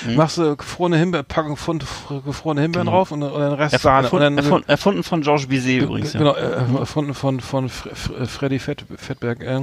Mhm. 0.06 0.14
machst 0.16 0.38
du 0.38 0.54
gefrorene 0.56 0.96
Himbeeren, 0.98 1.26
Packung 1.26 1.56
von 1.56 1.80
gefrorene 2.24 2.60
Himbeeren 2.60 2.86
drauf 2.86 3.10
und, 3.10 3.24
und 3.24 3.32
den 3.40 3.52
Rest 3.54 3.72
Erf 3.72 3.82
Sahne. 3.82 4.08
Und 4.08 4.20
erfunden, 4.22 4.38
erfunden, 4.38 4.68
erfunden 4.68 5.02
von 5.02 5.20
Georges 5.22 5.48
Bizet 5.48 5.82
übrigens. 5.82 6.12
Ja. 6.12 6.20
Genau, 6.20 6.34
äh, 6.36 6.78
erfunden 6.78 7.12
von, 7.12 7.40
von 7.40 7.68
Fre 7.68 7.92
Fre 7.96 8.26
Freddy 8.26 8.60
Fett 8.60 8.84
Fettberg, 8.96 9.40
äh, 9.42 9.62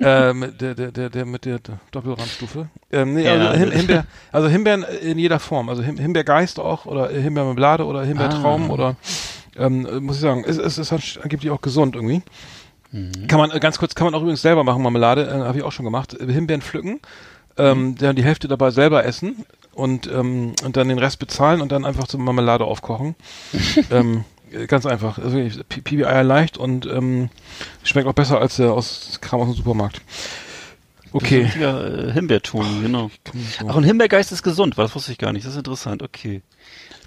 äh, 0.00 0.32
mit 0.34 0.60
der, 0.60 0.74
der, 0.74 0.92
der, 0.92 1.08
der 1.08 1.24
mit 1.24 1.46
der 1.46 1.58
Doppelrandstufe. 1.90 2.68
Ähm, 2.92 3.14
nee, 3.14 3.24
Ja. 3.24 3.32
also, 3.32 3.58
Him 3.58 3.70
Himbeer, 3.70 4.04
also 4.32 4.48
Himbeeren 4.48 4.82
in 5.00 5.18
jeder 5.18 5.38
Form, 5.40 5.70
also 5.70 5.82
Him 5.82 5.96
Himbeergeist 5.96 6.60
auch 6.60 6.84
oder 6.84 7.08
Himbeermarmelade 7.08 7.86
oder 7.86 8.04
Himbeertraum 8.04 8.70
Ah. 8.70 8.74
oder 8.74 8.96
ähm, 9.56 9.86
äh, 9.86 10.00
muss 10.00 10.16
ich 10.16 10.20
sagen, 10.22 10.44
es, 10.46 10.58
es 10.58 10.76
ist 10.76 10.92
halt 10.92 11.18
angeblich 11.22 11.50
auch 11.50 11.62
gesund 11.62 11.94
irgendwie. 11.96 12.20
Mhm. 12.92 13.26
Kann 13.28 13.38
man 13.38 13.50
äh, 13.50 13.60
ganz 13.60 13.78
kurz, 13.78 13.94
kann 13.94 14.06
man 14.06 14.14
auch 14.14 14.22
übrigens 14.22 14.42
selber 14.42 14.64
machen, 14.64 14.82
Marmelade, 14.82 15.26
äh, 15.26 15.32
habe 15.32 15.58
ich 15.58 15.64
auch 15.64 15.72
schon 15.72 15.84
gemacht. 15.84 16.14
Äh, 16.14 16.32
Himbeeren 16.32 16.62
pflücken, 16.62 17.00
ähm, 17.56 17.96
dann 17.96 18.16
die 18.16 18.24
Hälfte 18.24 18.48
dabei 18.48 18.70
selber 18.70 19.04
essen 19.04 19.44
und 19.72 20.06
ähm, 20.08 20.54
und 20.64 20.76
dann 20.76 20.88
den 20.88 20.98
Rest 20.98 21.18
bezahlen 21.18 21.60
und 21.60 21.72
dann 21.72 21.84
einfach 21.84 22.06
zur 22.08 22.20
Marmelade 22.20 22.64
aufkochen. 22.64 23.14
ähm, 23.90 24.24
äh, 24.52 24.66
ganz 24.66 24.86
einfach, 24.86 25.18
also 25.18 25.38
Eier 25.38 26.24
leicht 26.24 26.58
und 26.58 26.86
ähm, 26.86 27.30
schmeckt 27.84 28.08
auch 28.08 28.14
besser 28.14 28.40
als 28.40 28.56
der 28.56 28.72
aus 28.72 29.18
Kram 29.20 29.40
aus 29.40 29.48
dem 29.48 29.56
Supermarkt. 29.56 30.00
Okay. 31.12 31.50
Ja, 31.58 31.80
äh, 31.84 32.12
Himbeerton, 32.12 32.82
genau. 32.82 33.10
so. 33.58 33.68
Ach, 33.68 33.74
und 33.74 33.84
Himbeergeist 33.84 34.30
ist 34.30 34.42
gesund, 34.42 34.78
das 34.78 34.94
wusste 34.94 35.12
ich 35.12 35.18
gar 35.18 35.32
nicht. 35.32 35.44
Das 35.44 35.52
ist 35.52 35.58
interessant, 35.58 36.02
okay. 36.02 36.42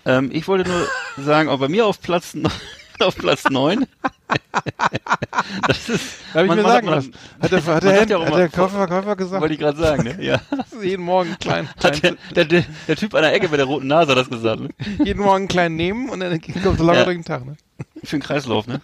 Ähm, 0.06 0.30
ich 0.34 0.48
wollte 0.48 0.70
nur 0.70 0.88
sagen, 1.26 1.50
auch 1.50 1.60
bei 1.60 1.70
mir 1.70 1.86
auf 1.86 2.02
Platz, 2.02 2.36
auf 3.00 3.16
Platz 3.16 3.50
neun. 3.50 3.86
das 5.68 5.90
ist, 5.90 6.18
Darf 6.34 6.44
ich 6.44 6.48
man- 6.48 6.58
mir 6.58 6.64
man 6.64 6.72
sagen 6.72 6.90
hat- 6.90 6.98
was? 6.98 7.06
Hat 7.42 7.52
der, 7.52 7.66
hat 7.76 7.84
der, 7.84 8.02
Händ- 8.02 8.10
ja 8.10 8.18
auch 8.18 8.26
hat 8.26 8.34
der 8.38 8.50
Käufer, 8.50 8.78
Verkäufer 8.78 9.16
gesagt, 9.16 9.42
wollte 9.42 9.54
ich 9.54 9.60
gerade 9.60 9.78
sagen, 9.80 10.04
ne? 10.04 10.24
Ja. 10.24 10.42
jeden 10.82 11.04
Morgen 11.04 11.30
einen 11.30 11.40
kleinen, 11.40 11.70
Hat 11.82 12.04
der, 12.36 12.46
der, 12.46 12.64
der, 12.88 12.96
Typ 12.96 13.14
an 13.16 13.22
der 13.24 13.34
Ecke 13.34 13.50
mit 13.50 13.60
der 13.60 13.66
roten 13.66 13.88
Nase 13.88 14.12
hat 14.12 14.18
das 14.18 14.30
gesagt, 14.30 14.62
ne? 14.62 14.70
jeden 15.04 15.22
Morgen 15.24 15.48
kleinen 15.48 15.76
nehmen 15.76 16.10
und 16.10 16.20
dann 16.20 16.40
kommt 16.42 16.78
so 16.78 16.84
lange 16.86 17.00
Ja. 17.00 17.06
durch 17.06 17.18
den 17.18 17.26
Tag. 17.26 17.46
Ne? 17.46 17.56
Für 18.04 18.18
den 18.18 18.24
Kreislauf, 18.24 18.68
ne? 18.68 18.82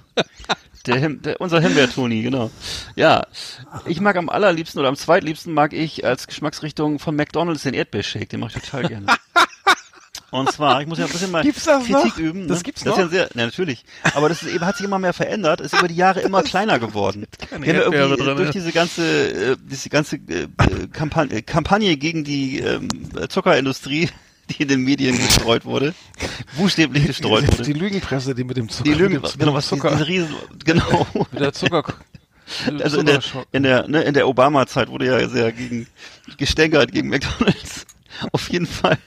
Der, 0.85 1.09
der 1.09 1.41
unser 1.41 1.59
Himbeer-Toni, 1.59 2.21
genau. 2.21 2.49
Ja, 2.95 3.27
ich 3.85 3.99
mag 3.99 4.15
am 4.15 4.29
allerliebsten 4.29 4.79
oder 4.79 4.87
am 4.89 4.95
zweitliebsten 4.95 5.53
mag 5.53 5.73
ich 5.73 6.05
als 6.05 6.25
Geschmacksrichtung 6.25 6.99
von 6.99 7.15
McDonald's 7.15 7.63
den 7.63 7.73
Erdbeershake, 7.73 8.27
den 8.27 8.39
mache 8.39 8.57
ich 8.57 8.63
total 8.63 8.87
gerne. 8.87 9.05
Und 10.31 10.51
zwar, 10.51 10.81
ich 10.81 10.87
muss 10.87 10.99
ja 10.99 11.05
ein 11.05 11.11
bisschen 11.11 11.31
mal 11.31 11.43
Gibt's 11.43 11.63
das 11.63 11.83
Kritik 11.83 12.05
noch? 12.05 12.17
üben. 12.17 12.41
Ne? 12.41 12.47
Das 12.47 12.63
gibt's 12.63 12.83
das 12.83 12.97
noch? 12.97 13.05
Ist 13.05 13.11
ja 13.13 13.19
sehr, 13.19 13.29
na, 13.33 13.45
natürlich. 13.45 13.83
Aber 14.13 14.29
das 14.29 14.43
ist 14.43 14.53
eben, 14.53 14.65
hat 14.65 14.77
sich 14.77 14.85
immer 14.85 14.99
mehr 14.99 15.13
verändert, 15.13 15.61
ist 15.61 15.73
über 15.73 15.87
die 15.87 15.95
Jahre 15.95 16.21
immer 16.21 16.43
kleiner 16.43 16.79
geworden. 16.79 17.25
keine 17.49 17.65
Wir 17.65 17.85
haben 17.85 17.93
ja 17.93 17.99
irgendwie 17.99 18.23
drin, 18.23 18.37
durch 18.37 18.51
diese 18.51 18.71
ganze, 18.71 19.51
äh, 19.51 19.57
diese 19.59 19.89
ganze 19.89 20.17
äh, 20.17 20.43
äh, 20.43 20.47
Kampagne, 20.91 21.41
Kampagne 21.41 21.97
gegen 21.97 22.23
die 22.23 22.59
ähm, 22.59 22.87
Zuckerindustrie, 23.29 24.09
die 24.49 24.63
in 24.63 24.67
den 24.67 24.81
Medien 24.81 25.17
gestreut 25.17 25.65
wurde, 25.65 25.93
buchstäblich 26.57 27.07
gestreut 27.07 27.51
wurde. 27.51 27.63
Die 27.63 27.73
Lügenpresse, 27.73 28.35
die 28.35 28.43
mit 28.43 28.57
dem 28.57 28.69
Zucker, 28.69 28.89
Die 28.89 28.95
Lügen, 28.95 29.21
mit 29.21 29.33
dem, 29.33 29.39
genau, 29.39 29.53
was 29.53 29.67
Zucker, 29.67 29.91
diese 29.91 30.07
riesen, 30.07 30.35
genau. 30.63 31.07
mit 31.31 31.41
der 31.41 31.53
Zucker, 31.53 31.83
Also 32.83 32.99
in 32.99 33.05
der, 33.05 33.21
in 33.51 33.63
der, 33.63 33.87
ne, 33.87 34.01
in 34.03 34.13
der 34.13 34.27
Obama-Zeit 34.27 34.89
wurde 34.89 35.05
ja 35.05 35.27
sehr 35.29 35.51
gegen, 35.51 35.87
gestänkert 36.37 36.91
gegen 36.91 37.09
McDonalds. 37.09 37.85
Auf 38.31 38.49
jeden 38.49 38.65
Fall. 38.65 38.97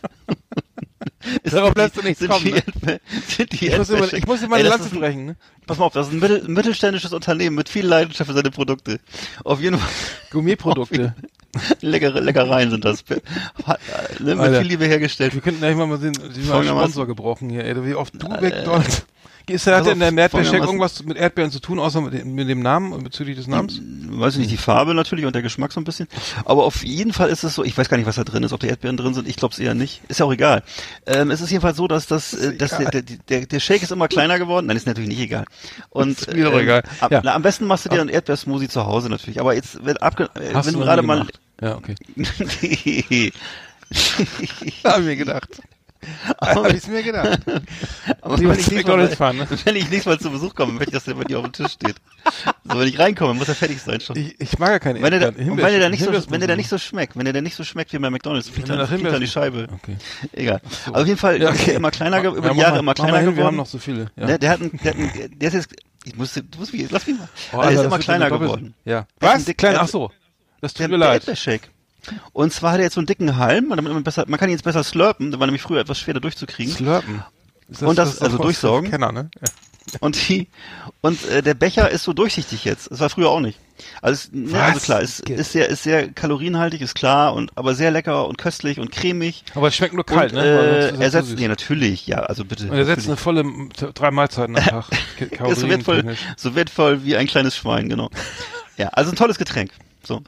Darauf 1.45 1.75
lässt 1.75 1.97
du 1.97 2.03
nichts 2.03 2.27
kommen, 2.27 2.45
die, 2.45 2.53
ne? 2.53 3.01
Sind 3.29 3.53
die 3.61 3.69
ich, 3.69 3.79
muss 3.79 3.91
immer, 3.91 4.13
ich 4.13 4.27
muss 4.27 4.43
immer 4.43 4.57
eine 4.57 4.69
Lanze 4.69 4.91
brechen. 4.91 5.27
Ne? 5.27 5.37
Pass 5.67 5.79
mal 5.79 5.87
auf, 5.87 5.93
das 5.93 6.09
ist 6.09 6.13
ein 6.13 6.19
mittel, 6.19 6.43
mittelständisches 6.49 7.13
Unternehmen 7.13 7.57
mit 7.57 7.69
viel 7.69 7.87
Leidenschaft 7.87 8.29
für 8.29 8.35
seine 8.37 8.51
Produkte. 8.51 8.99
Auf 9.45 9.61
jeden 9.61 9.79
Fall 9.79 9.89
Gourmetprodukte. 10.31 11.15
leckere 11.83 12.21
Leckereien 12.21 12.71
sind 12.71 12.85
das. 12.85 13.05
Ne, 13.09 13.21
mit 14.21 14.39
Alter. 14.39 14.61
viel 14.61 14.69
Liebe 14.69 14.87
hergestellt. 14.87 15.35
Wir 15.35 15.41
könnten 15.43 15.63
eigentlich 15.63 15.77
mal 15.77 15.87
mal 15.87 15.99
sehen, 15.99 16.15
die 16.15 16.41
mal 16.41 16.61
Folgendermaßen- 16.63 16.81
Sponsor 16.81 17.07
gebrauchen 17.07 17.51
hier. 17.51 17.65
Ey, 17.65 17.85
wie 17.85 17.95
oft 17.95 18.15
du 18.21 18.27
Äh, 18.27 18.41
McDonalds. 18.41 19.05
Ist 19.47 19.67
hat 19.67 19.75
pass 19.79 19.85
denn 19.87 19.99
der 19.99 20.13
Erdbeershake 20.17 20.65
irgendwas 20.65 21.03
mit 21.05 21.17
Erdbeeren 21.17 21.51
zu 21.51 21.59
tun, 21.61 21.79
außer 21.79 22.01
mit, 22.01 22.13
dem- 22.15 22.35
mit 22.35 22.49
dem 22.49 22.61
Namen 22.61 22.93
und 22.93 23.03
bezüglich 23.05 23.37
des 23.37 23.47
Namens? 23.49 23.81
Weiß 23.83 24.35
ich 24.35 24.41
nicht, 24.41 24.51
die 24.51 24.57
Farbe 24.57 24.95
natürlich 24.95 25.25
und 25.27 25.35
der 25.35 25.43
Geschmack 25.43 25.73
so 25.73 25.81
ein 25.81 25.85
bisschen. 25.85 26.07
Aber 26.45 26.65
auf 26.65 26.85
jeden 26.85 27.13
Fall 27.13 27.29
ist 27.29 27.43
es 27.43 27.55
so, 27.55 27.65
ich 27.65 27.77
weiß 27.77 27.89
gar 27.89 27.97
nicht, 27.97 28.07
was 28.07 28.17
da 28.17 28.25
drin 28.25 28.43
ist, 28.43 28.53
ob 28.53 28.61
da 28.61 28.67
Erdbeeren 28.69 28.97
drin 28.97 29.15
sind, 29.15 29.27
ich 29.29 29.37
glaube 29.37 29.53
es 29.53 29.59
eher 29.59 29.75
nicht. 29.75 30.01
Ist 30.09 30.21
ja 30.21 30.27
auch 30.27 30.33
egal. 30.33 30.63
Ähm, 31.07 31.31
es 31.31 31.41
ist 31.41 31.51
jedenfalls 31.51 31.77
so, 31.77 31.89
dass 31.89 32.07
das, 32.07 32.35
äh, 32.35 32.57
dass 32.57 32.77
der, 32.77 32.91
der, 32.91 33.03
der, 33.03 33.47
der 33.47 33.61
Shake 33.61 33.83
ist 33.83 33.91
immer 33.93 34.09
kleiner 34.09 34.39
geworden. 34.39 34.67
Nein, 34.67 34.77
ist 34.77 34.87
natürlich 34.87 35.09
nicht 35.09 35.21
egal. 35.21 35.45
Und 35.91 36.21
Ist 36.21 36.33
mir 36.35 36.45
doch 36.45 36.53
ähm, 36.53 36.59
egal. 36.61 36.83
Am, 37.01 37.11
Ja. 37.13 37.21
na, 37.25 37.35
am 37.35 37.43
besten 37.43 37.67
machst 37.67 37.85
du 37.85 37.89
dir 37.89 38.01
einen 38.01 38.11
Erdbeersmoothie 38.11 38.69
zu 38.69 38.87
Hause 38.87 39.09
natürlich. 39.09 39.41
Aber 39.41 39.55
jetzt, 39.55 39.85
wenn, 39.85 39.97
abge 39.97 40.31
äh, 40.35 40.55
Hast 40.55 40.67
wenn 40.67 40.75
du 40.75 40.81
gerade 40.81 41.03
mal. 41.03 41.27
Ja, 41.61 41.77
okay. 41.77 41.95
Aber 44.85 44.95
Hab 44.95 45.01
ich 45.07 45.19
mir 46.03 46.13
gedacht. 46.55 46.57
Hab 46.57 46.75
ich's 46.75 46.89
mir 46.89 47.03
gedacht. 47.03 47.41
Die 48.39 48.49
wenn 48.49 48.59
ich, 48.59 48.71
McDonalds 48.73 49.11
mal, 49.13 49.17
fahren, 49.17 49.37
ne? 49.39 49.47
wenn 49.65 49.77
ich 49.77 49.85
nächstes 49.91 50.07
Mal 50.07 50.19
zu 50.19 50.31
Besuch 50.31 50.55
komme, 50.55 50.73
möchte 50.73 50.91
ich, 50.91 50.95
dass 50.95 51.05
der 51.05 51.15
bei 51.15 51.25
dir 51.25 51.39
auf 51.39 51.45
dem 51.45 51.53
Tisch 51.53 51.73
steht. 51.73 51.97
So, 52.65 52.79
wenn 52.79 52.89
ich 52.89 52.99
reinkomme, 52.99 53.35
muss 53.35 53.49
er 53.49 53.55
fertig 53.55 53.81
sein 53.81 54.01
schon. 54.01 54.17
Ich, 54.17 54.41
ich 54.41 54.59
mag 54.59 54.71
ja 54.71 54.79
keine 54.79 55.03
Wenn 55.03 55.13
er, 55.13 55.21
Erdbeeren. 55.23 55.53
und 55.53 55.59
wenn 55.59 55.73
er 55.75 55.81
da 55.81 55.89
nicht 55.89 56.03
so, 56.05 56.13
wenn 56.31 56.41
er 56.43 56.49
da 56.49 56.57
nicht 56.57 56.69
so 56.69 56.79
schmeckt, 56.79 57.17
wenn 57.17 57.27
er 57.27 57.33
da 57.33 57.41
nicht 57.41 57.55
so 57.57 57.65
schmeckt 57.65 57.93
wie 57.93 57.99
bei 57.99 58.11
McDonalds, 58.11 58.49
fliegt 58.49 58.69
er 58.69 58.87
fliegt 58.87 59.07
an 59.07 59.21
die 59.21 59.27
Scheibe. 59.29 59.69
Okay. 59.73 59.97
Egal. 60.33 60.61
Aber 60.87 61.01
auf 61.03 61.07
jeden 61.07 61.19
Fall 61.19 61.41
Ja, 61.41 61.51
ist 61.51 61.61
okay. 61.61 61.71
er 61.73 61.77
immer 61.77 61.91
kleiner, 61.91 62.23
über 62.25 62.47
Ja, 62.49 62.53
die 62.53 62.59
Jahre 62.61 62.73
mal- 62.75 62.81
immer 62.81 62.95
kleiner 62.95 63.13
hin, 63.19 63.21
geworden. 63.27 63.37
Wir 63.39 63.45
haben 63.47 63.57
noch 63.57 63.67
so 63.67 63.79
viele. 63.79 64.11
Ja. 64.17 64.27
Der, 64.27 64.39
der 64.39 64.51
hat 64.51 64.61
einen, 64.61 64.79
der, 64.83 64.95
einen, 64.95 65.39
der 65.39 65.49
ist 65.49 65.55
jetzt, 65.55 65.69
ich 66.05 66.17
muss, 66.17 66.35
du 66.35 66.43
musst 66.59 66.73
mich, 66.73 66.91
lass 66.91 67.07
mich 67.07 67.19
mal. 67.19 67.29
Oh, 67.53 67.59
Also, 67.59 67.61
der 67.61 67.71
ist 67.71 67.77
Alter, 67.79 67.85
immer 67.87 67.99
kleiner 67.99 68.31
geworden. 68.31 68.75
Ja. 68.85 69.07
Der 69.21 69.29
Was? 69.29 69.35
einen 69.37 69.45
dick- 69.45 69.59
Klein, 69.59 69.73
der 69.75 69.83
ach 69.83 69.89
so. 69.89 70.11
Das 70.61 70.75
Der, 70.75 70.87
tut 70.87 70.93
mir 70.93 70.99
der 70.99 71.09
leid. 71.09 71.25
Und 72.33 72.53
zwar 72.53 72.73
hat 72.73 72.79
er 72.79 72.85
jetzt 72.85 72.95
so 72.95 73.01
einen 73.01 73.07
dicken 73.07 73.37
Halm, 73.37 73.71
damit 73.71 73.93
man 73.93 74.03
besser, 74.05 74.25
man 74.27 74.39
kann 74.39 74.49
ihn 74.49 74.53
jetzt 74.57 74.65
besser 74.65 74.83
slurpen, 74.83 75.31
der 75.31 75.41
war 75.41 75.47
nämlich 75.47 75.63
früher 75.63 75.81
etwas 75.81 75.99
schwerer 75.99 76.21
durchzukriegen. 76.21 76.73
Slurpen. 76.75 77.23
Ist 77.69 77.83
Und 77.83 77.97
das- 77.99 78.15
ist 78.15 78.23
also 78.23 78.39
durchsaugen? 78.39 78.91
Kenner, 78.91 79.13
ne? 79.13 79.31
Ja. 79.41 79.49
Und 80.01 80.29
die, 80.29 80.47
und 81.01 81.23
äh, 81.29 81.43
der 81.43 81.55
Becher 81.55 81.91
ist 81.91 82.05
so 82.05 82.13
durchsichtig 82.13 82.65
jetzt. 82.65 82.91
Das 82.91 83.01
war 83.01 83.11
früher 83.11 83.29
auch 83.29 83.41
nicht. 83.41 83.59
Also, 84.01 84.29
es, 84.29 84.33
ne, 84.33 84.63
also 84.63 84.79
klar, 84.81 85.03
es 85.03 85.23
Ge- 85.23 85.37
ist 85.37 85.53
sehr, 85.53 85.69
ist 85.69 85.83
sehr 85.83 86.09
kalorienhaltig, 86.09 86.81
ist 86.81 86.95
klar 86.95 87.35
und 87.35 87.51
aber 87.57 87.75
sehr 87.75 87.91
lecker 87.91 88.27
und 88.29 88.39
köstlich 88.39 88.79
und 88.79 88.93
cremig. 88.93 89.43
Aber 89.57 89.69
es 89.69 89.75
schmeckt 89.75 89.93
nur 89.95 90.07
kalt, 90.07 90.33
und, 90.33 90.39
ne? 90.39 90.45
Äh, 90.45 90.91
ist 90.93 90.93
er 90.93 90.93
es 90.93 90.99
zu 90.99 91.11
setzt, 91.11 91.29
süß. 91.31 91.41
nee, 91.41 91.49
natürlich, 91.49 92.07
ja, 92.07 92.19
also 92.21 92.45
bitte. 92.45 92.71
Und 92.71 92.77
er 92.79 92.85
setzt 92.87 93.07
eine 93.09 93.17
volle 93.17 93.45
drei 93.95 94.11
Mahlzeiten 94.13 94.57
am 94.57 94.65
Tag. 94.65 94.87
Ist 95.49 95.61
so 95.61 95.69
wertvoll, 95.69 96.17
so 96.37 96.55
wertvoll 96.55 97.05
wie 97.05 97.17
ein 97.17 97.27
kleines 97.27 97.57
Schwein, 97.57 97.89
genau. 97.89 98.09
ja, 98.77 98.89
also 98.89 99.11
ein 99.11 99.17
tolles 99.17 99.37
Getränk. 99.37 99.73
So. 100.05 100.23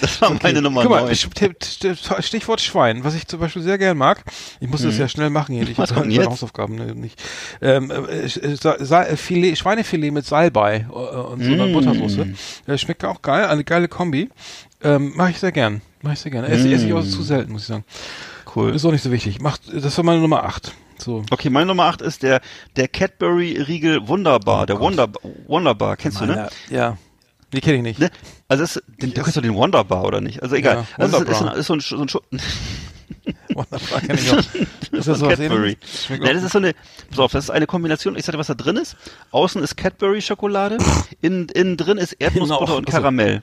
Das 0.00 0.20
war 0.20 0.36
meine 0.42 0.62
Nummer 0.62 0.82
Guck 0.82 0.90
mal, 0.92 1.02
9. 1.02 1.12
St- 1.14 1.54
St- 1.60 2.22
Stichwort 2.22 2.60
Schwein, 2.60 3.02
was 3.04 3.14
ich 3.14 3.26
zum 3.26 3.40
Beispiel 3.40 3.62
sehr 3.62 3.78
gern 3.78 3.98
mag. 3.98 4.22
Ich 4.60 4.68
muss 4.68 4.82
das 4.82 4.96
ja 4.96 5.08
schnell 5.08 5.28
machen 5.30 5.54
hier. 5.54 5.68
Ich 5.68 5.76
Mhm. 5.76 5.82
Habe 5.82 5.94
keine? 6.08 6.24
Hausaufgaben 6.26 6.76
ne, 6.76 6.94
nicht. 6.94 7.20
Ähm, 7.60 7.90
äh, 7.90 8.28
Sa- 8.56 8.76
Sa- 8.84 9.04
Filet, 9.16 9.56
Schweinefilet 9.56 10.12
mit 10.12 10.24
Salbei 10.24 10.86
äh, 10.88 10.92
und 10.92 11.42
so 11.42 11.52
einer 11.52 11.66
Mm. 11.66 11.72
Buttersoße. 11.72 12.28
Das 12.66 12.80
schmeckt 12.80 13.04
auch 13.04 13.20
geil, 13.22 13.46
eine 13.46 13.64
geile 13.64 13.88
Kombi. 13.88 14.30
Ähm, 14.82 15.12
Mache 15.16 15.30
ich 15.32 15.38
sehr 15.40 15.52
gern. 15.52 15.82
Mache 16.02 16.14
ich 16.14 16.20
sehr 16.20 16.30
gerne. 16.30 16.46
Esse, 16.48 16.72
esse 16.72 16.86
ich 16.86 16.92
Mm. 16.92 16.96
auch 16.98 17.04
zu 17.04 17.22
selten, 17.22 17.52
muss 17.52 17.62
ich 17.62 17.68
sagen. 17.68 17.84
Cool. 18.54 18.74
Ist 18.74 18.84
auch 18.84 18.92
nicht 18.92 19.02
so 19.02 19.10
wichtig. 19.10 19.40
Macht, 19.40 19.62
das 19.72 19.96
war 19.96 20.04
meine 20.04 20.20
Nummer 20.20 20.44
8. 20.44 20.72
So. 20.98 21.24
Okay, 21.30 21.50
meine 21.50 21.66
Nummer 21.66 21.84
8 21.84 22.00
ist 22.02 22.22
der, 22.22 22.40
der 22.76 22.88
Cadbury-Riegel 22.88 24.06
Wunderbar. 24.08 24.64
der 24.66 24.78
Wonder, 24.80 25.08
Wonderbar, 25.46 25.96
kennst 25.96 26.20
du, 26.20 26.26
ne? 26.26 26.48
Ja. 26.70 26.96
Die 27.52 27.60
kenne 27.60 27.76
ich 27.76 27.82
nicht. 27.82 27.98
ne? 27.98 28.10
Also 28.48 28.62
es, 28.64 28.82
den, 28.86 29.12
du 29.12 29.22
kennst 29.22 29.36
doch 29.36 29.42
den 29.42 29.54
Wonderbar, 29.54 30.04
oder 30.04 30.20
nicht? 30.20 30.42
Also 30.42 30.54
egal. 30.54 30.76
Ja, 30.76 31.04
also 31.04 31.18
ist, 31.22 31.30
ist, 31.30 31.42
ein, 31.42 31.56
ist 31.58 31.66
so 31.66 31.74
ein, 31.74 31.80
so 31.80 31.96
ein 32.02 32.08
Schu- 32.08 32.20
Wunderbar, 33.54 34.00
kenn 34.00 34.16
ich 34.18 34.30
auch. 34.30 34.36
Ist 34.92 35.08
das 35.08 35.18
so 35.18 35.26
was 35.26 35.38
Cadbury. 35.38 35.76
Ja, 36.20 36.32
das 36.32 36.42
ist 36.44 36.52
so 36.52 36.58
eine, 36.58 36.74
pass 37.10 37.18
auf, 37.18 37.32
das 37.32 37.44
ist 37.44 37.50
eine 37.50 37.66
Kombination, 37.66 38.16
ich 38.16 38.24
sag 38.24 38.32
dir, 38.32 38.38
was 38.38 38.46
da 38.48 38.54
drin 38.54 38.76
ist. 38.76 38.96
Außen 39.30 39.62
ist 39.62 39.76
Cadbury-Schokolade, 39.76 40.78
innen, 41.20 41.48
innen 41.48 41.76
drin 41.76 41.98
ist 41.98 42.12
Erdnussbutter 42.14 42.76
und. 42.76 42.86
Karamell. 42.86 43.42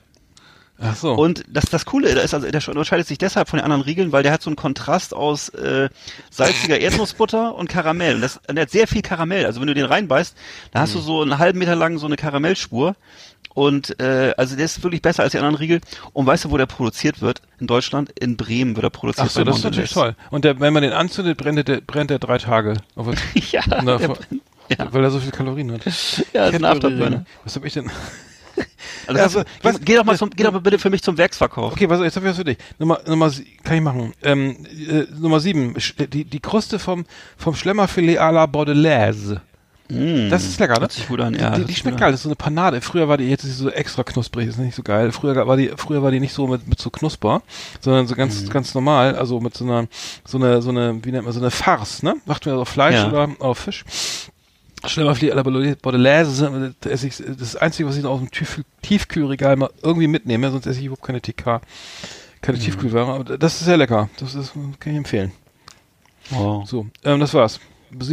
Ach 0.80 0.96
so. 0.96 1.12
Und 1.14 1.44
das, 1.48 1.66
das 1.70 1.84
Coole 1.86 2.12
da 2.16 2.20
ist, 2.22 2.34
also 2.34 2.50
der 2.50 2.68
unterscheidet 2.68 3.06
sich 3.06 3.16
deshalb 3.16 3.48
von 3.48 3.58
den 3.60 3.64
anderen 3.64 3.82
Riegeln, 3.82 4.10
weil 4.10 4.24
der 4.24 4.32
hat 4.32 4.42
so 4.42 4.50
einen 4.50 4.56
Kontrast 4.56 5.14
aus 5.14 5.48
äh, 5.50 5.88
salziger 6.30 6.80
Erdnussbutter 6.80 7.54
und 7.54 7.68
Karamell. 7.68 8.16
Und 8.16 8.22
das, 8.22 8.40
und 8.48 8.56
der 8.56 8.62
hat 8.62 8.70
sehr 8.70 8.88
viel 8.88 9.00
Karamell. 9.02 9.46
Also 9.46 9.60
wenn 9.60 9.68
du 9.68 9.74
den 9.74 9.84
reinbeißt, 9.84 10.34
dann 10.72 10.82
hast 10.82 10.94
du 10.94 10.98
Mhm. 10.98 11.02
so 11.04 11.22
einen 11.22 11.38
halben 11.38 11.60
Meter 11.60 11.76
lang 11.76 11.98
so 11.98 12.06
eine 12.06 12.16
Karamellspur. 12.16 12.96
Und 13.54 13.98
äh, 14.00 14.34
also 14.36 14.56
der 14.56 14.64
ist 14.64 14.82
wirklich 14.82 15.00
besser 15.00 15.22
als 15.22 15.32
die 15.32 15.38
anderen 15.38 15.54
Riegel. 15.54 15.80
Und 16.12 16.26
weißt 16.26 16.44
du, 16.44 16.50
wo 16.50 16.56
der 16.58 16.66
produziert 16.66 17.20
wird? 17.20 17.40
In 17.60 17.66
Deutschland? 17.68 18.10
In 18.18 18.36
Bremen 18.36 18.74
wird 18.74 18.84
er 18.84 18.90
produziert. 18.90 19.28
Ach 19.28 19.30
so, 19.30 19.44
das 19.44 19.58
ist 19.58 19.64
natürlich 19.64 19.92
toll. 19.92 20.16
Und 20.30 20.44
der, 20.44 20.58
wenn 20.60 20.72
man 20.72 20.82
den 20.82 20.92
anzündet, 20.92 21.38
brennt 21.38 21.66
der, 21.68 21.80
brennt 21.80 22.10
der 22.10 22.18
drei 22.18 22.38
Tage. 22.38 22.74
Ja, 23.52 23.62
Na, 23.82 23.98
vor- 23.98 24.18
ja. 24.76 24.92
Weil 24.92 25.04
er 25.04 25.10
so 25.10 25.20
viel 25.20 25.30
Kalorien 25.30 25.70
hat. 25.72 25.84
ja, 25.84 25.92
das 25.92 26.48
ist 26.50 26.54
ein 26.56 26.64
Afterburner. 26.64 27.24
Was 27.44 27.54
hab 27.56 27.64
ich 27.64 27.72
denn? 27.74 27.90
Also, 29.06 29.20
also, 29.20 29.42
geh, 29.42 29.48
was- 29.62 29.80
geh 29.80 29.96
doch 29.96 30.04
mal 30.04 30.16
zum, 30.16 30.30
geh 30.30 30.44
doch 30.44 30.52
mal 30.52 30.60
bitte 30.60 30.78
für 30.78 30.88
mich 30.88 31.02
zum 31.02 31.18
Werksverkauf. 31.18 31.72
Okay, 31.72 31.88
was, 31.90 32.00
jetzt 32.00 32.16
hab 32.16 32.22
ich 32.22 32.30
was 32.30 32.36
für 32.36 32.44
dich. 32.44 32.56
Nummer, 32.78 33.00
Nummer, 33.06 33.30
kann 33.64 33.76
ich 33.76 33.82
machen. 33.82 34.12
Ähm, 34.22 34.56
äh, 34.88 35.04
Nummer 35.18 35.40
sieben. 35.40 35.74
Die, 36.12 36.24
die 36.24 36.40
Kruste 36.40 36.78
vom, 36.78 37.04
vom 37.36 37.54
Schlemmerfilet 37.56 38.18
à 38.20 38.30
la 38.30 38.46
Bordelaise. 38.46 39.40
Mm, 39.94 40.30
Das 40.30 40.44
ist 40.44 40.58
lecker, 40.60 40.74
ne? 40.74 40.80
hört 40.80 41.08
gut 41.08 41.20
an, 41.20 41.34
ja. 41.34 41.50
die 41.56 41.64
die 41.64 41.74
schmeckt 41.74 41.98
geil. 41.98 42.10
Das 42.10 42.20
ist 42.20 42.24
so 42.24 42.28
eine 42.30 42.36
Panade. 42.36 42.80
Früher 42.80 43.08
war 43.08 43.16
die, 43.16 43.24
jetzt 43.28 43.44
ist 43.44 43.56
sie 43.56 43.62
so 43.64 43.70
extra 43.70 44.02
knusprig. 44.02 44.46
Das 44.46 44.56
ist 44.56 44.60
nicht 44.60 44.74
so 44.74 44.82
geil. 44.82 45.12
Früher 45.12 45.46
war 45.46 45.56
die, 45.56 45.70
früher 45.76 46.02
war 46.02 46.10
die 46.10 46.20
nicht 46.20 46.32
so 46.32 46.46
mit, 46.46 46.66
mit 46.66 46.80
so 46.80 46.90
Knusper, 46.90 47.42
sondern 47.80 48.06
so 48.06 48.14
ganz, 48.14 48.48
ganz 48.50 48.74
normal. 48.74 49.16
Also 49.16 49.40
mit 49.40 49.54
so 49.56 49.64
einer, 49.64 49.86
so 50.24 50.38
einer, 50.38 50.60
so 50.62 50.70
eine, 50.70 51.04
wie 51.04 51.12
nennt 51.12 51.24
man, 51.24 51.32
so 51.32 51.40
eine 51.40 51.50
Farce, 51.50 52.02
ne? 52.02 52.14
Macht 52.26 52.46
man 52.46 52.56
auf 52.56 52.68
Fleisch 52.68 52.94
Ja. 52.96 53.08
oder 53.08 53.28
auf 53.40 53.58
Fisch. 53.58 53.84
Schlemmerfilet 54.86 55.32
à 55.32 55.36
la 55.36 55.42
Bordelaise. 55.42 56.50
Das, 56.80 56.90
das 56.92 57.04
ist 57.04 57.22
das 57.40 57.56
Einzige, 57.56 57.88
was 57.88 57.96
ich 57.96 58.02
noch 58.02 58.10
aus 58.10 58.20
dem 58.20 58.30
Tief, 58.30 58.60
Tiefkühlregal 58.82 59.56
mal 59.56 59.70
irgendwie 59.82 60.08
mitnehme. 60.08 60.50
Sonst 60.50 60.66
esse 60.66 60.78
ich 60.80 60.86
überhaupt 60.86 61.04
keine 61.06 61.22
TK. 61.22 61.62
Keine 62.42 62.58
Mhm. 62.58 62.62
Tiefkühlware. 62.62 63.12
Aber 63.14 63.38
das 63.38 63.54
ist 63.54 63.64
sehr 63.64 63.78
lecker. 63.78 64.10
Das 64.18 64.34
ist, 64.34 64.52
kann 64.80 64.92
ich 64.92 64.98
empfehlen. 64.98 65.32
Oh. 66.34 66.62
So, 66.66 66.86
ähm, 67.04 67.20
das 67.20 67.32
war's. 67.32 67.60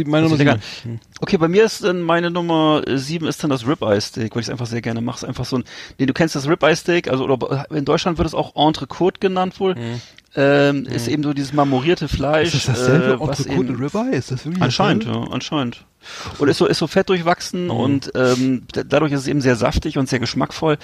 Meine 0.06 0.22
Nummer 0.28 0.34
ist 0.34 0.38
lecker. 0.38 0.58
sieben. 0.82 1.00
Okay, 1.20 1.36
bei 1.36 1.48
mir 1.48 1.64
ist 1.64 1.82
dann 1.84 2.02
meine 2.02 2.30
Nummer 2.30 2.82
äh, 2.86 2.98
sieben 2.98 3.26
ist 3.26 3.42
dann 3.42 3.50
das 3.50 3.66
Ribeye 3.66 4.00
Steak, 4.00 4.34
weil 4.34 4.40
ich 4.40 4.46
es 4.46 4.50
einfach 4.50 4.66
sehr 4.66 4.82
gerne 4.82 5.00
mache. 5.00 5.18
Ist 5.18 5.24
einfach 5.24 5.44
so 5.44 5.56
ein, 5.56 5.64
nee, 5.98 6.06
du 6.06 6.12
kennst 6.12 6.34
das 6.34 6.48
Ribeye 6.48 6.74
Steak, 6.76 7.08
also 7.08 7.24
oder 7.24 7.66
in 7.70 7.84
Deutschland 7.84 8.18
wird 8.18 8.26
es 8.28 8.34
auch 8.34 8.54
Entrecote 8.56 9.20
genannt 9.20 9.58
wohl. 9.60 9.74
Ähm, 10.34 10.86
Ist 10.86 11.08
eben 11.08 11.22
so 11.22 11.34
dieses 11.34 11.52
marmorierte 11.52 12.08
Fleisch. 12.08 12.54
Ist 12.54 12.66
das 12.68 12.78
dasselbe 12.78 13.04
äh, 13.04 13.12
Entrecote 13.12 13.50
und 13.58 13.70
Ribeye? 13.80 14.16
Ist 14.16 14.30
das 14.30 14.44
wirklich 14.46 14.62
Anscheinend, 14.62 15.04
ja, 15.04 15.24
anscheinend. 15.30 15.84
Und 16.38 16.48
ist 16.48 16.56
so, 16.58 16.66
ist 16.66 16.78
so 16.78 16.88
fett 16.88 17.08
durchwachsen 17.10 17.70
und 17.70 18.10
ähm, 18.16 18.64
da- 18.72 18.82
dadurch 18.82 19.12
ist 19.12 19.20
es 19.20 19.26
eben 19.28 19.40
sehr 19.40 19.54
saftig 19.54 19.98
und 19.98 20.08
sehr 20.08 20.18
geschmackvoll. 20.18 20.78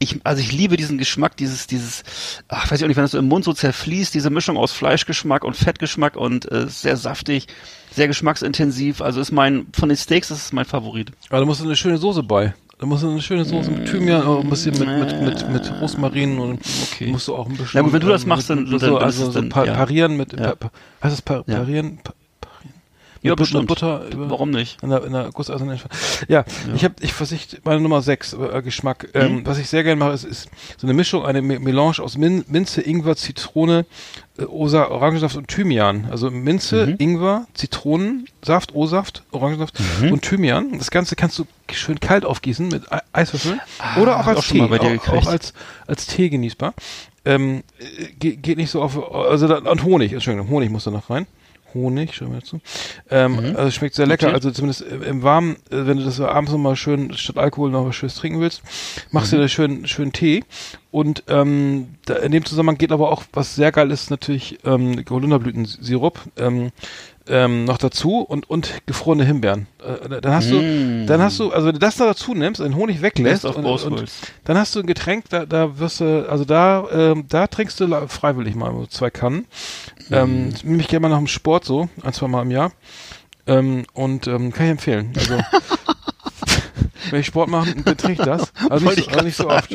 Ich, 0.00 0.18
also 0.24 0.40
ich 0.42 0.50
liebe 0.50 0.76
diesen 0.76 0.98
Geschmack, 0.98 1.36
dieses, 1.36 1.68
dieses, 1.68 2.02
ach, 2.48 2.68
weiß 2.70 2.78
ich 2.80 2.84
auch 2.84 2.88
nicht, 2.88 2.96
wenn 2.96 3.04
das 3.04 3.12
so 3.12 3.18
im 3.18 3.28
Mund 3.28 3.44
so 3.44 3.52
zerfließt, 3.52 4.12
diese 4.14 4.30
Mischung 4.30 4.56
aus 4.56 4.72
Fleischgeschmack 4.72 5.44
und 5.44 5.54
Fettgeschmack 5.54 6.16
und 6.16 6.50
äh, 6.50 6.66
sehr 6.66 6.96
saftig, 6.96 7.46
sehr 7.94 8.08
geschmacksintensiv. 8.08 9.00
Also 9.00 9.20
ist 9.20 9.32
mein, 9.32 9.66
von 9.72 9.88
den 9.88 9.96
Steaks, 9.96 10.30
ist 10.30 10.52
mein 10.52 10.64
Favorit. 10.64 11.12
Aber 11.30 11.40
da 11.40 11.44
muss 11.46 11.62
eine 11.62 11.76
schöne 11.76 11.98
Soße 11.98 12.22
bei. 12.22 12.54
Da 12.78 12.86
muss 12.86 13.04
eine 13.04 13.22
schöne 13.22 13.44
Soße 13.44 13.70
mit 13.70 13.88
Thymian, 13.88 14.22
auch 14.26 14.40
ein 14.42 14.50
bisschen 14.50 14.76
mit, 14.78 14.88
mit, 14.88 15.22
mit, 15.22 15.48
mit 15.50 15.80
Rosmarin 15.80 16.38
und 16.38 16.60
Okay. 16.92 17.06
musst 17.06 17.28
du 17.28 17.36
auch 17.36 17.46
ein 17.46 17.52
bisschen. 17.56 17.70
Na 17.74 17.80
gut, 17.82 17.92
wenn 17.92 18.00
du 18.00 18.08
das 18.08 18.26
machst, 18.26 18.50
dann- 18.50 18.68
dann- 18.68 18.80
so, 18.80 18.98
also 18.98 19.28
es 19.28 19.34
so 19.34 19.40
ja. 19.40 19.48
parieren 19.74 20.16
mit, 20.16 20.32
Ja. 20.38 20.48
heißt 21.02 21.12
das 21.14 21.22
pa 21.22 21.44
Ja. 21.46 21.58
parieren? 21.60 21.98
Pa, 22.02 22.12
parieren? 22.40 22.74
Ja, 23.22 23.34
bestimmt. 23.36 23.68
Butter 23.68 24.06
über, 24.12 24.28
Warum 24.28 24.50
nicht? 24.50 24.82
In 24.82 24.90
der, 24.90 25.04
in 25.04 25.12
der 25.12 25.30
gusseisernen 25.30 25.78
Ja, 26.28 26.44
ich 26.74 26.84
habe, 26.84 26.94
ich 27.00 27.12
versicht 27.12 27.60
meine 27.64 27.80
Nummer 27.80 28.02
6 28.02 28.32
äh, 28.34 28.60
Geschmack. 28.60 29.08
Ähm, 29.14 29.36
Mhm. 29.36 29.46
was 29.46 29.58
ich 29.58 29.68
sehr 29.70 29.84
gerne 29.84 29.98
mache, 29.98 30.12
ist, 30.12 30.24
ist 30.24 30.50
so 30.76 30.86
eine 30.88 30.94
Mischung, 30.94 31.24
eine 31.24 31.40
Me- 31.42 31.60
Melange 31.60 32.00
aus 32.00 32.18
Min 32.18 32.44
Minze, 32.48 32.82
Ingwer, 32.82 33.14
Zitrone, 33.16 33.86
Osa, 34.38 34.88
Orangensaft 34.88 35.36
und 35.36 35.46
Thymian. 35.48 36.08
Also 36.10 36.30
Minze, 36.30 36.86
Mhm. 36.88 36.94
Ingwer, 36.98 37.46
Zitronensaft, 37.54 38.74
O-Saft, 38.74 39.22
Orangensaft 39.30 39.74
Mhm. 40.00 40.12
und 40.12 40.22
Thymian. 40.22 40.78
Das 40.78 40.90
Ganze 40.90 41.14
kannst 41.16 41.38
du 41.38 41.46
schön 41.72 42.00
kalt 42.00 42.24
aufgießen 42.24 42.66
mit 42.68 42.90
Ei- 42.92 43.00
Eiswürfeln 43.12 43.60
oder 44.00 44.18
auch 44.20 44.26
als 44.26 44.36
Ah, 44.38 44.40
auch 44.40 44.44
Tee, 44.46 44.58
mal 44.58 44.68
bei 44.68 44.78
dir 44.78 44.98
auch, 45.00 45.08
auch 45.08 45.26
als 45.26 45.52
als 45.86 46.06
Tee 46.06 46.28
genießbar. 46.30 46.74
Ähm, 47.24 47.62
äh, 47.78 48.06
ge 48.18 48.36
geht 48.36 48.58
nicht 48.58 48.70
so 48.70 48.82
auf, 48.82 48.98
also 49.14 49.46
da, 49.48 49.58
und 49.70 49.82
Honig, 49.84 50.12
Entschuldigung, 50.12 50.48
Honig 50.50 50.70
muss 50.70 50.84
da 50.84 50.90
noch 50.90 51.08
rein. 51.10 51.26
Honig, 51.74 52.14
schau 52.14 52.26
mal 52.26 52.40
dazu. 52.40 52.60
Ähm, 53.10 53.54
Also 53.56 53.70
schmeckt 53.70 53.94
sehr 53.94 54.06
lecker. 54.06 54.26
Okay. 54.28 54.34
Also 54.34 54.50
zumindest 54.50 54.82
im 54.82 55.22
Warmen, 55.22 55.56
äh, 55.70 55.86
wenn 55.86 55.98
du 55.98 56.04
das 56.04 56.20
abends 56.20 56.52
nochmal 56.52 56.76
schön 56.76 57.12
statt 57.14 57.36
Alkohol 57.38 57.70
noch 57.70 57.86
was 57.86 57.96
Schönes 57.96 58.14
trinken 58.14 58.40
willst, 58.40 58.62
machst 59.10 59.32
du 59.32 59.36
dir 59.36 59.48
schön 59.48 59.86
schön 59.86 60.12
Tee. 60.12 60.44
Und 60.90 61.24
ähm, 61.26 61.88
da, 62.06 62.14
in 62.16 62.30
dem 62.30 62.44
Zusammenhang 62.44 62.78
geht 62.78 62.92
aber 62.92 63.10
auch, 63.10 63.24
was 63.32 63.56
sehr 63.56 63.72
geil 63.72 63.90
ist, 63.90 64.10
natürlich 64.10 64.60
ähm, 64.64 65.04
Holunderblütensirup 65.10 66.20
ähm, 66.36 66.70
ähm, 67.26 67.64
noch 67.64 67.78
dazu 67.78 68.18
und 68.18 68.48
und 68.50 68.82
gefrorene 68.86 69.24
Himbeeren. 69.24 69.66
Äh, 69.82 70.20
dann 70.20 70.34
hast 70.34 70.50
du, 70.50 70.60
Mm. 70.60 71.06
dann 71.06 71.22
hast 71.22 71.40
du, 71.40 71.50
also 71.52 71.66
wenn 71.66 71.74
du 71.74 71.78
das 71.78 71.96
da 71.96 72.04
dazu 72.06 72.34
nimmst, 72.34 72.60
den 72.60 72.74
Honig 72.76 73.00
weglässt 73.02 73.44
und, 73.44 73.64
und 73.64 74.10
dann 74.44 74.58
hast 74.58 74.74
du 74.74 74.80
ein 74.80 74.86
Getränk, 74.86 75.28
da, 75.30 75.46
da 75.46 75.78
wirst 75.78 76.00
du, 76.00 76.28
also 76.28 76.44
da, 76.44 76.86
ähm, 76.92 77.24
da 77.28 77.46
trinkst 77.46 77.80
du 77.80 78.08
freiwillig 78.08 78.54
mal 78.54 78.72
so 78.72 78.86
zwei 78.86 79.10
Kannen. 79.10 79.46
Ähm, 80.10 80.50
das 80.52 80.64
nehme 80.64 80.82
ich 80.82 80.88
gerne 80.88 81.00
mal 81.00 81.08
nach 81.08 81.18
dem 81.18 81.26
Sport 81.26 81.64
so, 81.64 81.88
ein, 82.02 82.12
zwei 82.12 82.28
Mal 82.28 82.42
im 82.42 82.50
Jahr. 82.50 82.72
Ähm, 83.46 83.84
und 83.92 84.26
ähm, 84.26 84.52
kann 84.52 84.66
ich 84.66 84.72
empfehlen. 84.72 85.12
Also 85.16 85.38
wenn 87.10 87.20
ich 87.20 87.26
Sport 87.26 87.48
mache, 87.48 87.74
dann 87.74 87.96
trinke 87.96 88.22
ich 88.22 88.26
das. 88.26 88.52
Also 88.70 88.86
Wollte 88.86 89.00
nicht, 89.00 89.10
ich 89.10 89.12
so, 89.12 89.18
also 89.18 89.24
nicht 89.26 89.36
so 89.36 89.50
oft. 89.50 89.70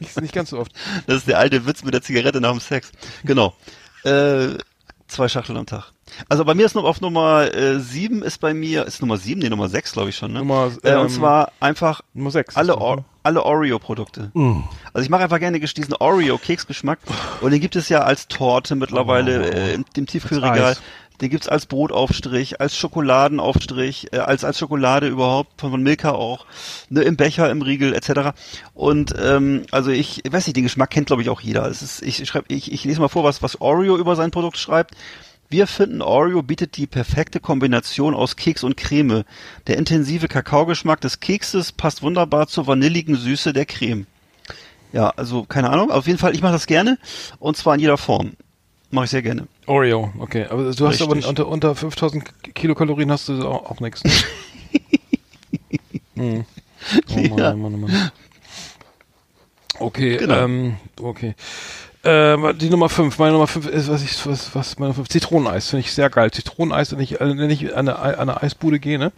Nicht, 0.00 0.20
nicht 0.20 0.34
ganz 0.34 0.50
so 0.50 0.58
oft. 0.58 0.72
Das 1.06 1.16
ist 1.18 1.28
der 1.28 1.38
alte 1.38 1.66
Witz 1.66 1.84
mit 1.84 1.94
der 1.94 2.02
Zigarette 2.02 2.40
nach 2.40 2.50
dem 2.52 2.60
Sex. 2.60 2.92
Genau. 3.24 3.54
Äh, 4.04 4.48
zwei 5.08 5.28
Schachteln 5.28 5.58
am 5.58 5.66
Tag. 5.66 5.92
Also 6.28 6.44
bei 6.44 6.54
mir 6.54 6.66
ist 6.66 6.74
noch 6.74 6.84
auf 6.84 7.00
Nummer 7.00 7.52
äh, 7.52 7.80
sieben 7.80 8.22
ist 8.22 8.40
bei 8.40 8.54
mir, 8.54 8.86
ist 8.86 9.00
Nummer 9.00 9.16
sieben, 9.16 9.40
nee, 9.40 9.48
Nummer 9.48 9.68
sechs, 9.68 9.92
glaube 9.92 10.10
ich 10.10 10.16
schon, 10.16 10.32
ne? 10.32 10.40
Nummer, 10.40 10.70
äh, 10.82 10.90
ähm, 10.90 11.00
und 11.00 11.10
zwar 11.10 11.52
einfach 11.60 12.00
Nummer 12.14 12.30
sechs. 12.30 12.56
alle, 12.56 12.78
Or 12.78 12.96
ne? 12.96 13.04
alle 13.22 13.42
Oreo-Produkte. 13.42 14.30
Also 14.92 15.04
ich 15.04 15.10
mache 15.10 15.24
einfach 15.24 15.40
gerne 15.40 15.58
diesen 15.58 15.94
Oreo-Keksgeschmack 15.94 17.00
und 17.40 17.50
den 17.50 17.60
gibt 17.60 17.74
es 17.76 17.88
ja 17.88 18.00
als 18.02 18.28
Torte 18.28 18.76
mittlerweile 18.76 19.50
äh, 19.50 19.74
im, 19.74 19.84
im 19.96 20.06
Tiefkühlregal. 20.06 20.76
Den 21.20 21.30
gibt's 21.30 21.48
als 21.48 21.66
Brotaufstrich, 21.66 22.60
als 22.60 22.76
Schokoladenaufstrich, 22.76 24.12
äh, 24.12 24.18
als 24.18 24.44
als 24.44 24.58
Schokolade 24.58 25.08
überhaupt, 25.08 25.60
von, 25.60 25.70
von 25.70 25.82
Milka 25.82 26.10
auch, 26.10 26.46
ne, 26.90 27.02
im 27.02 27.16
Becher, 27.16 27.50
im 27.50 27.62
Riegel 27.62 27.94
etc. 27.94 28.36
Und 28.74 29.14
ähm, 29.18 29.64
also 29.70 29.90
ich, 29.90 30.24
ich 30.24 30.32
weiß 30.32 30.46
nicht, 30.46 30.56
den 30.56 30.64
Geschmack 30.64 30.90
kennt 30.90 31.06
glaube 31.06 31.22
ich 31.22 31.30
auch 31.30 31.40
jeder. 31.40 31.66
Es 31.66 31.82
ist, 31.82 32.02
ich, 32.02 32.26
schreib, 32.26 32.44
ich, 32.48 32.72
ich 32.72 32.84
lese 32.84 33.00
mal 33.00 33.08
vor, 33.08 33.24
was, 33.24 33.42
was 33.42 33.60
Oreo 33.60 33.96
über 33.96 34.16
sein 34.16 34.30
Produkt 34.30 34.58
schreibt. 34.58 34.94
Wir 35.48 35.68
finden, 35.68 36.02
Oreo 36.02 36.42
bietet 36.42 36.76
die 36.76 36.88
perfekte 36.88 37.38
Kombination 37.38 38.14
aus 38.14 38.34
Keks 38.34 38.64
und 38.64 38.76
Creme. 38.76 39.24
Der 39.68 39.76
intensive 39.78 40.26
Kakaogeschmack 40.26 41.00
des 41.00 41.20
Kekses 41.20 41.70
passt 41.70 42.02
wunderbar 42.02 42.48
zur 42.48 42.66
vanilligen 42.66 43.14
Süße 43.14 43.52
der 43.52 43.64
Creme. 43.64 44.06
Ja, 44.92 45.10
also 45.10 45.44
keine 45.44 45.70
Ahnung. 45.70 45.92
Auf 45.92 46.06
jeden 46.06 46.18
Fall, 46.18 46.34
ich 46.34 46.42
mache 46.42 46.52
das 46.52 46.66
gerne 46.66 46.98
und 47.38 47.56
zwar 47.56 47.74
in 47.74 47.80
jeder 47.80 47.98
Form. 47.98 48.32
Mache 48.90 49.04
ich 49.06 49.10
sehr 49.10 49.22
gerne. 49.22 49.48
Oreo, 49.66 50.12
okay. 50.18 50.46
Aber 50.48 50.62
du 50.72 50.86
hast 50.86 51.02
aber 51.02 51.14
Richtig. 51.14 51.28
unter, 51.28 51.48
unter 51.48 51.74
5000 51.74 52.54
Kilokalorien 52.54 53.10
hast 53.10 53.28
du 53.28 53.46
auch, 53.46 53.70
auch 53.70 53.80
nichts. 53.80 54.02
Ne? 54.04 54.12
hm. 56.14 56.44
Oh 57.10 57.14
Mann, 57.14 57.38
Ja. 57.38 57.52
oh 57.52 57.56
Mann, 57.56 57.74
oh 57.74 57.78
Mann. 57.78 58.10
Okay, 59.78 60.16
Genau. 60.16 60.44
ähm, 60.44 60.76
okay. 61.02 61.34
Ähm, 62.08 62.56
die 62.58 62.70
Nummer 62.70 62.88
5, 62.88 63.18
meine 63.18 63.32
Nummer 63.32 63.48
5 63.48 63.66
ist, 63.66 63.88
was 63.88 64.02
ich, 64.04 64.24
was, 64.26 64.54
was, 64.54 64.78
meine 64.78 64.94
5, 64.94 65.08
Zitroneneis, 65.08 65.70
finde 65.70 65.80
ich 65.84 65.92
sehr 65.92 66.08
geil. 66.08 66.30
Zitroneneis, 66.30 66.92
wenn 66.92 67.00
ich, 67.00 67.20
äh, 67.20 67.36
wenn 67.36 67.50
ich 67.50 67.74
an 67.76 67.88
eine, 67.88 67.98
an 67.98 68.30
eine 68.30 68.42
Eisbude 68.42 68.78
gehe, 68.78 68.98
ne, 69.00 69.10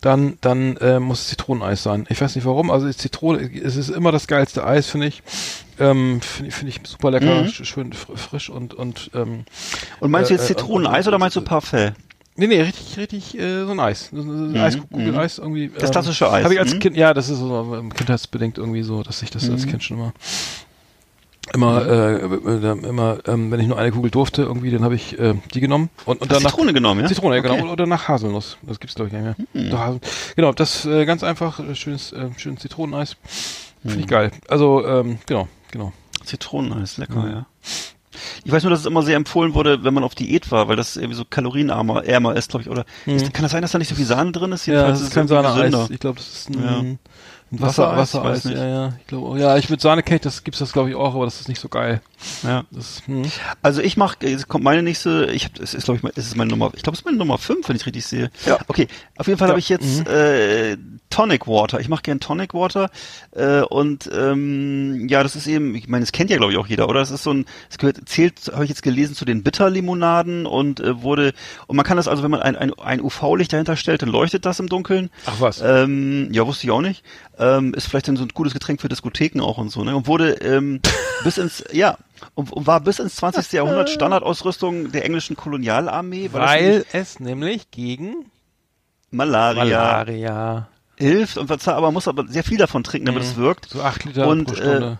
dann, 0.00 0.38
dann, 0.42 0.76
äh, 0.76 1.00
muss 1.00 1.22
es 1.22 1.28
Zitroneneis 1.28 1.82
sein. 1.82 2.06
Ich 2.08 2.20
weiß 2.20 2.36
nicht 2.36 2.44
warum, 2.44 2.70
also 2.70 2.88
Zitrone, 2.92 3.50
es 3.52 3.74
ist 3.74 3.88
immer 3.88 4.12
das 4.12 4.28
geilste 4.28 4.64
Eis, 4.64 4.88
finde 4.88 5.08
ich. 5.08 5.24
Ähm, 5.78 6.20
Finde 6.22 6.48
ich- 6.48 6.54
finde 6.54 6.70
ich 6.72 6.80
super 6.88 7.10
lecker, 7.10 7.42
Mhm. 7.42 7.46
sch- 7.48 7.64
schön 7.64 7.92
fr- 7.92 8.16
frisch 8.16 8.48
und 8.50 8.72
und 8.74 9.10
ähm, 9.14 9.44
Und 10.00 10.10
meinst 10.10 10.30
du 10.30 10.34
Äh, 10.34 10.38
jetzt 10.38 10.44
äh, 10.50 10.54
Zitroneneis 10.56 11.06
und- 11.06 11.08
oder 11.08 11.18
meinst 11.18 11.36
du 11.36 11.42
Parfait? 11.42 11.92
Nee, 12.38 12.46
nee, 12.48 12.60
richtig, 12.60 12.98
richtig, 12.98 13.38
äh, 13.38 13.64
so 13.64 13.70
ein 13.70 13.80
Eis. 13.80 14.10
So 14.12 14.20
ein 14.20 14.50
Mhm, 14.52 14.56
Eiskugel-Eis 14.58 15.38
irgendwie. 15.38 15.70
Das 15.78 15.90
klassische 15.90 16.30
Eis, 16.30 16.44
Habe 16.44 16.52
ich 16.54 16.60
als 16.60 16.74
mhm. 16.74 16.80
Kind, 16.80 16.96
ja, 16.96 17.14
das 17.14 17.28
ist 17.30 17.38
so 17.38 17.74
ähm, 17.78 17.92
kindheitsbedingt 17.94 18.58
irgendwie 18.58 18.82
so, 18.82 19.02
dass 19.02 19.22
ich 19.22 19.30
das 19.30 19.48
als 19.50 19.64
Mhm. 19.64 19.70
Kind 19.70 19.82
schon 19.84 19.96
immer, 19.96 20.12
immer, 21.54 21.86
äh, 21.86 22.14
äh, 22.16 22.88
immer, 22.88 23.18
ähm, 23.26 23.50
wenn 23.50 23.60
ich 23.60 23.66
nur 23.68 23.78
eine 23.78 23.90
Kugel 23.92 24.10
durfte, 24.10 24.42
irgendwie, 24.42 24.70
dann 24.70 24.82
habe 24.84 24.94
ich 24.96 25.18
äh, 25.18 25.34
die 25.54 25.60
genommen 25.60 25.88
und, 26.04 26.20
und 26.20 26.30
Hast 26.30 26.40
danach 26.40 26.50
Zitrone 26.50 26.72
genommen, 26.74 27.00
ja? 27.02 27.06
Zitrone, 27.06 27.36
ja, 27.36 27.42
genau, 27.42 27.70
oder 27.72 27.86
nach 27.86 28.08
Haselnuss. 28.08 28.58
Das 28.62 28.80
gibt's 28.80 28.94
glaube 28.96 29.08
ich 29.08 29.14
gar 29.14 29.22
nicht 29.22 29.54
mehr. 29.54 29.78
Hasel- 29.78 30.00
Genau, 30.34 30.52
das 30.52 30.84
äh, 30.84 31.04
ganz 31.06 31.22
einfach, 31.22 31.60
äh, 31.60 31.74
schönes, 31.74 32.12
äh, 32.12 32.28
schönes 32.36 32.60
Zitroneneis. 32.60 33.16
Finde 33.82 34.00
ich 34.00 34.06
geil. 34.08 34.32
Also, 34.48 34.84
ähm, 34.86 35.18
genau, 35.26 35.46
genau. 35.76 35.92
Zitroneneis, 36.24 36.96
lecker, 36.98 37.20
Mhm. 37.22 37.30
ja. 37.30 37.46
Ich 38.44 38.50
weiß 38.52 38.62
nur, 38.62 38.70
dass 38.70 38.80
es 38.80 38.86
immer 38.86 39.02
sehr 39.02 39.16
empfohlen 39.16 39.52
wurde, 39.54 39.84
wenn 39.84 39.92
man 39.92 40.02
auf 40.02 40.14
Diät 40.14 40.50
war, 40.50 40.68
weil 40.68 40.76
das 40.76 40.96
irgendwie 40.96 41.16
so 41.16 41.24
kalorienarmer 41.28 42.04
ärmer 42.04 42.34
ist, 42.34 42.50
glaube 42.50 42.62
ich. 42.62 42.70
Oder 42.70 42.84
ist, 43.04 43.32
kann 43.34 43.42
das 43.42 43.52
sein, 43.52 43.60
dass 43.62 43.72
da 43.72 43.78
nicht 43.78 43.88
so 43.88 43.94
viel 43.94 44.06
Sahne 44.06 44.32
drin 44.32 44.52
ist? 44.52 44.66
Mhm. 44.66 44.72
Ja, 44.74 44.88
das 44.88 45.00
ist 45.02 45.12
kein 45.12 45.28
Sahneeis. 45.28 45.90
Ich 45.90 46.00
glaube, 46.00 46.16
das 46.18 46.26
ist 46.28 46.48
ein, 46.50 46.62
Ja. 46.62 46.78
ein 46.78 46.98
Wasser, 47.50 47.96
Wassereis, 47.96 48.44
Wassereis. 48.44 48.44
Ja, 48.58 48.66
ja, 48.66 48.92
ich 49.00 49.06
glaube, 49.06 49.38
ja, 49.38 49.56
ich 49.58 49.68
mit 49.68 49.80
Sahne 49.80 50.02
kenne 50.02 50.16
ich 50.16 50.22
das, 50.22 50.42
gibt's 50.44 50.58
das 50.60 50.72
glaube 50.72 50.88
ich 50.90 50.96
auch, 50.96 51.14
aber 51.14 51.26
das 51.26 51.40
ist 51.40 51.48
nicht 51.48 51.60
so 51.60 51.68
geil. 51.68 52.00
Ja. 52.42 52.64
Das, 52.70 53.02
hm. 53.06 53.22
Also 53.62 53.82
ich 53.82 53.96
mache, 53.96 54.16
jetzt 54.22 54.48
kommt 54.48 54.64
meine 54.64 54.82
nächste, 54.82 55.26
ich 55.32 55.44
habe, 55.44 55.62
es 55.62 55.74
ist 55.74 55.84
glaube 55.84 56.00
ich, 56.02 56.16
es 56.16 56.26
ist 56.26 56.36
meine 56.36 56.50
Nummer, 56.50 56.72
ich 56.74 56.82
glaube 56.82 56.94
es 56.94 57.00
ist 57.00 57.04
meine 57.04 57.18
Nummer 57.18 57.38
5, 57.38 57.68
wenn 57.68 57.76
ich 57.76 57.86
richtig 57.86 58.06
sehe. 58.06 58.30
Ja. 58.46 58.58
Okay, 58.68 58.88
auf 59.16 59.26
jeden 59.26 59.38
Fall 59.38 59.48
Ja. 59.48 59.52
habe 59.52 59.60
ich 59.60 59.68
jetzt 59.68 60.06
äh, 60.08 60.76
Tonic 61.10 61.46
Water. 61.46 61.80
Ich 61.80 61.88
mache 61.88 62.02
gern 62.02 62.20
Tonic 62.20 62.52
Water 62.54 62.90
äh, 63.32 63.60
und 63.60 64.10
ähm, 64.12 65.06
ja, 65.08 65.22
das 65.22 65.36
ist 65.36 65.46
eben, 65.46 65.74
ich 65.74 65.88
meine, 65.88 66.04
das 66.04 66.12
kennt 66.12 66.30
ja 66.30 66.36
glaube 66.36 66.52
ich 66.52 66.58
auch 66.58 66.66
jeder, 66.66 66.88
oder? 66.88 67.00
Das 67.00 67.10
ist 67.10 67.22
so 67.22 67.32
ein, 67.32 67.44
es 67.70 67.78
gehört, 67.78 68.08
zählt, 68.08 68.50
habe 68.52 68.64
ich 68.64 68.70
jetzt 68.70 68.82
gelesen 68.82 69.14
zu 69.14 69.24
den 69.24 69.42
Bitterlimonaden 69.42 70.46
und 70.46 70.80
äh, 70.80 71.02
wurde 71.02 71.32
und 71.66 71.76
man 71.76 71.84
kann 71.84 71.96
das 71.96 72.08
also, 72.08 72.22
wenn 72.22 72.30
man 72.30 72.40
ein, 72.40 72.56
ein, 72.56 72.72
ein 72.78 73.00
UV-Licht 73.00 73.52
dahinter 73.52 73.76
stellt, 73.76 74.02
dann 74.02 74.08
leuchtet 74.08 74.44
das 74.46 74.58
im 74.60 74.68
Dunkeln. 74.68 75.10
Ach 75.26 75.34
was. 75.40 75.60
Ähm, 75.60 76.28
ja, 76.32 76.46
wusste 76.46 76.66
ich 76.66 76.70
auch 76.70 76.80
nicht. 76.80 77.04
Ähm, 77.38 77.74
ist 77.74 77.86
vielleicht 77.86 78.08
dann 78.08 78.16
so 78.16 78.24
ein 78.24 78.30
gutes 78.34 78.52
Getränk 78.54 78.80
für 78.80 78.88
Diskotheken 78.88 79.40
auch 79.42 79.58
und 79.58 79.70
so, 79.70 79.84
ne? 79.84 79.94
Und 79.96 80.06
wurde 80.06 80.32
ähm, 80.40 80.80
bis 81.24 81.38
ins, 81.38 81.64
ja, 81.72 81.98
und, 82.34 82.52
und 82.52 82.66
war 82.66 82.80
bis 82.80 82.98
ins 82.98 83.16
20. 83.16 83.52
Jahrhundert 83.52 83.90
Standardausrüstung 83.90 84.92
der 84.92 85.04
englischen 85.04 85.36
Kolonialarmee, 85.36 86.30
weil, 86.32 86.84
es 86.92 87.20
nämlich 87.20 87.70
gegen 87.70 88.26
Malaria, 89.10 89.64
Malaria. 89.64 90.68
hilft 90.96 91.36
und 91.38 91.48
zwar 91.60 91.74
aber 91.76 91.92
muss 91.92 92.08
aber 92.08 92.26
sehr 92.28 92.44
viel 92.44 92.58
davon 92.58 92.82
trinken, 92.84 93.06
damit 93.06 93.22
Mhm. 93.22 93.28
es 93.28 93.36
wirkt. 93.36 93.68
So 93.70 93.82
acht 93.82 94.04
Liter 94.04 94.26
Und, 94.26 94.46
pro 94.46 94.54
Stunde. 94.54 94.98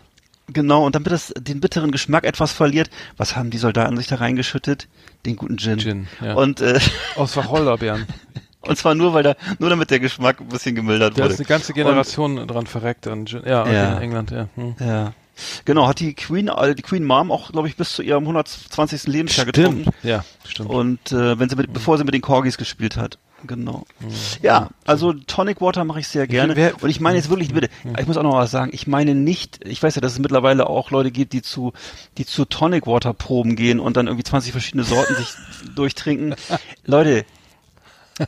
Genau, 0.49 0.85
und 0.85 0.95
damit 0.95 1.11
es 1.11 1.33
den 1.37 1.59
bitteren 1.59 1.91
Geschmack 1.91 2.23
etwas 2.23 2.53
verliert, 2.53 2.89
was 3.17 3.35
haben 3.35 3.49
die 3.49 3.57
Soldaten 3.57 3.97
sich 3.97 4.07
da 4.07 4.15
reingeschüttet? 4.15 4.87
Den 5.25 5.35
guten 5.35 5.57
Gin. 5.57 5.77
Gin, 5.79 6.07
ja. 6.21 6.35
Und, 6.35 6.61
äh, 6.61 6.79
Aus 7.17 7.35
Wacholderbeeren. 7.35 8.05
und 8.61 8.77
zwar 8.77 8.95
nur, 8.95 9.13
weil 9.13 9.23
da, 9.23 9.35
nur 9.59 9.69
damit 9.69 9.91
der 9.91 9.99
Geschmack 9.99 10.39
ein 10.39 10.47
bisschen 10.47 10.73
gemildert 10.73 11.17
Da 11.17 11.23
wurde. 11.23 11.33
ist 11.33 11.39
eine 11.41 11.47
ganze 11.47 11.73
Generation 11.73 12.47
dran 12.47 12.65
verreckt 12.65 13.07
an 13.07 13.25
Gin. 13.25 13.41
Ja, 13.45 13.67
Ja. 13.69 13.97
in 13.97 14.03
England, 14.03 14.31
ja. 14.31 14.47
Hm. 14.55 14.75
Ja. 14.79 15.13
Genau, 15.65 15.87
hat 15.87 15.99
die 15.99 16.13
Queen, 16.13 16.47
äh, 16.47 16.75
die 16.75 16.81
Queen 16.81 17.03
Mom 17.03 17.31
auch, 17.31 17.51
glaube 17.51 17.67
ich, 17.67 17.75
bis 17.75 17.93
zu 17.93 18.01
ihrem 18.01 18.23
120. 18.23 19.07
Lebensjahr 19.07 19.45
getrunken. 19.45 19.91
Ja, 20.03 20.23
stimmt. 20.47 20.69
Und 20.69 21.11
äh, 21.11 21.39
wenn 21.39 21.49
sie 21.49 21.55
mit, 21.55 21.71
bevor 21.73 21.97
sie 21.97 22.03
mit 22.03 22.13
den 22.13 22.21
Corgis 22.21 22.57
gespielt 22.57 22.97
hat. 22.97 23.17
Genau. 23.45 23.85
Ja, 24.41 24.69
also 24.85 25.13
Tonic 25.13 25.61
Water 25.61 25.83
mache 25.83 25.99
ich 25.99 26.07
sehr 26.07 26.25
gerne. 26.25 26.73
Und 26.81 26.89
ich 26.89 26.99
meine 26.99 27.17
jetzt 27.17 27.29
wirklich, 27.29 27.53
bitte, 27.53 27.69
ich 27.99 28.07
muss 28.07 28.17
auch 28.17 28.23
noch 28.23 28.33
was 28.33 28.49
sagen. 28.49 28.71
Ich 28.73 28.87
meine 28.87 29.13
nicht, 29.13 29.59
ich 29.63 29.81
weiß 29.81 29.93
ja, 29.93 30.01
dass 30.01 30.13
es 30.13 30.19
mittlerweile 30.19 30.67
auch 30.67 30.89
Leute 30.89 31.11
gibt, 31.11 31.33
die 31.33 31.43
zu, 31.43 31.73
die 32.17 32.25
zu 32.25 32.45
Tonic 32.45 32.87
Water 32.87 33.13
Proben 33.13 33.55
gehen 33.55 33.79
und 33.79 33.95
dann 33.95 34.07
irgendwie 34.07 34.23
20 34.23 34.51
verschiedene 34.51 34.83
Sorten 34.83 35.15
sich 35.15 35.29
durchtrinken. 35.75 36.35
Leute, 36.85 37.25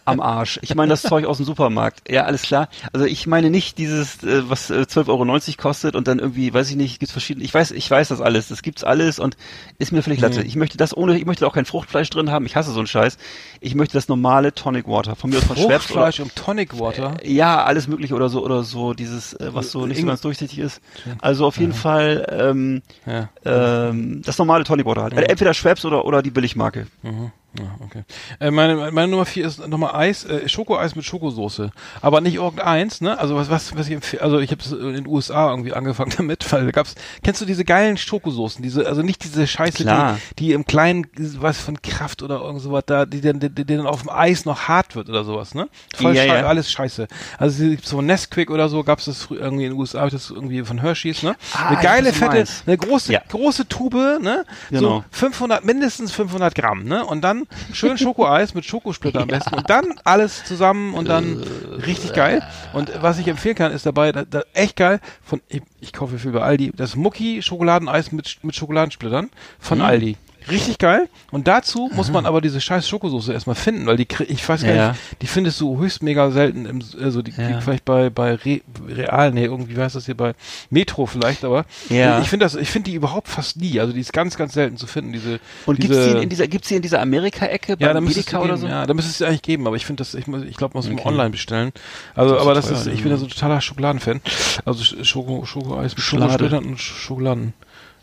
am 0.05 0.19
Arsch. 0.19 0.59
Ich 0.61 0.75
meine 0.75 0.89
das 0.89 1.01
Zeug 1.01 1.25
aus 1.25 1.37
dem 1.37 1.45
Supermarkt. 1.45 2.09
Ja, 2.09 2.23
alles 2.25 2.43
klar. 2.43 2.69
Also 2.93 3.05
ich 3.05 3.27
meine 3.27 3.49
nicht 3.49 3.77
dieses, 3.77 4.23
äh, 4.23 4.49
was 4.49 4.69
äh, 4.69 4.85
12,90 4.89 5.07
Euro 5.09 5.39
kostet 5.57 5.95
und 5.95 6.07
dann 6.07 6.19
irgendwie, 6.19 6.53
weiß 6.53 6.69
ich 6.69 6.75
nicht, 6.75 6.99
gibt's 6.99 7.11
verschiedene. 7.11 7.45
Ich 7.45 7.53
weiß, 7.53 7.71
ich 7.71 7.89
weiß 7.89 8.09
das 8.09 8.21
alles. 8.21 8.47
Das 8.49 8.61
gibt's 8.61 8.83
alles 8.83 9.19
und 9.19 9.37
ist 9.77 9.91
mir 9.91 10.03
völlig 10.03 10.19
latte. 10.21 10.41
Ich 10.43 10.55
möchte 10.55 10.77
das 10.77 10.95
ohne, 10.95 11.17
ich 11.17 11.25
möchte 11.25 11.45
auch 11.47 11.53
kein 11.53 11.65
Fruchtfleisch 11.65 12.09
drin 12.09 12.31
haben. 12.31 12.45
Ich 12.45 12.55
hasse 12.55 12.71
so 12.71 12.79
einen 12.79 12.87
Scheiß. 12.87 13.17
Ich 13.61 13.75
möchte 13.75 13.93
das 13.93 14.07
normale 14.07 14.53
Tonic 14.53 14.87
Water. 14.87 15.15
Von 15.15 15.29
mir 15.29 15.37
aus 15.37 15.43
von 15.43 15.55
Schweppes 15.55 15.69
oder, 15.69 15.79
Fruchtfleisch 15.79 16.19
und 16.19 16.35
Tonic 16.35 16.79
Water. 16.79 17.17
ja, 17.23 17.63
alles 17.63 17.87
mögliche 17.87 18.13
oder 18.15 18.29
so 18.29 18.43
oder 18.43 18.63
so, 18.63 18.93
dieses, 18.93 19.33
äh, 19.33 19.49
was 19.53 19.71
so 19.71 19.85
nicht 19.85 20.01
so 20.01 20.07
ganz 20.07 20.21
durchsichtig 20.21 20.59
ist. 20.59 20.81
Also 21.21 21.45
auf 21.45 21.57
jeden 21.57 21.73
Fall 21.73 22.25
ähm, 22.31 22.81
Ja. 23.05 23.29
ähm, 23.45 24.21
das 24.23 24.37
normale 24.37 24.63
Tonic 24.63 24.85
Water 24.85 25.03
halt. 25.03 25.13
Entweder 25.13 25.53
Schweppes 25.53 25.85
oder 25.85 26.05
oder 26.05 26.21
die 26.21 26.31
Billigmarke. 26.31 26.87
Mhm. 27.01 27.31
Ja, 27.57 27.65
okay. 27.83 28.03
Äh, 28.39 28.51
meine, 28.51 28.91
meine 28.91 29.07
Nummer 29.07 29.25
vier 29.25 29.47
ist 29.47 29.65
nochmal 29.67 29.95
Eis, 29.95 30.23
äh, 30.23 30.47
Schokoeis 30.47 30.95
mit 30.95 31.03
Schokosoße. 31.03 31.71
Aber 31.99 32.21
nicht 32.21 32.35
irgendeins, 32.35 33.01
ne? 33.01 33.17
Also 33.17 33.35
was, 33.35 33.49
was, 33.49 33.75
was 33.75 33.87
ich 33.87 33.93
empfehle, 33.93 34.21
also 34.21 34.37
ich 34.39 34.51
habe 34.51 34.61
in 34.87 34.93
den 34.93 35.07
USA 35.07 35.49
irgendwie 35.49 35.73
angefangen 35.73 36.13
damit, 36.17 36.49
weil 36.51 36.65
da 36.65 36.71
gab's, 36.71 36.93
kennst 37.23 37.41
du 37.41 37.45
diese 37.45 37.65
geilen 37.65 37.97
Schokosoßen, 37.97 38.61
diese, 38.61 38.85
also 38.87 39.01
nicht 39.01 39.23
diese 39.23 39.47
Scheiße, 39.47 39.83
Klar. 39.83 40.19
die, 40.37 40.45
die 40.45 40.53
im 40.53 40.65
kleinen, 40.65 41.07
was 41.39 41.59
von 41.59 41.81
Kraft 41.81 42.21
oder 42.21 42.39
irgend 42.41 42.61
sowas 42.61 42.83
da, 42.85 43.07
die 43.07 43.19
dann, 43.19 43.39
die, 43.39 43.49
die 43.49 43.65
dann 43.65 43.87
auf 43.87 44.01
dem 44.03 44.11
Eis 44.11 44.45
noch 44.45 44.67
hart 44.67 44.95
wird 44.95 45.09
oder 45.09 45.23
sowas, 45.23 45.55
ne? 45.55 45.69
Voll 45.95 46.15
Ja, 46.15 46.23
schei- 46.25 46.41
ja. 46.41 46.45
alles 46.45 46.71
scheiße. 46.71 47.07
Also 47.39 47.65
es 47.65 47.89
so 47.89 48.01
Nesquik 48.03 48.51
oder 48.51 48.69
so, 48.69 48.83
gab's 48.83 49.05
das 49.05 49.27
irgendwie 49.31 49.65
in 49.65 49.71
den 49.71 49.79
USA, 49.79 50.07
das 50.07 50.29
irgendwie 50.29 50.63
von 50.63 50.79
Hershey's, 50.81 51.23
ne? 51.23 51.35
Ah, 51.55 51.69
Eine 51.69 51.81
geile, 51.81 52.13
fette, 52.13 52.45
eine 52.67 52.77
große, 52.77 53.11
Ja. 53.11 53.21
große 53.27 53.67
Tube, 53.67 54.19
ne? 54.21 54.45
Genau. 54.69 54.81
So 54.99 55.03
500, 55.09 55.65
mindestens 55.65 56.11
500 56.11 56.53
Gramm, 56.53 56.83
ne? 56.83 57.03
Und 57.03 57.21
dann 57.21 57.38
schön 57.73 57.97
Schokoeis 57.97 58.53
mit 58.53 58.65
Schokosplitter 58.65 59.21
am 59.21 59.27
besten 59.29 59.55
und 59.55 59.69
dann 59.69 59.99
alles 60.03 60.43
zusammen 60.43 60.93
und 60.93 61.07
dann 61.09 61.43
richtig 61.85 62.13
geil. 62.13 62.41
Und 62.73 62.91
was 63.01 63.19
ich 63.19 63.27
empfehlen 63.27 63.55
kann, 63.55 63.71
ist 63.71 63.85
dabei, 63.85 64.11
da, 64.11 64.25
da, 64.25 64.43
echt 64.53 64.75
geil, 64.75 64.99
von, 65.21 65.41
ich, 65.47 65.61
ich 65.79 65.93
kaufe 65.93 66.17
viel 66.17 66.31
bei 66.31 66.41
Aldi, 66.41 66.71
das 66.75 66.95
Mucki 66.95 67.41
Schokoladeneis 67.41 68.11
mit, 68.11 68.39
mit 68.43 68.55
Schokoladensplittern 68.55 69.29
von 69.59 69.81
Aldi. 69.81 70.17
Richtig 70.49 70.77
geil. 70.79 71.07
Und 71.31 71.47
dazu 71.47 71.89
muss 71.93 72.11
man 72.11 72.25
aber 72.25 72.41
diese 72.41 72.59
scheiß 72.61 72.87
Schokosoße 72.87 73.31
erstmal 73.33 73.55
finden, 73.55 73.85
weil 73.85 73.97
die, 73.97 74.07
ich 74.27 74.47
weiß 74.47 74.63
gar 74.63 74.73
Ja. 74.73 74.89
nicht, 74.89 75.01
die 75.21 75.27
findest 75.27 75.59
du 75.61 75.77
höchst 75.79 76.01
mega 76.03 76.31
selten 76.31 76.65
im, 76.65 76.81
also 77.01 77.21
die, 77.21 77.31
Ja. 77.31 77.47
die 77.49 77.61
vielleicht 77.61 77.85
bei, 77.85 78.09
bei 78.09 78.35
Re, 78.35 78.61
Real, 78.87 79.31
nee, 79.31 79.45
irgendwie 79.45 79.75
wie 79.77 79.81
heißt 79.81 79.95
das 79.95 80.05
hier 80.05 80.17
bei 80.17 80.33
Metro 80.69 81.05
vielleicht, 81.05 81.43
aber 81.43 81.65
Ja. 81.89 82.19
ich 82.21 82.29
finde 82.29 82.45
das, 82.45 82.55
ich 82.55 82.69
finde 82.69 82.89
die 82.89 82.95
überhaupt 82.95 83.27
fast 83.27 83.57
nie. 83.57 83.79
Also 83.79 83.93
die 83.93 83.99
ist 83.99 84.13
ganz, 84.13 84.37
ganz 84.37 84.53
selten 84.53 84.77
zu 84.77 84.87
finden, 84.87 85.13
diese, 85.13 85.39
Und 85.65 85.81
diese, 85.83 85.93
gibt's 85.93 86.13
die 86.13 86.23
in 86.23 86.29
dieser 86.29 86.47
gibt's 86.47 86.67
die 86.69 86.75
in 86.75 86.81
dieser 86.81 87.01
Amerika-Ecke 87.01 87.73
ja, 87.79 87.87
bei 87.87 87.93
da 87.93 87.99
es 87.99 88.05
Medica 88.05 88.37
geben, 88.39 88.43
oder 88.49 88.57
so? 88.57 88.67
ja, 88.67 88.85
da 88.85 88.93
müsste 88.93 89.11
es 89.11 89.17
sie 89.19 89.25
eigentlich 89.25 89.41
geben, 89.43 89.67
aber 89.67 89.75
ich 89.75 89.85
finde 89.85 90.01
das, 90.01 90.13
ich, 90.15 90.27
muss- 90.27 90.43
ich 90.43 90.55
glaube, 90.57 90.73
man 90.77 90.83
muss 90.85 90.91
Okay. 90.91 91.07
online 91.07 91.29
bestellen. 91.29 91.71
Also, 92.15 92.33
Das 92.33 92.41
aber 92.43 92.53
das 92.53 92.65
teuer, 92.67 92.77
ist, 92.77 92.87
ich 92.87 92.95
ne? 92.97 93.01
bin 93.03 93.11
ja 93.11 93.17
so 93.17 93.27
totaler 93.27 93.61
Schokoladenfan. 93.61 94.21
Also 94.65 94.83
Sch- 94.83 95.03
Schoko, 95.05 95.45
Schokoeis 95.45 95.95
mit 95.95 96.03
Schlade. 96.03 96.23
Schokosplittern 96.33 96.65
und 96.65 96.77
Sch- 96.79 96.95
Schokoladen. 96.99 97.53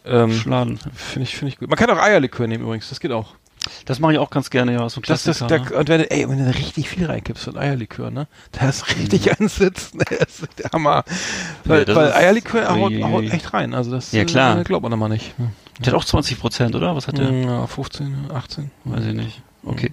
Ähm, 0.07 0.33
Schladen. 0.33 0.79
Finde 0.95 1.29
ich, 1.29 1.37
finde 1.37 1.53
ich 1.53 1.59
gut. 1.59 1.69
Man 1.69 1.77
kann 1.79 1.91
auch 1.91 1.99
Eierlikör 2.03 2.47
nehmen 2.47 2.65
übrigens, 2.65 2.89
das 2.89 3.01
geht 3.01 3.13
auch. 3.13 3.35
Das 3.85 3.99
mache 3.99 4.13
ich 4.13 4.19
auch 4.21 4.31
ganz 4.31 4.51
gerne, 4.51 4.73
ja, 4.75 4.89
so 4.89 5.01
ein 5.01 5.05
Das, 5.09 5.25
das, 5.25 5.39
da, 5.41 5.49
ne? 5.49 5.61
und 5.77 5.89
wenn 5.89 5.99
du, 6.03 6.09
ey, 6.11 6.29
wenn 6.29 6.39
du 6.39 6.45
da 6.45 6.53
richtig 6.53 6.89
viel 6.89 7.05
reinkippst 7.07 7.45
von 7.45 7.59
Eierlikör, 7.59 8.13
ne? 8.13 8.29
Da 8.53 8.69
ist 8.69 8.89
richtig 8.97 9.27
Mhm. 9.27 9.33
ansitzen, 9.41 9.99
das 10.09 10.41
ist 10.41 10.59
der 10.59 10.71
Hammer. 10.73 11.05
Weil, 11.65 11.85
das 11.85 11.97
weil 11.97 12.13
Eierlikör 12.13 12.69
haut, 12.69 12.93
haut 13.03 13.25
echt 13.33 13.53
rein, 13.55 13.75
also 13.75 13.91
das 13.91 14.13
Ja, 14.13 14.25
klar. 14.25 14.61
äh, 14.61 14.63
glaubt 14.63 14.85
man 14.85 14.93
immer 14.93 15.09
nicht. 15.09 15.35
Hm. 15.39 15.51
Der 15.81 15.89
hat 15.89 15.95
auch 15.95 16.05
20 16.05 16.39
Prozent, 16.39 16.77
oder? 16.77 16.95
Was 16.95 17.09
hat 17.09 17.19
der? 17.19 17.29
Ja, 17.31 17.67
15, 17.67 18.31
18. 18.33 18.71
Weiß 18.85 19.05
ich 19.05 19.15
nicht. 19.15 19.43
Okay. 19.65 19.93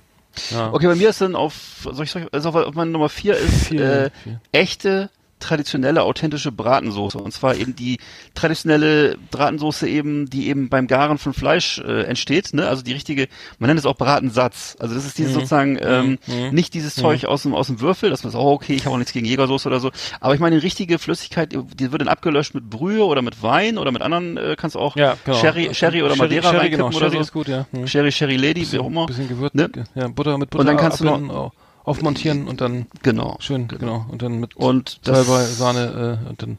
Ja. 0.52 0.72
Okay, 0.72 0.88
bei 0.88 0.96
mir 0.96 1.10
ist 1.10 1.22
dann 1.22 1.36
auf, 1.36 1.54
soll 1.92 2.06
ich, 2.06 2.12
soll 2.12 2.24
ich 2.24 2.34
also 2.34 2.50
auf, 2.50 2.56
auf 2.56 2.76
meine 2.76 2.92
Nummer 2.92 3.10
vier 3.10 3.36
ist 3.36 3.68
Vier, 3.68 3.82
äh, 4.06 4.10
vier. 4.24 4.40
echte 4.52 5.10
traditionelle 5.44 6.04
authentische 6.04 6.52
Bratensoße 6.52 7.18
und 7.18 7.32
zwar 7.34 7.56
eben 7.56 7.76
die 7.76 8.00
traditionelle 8.34 9.18
Bratensoße 9.32 9.88
eben 9.88 10.30
die 10.30 10.48
eben 10.48 10.70
beim 10.70 10.88
Garen 10.88 11.18
von 11.18 11.34
Fleisch 11.34 11.80
äh, 11.80 12.04
entsteht 12.04 12.54
ne 12.54 12.68
also 12.68 12.82
die 12.84 12.94
richtige 12.94 13.28
man 13.60 13.68
nennt 13.70 13.80
es 13.80 13.86
auch 13.86 13.96
Bratensatz 13.96 14.76
also 14.80 14.96
das 14.96 15.06
ist 15.06 15.14
Mhm. 15.14 15.24
dieses 15.24 15.34
sozusagen 15.36 15.78
ähm, 15.82 16.18
nicht 16.52 16.74
dieses 16.74 16.96
Zeug 16.96 17.26
aus 17.26 17.44
dem 17.44 17.54
aus 17.54 17.68
dem 17.68 17.80
Würfel 17.80 18.10
das 18.10 18.24
ist 18.26 18.36
auch 18.36 18.52
okay 18.54 18.74
ich 18.74 18.86
habe 18.86 18.96
auch 18.96 18.98
nichts 18.98 19.14
gegen 19.14 19.26
Jägersoße 19.26 19.68
oder 19.70 19.80
so 19.80 19.92
aber 20.20 20.34
ich 20.34 20.40
meine 20.40 20.56
eine 20.56 20.64
richtige 20.64 20.98
Flüssigkeit 21.00 21.52
die 21.54 21.92
wird 21.92 22.02
dann 22.02 22.08
abgelöscht 22.08 22.54
mit 22.56 22.70
Brühe 22.70 23.04
oder 23.06 23.22
mit 23.22 23.42
Wein 23.44 23.78
oder 23.78 23.92
mit 23.92 24.02
anderen 24.02 24.38
äh, 24.38 24.56
kannst 24.58 24.76
du 24.76 24.80
auch 24.80 24.96
Ja, 24.96 25.16
genau. 25.26 25.38
Sherry 25.38 25.70
Sherry 25.74 26.04
oder 26.04 26.16
Madeira 26.16 26.52
Sherry, 26.52 26.70
genau. 26.70 26.88
oder 26.88 26.98
Sherry 26.98 27.12
so 27.16 27.20
ist 27.20 27.32
gut, 27.34 27.48
ja. 27.48 27.66
Hm. 27.72 27.88
Sherry 27.88 28.12
Sherry 28.12 28.36
Lady 28.38 28.72
wie 28.72 28.80
auch 28.80 28.88
immer 28.88 29.06
Bisschen 29.06 29.28
gewürzt, 29.30 29.56
Ne? 29.56 29.70
ja, 29.96 30.08
Butter 30.08 30.38
mit 30.38 30.50
Butter 30.50 30.62
Und 30.62 30.68
dann 30.68 30.78
kannst 30.78 31.00
du 31.00 31.06
noch- 31.06 31.14
abbinden, 31.14 31.36
aufmontieren 31.84 32.48
und 32.48 32.62
dann 32.62 32.88
genau 33.02 33.38
schön, 33.40 33.68
genau, 33.68 34.06
und 34.10 34.22
dann 34.22 34.40
mit 34.40 34.56
Und 34.56 35.00
Salbei, 35.04 35.44
Sahne 35.46 36.20
äh, 36.26 36.30
und 36.30 36.42
dann 36.42 36.58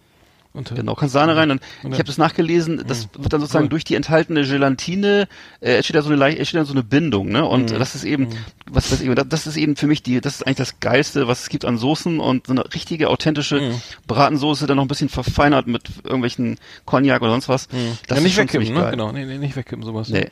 Und, 0.53 0.73
Genau, 0.73 0.95
kannst 0.95 1.15
Sahne 1.15 1.35
rein. 1.35 1.51
Und 1.51 1.61
Und 1.83 1.93
ich 1.93 1.99
habe 1.99 2.05
das 2.05 2.17
nachgelesen, 2.17 2.85
das 2.87 3.09
wird 3.19 3.33
dann 3.33 3.41
sozusagen 3.41 3.65
Cool. 3.65 3.71
durch 3.71 3.83
die 3.83 3.97
enthaltene 3.97 4.45
Gelatine, 4.45 5.27
äh, 5.61 5.77
entsteht 5.77 5.97
da 5.97 6.03
so 6.03 6.11
eine 6.11 6.17
leicht, 6.17 6.39
entsteht 6.39 6.61
da 6.61 6.65
so 6.65 6.75
eine 6.75 6.85
Bindung, 6.85 7.29
ne? 7.29 7.45
Und 7.45 7.73
das 7.73 7.97
ist 7.97 8.05
eben, 8.05 8.29
was 8.71 8.91
das 8.91 9.01
eben, 9.01 9.17
das 9.17 9.47
ist 9.49 9.57
eben 9.57 9.75
für 9.75 9.89
mich 9.89 10.05
die, 10.05 10.21
das 10.21 10.37
ist 10.37 10.47
eigentlich 10.47 10.59
das 10.59 10.79
Geilste, 10.79 11.27
was 11.27 11.43
es 11.43 11.49
gibt 11.49 11.65
an 11.65 11.77
Soßen 11.77 12.21
und 12.21 12.47
so 12.47 12.53
eine 12.53 12.73
richtige 12.73 13.09
authentische 13.11 13.73
Bratensoße, 14.07 14.69
dann 14.69 14.77
noch 14.77 14.85
ein 14.85 14.89
bisschen 14.89 15.09
verfeinert 15.09 15.67
mit 15.67 15.83
irgendwelchen 16.05 16.59
Cognac 16.85 17.21
oder 17.23 17.33
sonst 17.33 17.49
was. 17.49 17.67
Das 17.67 17.79
ja, 18.11 18.17
ist 18.17 18.23
nicht 18.23 18.37
wegkippen, 18.37 18.75
ne? 18.75 18.81
geil. 18.81 18.91
Genau, 18.93 19.11
nee, 19.11 19.25
nee, 19.25 19.39
nicht 19.39 19.57
wegkippen, 19.57 19.85
sowas. 19.85 20.09
Nee. 20.09 20.29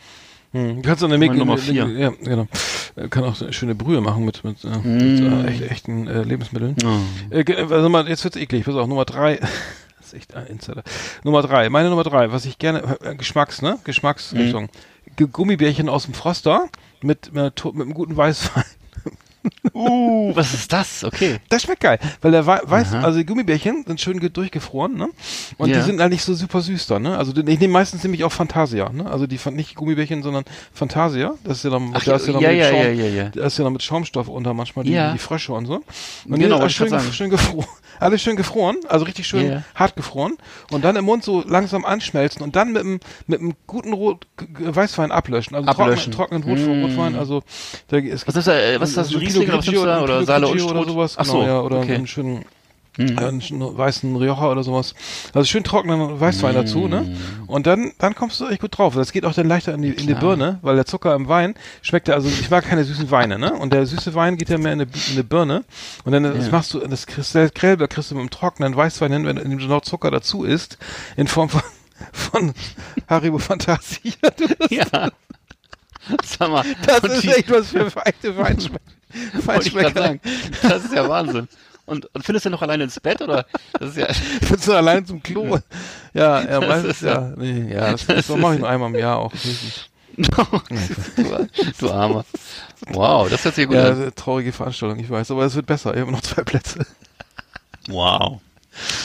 Hm. 0.53 0.77
Du 0.77 0.83
kannst 0.89 1.03
auch 1.03 1.09
eine 1.09 1.19
Mega, 1.19 1.35
Nummer 1.35 1.59
vier. 1.59 1.87
Ja, 1.89 2.11
genau. 2.23 2.47
Äh, 2.97 3.09
Kann 3.09 3.25
auch 3.25 3.35
so 3.35 3.45
eine 3.47 3.53
schöne 3.55 3.75
Brühe 3.75 4.01
machen 4.01 4.25
mit, 4.25 4.45
mit, 4.45 4.63
äh, 4.65 4.69
mit 4.87 5.21
Mm. 5.21 5.45
äh, 5.45 5.47
echt, 5.49 5.63
echten 5.63 6.07
äh, 6.07 6.23
Lebensmitteln. 6.23 6.77
Oh. 6.85 7.35
Äh, 7.35 7.45
also 7.71 7.89
mal, 7.89 8.07
jetzt 8.09 8.23
wird's 8.25 8.37
eklig. 8.37 8.65
Pass 8.65 8.75
auf, 8.75 8.87
Nummer 8.87 9.05
drei. 9.07 9.37
das 9.99 10.09
ist 10.09 10.15
echt 10.15 10.35
ein 10.35 10.47
Insider. 10.47 10.83
Nummer 11.25 11.41
drei. 11.43 11.69
Meine 11.71 11.89
Nummer 11.89 12.05
drei, 12.05 12.33
was 12.33 12.45
ich 12.45 12.59
gerne, 12.59 12.99
äh, 13.03 13.15
Geschmacks, 13.15 13.63
ne? 13.63 13.79
Geschmacksrichtung. 13.85 14.69
Ge- 15.17 15.29
Gummibärchen 15.33 15.89
aus 15.89 16.05
dem 16.05 16.13
Froster 16.15 16.69
mit, 17.03 17.33
mit, 17.33 17.65
mit 17.65 17.75
einem 17.83 17.95
guten 17.95 18.17
Weißwein. 18.17 18.65
Uh, 19.73 20.35
was 20.35 20.55
ist 20.55 20.73
das? 20.73 21.05
Okay. 21.05 21.39
Das 21.49 21.63
schmeckt 21.63 21.81
geil, 21.81 21.99
weil 22.21 22.31
der 22.33 22.47
Wei- 22.47 22.61
weiß, 22.65 22.93
Aha. 22.95 23.03
also 23.03 23.19
die 23.19 23.27
Gummibärchen 23.27 23.85
sind 23.87 24.01
schön 24.01 24.21
ge- 24.21 24.31
durchgefroren, 24.31 24.95
ne? 24.95 25.09
Und 25.59 25.69
Ja. 25.71 25.77
die 25.79 25.83
sind 25.83 26.01
halt 26.01 26.13
nicht 26.13 26.23
so 26.25 26.35
super 26.35 26.61
süß 26.61 26.87
dann, 26.87 27.03
ne? 27.03 27.17
Also 27.19 27.33
ich 27.37 27.45
nehme 27.59 27.69
meistens 27.73 28.03
nämlich 28.03 28.25
auch 28.25 28.33
Fantasia, 28.33 28.91
ne? 28.91 29.11
Also 29.11 29.27
die 29.27 29.39
nicht 29.51 29.75
Gummibärchen, 29.75 30.23
sondern 30.23 30.45
Fantasia. 30.73 31.35
Das 31.45 31.59
ist 31.59 31.65
ja 31.65 31.71
dann, 31.71 31.91
Ach, 31.95 32.05
da 32.05 32.17
ist 32.17 32.27
ja, 32.27 32.33
dann 32.35 32.43
ja, 32.43 32.51
mit 32.51 32.65
Schaum, 32.65 32.75
ja, 32.81 32.91
ja, 32.93 33.07
ja. 33.07 33.29
Da 33.31 33.45
ist 33.47 33.59
ja 33.59 33.65
dann 33.65 33.73
mit 33.73 33.83
Schaumstoff 33.83 34.29
unter 34.29 34.55
manchmal 34.55 34.85
die, 34.85 34.91
die 35.13 35.19
Frösche 35.19 35.53
und 35.53 35.67
so. 35.67 35.83
Und 36.29 36.39
Genau, 36.39 36.57
die 36.67 36.73
sind 36.73 36.89
schön, 36.91 37.13
schön 37.13 37.31
gefroren. 37.31 37.67
Alles 38.01 38.21
schön 38.21 38.35
gefroren, 38.37 38.77
also 38.89 39.05
richtig 39.05 39.27
schön 39.29 39.63
hart 39.77 39.95
gefroren. 39.95 40.37
Und 40.71 40.85
dann 40.85 40.97
im 40.97 41.05
Mund 41.05 41.23
so 41.23 41.45
langsam 41.47 41.85
anschmelzen 41.85 42.43
und 42.43 42.57
dann 42.57 42.73
mit 42.73 42.83
einem 42.83 43.01
mit 43.29 43.39
einem 43.41 43.55
guten 43.69 43.93
Rot 43.93 44.27
Weißwein 44.59 45.13
ablöschen. 45.13 45.55
Also 45.55 45.69
Ablöschen. 45.69 46.13
trockenen, 46.13 46.43
trockenen 46.43 46.59
Rot, 46.59 46.77
Mm. 46.77 46.85
Rotwein. 46.85 47.15
Also 47.17 47.43
da, 47.89 47.99
es 47.99 48.27
Was 48.27 48.35
ist 48.35 48.47
das, 48.49 48.55
äh, 48.57 48.81
was 48.81 48.89
ist 48.91 48.97
das, 48.99 49.09
so 49.09 49.19
ein 49.19 49.21
Riesling 49.21 49.32
Pinot 49.41 49.69
oder 49.69 50.03
Oder 50.03 50.25
Saale 50.25 50.47
und 50.47 50.53
Grigio 50.53 50.71
oder 50.71 50.85
sowas. 50.85 51.15
Ach 51.19 51.25
so, 51.25 51.41
genau, 51.41 51.47
ja, 51.47 51.61
oder 51.61 51.79
okay. 51.79 51.95
einen 51.95 52.07
schönen 52.07 52.45
Mhm. 52.99 53.19
einen 53.19 53.41
schönen 53.41 53.79
weißen 53.79 54.15
Rioja 54.17 54.51
oder 54.51 54.63
sowas. 54.63 54.95
Also 55.33 55.47
schön 55.47 55.65
trockenen 55.65 56.21
Weißwein 56.21 56.55
dazu, 56.55 56.89
ne? 56.89 57.17
Und 57.47 57.67
dann, 57.67 57.93
dann 57.99 58.15
kommst 58.15 58.39
du 58.39 58.47
echt 58.49 58.61
gut 58.61 58.77
drauf. 58.77 58.95
Das 58.95 59.13
geht 59.13 59.25
auch 59.25 59.33
dann 59.33 59.49
leichter 59.49 59.73
in 59.73 59.81
die, 59.81 59.93
in 59.93 60.07
die. 60.07 60.13
Birne, 60.13 60.59
weil 60.61 60.77
der 60.77 60.85
Zucker 60.85 61.15
im 61.15 61.27
Wein 61.27 61.55
schmeckt 61.81 62.09
ja, 62.09 62.15
also 62.15 62.29
ich 62.29 62.51
mag 62.51 62.65
keine 62.67 62.85
süßen 62.85 63.11
Weine, 63.11 63.39
ne? 63.39 63.55
Und 63.55 63.73
der 63.73 63.87
süße 63.87 64.15
Wein 64.15 64.37
geht 64.37 64.51
ja 64.51 64.59
mehr 64.59 64.75
in 64.75 64.83
eine, 64.83 64.91
in 64.91 65.13
eine 65.13 65.25
Birne. 65.25 65.65
Und 66.05 66.13
dann 66.13 66.23
das 66.25 66.47
Ja. 66.47 66.53
machst 66.53 66.75
du, 66.75 66.81
das 66.81 67.07
kriegst 67.07 67.35
du, 67.35 67.49
Kräuter 67.51 67.89
kriegst 67.89 68.11
du 68.11 68.15
mit 68.15 68.25
dem 68.25 68.31
trockenen 68.31 68.77
Weißwein 68.77 69.11
hin, 69.11 69.25
wenn, 69.25 69.37
du 69.37 69.67
noch 69.67 69.81
Zucker 69.81 70.11
dazu 70.11 70.45
isst, 70.45 70.77
in 71.17 71.29
Form 71.29 71.49
von, 71.49 71.63
von 72.13 72.53
Haribo 73.09 73.39
Fantasia. 73.39 74.13
Ja. 74.69 75.11
Sag 76.25 76.51
mal. 76.51 76.65
Das 76.87 77.03
ist 77.05 77.23
die- 77.23 77.29
echt 77.31 77.51
was 77.51 77.69
für 77.69 77.91
feine 77.91 78.15
Feinschmecker. 79.45 80.17
Das 80.63 80.85
ist 80.85 80.95
ja 80.95 81.09
Wahnsinn. 81.09 81.49
Und, 81.85 82.07
und 82.15 82.25
findest 82.25 82.47
du 82.47 82.51
noch 82.51 82.63
alleine 82.63 82.85
ins 82.85 82.99
Bett 83.01 83.21
oder? 83.21 83.45
Das 83.79 83.91
ist 83.91 83.97
ja. 83.99 84.07
Findest 84.43 84.69
du 84.69 84.73
allein 84.73 85.05
zum 85.05 85.23
Klo? 85.23 85.59
Ja, 86.15 86.41
ja, 86.43 86.61
meistens 86.61 86.95
ist 86.97 87.03
ja-. 87.03 87.33
Nee, 87.37 87.73
ja, 87.75 87.91
das, 87.93 88.07
das 88.07 88.29
mache 88.29 88.55
ich 88.55 88.61
nur 88.61 88.69
einmal 88.69 88.89
im 88.91 88.97
Jahr 88.99 89.19
auch. 89.19 89.33
du, 90.17 90.61
du 91.79 91.91
Armer. 91.91 92.25
Wow, 92.89 93.29
das 93.29 93.45
hört 93.45 93.55
sich 93.55 93.67
gut 93.67 93.77
Ja, 93.77 93.91
an. 93.91 94.13
traurige 94.15 94.53
Veranstaltung, 94.53 94.99
ich 95.01 95.11
weiß, 95.11 95.31
aber 95.31 95.45
es 95.45 95.55
wird 95.55 95.67
besser. 95.67 95.95
Ich 95.95 96.01
habe 96.01 96.13
noch 96.13 96.21
zwei 96.21 96.43
Plätze. 96.43 96.87
Wow. 97.89 98.41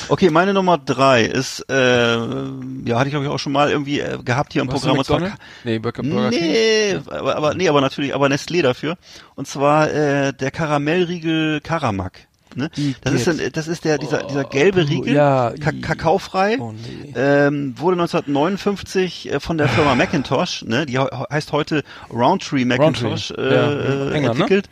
Okay, 0.09 0.29
meine 0.29 0.53
Nummer 0.53 0.77
drei 0.77 1.23
ist, 1.23 1.65
äh, 1.69 1.73
ja, 1.75 2.97
hatte 2.97 3.07
ich 3.07 3.11
glaube 3.11 3.25
ich 3.25 3.31
auch 3.31 3.39
schon 3.39 3.51
mal 3.51 3.69
irgendwie 3.69 3.99
äh, 3.99 4.17
gehabt 4.23 4.53
hier 4.53 4.61
im 4.61 4.67
Programm. 4.69 4.97
Und 4.97 5.05
zwar? 5.05 5.21
Nee, 5.63 5.79
Burger, 5.79 6.03
Burger 6.03 6.29
King. 6.29 6.41
Nee, 6.51 6.99
aber, 7.07 7.35
aber 7.35 7.53
nee, 7.55 7.67
aber 7.67 7.81
natürlich, 7.81 8.15
aber 8.15 8.27
Nestlé 8.27 8.61
dafür. 8.61 8.97
Und 9.35 9.47
zwar 9.47 9.91
äh, 9.91 10.33
der 10.33 10.51
Karamellriegel 10.51 11.61
Karamak. 11.61 12.27
Ne? 12.55 12.71
Das 13.01 13.13
ist, 13.13 13.27
dann, 13.27 13.39
das 13.51 13.67
ist 13.67 13.85
der 13.85 13.99
dieser 13.99 14.23
dieser 14.23 14.43
gelbe 14.43 14.87
Riegel, 14.89 15.13
ja, 15.13 15.53
ka 15.59 15.71
kakaofrei. 15.73 16.57
Oh 16.59 16.71
nee. 16.71 17.13
Ähm, 17.15 17.75
wurde 17.77 17.97
1959 18.01 19.31
äh, 19.31 19.39
von 19.39 19.57
der 19.59 19.67
Firma 19.69 19.93
Macintosh, 19.95 20.63
ne, 20.63 20.85
die 20.87 20.97
he 20.97 21.05
heißt 21.31 21.51
heute 21.51 21.83
Roundtree 22.11 22.65
Macintosh, 22.65 23.31
Roundtree, 23.31 23.41
äh, 23.43 23.53
ja, 23.53 23.71
äh, 23.71 24.13
England, 24.13 24.21
ne? 24.21 24.27
entwickelt. 24.29 24.69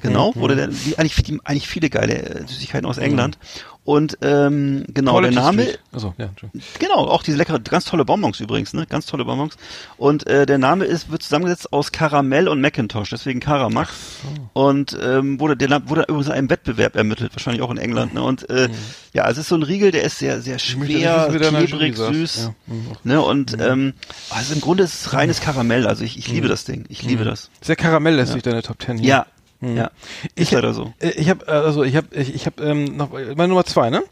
Genau, 0.00 0.32
Mhm. 0.34 0.40
wurde 0.40 0.56
der, 0.56 0.66
die, 0.68 0.98
eigentlich, 0.98 1.22
die, 1.24 1.38
eigentlich 1.44 1.68
viele 1.68 1.90
geile 1.90 2.14
äh, 2.22 2.46
Süßigkeiten 2.46 2.86
aus 2.86 2.96
England. 2.96 3.38
Und 3.86 4.18
ähm, 4.20 4.84
genau, 4.92 5.20
der 5.20 5.30
Quality 5.30 5.34
Name, 5.36 5.62
Street. 5.62 5.78
Achso, 5.92 6.14
ja. 6.18 6.28
Genau, 6.80 7.06
auch 7.06 7.22
diese 7.22 7.38
leckere, 7.38 7.60
ganz 7.60 7.84
tolle 7.84 8.04
Bonbons 8.04 8.40
übrigens, 8.40 8.72
ne? 8.74 8.84
Ganz 8.86 9.06
tolle 9.06 9.24
Bonbons. 9.24 9.56
Und 9.96 10.26
äh, 10.26 10.44
der 10.44 10.58
Name 10.58 10.84
ist 10.84 11.08
wird 11.10 11.22
zusammengesetzt 11.22 11.72
aus 11.72 11.92
Karamell 11.92 12.48
und 12.48 12.60
Macintosh, 12.60 13.10
deswegen 13.10 13.38
Karamak. 13.38 13.88
Und 14.54 14.98
ähm, 15.00 15.38
wurde 15.38 15.56
der 15.56 15.88
wurde 15.88 16.02
übrigens 16.02 16.26
in 16.26 16.32
einem 16.32 16.50
Wettbewerb 16.50 16.96
ermittelt, 16.96 17.30
wahrscheinlich 17.32 17.62
auch 17.62 17.70
in 17.70 17.78
England. 17.78 18.12
Ne? 18.14 18.22
Und 18.24 18.50
äh, 18.50 18.68
ja, 19.12 19.30
es 19.30 19.38
ist 19.38 19.48
so 19.48 19.54
ein 19.54 19.62
Riegel, 19.62 19.92
der 19.92 20.02
ist 20.02 20.18
sehr 20.18 20.40
sehr 20.42 20.56
Mhm. 20.56 20.58
schwer, 20.58 21.28
der 21.28 21.38
der 21.38 21.50
klebrig, 21.52 21.96
süß. 21.96 22.36
Ja, 22.36 22.54
mhm. 22.74 22.86
Ne? 23.04 23.22
Und 23.22 23.56
ähm, 23.60 23.94
also 24.30 24.52
im 24.52 24.60
Grunde 24.60 24.82
ist 24.82 24.94
es 24.94 25.12
reines 25.12 25.40
Karamell. 25.40 25.86
Also 25.86 26.02
ich, 26.02 26.18
ich 26.18 26.26
liebe 26.28 26.48
das 26.48 26.64
Ding, 26.64 26.86
ich 26.88 27.04
liebe 27.04 27.22
das. 27.24 27.50
Sehr 27.60 27.76
karamelllästig, 27.76 28.42
deine 28.42 28.62
Top 28.62 28.80
Ten 28.80 28.98
hier. 28.98 29.08
Ja, 29.08 29.26
Mhm. 29.60 29.76
ja, 29.76 29.90
Ich 30.34 30.42
ist 30.48 30.50
leider 30.52 30.74
so. 30.74 30.92
Äh, 30.98 31.10
Ich 31.10 31.30
habe 31.30 31.46
also 31.48 31.82
ich 31.82 31.96
habe 31.96 32.08
ich, 32.14 32.34
ich 32.34 32.46
habe 32.46 32.62
ähm, 32.62 32.96
noch 32.96 33.10
meine 33.12 33.48
Nummer 33.48 33.64
zwei, 33.64 33.90
ne? 33.90 34.02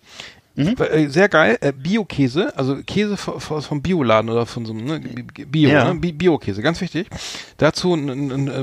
Mhm. 0.56 0.76
Äh, 0.78 1.08
Sehr 1.08 1.28
geil, 1.28 1.58
äh, 1.62 1.72
Bio-Käse, 1.72 2.56
also 2.56 2.76
Käse 2.86 3.16
vom 3.16 3.82
Bioladen 3.82 4.30
oder 4.30 4.46
von 4.46 4.64
so 4.64 4.72
einem 4.72 4.84
ne? 4.84 5.00
Bi- 5.00 5.44
Bio, 5.46 5.68
Ja. 5.70 5.92
ne? 5.92 5.98
Bi- 5.98 6.12
Bio-Käse, 6.12 6.62
ganz 6.62 6.80
wichtig. 6.80 7.08
Dazu 7.58 7.94
äh, 7.96 7.98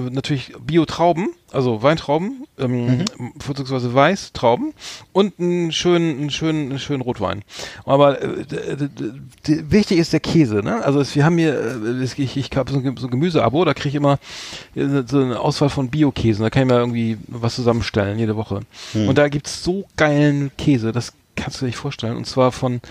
natürlich 0.10 0.54
Bio-Trauben, 0.66 1.30
also 1.52 1.84
Weintrauben, 1.84 2.46
ähm, 2.58 2.86
Mhm. 3.18 3.34
vorzugsweise 3.42 3.94
Weißtrauben 3.94 4.74
und 5.12 5.38
einen 5.38 5.74
schönen, 5.74 6.18
einen 6.22 6.30
schönen, 6.30 6.70
einen 6.70 6.80
schönen 6.80 7.02
Rotwein. 7.02 7.42
Aber 7.86 8.22
äh, 8.22 8.46
wichtig 9.46 9.98
ist 9.98 10.14
der 10.14 10.22
Käse, 10.22 10.62
ne? 10.64 10.84
Also 10.86 11.02
es, 11.02 11.14
wir 11.16 11.26
haben 11.26 11.38
hier, 11.38 11.54
äh, 11.84 12.04
ich, 12.04 12.38
ich 12.38 12.50
habe 12.56 12.72
so 12.72 12.78
ein 12.80 13.12
Gemüseabo, 13.12 13.66
da 13.66 13.74
kriege 13.74 13.90
ich 13.90 13.96
immer 13.96 14.18
so 14.76 15.20
eine 15.20 15.40
Auswahl 15.40 15.70
von 15.70 15.90
Bio-Käsen, 15.90 16.44
da 16.44 16.50
kann 16.50 16.64
ich 16.64 16.70
mir 16.70 16.78
irgendwie 16.80 17.18
was 17.28 17.56
zusammenstellen 17.56 18.18
jede 18.18 18.38
Woche. 18.38 18.62
Und 18.94 19.18
da 19.18 19.28
gibt's 19.28 19.62
so 19.64 19.84
geilen 19.98 20.52
Käse, 20.58 20.94
das 20.94 21.12
kannst 21.36 21.58
du 21.62 21.66
dir 21.66 21.68
nicht 21.68 21.78
vorstellen. 21.78 22.18
Und 22.18 22.26
zwar 22.26 22.52
von 22.52 22.82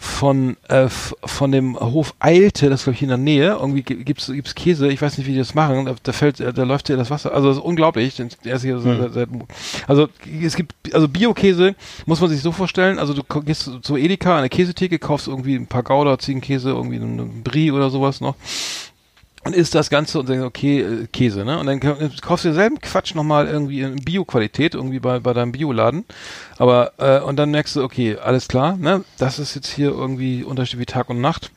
von 0.00 0.56
äh, 0.68 0.88
von 0.88 1.50
dem 1.50 1.76
Hof 1.76 2.14
Eilte, 2.20 2.70
das 2.70 2.84
glaube 2.84 2.94
ich 2.94 3.02
in 3.02 3.08
der 3.08 3.16
Nähe. 3.18 3.56
Irgendwie 3.60 3.82
gi- 3.82 4.04
gibt's 4.04 4.28
gibt's 4.28 4.54
Käse. 4.54 4.86
Ich 4.88 5.02
weiß 5.02 5.18
nicht, 5.18 5.26
wie 5.26 5.32
die 5.32 5.38
das 5.38 5.56
machen. 5.56 5.86
Da, 5.86 5.96
da 6.00 6.12
fällt, 6.12 6.38
da 6.38 6.62
läuft 6.62 6.88
dir 6.88 6.96
das 6.96 7.10
Wasser. 7.10 7.34
Also 7.34 7.48
das 7.48 7.56
ist 7.56 7.64
unglaublich. 7.64 8.14
Der 8.44 8.54
ist 8.54 8.62
hier 8.62 8.78
seit, 8.78 9.12
seit, 9.12 9.28
also 9.88 10.08
es 10.40 10.54
gibt 10.54 10.72
also 10.94 11.08
Bio-Käse 11.08 11.74
muss 12.06 12.20
man 12.20 12.30
sich 12.30 12.42
so 12.42 12.52
vorstellen. 12.52 13.00
Also 13.00 13.12
du 13.12 13.24
gehst 13.42 13.68
zu- 13.82 13.96
Edeka 13.96 14.34
an 14.34 14.38
eine 14.38 14.48
Käsetheke, 14.48 15.00
kaufst 15.00 15.26
irgendwie 15.26 15.56
ein 15.56 15.66
paar 15.66 15.82
Gouda, 15.82 16.16
Ziegenkäse, 16.16 16.70
irgendwie 16.70 16.96
einen 16.96 17.42
Brie 17.42 17.72
oder 17.72 17.90
sowas 17.90 18.20
noch 18.20 18.36
und 19.48 19.56
isst 19.56 19.74
das 19.74 19.88
Ganze 19.90 20.20
und 20.20 20.28
denkst, 20.28 20.44
okay, 20.44 20.80
äh, 20.80 21.06
Käse, 21.12 21.44
ne? 21.44 21.58
Und 21.58 21.66
dann 21.66 21.80
ka- 21.80 21.96
kaufst 22.20 22.44
du 22.44 22.50
denselben 22.50 22.80
Quatsch 22.80 23.14
nochmal 23.14 23.46
irgendwie 23.48 23.80
in 23.80 23.96
Bio-Qualität, 23.96 24.74
irgendwie 24.74 25.00
bei, 25.00 25.18
bei 25.20 25.32
deinem 25.32 25.52
Bioladen. 25.52 26.04
Aber, 26.58 26.92
äh, 26.98 27.20
und 27.20 27.36
dann 27.36 27.50
merkst 27.50 27.76
du, 27.76 27.82
okay, 27.82 28.16
alles 28.16 28.46
klar, 28.48 28.76
ne? 28.76 29.04
Das 29.18 29.38
ist 29.38 29.54
jetzt 29.54 29.68
hier 29.68 29.88
irgendwie 29.90 30.44
Unterschied 30.44 30.78
wie 30.78 30.86
Tag 30.86 31.08
und 31.08 31.20
Nacht. 31.20 31.50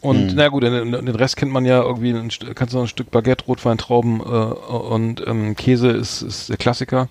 Und 0.00 0.34
na 0.36 0.48
gut, 0.48 0.62
den, 0.62 0.92
den 0.92 1.08
Rest 1.14 1.36
kennt 1.36 1.52
man 1.52 1.64
ja 1.64 1.82
irgendwie, 1.82 2.10
ein, 2.10 2.30
St- 2.30 2.54
kannst 2.54 2.72
du 2.74 2.78
noch 2.78 2.84
ein 2.84 2.88
Stück 2.88 3.10
Baguette, 3.10 3.44
Rotwein, 3.46 3.78
Trauben 3.78 4.20
äh, 4.20 4.24
und 4.24 5.26
ähm, 5.26 5.56
Käse 5.56 5.88
ist, 5.88 6.22
ist 6.22 6.48
der 6.48 6.56
Klassiker. 6.56 7.08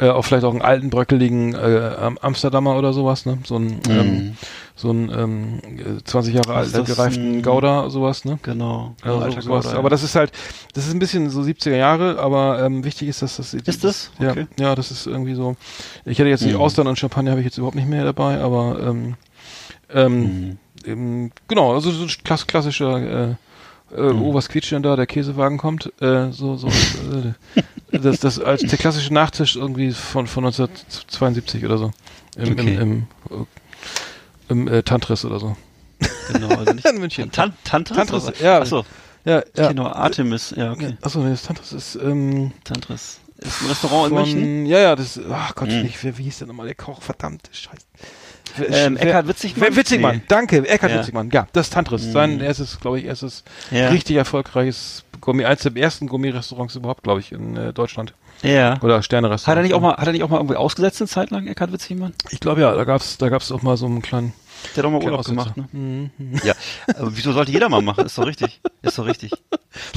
Äh, 0.00 0.10
auch 0.10 0.22
vielleicht 0.24 0.44
auch 0.44 0.52
einen 0.52 0.62
alten, 0.62 0.90
bröckeligen 0.90 1.54
äh, 1.54 1.90
Am- 2.00 2.18
Amsterdamer 2.18 2.76
oder 2.78 2.92
sowas, 2.92 3.26
ne? 3.26 3.38
So 3.44 3.56
ein, 3.56 3.80
ähm, 3.90 4.36
so 4.76 4.92
ein 4.92 5.10
ähm, 5.10 5.58
äh, 5.98 6.04
20 6.04 6.34
Jahre 6.34 6.54
das? 6.70 6.86
gereiften 6.86 7.38
Ein- 7.38 7.42
Gouda, 7.42 7.90
sowas, 7.90 8.24
ne? 8.24 8.38
Genau. 8.42 8.94
Also 9.02 9.18
Alter 9.18 9.42
sowas. 9.42 9.64
Gouda, 9.64 9.74
ja. 9.74 9.78
Aber 9.80 9.90
das 9.90 10.04
ist 10.04 10.14
halt, 10.14 10.30
das 10.74 10.86
ist 10.86 10.92
ein 10.94 11.00
bisschen 11.00 11.30
so 11.30 11.40
70er 11.40 11.74
Jahre, 11.74 12.20
aber 12.20 12.62
ähm, 12.62 12.84
wichtig 12.84 13.08
ist, 13.08 13.22
dass 13.22 13.38
das 13.38 13.54
Ist 13.54 13.82
das? 13.82 14.12
Ja, 14.20 14.30
Okay. 14.30 14.46
ja, 14.60 14.76
das 14.76 14.92
ist 14.92 15.06
irgendwie 15.08 15.34
so. 15.34 15.56
Ich 16.04 16.20
hätte 16.20 16.28
jetzt 16.28 16.44
die 16.44 16.50
Mhm. 16.54 16.60
Austern 16.60 16.86
und 16.86 16.96
Champagner 16.96 17.32
habe 17.32 17.40
ich 17.40 17.46
jetzt 17.46 17.58
überhaupt 17.58 17.76
nicht 17.76 17.88
mehr 17.88 18.04
dabei, 18.04 18.38
aber 18.40 18.78
ähm, 18.80 19.14
ähm, 19.92 20.20
Mhm. 20.22 20.58
ähm, 20.84 21.30
genau, 21.48 21.74
also 21.74 21.90
so 21.90 22.04
ein 22.04 22.10
klass 22.22 22.46
klassischer 22.46 23.30
äh, 23.30 23.34
äh, 23.96 24.00
Mhm. 24.12 24.22
oh, 24.22 24.34
was 24.34 24.48
quietscht 24.48 24.72
denn 24.72 24.82
da? 24.82 24.96
Der 24.96 25.06
Käsewagen 25.06 25.58
kommt. 25.58 25.92
Äh, 26.00 26.30
so, 26.32 26.56
so, 26.56 26.68
äh, 27.92 27.98
das, 27.98 28.20
das 28.20 28.38
als 28.40 28.62
der 28.62 28.78
klassische 28.78 29.12
Nachtisch 29.12 29.56
irgendwie 29.56 29.92
von, 29.92 30.26
von 30.26 30.44
1972 30.44 31.64
oder 31.64 31.78
so. 31.78 31.90
Im, 32.36 32.52
Okay. 32.52 32.74
im, 32.74 32.80
im, 32.80 33.06
äh, 33.30 33.44
im 34.50 34.68
äh, 34.68 34.82
Tantris 34.82 35.24
oder 35.24 35.38
so. 35.40 35.56
Genau, 36.32 36.48
also 36.54 36.72
nicht 36.72 36.86
In 36.90 36.98
München. 37.00 37.32
Tan 37.32 37.52
Tantris? 37.64 37.96
Tantris, 37.96 38.32
ja. 38.40 38.60
Achso, 38.60 38.84
Ja, 39.24 39.40
ich 39.40 39.46
ja. 39.58 39.72
nur 39.72 39.94
Artemis, 39.96 40.54
ja, 40.56 40.72
okay. 40.72 40.96
Achso, 41.02 41.20
nee, 41.20 41.30
das 41.30 41.42
Tantris 41.42 41.72
ist, 41.72 41.96
ähm, 41.96 42.52
Tantris. 42.64 43.18
ist 43.38 43.62
ein 43.62 43.68
Restaurant 43.68 44.10
in 44.10 44.14
München. 44.14 44.40
Von, 44.40 44.66
ja, 44.66 44.78
ja, 44.78 44.96
das, 44.96 45.18
ach 45.30 45.54
Gott, 45.54 45.68
Mhm. 45.70 45.82
nicht, 45.82 46.02
wer, 46.04 46.16
wie 46.18 46.22
hieß 46.24 46.38
der 46.38 46.46
nochmal, 46.46 46.66
der 46.66 46.74
Koch, 46.76 47.02
verdammt, 47.02 47.48
scheiße. 47.52 47.86
Ähm, 48.70 48.96
Eckhard 48.96 49.28
Witzigmann? 49.28 49.76
Witzigmann, 49.76 50.16
Nee. 50.16 50.22
danke, 50.28 50.68
Eckhard 50.68 50.90
Ja. 50.90 50.96
Mhm. 50.96 51.00
Witzigmann, 51.02 51.30
ja, 51.32 51.46
das 51.52 51.66
ist 51.68 51.72
Tantris, 51.74 52.12
sein 52.12 52.40
erstes, 52.40 52.80
glaube 52.80 52.98
ich, 52.98 53.04
erstes 53.06 53.44
Ja. 53.70 53.88
richtig 53.88 54.16
erfolgreiches 54.16 55.04
Gourmet, 55.20 55.44
eins 55.46 55.62
der 55.62 55.76
ersten 55.76 56.06
Gourmet-Restaurants 56.06 56.76
überhaupt, 56.76 57.02
glaube 57.02 57.20
ich, 57.20 57.32
in 57.32 57.56
äh, 57.56 57.72
Deutschland. 57.72 58.14
Ja. 58.42 58.80
Oder 58.82 59.02
Sterne-Restaurants. 59.02 59.46
Hat 59.48 59.56
er 59.56 59.62
nicht 59.62 59.74
auch 59.74 59.80
mal, 59.80 59.96
hat 59.96 60.06
er 60.06 60.12
nicht 60.12 60.22
auch 60.22 60.28
mal 60.28 60.36
irgendwie 60.36 60.54
ausgesetzt 60.56 61.00
eine 61.00 61.08
Zeit 61.08 61.30
lang, 61.30 61.46
Eckhard 61.48 61.72
Witzigmann? 61.72 62.14
Ich 62.30 62.38
glaube 62.38 62.60
ja, 62.60 62.72
da 62.72 62.84
gab's, 62.84 63.18
da 63.18 63.28
gab's 63.28 63.50
auch 63.50 63.62
mal 63.62 63.76
so 63.76 63.86
einen 63.86 64.00
kleinen, 64.00 64.32
Der 64.74 64.82
hat 64.82 64.84
doch 64.84 64.90
mal 64.90 65.02
Urlaub 65.02 65.24
gemacht, 65.24 65.56
ne? 65.56 65.68
Mhm. 65.72 66.10
Ja. 66.44 66.54
Aber 66.96 67.16
wieso 67.16 67.32
sollte 67.32 67.52
jeder 67.52 67.68
mal 67.68 67.82
machen? 67.82 68.06
Ist 68.06 68.18
doch 68.18 68.26
richtig. 68.26 68.60
Ist 68.82 68.98
doch 68.98 69.06
richtig. 69.06 69.32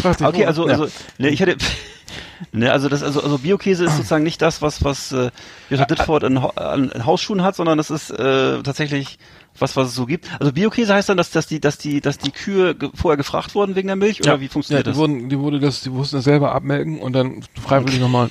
Okay, 0.04 0.46
also, 0.46 0.68
Ja. 0.68 0.74
also, 0.74 0.88
ne, 1.18 1.30
ich 1.30 1.40
hätte, 1.40 1.58
ne, 2.52 2.72
also 2.72 2.88
das, 2.88 3.02
also, 3.02 3.24
also 3.24 3.40
Biokäse 3.40 3.86
ist 3.86 3.96
sozusagen 3.96 4.24
nicht 4.24 4.42
das, 4.42 4.62
was, 4.62 4.84
was, 4.84 5.12
äh, 5.12 5.32
Jutta 5.70 5.86
Dittford 5.86 6.24
an, 6.24 6.38
an, 6.38 6.92
an 6.92 7.06
Hausschuhen 7.06 7.42
hat, 7.42 7.56
sondern 7.56 7.78
das 7.78 7.90
ist, 7.90 8.12
äh, 8.12 8.62
tatsächlich 8.62 9.18
was, 9.58 9.76
was 9.76 9.90
es 9.90 9.96
so 9.96 10.06
gibt. 10.06 10.28
Also 10.40 10.52
Biokäse 10.54 10.94
heißt 10.94 11.10
dann, 11.10 11.18
dass, 11.18 11.32
dass 11.32 11.48
die, 11.48 11.60
dass 11.60 11.78
die, 11.78 12.02
dass 12.02 12.18
die 12.18 12.32
Kühe 12.32 12.76
ge 12.76 12.90
vorher 12.94 13.18
gefragt 13.18 13.56
wurden 13.56 13.76
wegen 13.76 13.88
der 13.88 13.96
Milch 13.96 14.22
oder 14.22 14.40
wie 14.40 14.48
funktioniert 14.48 14.86
ja, 14.86 14.92
das? 14.92 14.98
die 14.98 15.02
Wurden, 15.02 15.30
die 15.30 15.40
wurde 15.40 15.60
das, 15.60 15.82
die 15.82 15.90
mussten 15.90 16.18
das 16.18 16.26
selber 16.26 16.54
abmelken 16.54 17.00
und 17.00 17.14
dann 17.14 17.44
freiwillig 17.62 18.00
nochmal, 18.00 18.30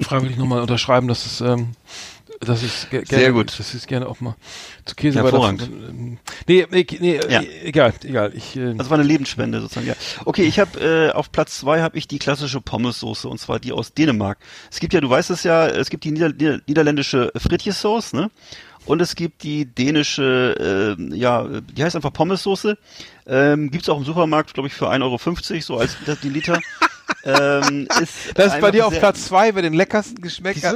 freiwillig 0.00 0.36
nochmal 0.36 0.60
unterschreiben, 0.62 1.08
dass 1.08 1.26
es, 1.26 1.40
ähm, 1.40 1.72
dass 2.40 2.62
es 2.62 2.88
ge 2.90 3.04
Sehr 3.04 3.18
gerne, 3.20 3.34
gut. 3.34 3.58
dass 3.58 3.74
es 3.74 3.86
gerne 3.86 4.08
auch 4.08 4.20
mal 4.20 4.34
zu 4.86 4.94
Käse 4.94 5.22
Hervorragend. 5.22 5.62
ähm, 5.62 6.18
Nee, 6.46 6.66
nee, 6.70 6.86
nee 6.98 7.20
Ja. 7.28 7.42
egal, 7.62 7.92
egal. 8.02 8.32
Ich, 8.34 8.56
äh, 8.56 8.74
Also 8.78 8.88
war 8.90 8.98
eine 8.98 9.06
Lebensspende 9.06 9.60
sozusagen, 9.60 9.86
ja. 9.86 9.94
Okay, 10.24 10.44
ich 10.44 10.58
habe 10.58 10.80
äh, 10.80 11.12
auf 11.12 11.30
Platz 11.32 11.58
zwei 11.58 11.82
habe 11.82 11.98
ich 11.98 12.08
die 12.08 12.18
klassische 12.18 12.60
Pommessoße 12.60 13.28
und 13.28 13.38
zwar 13.38 13.60
die 13.60 13.72
aus 13.72 13.92
Dänemark. 13.92 14.38
Es 14.70 14.80
gibt 14.80 14.94
ja, 14.94 15.00
du 15.00 15.10
weißt 15.10 15.30
es 15.30 15.42
ja, 15.42 15.66
es 15.66 15.90
gibt 15.90 16.04
die 16.04 16.12
Nieder 16.12 16.30
Nieder 16.30 16.60
niederländische 16.66 17.30
Fritjes-Sauce, 17.36 18.14
ne? 18.14 18.30
Und 18.86 19.02
es 19.02 19.14
gibt 19.14 19.42
die 19.42 19.66
dänische, 19.66 20.96
äh, 20.98 21.14
ja, 21.14 21.46
die 21.46 21.84
heißt 21.84 21.94
einfach 21.96 22.12
Pommessoße. 22.14 22.78
Ähm, 23.26 23.70
gibt's 23.70 23.88
auch 23.90 23.98
im 23.98 24.04
Supermarkt, 24.04 24.54
glaube 24.54 24.68
ich, 24.68 24.74
für 24.74 24.88
1,50 24.90 25.02
Euro, 25.04 25.60
so 25.60 25.76
als 25.76 25.96
die 26.22 26.28
Liter. 26.30 26.58
ähm, 27.24 27.86
ist 28.02 28.14
das 28.34 28.54
ist 28.54 28.60
bei 28.60 28.70
dir 28.70 28.86
auf 28.86 28.98
Platz 28.98 29.26
zwei, 29.26 29.54
wer 29.54 29.62
den 29.62 29.74
leckersten 29.74 30.22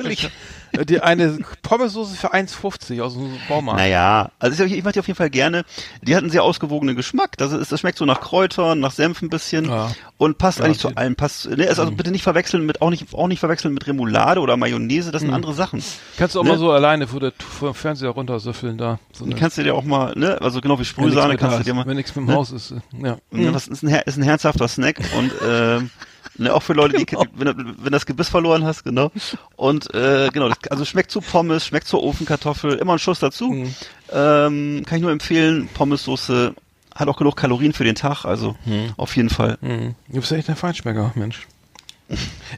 nicht? 0.05 0.31
Äh, 0.73 0.85
Die 0.85 1.01
eine 1.01 1.39
Pommessoße 1.63 2.17
für 2.17 2.35
1,50 2.35 3.01
aus 3.01 3.15
dem 3.15 3.31
Baumarkt. 3.49 3.79
Naja, 3.81 4.31
also 4.41 4.65
ich, 4.65 4.73
ich 4.73 4.83
mache 4.83 4.95
die 4.95 4.99
auf 5.01 5.07
jeden 5.07 5.17
Fall 5.17 5.31
gerne. 5.31 5.65
Die 6.03 6.15
hat 6.17 6.23
einen 6.23 6.31
sehr 6.33 6.43
ausgewogenen 6.43 6.97
Geschmack. 6.97 7.37
Das, 7.37 7.53
ist, 7.53 7.71
das 7.71 7.79
schmeckt 7.81 7.97
so 7.97 8.05
nach 8.05 8.21
Kräutern, 8.21 8.81
nach 8.81 8.91
Senf 8.91 9.23
ein 9.23 9.31
bisschen 9.31 9.67
Ja. 9.67 9.93
und 10.19 10.37
passt 10.39 10.59
Ja, 10.59 10.65
eigentlich 10.65 10.81
zu 10.81 10.89
allem. 10.97 11.15
Passt, 11.15 11.49
ne, 11.49 11.69
also 11.69 11.89
bitte 11.93 12.11
nicht 12.11 12.25
verwechseln 12.25 12.67
mit 12.67 12.83
auch 12.83 12.91
nicht 12.91 13.15
auch 13.15 13.29
nicht 13.29 13.39
verwechseln 13.39 13.73
mit 13.73 13.87
Remoulade 13.87 14.41
oder 14.41 14.57
Mayonnaise. 14.57 15.13
Das 15.13 15.23
sind 15.23 15.33
andere 15.33 15.55
Sachen. 15.55 15.83
Kannst 16.19 16.35
du 16.35 16.41
auch 16.41 16.45
Ne? 16.45 16.51
mal 16.51 16.59
so 16.59 16.73
alleine 16.73 17.07
vor 17.07 17.21
der 17.21 17.33
vor 17.39 17.71
dem 17.71 17.75
Fernseher 17.75 18.11
runtersüffeln 18.11 18.77
da. 18.77 18.99
So 19.13 19.25
eine- 19.25 19.37
kannst 19.37 19.57
du 19.59 19.63
dir 19.63 19.75
auch 19.77 19.85
mal, 19.85 20.13
ne, 20.17 20.41
also 20.43 20.61
genau 20.61 20.79
wie 20.81 20.85
Sprühsahne 20.85 21.37
kannst 21.37 21.61
du 21.61 21.63
dir 21.63 21.75
mal. 21.75 21.87
Wenn 21.87 21.97
nichts 21.97 22.17
mit 22.17 22.25
dem 22.25 22.31
ne? 22.31 22.35
Haus 22.35 22.51
ist. 22.51 22.73
äh, 22.73 22.81
Ja. 23.01 23.17
Ne, 23.31 23.53
das 23.53 23.69
ist 23.69 23.85
ein, 23.85 23.89
ist 24.07 24.17
ein 24.17 24.23
herzhafter 24.25 24.67
Snack 24.67 24.99
und 25.17 25.31
ähm, 25.49 25.91
ne, 26.39 26.53
auch 26.55 26.63
für 26.63 26.73
Leute, 26.73 26.97
die 26.97 27.07
wenn, 27.35 27.47
du- 27.47 27.75
wenn 27.83 27.93
das 27.93 28.07
Gebiss 28.07 28.29
verloren 28.29 28.65
hast, 28.65 28.85
genau. 28.85 29.11
Und 29.57 29.93
äh, 29.95 30.29
genau, 30.33 30.49
das, 30.49 30.59
also 30.71 30.85
schmeckt 30.85 31.11
zu 31.11 31.21
Pommes, 31.21 31.67
schmeckt 31.67 31.87
zur 31.89 32.03
Ofenkartoffel, 32.03 32.75
immer 32.75 32.95
ein 32.95 32.99
Schuss 32.99 33.19
dazu. 33.21 33.51
Mhm. 33.51 33.75
Ähm, 34.13 34.83
kann 34.87 34.97
ich 34.97 35.03
nur 35.03 35.13
empfehlen. 35.13 35.69
Pommessoße 35.75 36.55
hat 36.95 37.09
auch 37.09 37.17
genug 37.17 37.37
Kalorien 37.37 37.73
für 37.73 37.85
den 37.85 37.95
Tag, 37.97 38.25
also 38.25 38.55
Mhm. 38.65 38.93
auf 38.97 39.17
jeden 39.17 39.31
Fall. 39.31 39.59
Mhm. 39.61 39.95
Du 40.09 40.21
bist 40.21 40.31
echt 40.33 40.49
ein 40.49 40.57
Feinschmecker, 40.57 41.13
Mensch. 41.17 41.47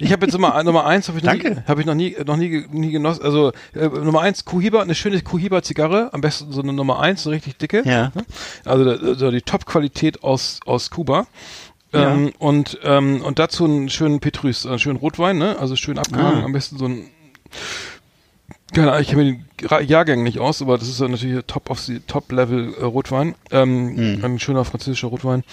Ich 0.01 0.11
habe 0.13 0.27
jetzt 0.27 0.33
Nummer, 0.35 0.61
Nummer 0.65 0.85
eins, 0.87 1.07
habe 1.09 1.19
ich, 1.19 1.25
noch 1.25 1.33
nie- 1.35 1.57
hab 1.69 1.79
ich 1.79 1.87
noch 1.87 1.95
nie, 1.95 2.17
noch 2.27 2.37
nie, 2.37 2.67
nie 2.73 2.91
genossen. 2.91 3.23
Also 3.23 3.53
äh, 3.75 3.87
Nummer 3.89 4.21
eins, 4.23 4.45
Kuhiba, 4.45 4.83
eine 4.83 4.97
schöne 4.97 5.23
Kuhiba-Zigarre, 5.23 6.11
am 6.13 6.21
besten 6.21 6.51
so 6.53 6.61
eine 6.63 6.73
Nummer 6.73 6.99
eins, 6.99 7.23
so 7.23 7.31
richtig 7.31 7.57
dicke. 7.57 7.83
Ja. 7.85 8.11
Ne? 8.15 8.25
Also, 8.65 8.91
also 8.91 9.31
die 9.31 9.43
Top-Qualität 9.43 10.25
aus 10.25 10.59
aus 10.67 10.91
Kuba. 10.91 11.29
Ja. 12.01 12.13
Ähm, 12.13 12.33
und 12.39 12.79
ähm, 12.83 13.23
und 13.23 13.39
dazu 13.39 13.65
einen 13.65 13.89
schönen 13.89 14.21
Petrus, 14.21 14.67
einen 14.67 14.79
schönen 14.79 14.99
Rotwein, 14.99 15.39
ne? 15.39 15.59
Also 15.59 15.77
schön 15.77 15.99
abgehangen, 15.99 16.43
Ah. 16.43 16.45
am 16.45 16.53
besten 16.53 16.77
so 16.79 16.87
ein 16.87 17.09
keine 18.75 18.89
Ahnung, 18.91 19.03
ich 19.03 19.09
kenne 19.09 19.23
mir 19.25 19.39
Ra- 19.71 19.81
Jahrgänge 19.81 20.23
nicht 20.23 20.39
aus, 20.39 20.61
aber 20.61 20.77
das 20.77 20.89
ist 20.89 21.01
natürlich 21.01 21.43
Top 21.47 21.71
of 21.71 21.79
the 21.81 22.01
Top 22.01 22.31
Level 22.33 22.75
äh, 22.79 22.85
Rotwein. 22.85 23.35
Ähm, 23.51 24.17
Mhm. 24.17 24.25
Ein 24.25 24.39
schöner 24.39 24.65
französischer 24.65 25.09
Rotwein. 25.09 25.45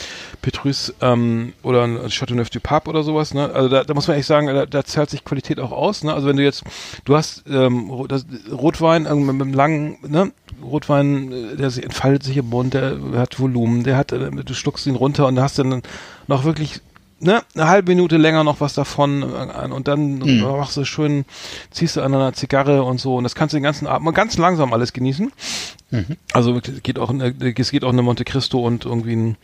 Petrus 0.41 0.93
ähm, 1.01 1.53
oder 1.63 1.83
ein 1.83 2.09
Chateauneuf 2.09 2.49
du 2.49 2.59
Pape 2.59 2.89
oder 2.89 3.03
sowas. 3.03 3.33
Ne? 3.33 3.49
Also 3.53 3.69
da, 3.69 3.83
da 3.83 3.93
muss 3.93 4.07
man 4.07 4.17
echt 4.17 4.27
sagen, 4.27 4.47
da, 4.47 4.65
da 4.65 4.83
zahlt 4.83 5.09
sich 5.09 5.23
Qualität 5.23 5.59
auch 5.59 5.71
aus. 5.71 6.03
Ne? 6.03 6.13
Also 6.13 6.27
wenn 6.27 6.37
du 6.37 6.43
jetzt, 6.43 6.63
du 7.05 7.15
hast 7.15 7.43
ähm, 7.47 7.91
das, 8.09 8.25
Rotwein 8.51 9.05
äh, 9.05 9.15
mit, 9.15 9.41
einem 9.41 9.53
langen, 9.53 9.97
ne? 10.07 10.31
Rotwein, 10.61 11.31
äh, 11.31 11.55
der 11.55 11.67
entfaltet 11.67 12.23
sich 12.23 12.37
im 12.37 12.49
Mund, 12.49 12.73
der 12.73 12.97
hat 13.15 13.39
Volumen, 13.39 13.83
der 13.83 13.95
hat, 13.95 14.11
äh, 14.11 14.31
du 14.31 14.53
schluckst 14.53 14.85
ihn 14.87 14.95
runter 14.95 15.27
und 15.27 15.35
da 15.35 15.43
hast 15.43 15.57
dann 15.59 15.81
noch 16.27 16.43
wirklich 16.45 16.81
ne, 17.23 17.41
eine 17.55 17.67
halbe 17.67 17.91
Minute 17.91 18.17
länger 18.17 18.43
noch 18.43 18.59
was 18.61 18.73
davon 18.73 19.23
äh, 19.23 19.71
und 19.71 19.87
dann 19.87 20.19
Mhm. 20.19 20.41
machst 20.41 20.77
du 20.77 20.85
schön, 20.85 21.25
ziehst 21.71 21.95
du 21.95 22.01
an 22.01 22.13
einer 22.13 22.33
Zigarre 22.33 22.83
und 22.83 22.99
so 22.99 23.15
und 23.15 23.23
das 23.23 23.35
kannst 23.35 23.53
du 23.53 23.57
den 23.57 23.63
ganzen 23.63 23.87
Abend 23.87 24.05
mal 24.05 24.11
ganz 24.11 24.37
langsam 24.37 24.73
alles 24.73 24.93
genießen. 24.93 25.31
Mhm. 25.91 26.05
Also 26.33 26.59
geht 26.83 26.99
auch 26.99 27.13
es 27.13 27.71
geht 27.71 27.83
auch 27.83 27.91
eine 27.91 28.01
Monte 28.01 28.25
Cristo 28.25 28.59
und 28.59 28.85
irgendwie 28.85 29.15
ein 29.15 29.37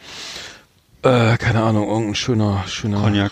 äh, 1.03 1.37
keine 1.37 1.63
Ahnung, 1.63 1.87
irgendein 1.87 2.15
schöner, 2.15 2.63
schöner 2.67 3.01
Cognac. 3.01 3.31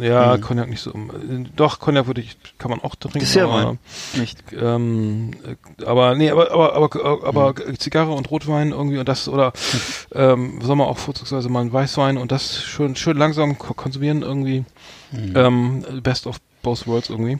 Ja, 0.00 0.36
Mhm. 0.36 0.40
Cognac 0.40 0.68
nicht 0.70 0.80
so. 0.80 0.90
äh, 0.90 1.44
Doch, 1.54 1.78
Cognac 1.78 2.06
würde 2.06 2.20
ich, 2.22 2.36
kann 2.58 2.70
man 2.70 2.80
auch 2.80 2.94
trinken. 2.94 3.18
Dessertwein. 3.20 3.64
aber- 3.66 3.76
Nicht. 4.14 4.38
ähm, 4.58 5.32
äh, 5.44 5.84
aber 5.84 6.14
nee, 6.14 6.30
aber 6.30 6.52
aber 6.52 6.74
aber, 6.74 7.24
aber 7.26 7.54
Mhm. 7.66 7.78
Zigarre 7.78 8.12
und 8.12 8.30
Rotwein 8.30 8.70
irgendwie 8.72 8.98
und 8.98 9.08
das 9.08 9.28
oder 9.28 9.52
ähm, 10.14 10.60
soll 10.62 10.76
man 10.76 10.86
auch 10.88 10.98
vorzugsweise 10.98 11.48
mal 11.48 11.60
einen 11.60 11.72
Weißwein 11.72 12.16
und 12.16 12.32
das 12.32 12.62
schön 12.62 12.96
schön 12.96 13.16
langsam 13.16 13.58
ko 13.58 13.74
konsumieren 13.74 14.22
irgendwie. 14.22 14.64
Mhm. 15.12 15.32
Ähm, 15.36 15.84
best 16.02 16.26
of 16.26 16.36
both 16.62 16.86
worlds 16.86 17.10
irgendwie. 17.10 17.38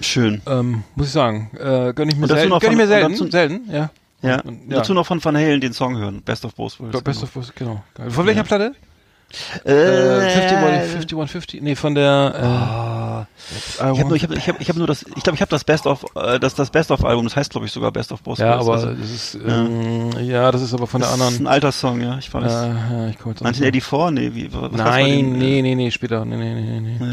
Schön. 0.00 0.42
Ähm, 0.46 0.82
muss 0.96 1.06
ich 1.06 1.12
sagen, 1.12 1.50
äh, 1.58 1.92
gönn 1.94 2.08
ich 2.08 2.16
mir 2.16 2.26
selten, 2.26 2.48
noch 2.50 2.60
gönn 2.60 2.72
ich 2.72 2.76
mir 2.78 2.86
selten, 2.88 3.12
dazu- 3.12 3.30
selten, 3.30 3.70
ja. 3.72 3.90
Ja. 4.22 4.40
Und- 4.40 4.70
Dazu 4.70 4.94
noch 4.94 5.06
von 5.06 5.22
Van 5.24 5.36
Halen 5.36 5.60
den 5.60 5.72
Song 5.72 5.96
hören. 5.98 6.22
Best 6.22 6.44
of 6.44 6.54
Both 6.54 6.78
Worlds. 6.80 7.02
Best 7.02 7.22
of 7.22 7.30
both, 7.32 7.54
genau. 7.54 7.82
Geil. 7.94 8.10
Von 8.10 8.26
welcher 8.26 8.40
Ja. 8.40 8.44
Platte? 8.44 8.72
Äh, 9.64 9.70
Äh, 9.72 10.20
51, 10.26 10.90
5150, 10.90 11.62
nee, 11.62 11.74
von 11.74 11.94
der 11.94 13.26
äh, 13.80 13.82
I 13.82 13.92
ich 13.94 13.98
habe 14.00 14.08
nur, 14.08 14.16
ich 14.16 14.22
habe, 14.24 14.34
ich 14.34 14.46
habe, 14.46 14.58
ich 14.60 14.68
habe 14.68 14.78
nur 14.78 14.86
das, 14.86 15.04
ich 15.16 15.22
glaube, 15.22 15.36
ich 15.36 15.40
habe 15.40 15.48
das 15.48 15.64
Best 15.64 15.86
of, 15.86 16.04
äh, 16.14 16.38
das, 16.38 16.54
das 16.54 16.68
Best 16.68 16.90
of 16.90 17.02
Album. 17.02 17.24
Das 17.24 17.34
heißt, 17.36 17.50
glaube 17.50 17.64
ich, 17.66 17.72
sogar 17.72 17.90
Best 17.92 18.12
of 18.12 18.20
Both 18.22 18.38
ja, 18.40 18.56
aber 18.58 18.74
Also, 18.74 18.88
das 18.92 19.10
ist 19.10 19.34
ähm, 19.46 20.10
ja. 20.20 20.52
das 20.52 20.60
ist 20.60 20.74
aber 20.74 20.86
von 20.86 21.00
der 21.00 21.08
das 21.08 21.14
anderen 21.14 21.34
ist 21.34 21.40
ein 21.40 21.46
alter 21.46 21.72
Song, 21.72 22.02
ja. 22.02 22.18
Ich 22.18 22.28
äh, 22.28 22.34
weiß. 22.34 22.52
ja, 22.52 23.08
ich 23.08 23.18
komme 23.18 23.32
jetzt 23.34 23.42
auch 23.42 23.48
nicht 23.48 23.62
1984, 23.62 24.12
nee, 24.12 24.34
wie, 24.34 24.52
was 24.52 24.70
Nein, 24.72 25.32
nee, 25.38 25.62
nee, 25.62 25.74
nee, 25.76 25.90
später. 25.90 26.26
Nee, 26.26 26.36
nee, 26.36 26.80
nee, 26.80 26.80
nee. 27.00 27.04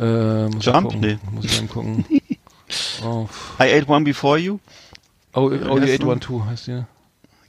Äh, 0.00 0.44
Äh, 0.44 0.48
muss 0.48 0.56
ich 0.60 0.64
Jump? 0.72 0.82
gucken. 0.86 1.00
Nee. 1.00 1.18
Muss 1.30 1.44
ich 1.44 1.56
dann 1.58 1.68
gucken. 1.68 2.04
oh, 3.04 3.26
I 3.60 3.64
Ate 3.64 3.86
One 3.86 4.04
Before 4.04 4.38
You. 4.38 4.58
Oh, 5.38 5.46
oh, 5.46 5.50
Wie 5.50 5.56
you 5.56 5.80
heißt 5.80 6.02
812 6.02 6.44
heißt 6.46 6.66
die. 6.68 6.84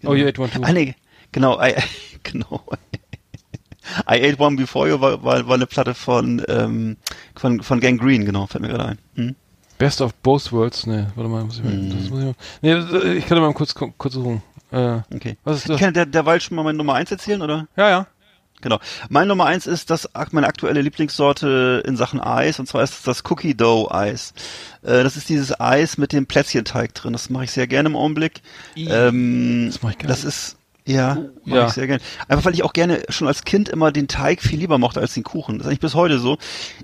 Genau. 0.02 0.12
Oh, 0.12 0.16
you 0.16 0.26
812. 0.28 0.64
Ah, 0.68 0.74
nee, 0.74 0.96
genau, 1.32 1.60
I, 1.62 1.74
genau. 2.24 2.64
I 4.08 4.22
Ate 4.24 4.40
One 4.40 4.56
Before 4.56 4.88
You 4.88 5.00
war, 5.02 5.24
war, 5.24 5.48
war 5.48 5.56
eine 5.56 5.66
Platte 5.66 5.94
von, 5.96 6.44
ähm, 6.48 6.98
von, 7.36 7.62
von 7.64 7.80
Gang 7.80 8.00
Green, 8.00 8.24
genau, 8.26 8.46
fällt 8.46 8.62
mir 8.62 8.68
gerade 8.70 8.86
ein. 8.90 9.00
Hm? 9.16 9.36
Best 9.78 10.02
of 10.02 10.14
both 10.16 10.52
worlds. 10.52 10.86
Nee, 10.86 11.06
warte 11.16 11.30
mal, 11.30 11.44
muss 11.46 11.58
ich 11.58 11.64
mal, 11.64 11.74
Mhm. 11.74 11.90
das 11.90 12.10
muss 12.10 12.20
ich 12.20 12.26
mal. 12.26 12.36
Nee, 12.62 12.74
das- 12.74 13.04
ich 13.04 13.26
kann 13.26 13.40
mal 13.40 13.54
kurz, 13.54 13.74
kurz 13.74 14.14
suchen. 14.14 14.42
Äh, 14.72 15.00
Okay. 15.16 15.38
was 15.44 15.58
ist 15.58 15.64
Ich 15.64 15.68
das? 15.72 15.80
kann 15.80 15.94
der, 15.94 16.06
derweil 16.06 16.40
schon 16.42 16.56
mal 16.56 16.64
meine 16.64 16.78
Nummer 16.78 16.94
eins 16.96 17.10
erzählen, 17.12 17.42
oder? 17.42 17.68
Ja, 17.76 17.90
ja. 17.90 18.08
Genau. 18.62 18.80
Meine 19.10 19.28
Nummer 19.28 19.46
eins 19.46 19.68
ist 19.68 19.90
das 19.90 20.10
meine 20.32 20.48
aktuelle 20.48 20.82
Lieblingssorte 20.82 21.82
in 21.86 21.96
Sachen 21.96 22.20
Eis 22.20 22.60
und 22.60 22.68
zwar 22.68 22.84
ist 22.84 22.94
es 22.94 23.02
das 23.04 23.24
Cookie 23.30 23.56
Dough 23.56 23.90
Eis. 23.94 24.34
Äh, 24.82 25.04
das 25.04 25.18
ist 25.18 25.30
dieses 25.30 25.60
Eis 25.60 25.98
mit 25.98 26.12
dem 26.12 26.26
Plätzchenteig 26.26 26.94
drin. 26.94 27.14
Das 27.14 27.30
mache 27.30 27.46
ich 27.46 27.52
sehr 27.52 27.68
gerne 27.68 27.90
im 27.90 27.96
Augenblick. 27.96 28.42
Ähm, 28.76 29.68
Das 29.68 29.82
mach 29.82 29.92
ich 29.92 29.98
gerne. 29.98 30.10
das 30.14 30.24
ist 30.24 30.58
ja, 30.90 31.18
mache 31.46 31.60
ja. 31.60 31.68
ich 31.68 31.74
sehr 31.74 31.86
gerne. 31.86 32.02
Einfach 32.28 32.46
weil 32.46 32.56
ich 32.56 32.64
auch 32.64 32.74
gerne 32.74 33.04
schon 33.10 33.28
als 33.28 33.44
Kind 33.44 33.70
immer 33.70 33.92
den 33.92 34.08
Teig 34.08 34.42
viel 34.42 34.58
lieber 34.58 34.80
mochte 34.80 35.00
als 35.00 35.14
den 35.14 35.24
Kuchen. 35.24 35.60
Das 35.60 35.66
ist 35.66 35.68
eigentlich 35.68 35.80
bis 35.82 35.94
heute 35.94 36.18
so. 36.18 36.40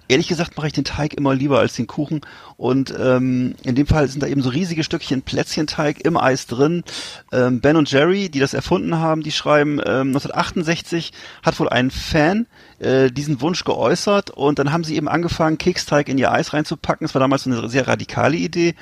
Ehrlich 0.07 0.27
gesagt 0.27 0.55
mache 0.57 0.67
ich 0.67 0.73
den 0.73 0.83
Teig 0.83 1.15
immer 1.15 1.33
lieber 1.33 1.59
als 1.59 1.73
den 1.73 1.87
Kuchen. 1.87 2.21
Und 2.55 2.93
ähm, 2.99 3.55
in 3.63 3.73
dem 3.73 3.87
Fall 3.87 4.07
sind 4.07 4.21
da 4.21 4.27
eben 4.27 4.43
so 4.43 4.49
riesige 4.49 4.83
Stückchen 4.83 5.23
Plätzchenteig 5.23 6.05
im 6.05 6.17
Eis 6.17 6.45
drin. 6.45 6.83
Ähm, 7.31 7.61
ben 7.61 7.77
und 7.77 7.91
Jerry, 7.91 8.29
die 8.29 8.39
das 8.39 8.53
erfunden 8.53 8.99
haben, 8.99 9.23
die 9.23 9.31
schreiben, 9.31 9.79
ähm, 9.79 10.09
1968 10.09 11.11
hat 11.41 11.59
wohl 11.59 11.69
ein 11.69 11.89
Fan 11.89 12.45
äh, 12.77 13.09
diesen 13.09 13.41
Wunsch 13.41 13.63
geäußert 13.63 14.29
und 14.29 14.59
dann 14.59 14.71
haben 14.71 14.83
sie 14.83 14.95
eben 14.95 15.07
angefangen, 15.07 15.57
Keksteig 15.57 16.09
in 16.09 16.19
ihr 16.19 16.31
Eis 16.31 16.53
reinzupacken. 16.53 17.07
Das 17.07 17.15
war 17.15 17.21
damals 17.21 17.43
so 17.43 17.49
eine 17.49 17.69
sehr 17.69 17.87
radikale 17.87 18.37
Idee. 18.37 18.75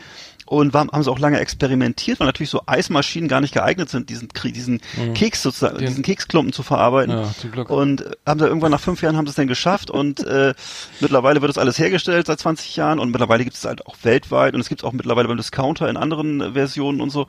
Und 0.53 0.73
war, 0.73 0.87
haben 0.87 1.03
sie 1.03 1.11
auch 1.11 1.19
lange 1.19 1.39
experimentiert, 1.39 2.19
weil 2.19 2.27
natürlich 2.27 2.49
so 2.49 2.61
Eismaschinen 2.65 3.27
gar 3.27 3.41
nicht 3.41 3.53
geeignet 3.53 3.89
sind, 3.89 4.09
diesen, 4.09 4.29
diesen 4.29 4.81
Keks 5.13 5.41
sozusagen, 5.43 5.77
Den- 5.77 5.87
diesen 5.87 6.03
Keksklumpen 6.03 6.53
zu 6.53 6.63
verarbeiten. 6.63 7.13
Ja, 7.17 7.29
zum 7.39 7.51
Glück. 7.51 7.69
Und 7.69 8.01
äh, 8.01 8.11
haben 8.25 8.39
sie 8.39 8.45
irgendwann 8.47 8.71
nach 8.71 8.79
fünf 8.79 9.01
Jahren 9.01 9.17
haben 9.17 9.25
sie 9.25 9.31
es 9.31 9.35
dann 9.35 9.47
geschafft 9.47 9.89
und 9.89 10.19
äh, 10.25 10.53
mittlerweile 10.99 11.41
wird 11.41 11.49
das 11.49 11.57
alles 11.57 11.77
hergestellt 11.79 12.27
seit 12.27 12.39
20 12.39 12.75
Jahren 12.75 12.99
und 12.99 13.09
mittlerweile 13.11 13.43
gibt 13.43 13.55
es 13.55 13.65
halt 13.65 13.85
auch 13.85 13.95
weltweit 14.03 14.53
und 14.53 14.61
es 14.61 14.69
gibt 14.69 14.81
es 14.81 14.85
auch 14.85 14.93
mittlerweile 14.93 15.27
beim 15.27 15.37
Discounter 15.37 15.89
in 15.89 15.97
anderen 15.97 16.53
Versionen 16.53 17.01
und 17.01 17.09
so. 17.09 17.27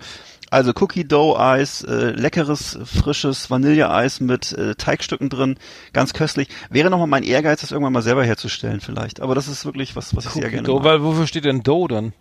Also 0.51 0.73
Cookie 0.81 1.05
Dough 1.09 1.37
Eis, 1.41 1.83
äh, 1.83 2.11
leckeres, 2.11 2.79
frisches 2.85 3.51
Vanilleeis 3.51 4.21
mit 4.21 4.53
äh, 4.53 4.75
Teigstücken 4.77 5.29
drin, 5.29 5.57
ganz 5.93 6.13
köstlich. 6.13 6.49
Wäre 6.71 6.91
nochmal 6.91 7.09
mein 7.09 7.23
Ehrgeiz, 7.25 7.63
das 7.63 7.73
irgendwann 7.73 7.93
mal 7.95 8.03
selber 8.03 8.25
herzustellen 8.25 8.81
vielleicht. 8.81 9.21
Aber 9.21 9.35
das 9.35 9.49
ist 9.49 9.65
wirklich 9.65 9.97
was, 9.97 10.15
was 10.15 10.27
ich 10.27 10.33
sehr 10.33 10.51
gerne 10.51 10.67
Dough, 10.67 10.77
mag. 10.81 10.85
weil, 10.85 11.03
wofür 11.03 11.27
steht 11.27 11.45
denn 11.47 11.63
Dough 11.65 11.89
dann? 11.89 12.13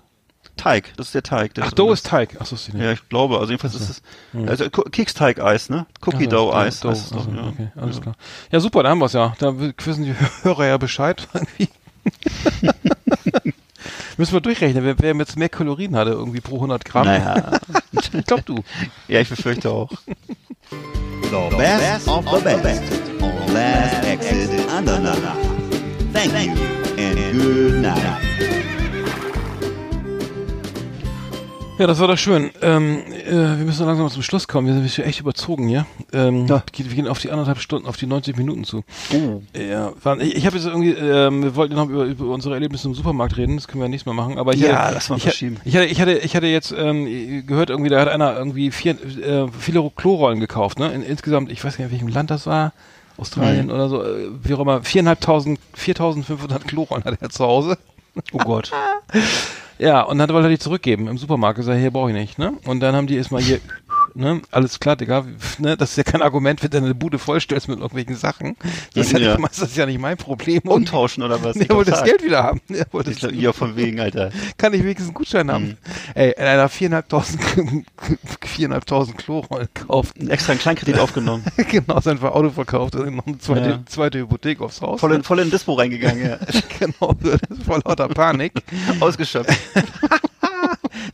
Teig, 0.57 0.94
das 0.98 1.07
ist 1.07 1.15
der 1.15 1.24
Teig. 1.24 1.53
der 1.56 1.65
Ach, 1.65 1.72
Dough 1.72 1.91
ist 1.94 2.06
Teig. 2.06 2.38
Ach 2.40 2.45
so, 2.45 2.56
ist 2.56 2.68
die 2.68 2.74
nicht. 2.74 2.84
Ja, 2.84 2.91
ich 2.91 3.10
glaube, 3.10 3.40
also 3.40 3.52
jedenfalls 3.52 3.76
ist 3.76 3.90
es 3.90 4.02
also 4.48 4.70
Keksteig-Eis, 4.70 5.70
ne? 5.70 5.86
Cookie 6.06 6.26
Also, 6.26 6.30
Dough 6.30 6.53
Eis. 6.56 6.80
Dough, 6.80 6.91
heißt 6.91 7.03
es 7.06 7.10
doch, 7.10 7.26
also, 7.28 7.32
ja. 7.32 7.48
okay, 7.48 7.68
alles 7.76 8.02
klar. 8.02 8.15
Ja, 8.52 8.60
super, 8.60 8.84
da 8.84 8.90
haben 8.90 8.99
wir 8.99 9.06
es 9.06 9.14
ja. 9.14 9.34
Da 9.40 9.53
wissen 9.57 10.03
die 10.06 10.14
Hörer 10.44 10.68
ja 10.68 10.78
Bescheid. 10.78 11.28
Müssen 14.18 14.34
wir 14.34 14.41
durchrechnen, 14.41 14.84
wer, 14.86 14.99
wer 14.99 15.15
jetzt 15.15 15.38
mehr 15.38 15.49
Kalorien 15.49 15.95
hatte 15.95 16.11
irgendwie 16.11 16.40
pro 16.41 16.56
100 16.56 16.86
Gramm. 16.86 17.06
Naja, 17.07 17.60
Ich 17.91 18.26
glaub 18.26 18.45
du. 18.45 18.64
ja, 19.07 19.20
ich 19.22 19.30
befürchte 19.30 19.72
auch. 19.72 19.90
The 20.70 21.56
best 21.57 22.07
of 22.07 22.24
the 22.30 22.44
best 22.61 22.84
on 23.22 23.53
Last 23.53 24.06
Exit 24.06 24.70
Andernach. 24.70 25.18
Thank 26.14 26.32
you 26.45 26.52
and 26.98 27.34
good 27.34 27.82
night. 27.82 28.32
Ja, 31.84 31.88
das 31.88 31.99
war 31.99 32.07
doch 32.07 32.18
schön. 32.18 32.49
Ähm, 32.61 32.99
äh, 33.27 33.30
wir 33.34 33.65
müssen 33.65 33.85
langsam 33.85 34.05
mal 34.05 34.10
zum 34.10 34.23
Schluss 34.23 34.47
kommen. 34.47 34.68
Wir 34.68 34.88
sind 34.89 35.05
echt 35.05 35.19
überzogen 35.19 35.68
hier. 35.68 35.85
Ähm, 36.14 36.47
Ja. 36.47 36.64
wir 36.77 36.85
gehen 36.95 37.10
auf 37.10 37.19
die 37.19 37.30
anderthalb 37.30 37.60
Stunden, 37.60 37.89
auf 37.89 37.97
die 37.97 38.05
90 38.05 38.38
Minuten 38.38 38.64
zu. 38.64 38.85
Oh. 39.14 39.41
Ja, 39.53 39.91
waren, 40.01 40.22
ich, 40.22 40.34
ich 40.34 40.45
habe 40.45 40.55
jetzt 40.55 40.65
irgendwie, 40.65 40.91
ähm, 40.91 41.43
wir 41.43 41.57
wollten 41.57 41.76
noch 41.76 41.89
über, 41.89 42.05
über 42.05 42.27
unsere 42.27 42.53
Erlebnisse 42.53 42.88
im 42.88 42.93
Supermarkt 42.95 43.35
reden, 43.35 43.57
das 43.57 43.68
können 43.68 43.81
wir 43.81 43.89
nächstes 43.89 44.05
Mal 44.05 44.14
machen. 44.14 44.38
Aber 44.38 44.53
ich 44.53 44.61
Ja, 44.61 44.77
hatte, 44.84 44.93
lass 44.93 45.10
mal 45.10 45.18
ich, 45.18 45.23
verschieben. 45.23 45.57
Ich 45.65 45.76
hatte, 45.76 45.85
ich 45.88 45.99
hatte, 45.99 46.14
ich 46.19 46.35
hatte 46.38 46.47
jetzt 46.47 46.72
ähm, 46.77 47.45
gehört, 47.45 47.69
irgendwie, 47.69 47.89
da 47.89 47.99
hat 47.99 48.07
einer 48.07 48.34
irgendwie 48.38 48.72
vier, 48.72 48.91
äh, 49.22 49.47
viele 49.60 49.91
Klorollen 49.93 50.39
gekauft, 50.39 50.80
ne? 50.80 50.89
In, 50.93 51.03
insgesamt, 51.03 51.51
ich 51.51 51.61
weiß 51.65 51.76
gar 51.76 51.84
nicht, 51.84 51.91
in 51.95 51.99
welchem 51.99 52.14
Land 52.15 52.31
das 52.31 52.47
war. 52.47 52.72
Australien 53.18 53.69
oder 53.69 53.89
so, 53.89 54.01
äh, 54.01 54.30
wie 54.41 54.53
auch 54.53 54.60
immer, 54.61 54.84
viereinhalbtausend, 54.84 55.60
4500 55.73 56.65
Klorollen 56.65 57.03
hat 57.03 57.18
er 57.19 57.30
zu 57.30 57.43
Hause. 57.43 57.77
Oh 58.31 58.38
Gott. 58.38 58.72
Ja, 59.84 60.03
und 60.03 60.18
dann 60.18 60.30
wollte 60.30 60.47
er 60.47 60.51
die 60.51 60.60
zurückgeben 60.60 61.10
im 61.10 61.18
Supermarkt. 61.18 61.57
Gesagt, 61.57 61.77
hier 61.77 61.91
brauche 61.91 62.10
ich 62.10 62.15
nicht, 62.15 62.39
ne? 62.39 62.53
Und 62.65 62.80
dann 62.80 62.95
haben 62.95 63.05
die 63.05 63.18
erstmal 63.18 63.41
hier, 63.41 63.60
ne? 64.15 64.41
Alles 64.52 64.80
klar, 64.80 64.95
Digga, 64.95 65.26
ne? 65.60 65.76
Das 65.77 65.91
ist 65.91 65.98
ja 65.98 66.03
kein 66.03 66.22
Argument, 66.22 66.61
wenn 66.64 66.69
du 66.72 66.80
deine 66.81 66.95
Bude 66.95 67.19
vollstellst 67.19 67.68
mit 67.68 67.77
irgendwelchen 67.80 68.15
Sachen. 68.15 68.56
Das 68.94 69.07
ist 69.07 69.14
ja, 69.14 69.19
Ja. 69.19 69.38
nicht, 69.38 69.49
das 69.52 69.69
ist 69.69 69.77
ja 69.77 69.85
nicht 69.85 69.99
mein 69.99 70.18
Problem. 70.18 70.61
Umtauschen 70.65 71.23
oder 71.23 71.44
was? 71.44 71.56
Nee, 71.64 71.65
er 71.69 71.76
wollte 71.76 71.91
das 71.91 72.03
Geld 72.03 72.23
wieder 72.23 72.44
haben. 72.44 72.61
Er 72.69 72.85
wollte 72.91 73.11
Ich 73.11 73.19
glaub, 73.19 73.31
ja, 73.34 73.53
von 73.53 73.76
wegen, 73.76 73.99
Alter. 73.99 74.31
kann 74.57 74.73
ich 74.73 74.81
wenigstens 74.84 75.07
einen 75.10 75.14
Gutschein 75.15 75.52
haben. 75.52 75.65
Mhm. 75.69 75.77
Ey, 76.15 76.31
in 76.38 76.44
einer 76.44 76.69
viereinhalbtausend, 76.69 77.41
viereinhalbtausend 78.41 79.18
Klorollen 79.18 79.68
gekauft. 79.73 80.15
Extra 80.30 80.52
einen 80.53 80.61
Kleinkredit 80.61 80.99
aufgenommen. 80.99 81.44
genau, 81.69 81.99
sein 82.02 82.22
Auto 82.23 82.49
verkauft 82.49 82.95
und 82.95 83.15
noch 83.15 83.27
eine 83.27 83.38
zweite, 83.40 83.69
Ja. 83.69 83.80
zweite 83.85 84.19
Hypothek 84.19 84.61
aufs 84.61 84.81
Haus. 84.81 84.99
Voll 84.99 85.14
in, 85.14 85.23
voll 85.23 85.40
in 85.40 85.52
Dispo 85.52 85.73
reingegangen, 85.73 86.26
ja. 86.26 86.38
genau, 86.80 87.15
voll 87.65 87.81
lauter 87.85 88.07
Panik. 88.10 88.53
Ausgeschöpft. 88.99 89.53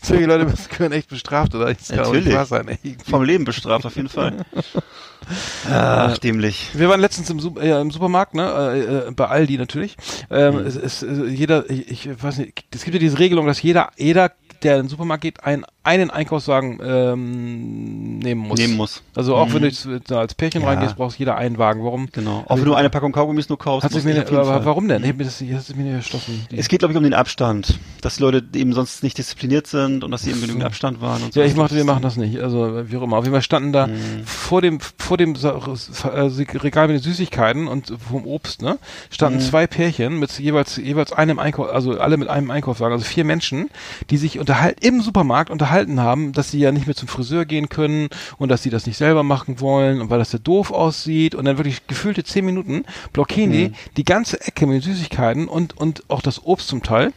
Solche 0.01 0.25
Leute 0.25 0.45
müssen- 0.45 0.69
können 0.69 0.91
echt 0.93 1.09
bestraft, 1.09 1.53
oder? 1.55 1.73
Das 1.73 1.89
Natürlich. 1.89 2.33
sein. 2.47 2.77
Vom 3.09 3.23
Leben 3.23 3.43
bestraft, 3.45 3.85
auf 3.85 3.95
jeden 3.95 4.09
Fall. 4.09 4.45
Ach, 5.71 6.17
dämlich. 6.17 6.69
Wir 6.73 6.89
waren 6.89 7.01
letztens 7.01 7.29
im, 7.29 7.39
Su 7.39 7.55
äh, 7.59 7.79
im 7.81 7.91
Supermarkt, 7.91 8.33
ne? 8.33 8.43
Äh, 8.73 9.07
äh, 9.09 9.11
bei 9.11 9.27
Aldi 9.27 9.57
natürlich. 9.57 9.95
Ähm, 10.31 10.55
Mhm. 10.55 10.65
es, 10.65 10.75
es, 10.75 11.03
äh, 11.03 11.25
jeder, 11.27 11.69
ich, 11.69 12.07
ich 12.07 12.23
weiß 12.23 12.37
nicht, 12.39 12.63
es 12.73 12.83
gibt 12.83 12.95
ja 12.95 12.99
diese 12.99 13.19
Regelung, 13.19 13.45
dass 13.45 13.61
jeder, 13.61 13.91
jeder, 13.97 14.31
der 14.63 14.77
in 14.77 14.83
den 14.83 14.89
Supermarkt 14.89 15.21
geht, 15.21 15.43
ein, 15.43 15.65
einen 15.89 16.11
Einkaufswagen 16.11 16.79
ähm, 16.83 18.19
nehmen 18.19 18.41
muss. 18.47 18.59
Nehmen 18.59 18.77
muss. 18.77 19.01
Also 19.15 19.35
auch 19.35 19.47
wenn 19.47 19.55
Mhm. 19.55 19.59
du 19.61 19.67
jetzt, 19.67 20.11
äh, 20.11 20.13
als 20.13 20.35
Pärchen 20.35 20.61
Ja. 20.61 20.67
reingehst, 20.67 20.95
brauchst 20.97 21.17
jeder 21.17 21.35
einen 21.35 21.57
Wagen. 21.57 21.83
Warum? 21.83 22.09
Genau. 22.11 22.43
Auch 22.47 22.57
wenn 22.57 22.65
du 22.65 22.75
eine 22.75 22.89
Packung 22.91 23.11
Kaugummis 23.11 23.49
nur 23.49 23.57
kaufst. 23.57 23.89
Mir, 24.05 24.23
du 24.23 24.35
Fall. 24.45 24.65
warum 24.65 24.87
denn? 24.87 25.03
Hab 25.07 25.17
mir 25.17 25.23
das, 25.23 25.39
das 25.39 25.69
ist 25.69 25.75
mir 25.75 25.83
nicht 25.83 25.93
erschlossen. 25.93 26.45
Es 26.55 26.67
geht, 26.67 26.79
glaube 26.79 26.93
ich, 26.93 26.97
um 26.97 27.03
den 27.03 27.13
Abstand. 27.15 27.79
Dass 28.01 28.17
die 28.17 28.21
Leute 28.21 28.43
eben 28.53 28.73
sonst 28.73 29.01
nicht 29.03 29.17
diszipliniert 29.17 29.65
sind 29.67 30.03
und 30.03 30.11
dass 30.11 30.21
sie 30.23 30.29
eben 30.29 30.41
genügend 30.41 30.63
Abstand 30.63 31.01
waren 31.01 31.23
und 31.23 31.33
so. 31.33 31.39
Ja, 31.39 31.45
ich 31.45 31.55
machte, 31.55 31.75
wir 31.75 31.83
machen 31.85 32.03
das 32.03 32.17
nicht. 32.17 32.39
Also 32.39 32.83
wie 32.89 32.97
auch 32.97 33.01
immer. 33.01 33.17
Auf 33.17 33.23
jeden 33.25 33.33
Fall 33.33 33.41
standen 33.41 33.73
da 33.73 33.87
Mhm. 33.87 33.93
vor 34.25 34.61
dem 34.61 34.79
vor 34.97 35.17
dem 35.17 35.35
äh, 35.35 36.57
Regal 36.57 36.87
mit 36.87 36.97
den 36.97 37.03
Süßigkeiten 37.03 37.67
und 37.67 37.93
vom 38.09 38.25
Obst, 38.25 38.61
ne, 38.61 38.77
standen 39.09 39.39
Mhm. 39.39 39.43
zwei 39.43 39.65
Pärchen 39.67 40.19
mit 40.19 40.37
jeweils 40.39 40.77
jeweils 40.77 41.11
einem 41.13 41.39
Einkauf, 41.39 41.69
also 41.69 41.99
alle 41.99 42.17
mit 42.17 42.27
einem 42.27 42.51
Einkaufswagen, 42.51 42.93
also 42.93 43.05
vier 43.05 43.23
Menschen, 43.25 43.69
die 44.09 44.17
sich 44.17 44.39
unterhalten 44.39 44.85
im 44.85 45.01
Supermarkt 45.01 45.49
unterhalten 45.49 45.78
haben, 45.99 46.31
dass 46.33 46.51
sie 46.51 46.59
ja 46.59 46.71
nicht 46.71 46.85
mehr 46.87 46.95
zum 46.95 47.07
Friseur 47.07 47.45
gehen 47.45 47.69
können 47.69 48.09
und 48.37 48.49
dass 48.49 48.63
sie 48.63 48.69
das 48.69 48.85
nicht 48.85 48.97
selber 48.97 49.23
machen 49.23 49.59
wollen 49.59 50.01
und 50.01 50.09
weil 50.09 50.19
das 50.19 50.31
ja 50.31 50.39
doof 50.39 50.71
aussieht 50.71 51.35
und 51.35 51.45
dann 51.45 51.57
wirklich 51.57 51.85
gefühlte 51.87 52.23
zehn 52.23 52.45
Minuten 52.45 52.83
blockieren 53.13 53.49
Mhm. 53.49 53.53
die 53.53 53.71
die 53.97 54.03
ganze 54.03 54.39
Ecke 54.41 54.65
mit 54.67 54.75
den 54.83 54.93
Süßigkeiten 54.93 55.47
und 55.47 55.77
und 55.77 56.03
auch 56.09 56.21
das 56.21 56.43
Obst 56.45 56.67
zum 56.67 56.83
Teil. 56.83 57.13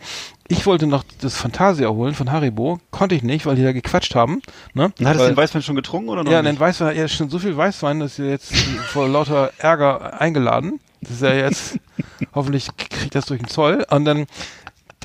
Ich 0.48 0.66
wollte 0.66 0.86
noch 0.86 1.04
das 1.20 1.36
Fantasia 1.36 1.88
holen 1.88 2.14
von 2.14 2.30
Haribo, 2.30 2.78
konnte 2.90 3.14
ich 3.14 3.22
nicht, 3.22 3.46
weil 3.46 3.56
die 3.56 3.62
da 3.62 3.72
gequatscht 3.72 4.14
haben. 4.14 4.42
Ne? 4.74 4.84
Hattest 4.84 5.00
du 5.00 5.04
Weil- 5.20 5.28
den 5.32 5.36
Weißwein 5.36 5.62
schon 5.62 5.76
getrunken 5.76 6.10
oder 6.10 6.24
noch 6.24 6.30
ja, 6.32 6.42
nicht? 6.42 6.54
den 6.56 6.60
Weißwein, 6.60 6.96
ja, 6.96 7.08
schon 7.08 7.30
so 7.30 7.38
viel 7.38 7.56
Weißwein, 7.56 8.00
dass 8.00 8.18
ihr 8.18 8.28
jetzt 8.28 8.54
vor 8.92 9.08
lauter 9.08 9.50
Ärger 9.58 10.20
eingeladen. 10.20 10.78
Das 11.00 11.12
ist 11.12 11.22
ja 11.22 11.32
jetzt, 11.32 11.78
hoffentlich 12.34 12.68
kriegt 12.76 13.14
das 13.14 13.26
durch 13.26 13.40
den 13.40 13.48
Zoll. 13.48 13.84
Und 13.90 14.04
dann, 14.04 14.26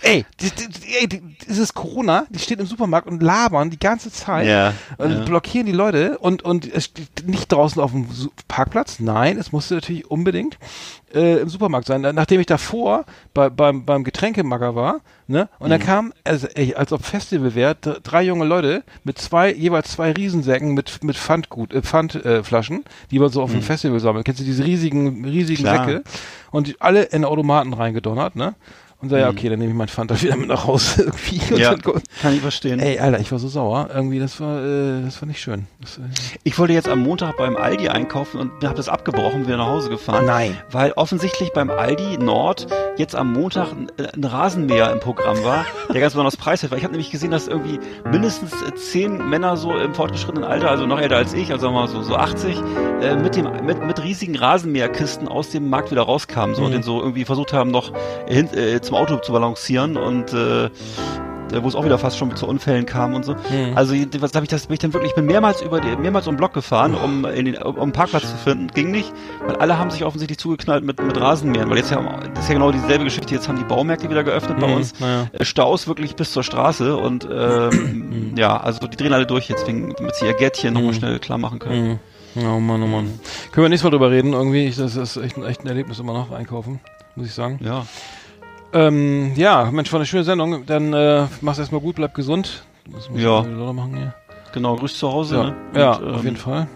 ey, 0.03 0.25
die, 0.39 0.49
die, 0.51 0.95
ey, 1.01 1.07
die, 1.07 1.21
ist 1.47 1.73
Corona, 1.73 2.25
die 2.29 2.39
steht 2.39 2.59
im 2.59 2.65
Supermarkt 2.67 3.07
und 3.07 3.21
labern 3.21 3.69
die 3.69 3.79
ganze 3.79 4.11
Zeit. 4.11 4.47
Ja, 4.47 4.73
Und 4.97 5.11
ja. 5.11 5.23
blockieren 5.25 5.65
die 5.65 5.71
Leute 5.71 6.17
und, 6.19 6.43
und 6.43 6.71
es 6.71 6.85
steht 6.85 7.27
nicht 7.27 7.51
draußen 7.51 7.81
auf 7.81 7.91
dem 7.91 8.07
Parkplatz. 8.47 8.99
Nein, 8.99 9.37
es 9.37 9.51
musste 9.51 9.75
natürlich 9.75 10.09
unbedingt 10.09 10.57
äh, 11.13 11.37
im 11.39 11.49
Supermarkt 11.49 11.87
sein. 11.87 12.01
Nachdem 12.01 12.39
ich 12.39 12.45
davor 12.47 13.05
bei, 13.33 13.49
beim, 13.49 13.85
beim 13.85 14.03
Getränkemacker 14.03 14.75
war, 14.75 15.01
ne, 15.27 15.49
und 15.59 15.67
Mhm. 15.67 15.71
dann 15.71 15.79
kam, 15.81 16.13
also, 16.23 16.47
ey, 16.53 16.75
als 16.75 16.91
ob 16.91 17.03
Festival 17.05 17.55
wäre, 17.55 17.75
drei 17.75 18.23
junge 18.23 18.45
Leute 18.45 18.83
mit 19.03 19.17
zwei, 19.19 19.51
jeweils 19.53 19.91
zwei 19.91 20.11
Riesensäcken 20.11 20.73
mit, 20.73 21.03
mit 21.03 21.17
Pfandgut, 21.17 21.73
äh, 21.73 21.81
Pfandflaschen, 21.81 22.79
äh, 22.81 22.89
die 23.11 23.19
man 23.19 23.29
so 23.29 23.41
auf 23.41 23.51
dem 23.51 23.61
Festival 23.61 23.99
sammelt. 23.99 24.25
Kennst 24.25 24.41
du 24.41 24.45
diese 24.45 24.63
riesigen, 24.65 25.25
riesigen 25.25 25.63
Mhm. 25.63 25.67
Klar. 25.67 25.85
Säcke? 25.85 26.03
Und 26.51 26.67
die, 26.67 26.75
alle 26.79 27.03
in 27.03 27.25
Automaten 27.25 27.73
reingedonnert, 27.73 28.35
ne? 28.35 28.55
Und 28.99 29.09
sag, 29.09 29.19
ja, 29.19 29.29
okay, 29.29 29.47
dann 29.49 29.59
nehme 29.59 29.71
ich 29.71 29.77
mein 29.77 29.87
Pfand 29.89 30.09
da 30.09 30.19
wieder 30.19 30.35
mit 30.35 30.47
nach 30.47 30.65
Hause 30.65 31.03
irgendwie. 31.05 31.39
Und 31.39 31.51
Mhm. 31.51 31.57
Ja, 31.57 31.75
dann, 31.75 32.01
kann 32.21 32.33
ich 32.33 32.41
verstehen. 32.41 32.79
Ey, 32.79 32.97
Alter, 32.99 33.19
ich 33.19 33.31
war 33.31 33.37
so 33.37 33.47
sauer. 33.47 33.89
Irgendwie, 33.93 34.19
das 34.19 34.39
war, 34.41 34.59
äh, 34.63 35.03
das 35.03 35.21
war 35.21 35.27
nicht 35.27 35.39
schön. 35.39 35.67
Das, 35.81 35.97
äh, 35.97 36.01
Ich 36.43 36.57
wollte 36.57 36.73
jetzt 36.73 36.89
am 36.89 36.99
Montag 37.01 37.37
beim 37.37 37.55
Aldi 37.55 37.89
einkaufen 37.89 38.39
und 38.39 38.63
habe 38.63 38.75
das 38.75 38.89
abgebrochen, 38.89 39.45
wieder 39.45 39.57
nach 39.57 39.67
Hause 39.67 39.89
gefahren. 39.89 40.25
Nein. 40.25 40.57
Weil 40.71 40.93
offensichtlich 40.93 41.51
beim 41.53 41.69
Aldi 41.69 42.17
Nord 42.17 42.67
jetzt 42.97 43.15
am 43.15 43.33
Montag 43.33 43.71
ein, 43.71 43.91
ein 44.15 44.23
Rasenmäher 44.23 44.91
im 44.91 44.99
Programm 44.99 45.43
war, 45.43 45.65
der 45.93 46.01
ganz 46.01 46.13
besonders 46.13 46.35
preiswert 46.37 46.71
war. 46.71 46.77
Ich 46.79 46.83
habe 46.83 46.93
nämlich 46.93 47.11
gesehen, 47.11 47.29
dass 47.29 47.47
irgendwie 47.47 47.79
mindestens 48.09 48.51
äh, 48.63 48.73
zehn 48.75 49.29
Männer 49.29 49.57
so 49.57 49.77
im 49.77 49.93
fortgeschrittenen 49.93 50.43
Alter, 50.43 50.71
also 50.71 50.87
noch 50.87 50.99
älter 50.99 51.17
als 51.17 51.33
ich, 51.33 51.51
also 51.51 51.67
sagen 51.67 51.75
wir 51.75 51.81
mal 51.81 51.87
so, 51.87 52.01
so 52.01 52.15
80, 52.15 52.57
äh, 53.01 53.15
mit 53.15 53.35
dem 53.35 53.47
mit, 53.63 53.85
mit 53.85 54.03
riesigen 54.03 54.35
Rasenmäherkisten 54.35 55.27
aus 55.27 55.51
dem 55.51 55.69
Markt 55.69 55.91
wieder 55.91 56.01
rauskamen 56.01 56.55
so, 56.55 56.63
und 56.63 56.71
den 56.71 56.81
so 56.83 56.99
irgendwie 56.99 57.25
versucht 57.25 57.53
haben, 57.53 57.69
noch 57.69 57.91
hin, 58.27 58.51
äh, 58.53 58.81
zum 58.87 58.95
Auto 58.97 59.17
zu 59.17 59.31
balancieren 59.31 59.97
und 59.97 60.33
äh, 60.33 60.69
wo 61.61 61.69
es 61.69 61.75
auch 61.75 61.85
wieder 61.85 61.97
fast 61.97 62.17
schon 62.17 62.35
zu 62.35 62.45
Unfällen 62.45 62.85
kam 62.85 63.13
und 63.13 63.23
so. 63.23 63.33
Also 63.73 63.95
was 64.19 64.33
habe 64.33 64.43
ich 64.43 64.49
das 64.49 64.67
bin 64.67 64.73
ich 64.73 64.79
dann 64.81 64.91
wirklich 64.93 65.11
ich 65.11 65.15
bin 65.15 65.25
mehrmals 65.27 65.61
über 65.61 65.79
die, 65.79 65.95
mehrmals 65.95 66.27
um 66.27 66.33
den 66.33 66.37
Block 66.39 66.53
gefahren, 66.53 66.93
um 66.93 67.23
in 67.23 67.45
den 67.45 67.57
um 67.57 67.79
einen 67.79 67.91
Parkplatz 67.93 68.23
zu 68.29 68.35
finden, 68.35 68.67
ging 68.67 68.91
nicht, 68.91 69.13
weil 69.45 69.55
alle 69.55 69.77
haben 69.77 69.89
sich 69.89 70.03
offensichtlich 70.03 70.39
zugeknallt 70.39 70.83
mit 70.83 71.01
mit 71.01 71.17
Rasenmähern, 71.19 71.69
weil 71.69 71.77
jetzt 71.77 71.89
ja 71.89 72.01
das 72.33 72.43
ist 72.43 72.49
ja 72.49 72.55
genau 72.55 72.73
dieselbe 72.73 73.05
Geschichte, 73.05 73.33
jetzt 73.33 73.47
haben 73.47 73.57
die 73.57 73.63
Baumärkte 73.63 74.09
wieder 74.09 74.25
geöffnet 74.25 74.59
bei 74.59 74.67
Mhm, 74.67 74.73
uns. 74.73 74.99
naja. 74.99 75.27
Äh, 75.31 75.45
Staus 75.45 75.87
wirklich 75.87 76.17
bis 76.17 76.33
zur 76.33 76.43
Straße 76.43 76.97
und 76.97 77.25
ähm, 77.31 78.33
ja, 78.37 78.57
also 78.57 78.85
die 78.85 78.97
drehen 78.97 79.13
alle 79.13 79.25
durch 79.25 79.47
jetzt 79.47 79.65
wegen 79.67 79.93
damit 79.97 80.15
sie 80.15 80.25
ihr 80.25 80.33
Gärtchen 80.33 80.73
nochmal 80.73 80.95
schnell 80.95 81.17
klar 81.19 81.37
machen 81.37 81.59
können. 81.59 81.99
Mhm. 82.35 82.41
Oh 82.45 82.59
Mann, 82.59 82.83
oh 82.83 82.87
Mann. 82.87 83.19
Können 83.53 83.63
wir 83.65 83.69
nächstes 83.69 83.85
Mal 83.85 83.91
drüber 83.97 84.11
reden, 84.11 84.33
irgendwie. 84.33 84.65
Ich, 84.65 84.75
das 84.75 84.95
ist 84.97 85.15
echt 85.15 85.37
ein, 85.37 85.45
echt 85.45 85.61
ein 85.63 85.67
Erlebnis 85.67 85.97
immer 85.99 86.13
noch 86.13 86.29
einkaufen, 86.31 86.81
muss 87.15 87.25
ich 87.25 87.33
sagen. 87.33 87.57
Ja. 87.63 87.85
Ähm, 88.73 89.31
ja, 89.35 89.69
Mensch, 89.71 89.91
war 89.91 89.99
eine 89.99 90.05
schöne 90.05 90.23
Sendung. 90.23 90.65
Dann 90.65 90.93
äh, 90.93 91.25
mach's 91.41 91.59
erstmal 91.59 91.81
gut, 91.81 91.95
bleib 91.95 92.13
gesund. 92.13 92.63
Das 92.93 93.09
muss 93.09 93.21
Ja. 93.21 93.41
machen 93.43 93.95
hier. 93.95 94.13
Genau, 94.53 94.75
grüß 94.75 94.97
zu 94.97 95.11
Hause, 95.11 95.35
Ja, 95.35 95.43
ne? 95.43 95.55
ja 95.75 95.91
Und, 95.95 96.09
auf 96.13 96.19
ähm, 96.19 96.25
jeden 96.25 96.37
Fall. 96.37 96.67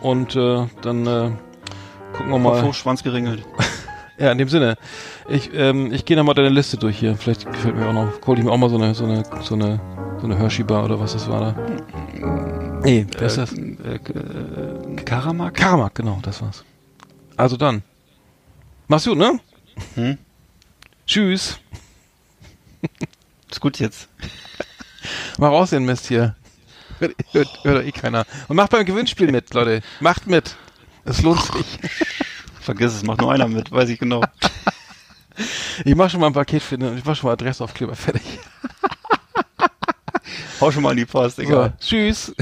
Und 0.00 0.36
äh, 0.36 0.66
dann 0.82 1.06
äh, 1.06 1.30
gucken 2.16 2.30
wir 2.32 2.38
mal. 2.38 2.62
hoch, 2.62 2.74
Schwanz 2.74 3.02
geringelt. 3.02 3.42
Ja, 4.16 4.30
in 4.30 4.38
dem 4.38 4.48
Sinne. 4.48 4.76
Ich, 5.28 5.50
ähm, 5.54 5.92
ich 5.92 6.04
gehe 6.04 6.16
nochmal 6.16 6.36
deine 6.36 6.48
Liste 6.48 6.76
durch 6.76 6.96
hier. 7.00 7.16
Vielleicht 7.16 7.46
gefällt 7.50 7.74
mir 7.74 7.84
auch 7.88 7.92
noch, 7.92 8.06
hol 8.24 8.38
ich 8.38 8.44
mir 8.44 8.52
auch 8.52 8.56
mal 8.56 8.70
so 8.70 8.76
eine, 8.76 8.94
so 8.94 9.02
eine, 9.02 9.24
so 9.42 9.56
eine, 9.56 9.80
so 10.14 10.20
So 10.20 10.26
eine 10.26 10.38
Hershey-Bar 10.38 10.84
oder 10.84 11.00
was 11.00 11.14
das 11.14 11.28
war 11.28 11.40
da. 11.40 12.80
Nee, 12.84 13.08
wer 13.18 13.26
ist 13.26 13.38
das? 13.38 13.52
Äh, 13.54 13.96
äh, 13.96 14.94
Karamak? 15.04 15.54
Karamak, 15.54 15.96
genau, 15.96 16.20
das 16.22 16.40
war's. 16.40 16.62
Also 17.36 17.56
dann. 17.56 17.82
Mach's 18.86 19.04
gut, 19.04 19.18
ne? 19.18 19.40
Hm? 19.96 20.16
Tschüss. 21.06 21.58
Ist 23.50 23.60
gut 23.60 23.78
jetzt. 23.78 24.08
Mach 25.38 25.48
raus 25.50 25.70
den 25.70 25.84
Mist 25.84 26.06
hier. 26.06 26.34
Hört, 26.98 27.14
hört, 27.32 27.64
hört 27.64 27.84
eh 27.86 27.92
keiner. 27.92 28.24
Und 28.48 28.56
macht 28.56 28.70
beim 28.70 28.84
Gewinnspiel 28.84 29.30
mit, 29.30 29.52
Leute. 29.52 29.82
Macht 30.00 30.26
mit. 30.26 30.56
Es 31.04 31.22
lohnt 31.22 31.42
sich. 31.42 31.78
Vergiss 32.60 32.94
es, 32.94 33.02
macht 33.02 33.20
nur 33.20 33.32
einer 33.32 33.48
mit, 33.48 33.70
weiß 33.70 33.88
ich 33.90 33.98
genau. 33.98 34.22
Ich 35.84 35.96
mach 35.96 36.08
schon 36.08 36.20
mal 36.20 36.28
ein 36.28 36.32
Paket 36.32 36.62
für 36.62 36.78
den, 36.78 36.96
ich 36.96 37.04
mach 37.04 37.16
schon 37.16 37.26
mal 37.26 37.32
Adressaufkleber 37.32 37.96
fertig. 37.96 38.22
Hau 40.60 40.70
schon 40.70 40.84
mal 40.84 40.92
in 40.92 40.98
die 40.98 41.04
Post, 41.06 41.36
So, 41.36 41.42
egal. 41.42 41.76
tschüss. 41.80 42.32